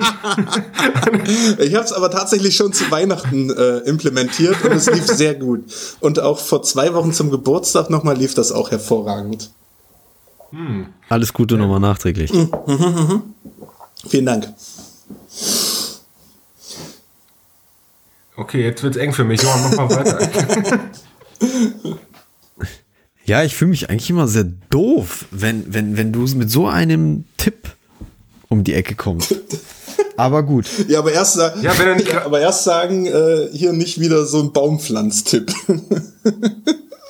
ich 1.58 1.74
habe 1.74 1.84
es 1.84 1.92
aber 1.92 2.10
tatsächlich 2.10 2.56
schon 2.56 2.72
zu 2.72 2.90
Weihnachten 2.90 3.50
äh, 3.50 3.78
implementiert 3.80 4.64
und 4.64 4.72
es 4.72 4.90
lief 4.90 5.06
sehr 5.06 5.34
gut. 5.34 5.64
Und 6.00 6.20
auch 6.20 6.38
vor 6.38 6.62
zwei 6.62 6.94
Wochen 6.94 7.12
zum 7.12 7.30
Geburtstag 7.30 7.90
nochmal 7.90 8.16
lief 8.16 8.32
das 8.32 8.50
auch 8.50 8.70
hervorragend. 8.70 9.50
Hm. 10.52 10.86
Alles 11.10 11.34
Gute 11.34 11.56
nochmal 11.56 11.80
nachträglich. 11.80 12.32
Mhm, 12.32 12.50
mhm, 12.66 12.76
mhm. 12.76 13.22
Vielen 14.08 14.26
Dank. 14.26 14.48
Okay, 18.36 18.62
jetzt 18.62 18.82
wird's 18.82 18.96
eng 18.96 19.12
für 19.12 19.24
mich. 19.24 19.42
Johann, 19.42 19.74
mach 19.76 19.88
mal 19.88 19.96
weiter. 19.96 20.80
Ja, 23.24 23.42
ich 23.44 23.54
fühle 23.54 23.70
mich 23.70 23.88
eigentlich 23.88 24.10
immer 24.10 24.26
sehr 24.26 24.46
doof, 24.70 25.26
wenn, 25.30 25.72
wenn, 25.72 25.96
wenn 25.96 26.12
du 26.12 26.20
mit 26.34 26.50
so 26.50 26.66
einem 26.66 27.24
Tipp 27.36 27.68
um 28.48 28.64
die 28.64 28.74
Ecke 28.74 28.94
kommst. 28.94 29.36
Aber 30.16 30.42
gut. 30.42 30.66
Ja, 30.88 30.98
aber 30.98 31.12
erst, 31.12 31.34
sagen, 31.34 31.62
ja, 31.62 31.78
wenn 31.78 31.88
er 31.88 31.94
nicht, 31.96 32.14
aber 32.24 32.40
erst 32.40 32.64
sagen, 32.64 33.06
äh, 33.06 33.48
hier 33.52 33.72
nicht 33.72 34.00
wieder 34.00 34.26
so 34.26 34.40
ein 34.40 34.52
Baumpflanztipp. 34.52 35.52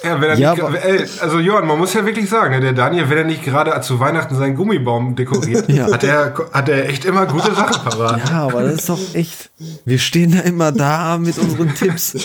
Ja, 0.04 0.20
wenn 0.20 0.30
er 0.30 0.36
ja, 0.36 0.54
nicht, 0.54 0.84
ey, 0.84 1.04
also 1.20 1.38
Johann, 1.38 1.64
man 1.64 1.78
muss 1.78 1.94
ja 1.94 2.04
wirklich 2.04 2.28
sagen, 2.28 2.54
ne, 2.54 2.60
der 2.60 2.72
Daniel, 2.72 3.08
wenn 3.08 3.18
er 3.18 3.24
nicht 3.24 3.44
gerade 3.44 3.80
zu 3.82 4.00
Weihnachten 4.00 4.36
seinen 4.36 4.56
Gummibaum 4.56 5.14
dekoriert, 5.14 5.68
ja. 5.68 5.92
hat 5.92 6.02
er 6.02 6.34
hat 6.52 6.68
er 6.68 6.88
echt 6.88 7.04
immer 7.04 7.26
gute 7.26 7.54
Sachen 7.54 7.84
parat. 7.84 8.28
Ja, 8.28 8.42
aber 8.48 8.64
das 8.64 8.80
ist 8.80 8.88
doch 8.88 8.98
echt. 9.14 9.50
Wir 9.84 10.00
stehen 10.00 10.32
da 10.32 10.40
immer 10.40 10.72
da 10.72 11.18
mit 11.18 11.38
unseren 11.38 11.72
Tipps. 11.76 12.16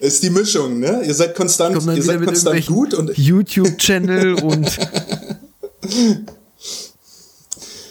Ist 0.00 0.22
die 0.22 0.30
Mischung, 0.30 0.80
ne? 0.80 1.02
Ihr 1.06 1.14
seid 1.14 1.34
konstant, 1.34 1.76
ihr 1.76 2.02
seid 2.02 2.24
konstant 2.24 2.66
gut 2.66 2.94
und 2.94 3.16
YouTube-Channel 3.16 4.34
und 4.42 4.78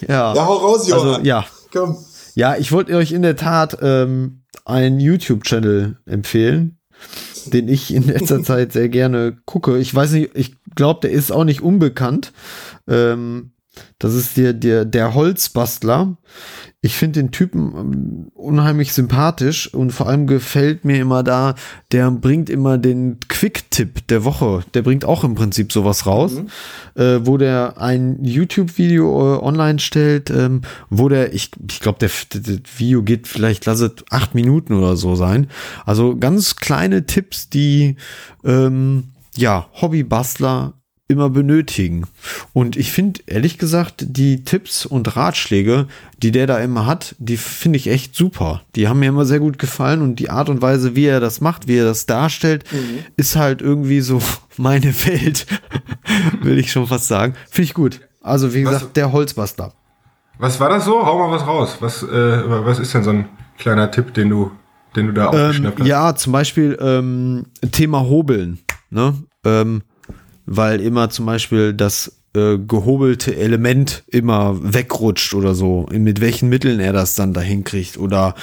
ja. 0.08 0.34
Ja, 0.34 0.46
hau 0.46 0.56
raus, 0.58 0.88
Johann. 0.88 1.08
Also, 1.08 1.22
ja. 1.24 1.46
Komm. 1.72 1.98
Ja, 2.34 2.58
ich 2.58 2.72
wollte 2.72 2.96
euch 2.96 3.12
in 3.12 3.22
der 3.22 3.36
Tat 3.36 3.78
ähm, 3.82 4.42
einen 4.66 5.00
YouTube-Channel 5.00 5.98
empfehlen, 6.06 6.78
den 7.46 7.68
ich 7.68 7.94
in 7.94 8.08
letzter 8.08 8.44
Zeit 8.44 8.74
sehr 8.74 8.90
gerne 8.90 9.38
gucke. 9.46 9.78
Ich 9.78 9.94
weiß 9.94 10.12
nicht, 10.14 10.32
ich 10.34 10.56
glaube, 10.76 11.02
der 11.02 11.12
ist 11.12 11.32
auch 11.32 11.44
nicht 11.44 11.62
unbekannt. 11.62 12.32
Ähm, 12.88 13.52
das 14.00 14.14
ist 14.16 14.36
der, 14.36 14.54
der, 14.54 14.86
der 14.86 15.14
Holzbastler. 15.14 16.18
Ich 16.82 16.96
finde 16.96 17.20
den 17.22 17.32
Typen 17.32 17.74
ähm, 17.76 18.32
unheimlich 18.34 18.94
sympathisch 18.94 19.74
und 19.74 19.92
vor 19.92 20.08
allem 20.08 20.28
gefällt 20.28 20.86
mir 20.86 21.02
immer 21.02 21.24
da, 21.24 21.56
der 21.92 22.10
bringt 22.10 22.50
immer 22.50 22.78
den 22.78 23.18
Quick-Tipp 23.28 24.08
der 24.08 24.24
Woche. 24.24 24.64
Der 24.74 24.82
bringt 24.82 25.04
auch 25.04 25.26
im 25.26 25.36
Prinzip 25.36 25.74
sowas 25.74 26.06
raus, 26.06 26.36
mhm. 26.36 27.02
äh, 27.02 27.26
wo 27.26 27.36
der 27.36 27.82
ein 27.82 28.24
YouTube-Video 28.24 29.36
äh, 29.36 29.44
online 29.44 29.80
stellt, 29.80 30.30
ähm, 30.30 30.62
wo 30.90 31.10
der, 31.10 31.34
ich, 31.34 31.52
ich 31.70 31.82
glaube, 31.82 32.00
der, 32.00 32.12
der, 32.34 32.60
Video 32.78 33.04
geht 33.04 33.28
vielleicht, 33.28 33.66
lasse 33.66 33.94
acht 34.10 34.34
Minuten 34.34 34.74
oder 34.74 34.96
so 34.96 35.16
sein. 35.16 35.48
Also 35.86 36.16
ganz 36.16 36.56
kleine 36.56 37.06
Tipps, 37.06 37.50
die 37.50 37.98
ähm, 38.46 39.10
ja, 39.36 39.68
Hobbybastler 39.82 40.79
immer 41.10 41.30
benötigen. 41.32 42.06
Und 42.54 42.78
ich 42.78 42.92
finde, 42.92 43.22
ehrlich 43.26 43.58
gesagt, 43.58 44.06
die 44.08 44.44
Tipps 44.44 44.86
und 44.86 45.16
Ratschläge, 45.18 45.88
die 46.22 46.32
der 46.32 46.46
da 46.46 46.60
immer 46.60 46.86
hat, 46.86 47.16
die 47.18 47.36
finde 47.36 47.78
ich 47.78 47.88
echt 47.88 48.16
super. 48.16 48.62
Die 48.76 48.88
haben 48.88 49.00
mir 49.00 49.10
immer 49.10 49.26
sehr 49.26 49.40
gut 49.40 49.58
gefallen 49.58 50.04
und 50.04 50.18
die 50.18 50.30
Art 50.30 50.50
und 50.50 50.62
Weise, 50.62 50.96
wie 50.96 51.08
er 51.08 51.20
das 51.20 51.42
macht, 51.42 51.68
wie 51.68 51.78
er 51.78 51.86
das 51.86 52.06
darstellt, 52.06 52.64
mhm. 52.72 53.00
ist 53.18 53.36
halt 53.36 53.62
irgendwie 53.62 54.02
so 54.02 54.22
meine 54.58 54.94
Welt, 55.06 55.48
will 56.42 56.60
ich 56.60 56.72
schon 56.72 56.86
fast 56.86 57.08
sagen. 57.08 57.34
Finde 57.50 57.64
ich 57.64 57.74
gut. 57.74 58.02
Also, 58.22 58.54
wie 58.54 58.62
gesagt, 58.62 58.86
was, 58.86 58.94
der 58.94 59.12
Holzbastler. 59.12 59.74
Was 60.38 60.60
war 60.60 60.70
das 60.70 60.86
so? 60.86 61.06
Hau 61.06 61.18
mal 61.18 61.36
was 61.36 61.48
raus. 61.48 61.78
Was, 61.80 62.04
äh, 62.04 62.08
was 62.46 62.78
ist 62.78 62.94
denn 62.94 63.04
so 63.04 63.10
ein 63.10 63.30
kleiner 63.58 63.90
Tipp, 63.90 64.14
den 64.14 64.30
du, 64.30 64.52
den 64.96 65.08
du 65.08 65.14
da 65.14 65.28
aufgeschnappt 65.28 65.80
ähm, 65.80 65.84
hast? 65.84 65.90
Ja, 65.90 66.16
zum 66.16 66.34
Beispiel 66.34 66.78
ähm, 66.80 67.46
Thema 67.72 68.02
Hobeln. 68.02 68.60
Ne? 68.92 69.16
Ähm, 69.44 69.82
weil 70.50 70.82
immer 70.82 71.10
zum 71.10 71.28
Beispiel 71.28 71.74
das 71.74 72.20
äh, 72.36 72.58
gehobelte 72.58 73.36
Element 73.36 74.04
immer 74.08 74.58
wegrutscht 74.74 75.36
oder 75.36 75.54
so, 75.54 75.86
mit 75.92 76.22
welchen 76.22 76.50
Mitteln 76.50 76.80
er 76.80 76.92
das 76.92 77.14
dann 77.16 77.34
dahin 77.34 77.64
kriegt 77.64 77.98
oder 77.98 78.34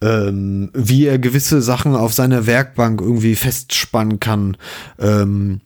ähm, 0.00 0.70
wie 0.74 1.06
er 1.06 1.20
gewisse 1.20 1.62
Sachen 1.62 1.94
auf 1.94 2.12
seiner 2.12 2.46
Werkbank 2.46 3.00
irgendwie 3.00 3.36
festspannen 3.36 4.18
kann. 4.18 4.56
Ähm, 4.98 5.60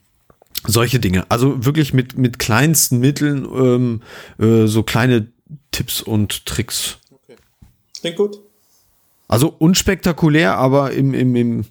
solche 0.66 1.00
Dinge. 1.00 1.24
Also 1.30 1.64
wirklich 1.64 1.94
mit, 1.94 2.18
mit 2.18 2.38
kleinsten 2.38 2.98
Mitteln 2.98 3.46
ähm, 3.46 4.02
äh, 4.38 4.66
so 4.66 4.82
kleine 4.82 5.28
Tipps 5.70 6.02
und 6.02 6.44
Tricks. 6.44 6.98
Okay. 7.10 7.36
Klingt 8.00 8.16
gut. 8.16 8.40
Also 9.28 9.54
unspektakulär, 9.58 10.58
aber 10.58 10.92
im, 10.92 11.14
im, 11.14 11.34
im 11.34 11.64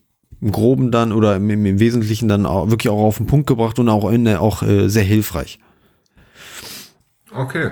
im 0.45 0.51
Groben 0.51 0.91
dann 0.91 1.11
oder 1.11 1.37
im, 1.37 1.49
im 1.49 1.79
Wesentlichen 1.79 2.27
dann 2.29 2.45
auch 2.45 2.69
wirklich 2.69 2.89
auch 2.89 3.01
auf 3.01 3.17
den 3.17 3.25
Punkt 3.25 3.47
gebracht 3.47 3.79
und 3.79 3.89
auch, 3.89 4.11
in, 4.11 4.27
auch 4.27 4.61
äh, 4.61 4.87
sehr 4.89 5.03
hilfreich. 5.03 5.57
Okay. 7.35 7.71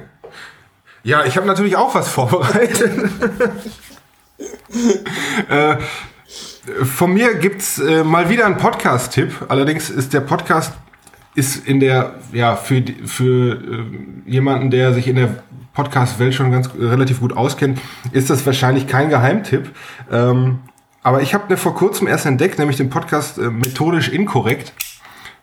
Ja, 1.04 1.24
ich 1.24 1.38
habe 1.38 1.46
natürlich 1.46 1.76
auch 1.76 1.94
was 1.94 2.10
vorbereitet. 2.12 2.92
äh, 5.50 5.76
von 6.84 7.14
mir 7.14 7.36
gibt's 7.36 7.78
äh, 7.78 8.04
mal 8.04 8.32
wieder 8.32 8.48
einen 8.48 8.58
Podcast-Tipp. 8.58 9.46
Allerdings 9.50 9.92
ist 9.92 10.12
der 10.14 10.22
Podcast 10.22 10.74
ist 11.36 11.68
in 11.68 11.80
der 11.80 12.16
ja 12.32 12.56
für 12.56 12.84
für 13.06 13.54
äh, 13.54 13.86
jemanden, 14.26 14.72
der 14.72 14.94
sich 14.94 15.08
in 15.08 15.18
der 15.18 15.44
Podcast-Welt 15.76 16.34
schon 16.34 16.52
ganz 16.52 16.72
relativ 16.74 17.20
gut 17.20 17.38
auskennt, 17.38 17.80
ist 18.14 18.32
das 18.32 18.44
wahrscheinlich 18.48 18.88
kein 18.88 19.10
Geheimtipp. 19.10 19.70
Ähm, 20.12 20.60
aber 21.04 21.22
ich 21.22 21.34
habe 21.34 21.46
ne 21.50 21.58
vor 21.58 21.76
kurzem 21.76 22.08
erst 22.08 22.26
entdeckt, 22.26 22.60
nämlich 22.60 22.78
den 22.78 22.90
Podcast 22.90 23.38
äh, 23.38 23.50
Methodisch 23.50 24.10
Inkorrekt. 24.10 24.74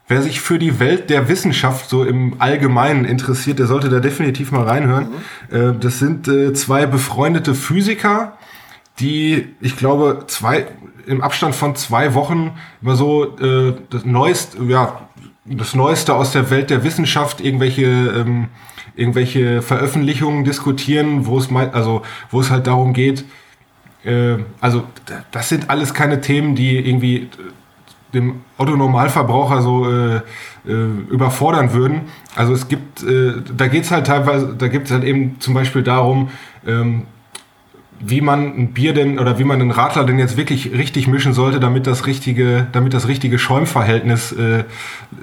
Wer 0.09 0.23
sich 0.23 0.41
für 0.41 0.59
die 0.59 0.81
Welt 0.81 1.09
der 1.09 1.29
Wissenschaft 1.29 1.89
so 1.89 2.03
im 2.05 2.41
Allgemeinen 2.41 3.05
interessiert, 3.05 3.61
der 3.61 3.67
sollte 3.67 3.89
da 3.89 4.01
definitiv 4.01 4.51
mal 4.51 4.65
reinhören. 4.65 5.11
Mhm. 5.51 5.57
Äh, 5.57 5.79
das 5.79 5.99
sind 5.99 6.27
äh, 6.27 6.53
zwei 6.53 6.87
befreundete 6.87 7.55
Physiker, 7.55 8.37
die, 8.99 9.55
ich 9.61 9.77
glaube, 9.77 10.25
zwei 10.27 10.67
im 11.07 11.23
Abstand 11.23 11.55
von 11.55 11.77
zwei 11.77 12.15
Wochen 12.15 12.53
immer 12.83 12.97
so 12.97 13.37
äh, 13.39 13.75
das 13.91 14.05
Neueste, 14.05 14.63
ja, 14.65 15.09
das 15.45 15.75
Neueste 15.75 16.15
aus 16.15 16.33
der 16.33 16.51
Welt 16.51 16.71
der 16.71 16.85
Wissenschaft, 16.85 17.41
irgendwelche 17.41 17.85
ähm, 17.85 18.49
irgendwelche 18.97 19.63
Veröffentlichungen 19.63 20.45
diskutieren, 20.45 21.27
wo 21.27 21.39
es 21.39 21.49
also 21.73 22.03
wo 22.31 22.41
es 22.41 22.51
halt 22.51 22.67
darum 22.67 22.93
geht, 22.93 23.25
äh, 24.05 24.37
also 24.61 24.85
das 25.31 25.49
sind 25.49 25.71
alles 25.71 25.95
keine 25.95 26.21
Themen, 26.21 26.55
die 26.55 26.79
irgendwie 26.79 27.17
äh, 27.17 27.29
dem 28.15 28.41
Otto-Normalverbraucher 28.59 29.63
so 29.63 29.91
äh, 29.91 30.17
äh, 30.17 30.21
überfordern 31.11 31.73
würden. 31.73 32.03
Also 32.35 32.53
es 32.53 32.69
gibt, 32.69 33.03
äh, 33.03 33.35
da 33.57 33.69
geht's 33.69 33.91
halt 33.91 34.07
teilweise, 34.07 34.55
da 34.57 34.69
gibt 34.69 34.87
es 34.87 34.93
halt 34.93 35.05
eben 35.05 35.37
zum 35.41 35.55
Beispiel 35.55 35.83
darum, 35.83 36.31
ähm, 36.67 37.07
wie 38.03 38.23
man 38.23 38.47
ein 38.57 38.73
Bier 38.73 38.95
denn 38.95 39.19
oder 39.19 39.39
wie 39.39 39.45
man 39.45 39.61
einen 39.61 39.71
Radler 39.71 40.05
denn 40.05 40.19
jetzt 40.19 40.39
wirklich 40.39 40.73
richtig 40.73 41.07
mischen 41.07 41.35
sollte, 41.35 41.61
damit 41.61 41.87
das 41.87 42.07
richtige, 42.07 42.67
damit 42.73 42.95
das 42.95 43.07
richtige 43.09 43.39
Schäumverhältnis 43.39 44.33
äh, 44.33 44.65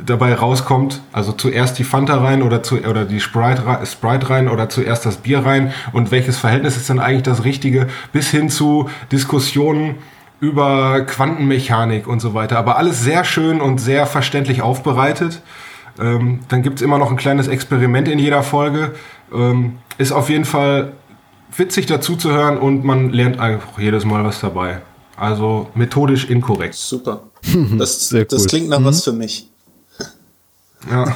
dabei 0.05 0.35
rauskommt. 0.35 1.01
Also 1.11 1.31
zuerst 1.31 1.79
die 1.79 1.83
Fanta 1.83 2.17
rein 2.23 2.43
oder 2.43 2.61
zu, 2.61 2.77
oder 2.77 3.03
die 3.03 3.19
Sprite, 3.19 3.63
Sprite 3.85 4.29
rein 4.29 4.47
oder 4.47 4.69
zuerst 4.69 5.07
das 5.07 5.17
Bier 5.17 5.39
rein 5.39 5.73
und 5.91 6.11
welches 6.11 6.37
Verhältnis 6.37 6.77
ist 6.77 6.89
dann 6.89 6.99
eigentlich 6.99 7.23
das 7.23 7.43
richtige, 7.43 7.87
bis 8.13 8.29
hin 8.29 8.49
zu 8.49 8.89
Diskussionen 9.11 9.95
über 10.39 11.01
Quantenmechanik 11.01 12.07
und 12.07 12.19
so 12.19 12.35
weiter. 12.35 12.59
Aber 12.59 12.77
alles 12.77 13.01
sehr 13.01 13.23
schön 13.23 13.59
und 13.59 13.79
sehr 13.79 14.05
verständlich 14.05 14.61
aufbereitet. 14.61 15.41
Ähm, 15.99 16.41
dann 16.47 16.61
gibt's 16.61 16.83
immer 16.83 16.99
noch 16.99 17.09
ein 17.09 17.17
kleines 17.17 17.47
Experiment 17.47 18.07
in 18.07 18.19
jeder 18.19 18.43
Folge. 18.43 18.93
Ähm, 19.33 19.79
ist 19.97 20.11
auf 20.11 20.29
jeden 20.29 20.45
Fall 20.45 20.91
witzig 21.55 21.85
dazu 21.85 22.15
zu 22.15 22.31
hören 22.31 22.57
und 22.57 22.83
man 22.83 23.11
lernt 23.11 23.39
einfach 23.39 23.79
jedes 23.79 24.05
Mal 24.05 24.23
was 24.23 24.39
dabei. 24.39 24.81
Also 25.15 25.69
methodisch 25.73 26.29
inkorrekt. 26.29 26.75
Super. 26.75 27.23
Das, 27.77 28.11
cool. 28.11 28.25
das 28.25 28.47
klingt 28.47 28.69
nach 28.69 28.79
mhm. 28.79 28.85
was 28.85 29.03
für 29.03 29.13
mich. 29.13 29.49
Ja. 30.91 31.15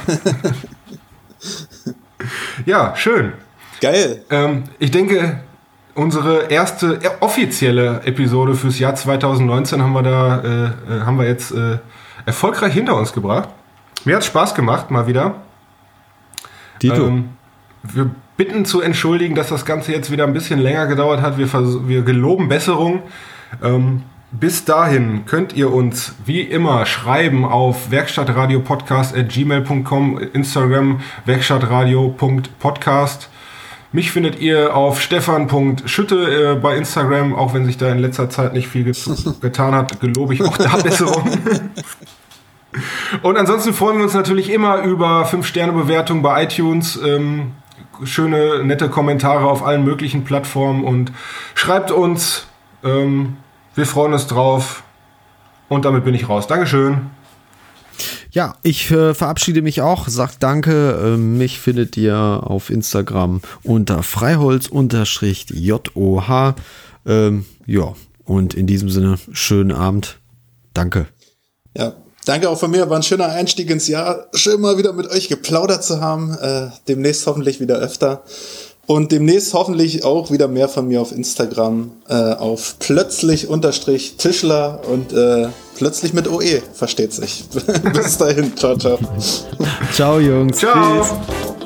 ja, 2.66 2.96
schön. 2.96 3.32
Geil. 3.80 4.24
Ähm, 4.30 4.64
ich 4.78 4.90
denke, 4.90 5.40
unsere 5.94 6.50
erste 6.50 7.00
offizielle 7.20 8.02
Episode 8.04 8.54
fürs 8.54 8.78
Jahr 8.78 8.94
2019 8.94 9.82
haben 9.82 9.92
wir 9.92 10.02
da, 10.02 10.40
äh, 10.40 10.64
äh, 10.66 11.00
haben 11.02 11.18
wir 11.18 11.26
jetzt 11.26 11.52
äh, 11.52 11.78
erfolgreich 12.24 12.72
hinter 12.74 12.96
uns 12.96 13.12
gebracht. 13.12 13.48
Mir 14.04 14.16
hat 14.16 14.24
Spaß 14.24 14.54
gemacht, 14.54 14.90
mal 14.90 15.06
wieder. 15.06 15.42
Dito. 16.80 17.06
Ähm, 17.06 17.30
wir 17.82 18.10
bitten 18.42 18.64
zu 18.64 18.80
entschuldigen, 18.80 19.36
dass 19.36 19.50
das 19.50 19.64
Ganze 19.64 19.92
jetzt 19.92 20.10
wieder 20.10 20.24
ein 20.24 20.32
bisschen 20.32 20.58
länger 20.58 20.88
gedauert 20.88 21.22
hat. 21.22 21.38
Wir, 21.38 21.48
wir 21.86 22.02
geloben 22.02 22.48
Besserung. 22.48 23.04
Ähm, 23.62 24.02
bis 24.32 24.64
dahin 24.64 25.26
könnt 25.26 25.52
ihr 25.52 25.72
uns 25.72 26.16
wie 26.26 26.40
immer 26.40 26.84
schreiben 26.84 27.44
auf 27.44 27.92
werkstattradiopodcast.gmail.com, 27.92 30.18
Instagram 30.32 31.02
werkstattradio.podcast. 31.24 33.28
Mich 33.92 34.10
findet 34.10 34.40
ihr 34.40 34.74
auf 34.74 35.00
stefan.schütte 35.00 36.54
äh, 36.54 36.56
bei 36.56 36.76
Instagram, 36.76 37.36
auch 37.36 37.54
wenn 37.54 37.64
sich 37.64 37.76
da 37.76 37.92
in 37.92 38.00
letzter 38.00 38.28
Zeit 38.28 38.54
nicht 38.54 38.66
viel 38.66 38.82
getan 39.40 39.72
hat, 39.72 40.00
gelobe 40.00 40.34
ich 40.34 40.42
auch 40.42 40.56
da 40.56 40.78
Besserung. 40.78 41.30
Und 43.22 43.36
ansonsten 43.36 43.72
freuen 43.72 43.98
wir 43.98 44.04
uns 44.04 44.14
natürlich 44.14 44.50
immer 44.50 44.82
über 44.82 45.26
5-Sterne-Bewertungen 45.26 46.22
bei 46.22 46.42
iTunes. 46.42 46.98
Ähm, 47.06 47.52
schöne, 48.04 48.64
nette 48.64 48.88
Kommentare 48.88 49.46
auf 49.46 49.62
allen 49.64 49.84
möglichen 49.84 50.24
Plattformen 50.24 50.84
und 50.84 51.12
schreibt 51.54 51.90
uns. 51.90 52.46
Ähm, 52.84 53.36
wir 53.74 53.86
freuen 53.86 54.12
uns 54.12 54.26
drauf. 54.26 54.82
Und 55.68 55.84
damit 55.84 56.04
bin 56.04 56.14
ich 56.14 56.28
raus. 56.28 56.46
Dankeschön. 56.46 57.10
Ja, 58.30 58.56
ich 58.62 58.90
äh, 58.90 59.14
verabschiede 59.14 59.62
mich 59.62 59.80
auch, 59.82 60.08
sagt 60.08 60.42
danke. 60.42 61.14
Äh, 61.14 61.16
mich 61.16 61.60
findet 61.60 61.96
ihr 61.96 62.16
auf 62.16 62.70
Instagram 62.70 63.40
unter 63.62 64.02
freiholz-joh. 64.02 65.82
Ähm, 67.04 67.44
ja, 67.66 67.94
und 68.24 68.54
in 68.54 68.66
diesem 68.66 68.88
Sinne, 68.88 69.18
schönen 69.32 69.72
Abend. 69.72 70.18
Danke. 70.72 71.06
Ja, 71.76 71.94
danke 72.24 72.48
auch 72.48 72.58
von 72.58 72.70
mir. 72.70 72.88
War 72.88 72.96
ein 72.96 73.02
schöner 73.02 73.28
Einstieg 73.28 73.70
ins 73.70 73.88
Jahr. 73.88 74.26
Schön 74.34 74.60
mal 74.60 74.78
wieder 74.78 74.92
mit 74.92 75.10
euch 75.10 75.28
geplaudert 75.28 75.84
zu 75.84 76.00
haben. 76.00 76.36
Äh, 76.40 76.68
demnächst 76.88 77.26
hoffentlich 77.26 77.60
wieder 77.60 77.76
öfter. 77.76 78.22
Und 78.86 79.12
demnächst 79.12 79.54
hoffentlich 79.54 80.04
auch 80.04 80.32
wieder 80.32 80.48
mehr 80.48 80.68
von 80.68 80.88
mir 80.88 81.00
auf 81.00 81.12
Instagram 81.12 81.92
äh, 82.08 82.14
auf 82.14 82.76
plötzlich 82.80 83.48
unterstrich 83.48 84.16
Tischler 84.16 84.80
und 84.90 85.12
äh, 85.12 85.48
plötzlich 85.76 86.12
mit 86.12 86.28
OE, 86.28 86.60
versteht 86.74 87.12
sich. 87.12 87.44
Bis 87.94 88.18
dahin, 88.18 88.56
ciao, 88.56 88.76
ciao. 88.76 88.98
Ciao, 89.92 90.18
Jungs. 90.18 90.58
Ciao. 90.58 91.04
Tschüss. 91.04 91.61